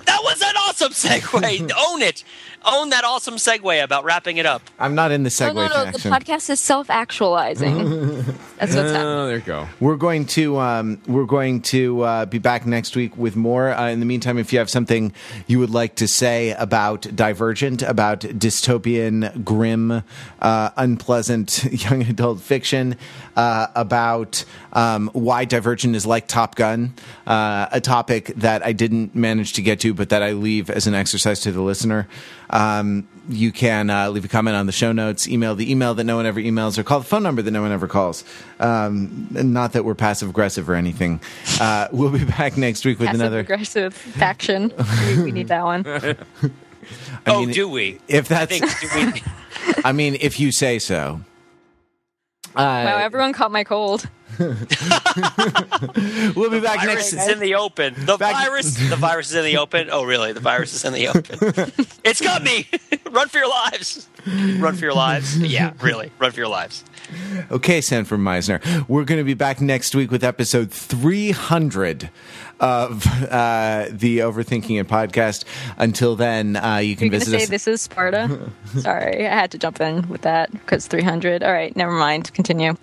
That 0.05 0.19
was 0.23 0.41
an 0.41 0.55
awesome 0.67 0.91
segue. 0.91 1.71
Own 1.77 2.01
it. 2.01 2.23
Own 2.63 2.89
that 2.89 3.03
awesome 3.03 3.35
segue 3.35 3.83
about 3.83 4.03
wrapping 4.03 4.37
it 4.37 4.45
up. 4.45 4.61
I'm 4.77 4.93
not 4.93 5.11
in 5.11 5.23
the 5.23 5.29
No, 5.39 5.51
segue 5.51 5.55
no, 5.55 5.83
no. 5.85 5.91
The 5.91 5.97
podcast 5.97 6.49
is 6.49 6.59
self-actualizing. 6.59 8.23
That's 8.57 8.75
what's 8.75 8.91
happening. 8.91 9.01
Oh, 9.01 9.25
there 9.25 9.37
you 9.37 9.41
go. 9.41 9.67
We're 9.79 9.95
going 9.95 10.25
to 10.27 10.59
um, 10.59 11.01
we're 11.07 11.25
going 11.25 11.61
to 11.63 12.01
uh, 12.01 12.25
be 12.25 12.37
back 12.37 12.67
next 12.67 12.95
week 12.95 13.17
with 13.17 13.35
more. 13.35 13.71
Uh, 13.71 13.89
in 13.89 13.99
the 13.99 14.05
meantime, 14.05 14.37
if 14.37 14.53
you 14.53 14.59
have 14.59 14.69
something 14.69 15.11
you 15.47 15.57
would 15.57 15.71
like 15.71 15.95
to 15.95 16.07
say 16.07 16.51
about 16.51 17.01
Divergent, 17.15 17.81
about 17.81 18.19
dystopian, 18.19 19.43
grim, 19.43 20.03
uh, 20.41 20.69
unpleasant 20.77 21.63
young 21.71 22.03
adult 22.03 22.41
fiction, 22.41 22.95
uh, 23.35 23.67
about 23.75 24.45
um, 24.73 25.09
why 25.13 25.45
Divergent 25.45 25.95
is 25.95 26.05
like 26.05 26.27
Top 26.27 26.55
Gun, 26.55 26.93
uh, 27.25 27.67
a 27.71 27.81
topic 27.81 28.27
that 28.35 28.63
I 28.63 28.73
didn't 28.73 29.15
manage 29.15 29.53
to 29.53 29.61
get 29.61 29.79
to, 29.79 29.93
but 29.93 30.09
that 30.09 30.21
I 30.21 30.33
leave 30.33 30.69
as 30.69 30.85
an 30.85 30.93
exercise 30.93 31.39
to 31.41 31.51
the 31.51 31.61
listener. 31.61 32.07
Um, 32.51 33.07
you 33.29 33.51
can 33.51 33.89
uh, 33.89 34.09
leave 34.09 34.25
a 34.25 34.27
comment 34.27 34.55
on 34.55 34.65
the 34.65 34.71
show 34.71 34.91
notes, 34.91 35.27
email 35.27 35.55
the 35.55 35.71
email 35.71 35.93
that 35.93 36.03
no 36.03 36.17
one 36.17 36.25
ever 36.25 36.39
emails, 36.39 36.77
or 36.77 36.83
call 36.83 36.99
the 36.99 37.05
phone 37.05 37.23
number 37.23 37.41
that 37.41 37.51
no 37.51 37.61
one 37.61 37.71
ever 37.71 37.87
calls. 37.87 38.23
Um, 38.59 39.27
not 39.31 39.73
that 39.73 39.85
we're 39.85 39.95
passive 39.95 40.29
aggressive 40.29 40.69
or 40.69 40.75
anything. 40.75 41.21
Uh, 41.59 41.87
we'll 41.91 42.09
be 42.09 42.25
back 42.25 42.57
next 42.57 42.85
week 42.85 42.99
with 42.99 43.07
Passive 43.07 43.21
another. 43.21 43.39
aggressive 43.39 43.93
faction. 43.93 44.73
we, 45.07 45.23
we 45.23 45.31
need 45.31 45.47
that 45.47 45.63
one. 45.63 45.85
I 45.87 47.31
oh, 47.31 47.41
mean, 47.41 47.51
do 47.51 47.69
we? 47.69 47.99
If 48.07 48.31
I 48.31 48.45
that's, 48.45 48.59
think 48.59 48.91
do 48.91 49.11
we? 49.13 49.81
I 49.85 49.91
mean, 49.91 50.17
if 50.19 50.39
you 50.39 50.51
say 50.51 50.79
so. 50.79 51.21
Uh, 52.55 52.83
Wow, 52.85 52.97
everyone 52.97 53.33
caught 53.33 53.51
my 53.51 53.63
cold. 53.63 54.07
we'll 54.39 54.55
be 56.49 56.59
back 56.59 56.85
next. 56.85 57.13
is 57.13 57.27
in 57.27 57.39
the 57.39 57.55
open. 57.55 57.93
The 57.97 58.17
Back- 58.17 58.45
virus. 58.47 58.75
The 58.89 58.95
virus 58.95 59.29
is 59.29 59.35
in 59.35 59.45
the 59.45 59.57
open. 59.57 59.89
Oh, 59.91 60.03
really? 60.03 60.33
The 60.33 60.39
virus 60.39 60.73
is 60.73 60.83
in 60.85 60.93
the 60.93 61.07
open. 61.09 61.87
it's 62.03 62.21
got 62.21 62.43
me. 62.43 62.67
Run 63.11 63.27
for 63.29 63.37
your 63.39 63.49
lives. 63.49 64.07
Run 64.57 64.75
for 64.75 64.85
your 64.85 64.93
lives. 64.93 65.37
Yeah, 65.37 65.73
really. 65.81 66.11
Run 66.19 66.31
for 66.31 66.39
your 66.39 66.49
lives. 66.49 66.83
Okay, 67.51 67.81
Sanford 67.81 68.19
Meisner. 68.19 68.87
We're 68.87 69.03
going 69.03 69.19
to 69.19 69.23
be 69.25 69.33
back 69.33 69.59
next 69.61 69.93
week 69.95 70.11
with 70.11 70.23
episode 70.23 70.71
300 70.71 72.09
of 72.61 73.05
uh, 73.29 73.87
the 73.89 74.19
Overthinking 74.19 74.79
It 74.79 74.87
podcast. 74.87 75.43
Until 75.77 76.15
then, 76.15 76.55
uh, 76.55 76.77
you 76.77 76.95
can 76.95 77.07
You're 77.11 77.19
visit 77.19 77.31
say 77.31 77.43
us. 77.43 77.49
this 77.49 77.67
is 77.67 77.81
Sparta? 77.81 78.49
Sorry, 78.77 79.27
I 79.27 79.33
had 79.33 79.51
to 79.51 79.57
jump 79.57 79.81
in 79.81 80.07
with 80.07 80.21
that 80.21 80.51
because 80.51 80.87
300. 80.87 81.43
All 81.43 81.51
right, 81.51 81.75
never 81.75 81.91
mind. 81.91 82.31
Continue. 82.33 82.75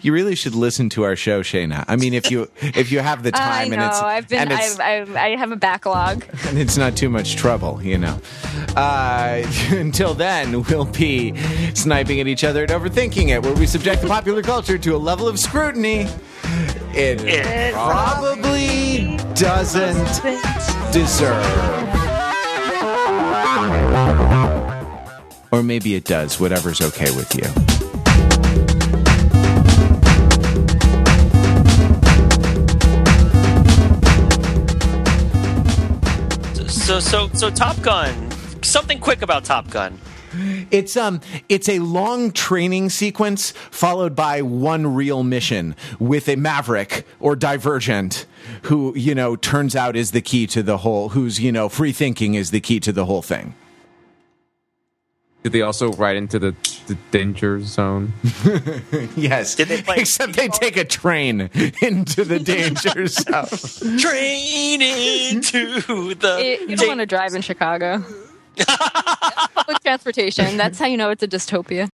You 0.00 0.12
really 0.12 0.34
should 0.34 0.54
listen 0.54 0.88
to 0.90 1.04
our 1.04 1.16
show, 1.16 1.42
Shana. 1.42 1.84
I 1.88 1.96
mean, 1.96 2.12
if 2.14 2.30
you 2.30 2.50
if 2.60 2.90
you 2.92 3.00
have 3.00 3.22
the 3.22 3.30
I 3.34 3.68
time 3.68 3.70
know. 3.70 3.76
and 3.76 3.84
it's 3.84 4.02
I've 4.02 4.28
been. 4.28 4.38
and 4.40 4.52
I've, 4.52 4.80
I've, 4.80 5.16
I 5.16 5.36
have 5.36 5.52
a 5.52 5.56
backlog. 5.56 6.24
and 6.48 6.58
it's 6.58 6.76
not 6.76 6.96
too 6.96 7.08
much 7.08 7.36
trouble, 7.36 7.82
you 7.82 7.98
know. 7.98 8.20
Uh, 8.76 9.42
until 9.70 10.14
then, 10.14 10.62
we'll 10.64 10.84
be 10.84 11.34
sniping 11.74 12.20
at 12.20 12.26
each 12.26 12.44
other 12.44 12.62
and 12.62 12.70
overthinking 12.70 13.28
it, 13.28 13.42
where 13.42 13.54
we 13.54 13.66
subject 13.66 14.02
the 14.02 14.08
popular 14.08 14.42
culture 14.42 14.78
to 14.78 14.94
a 14.94 14.98
level 14.98 15.26
of 15.28 15.38
scrutiny 15.38 16.06
it 16.94 17.22
It 17.24 17.74
probably 17.74 19.16
doesn't 19.34 20.22
deserve. 20.92 21.44
Or 25.50 25.62
maybe 25.62 25.94
it 25.94 26.04
does, 26.04 26.40
whatever's 26.40 26.80
okay 26.80 27.10
with 27.14 27.34
you. 27.34 27.44
So, 36.68 37.00
so, 37.00 37.28
so, 37.32 37.48
Top 37.48 37.80
Gun. 37.80 38.30
Something 38.62 38.98
quick 38.98 39.22
about 39.22 39.44
Top 39.44 39.70
Gun. 39.70 39.98
It's 40.70 40.96
um 40.96 41.20
it's 41.48 41.68
a 41.68 41.78
long 41.80 42.30
training 42.32 42.90
sequence 42.90 43.52
followed 43.70 44.14
by 44.16 44.42
one 44.42 44.94
real 44.94 45.22
mission 45.22 45.76
with 45.98 46.28
a 46.28 46.36
maverick 46.36 47.06
or 47.20 47.36
divergent 47.36 48.26
who, 48.62 48.92
you 48.96 49.14
know, 49.14 49.36
turns 49.36 49.76
out 49.76 49.94
is 49.96 50.10
the 50.10 50.20
key 50.20 50.46
to 50.48 50.62
the 50.62 50.78
whole 50.78 51.10
who's, 51.10 51.38
you 51.40 51.52
know, 51.52 51.68
free 51.68 51.92
thinking 51.92 52.34
is 52.34 52.50
the 52.50 52.60
key 52.60 52.80
to 52.80 52.92
the 52.92 53.04
whole 53.04 53.22
thing. 53.22 53.54
Did 55.42 55.50
they 55.52 55.62
also 55.62 55.90
ride 55.94 56.14
into 56.16 56.38
the, 56.38 56.54
the 56.86 56.96
danger 57.10 57.60
zone? 57.62 58.12
Yes. 59.16 59.56
Did 59.56 59.68
they 59.68 59.82
play- 59.82 59.96
Except 59.98 60.34
they 60.34 60.46
take 60.48 60.76
a 60.76 60.84
train 60.84 61.50
into 61.82 62.24
the 62.24 62.38
danger 62.38 63.06
zone. 63.08 63.98
Train 63.98 64.80
into 64.82 66.14
the. 66.14 66.56
You, 66.60 66.68
you 66.68 66.76
don't 66.76 66.86
want 66.88 67.00
to 67.00 67.06
drive 67.06 67.34
in 67.34 67.42
Chicago. 67.42 68.04
Public 69.54 69.80
transportation. 69.80 70.56
That's 70.56 70.78
how 70.78 70.86
you 70.86 70.96
know 70.96 71.10
it's 71.10 71.22
a 71.22 71.28
dystopia. 71.28 71.88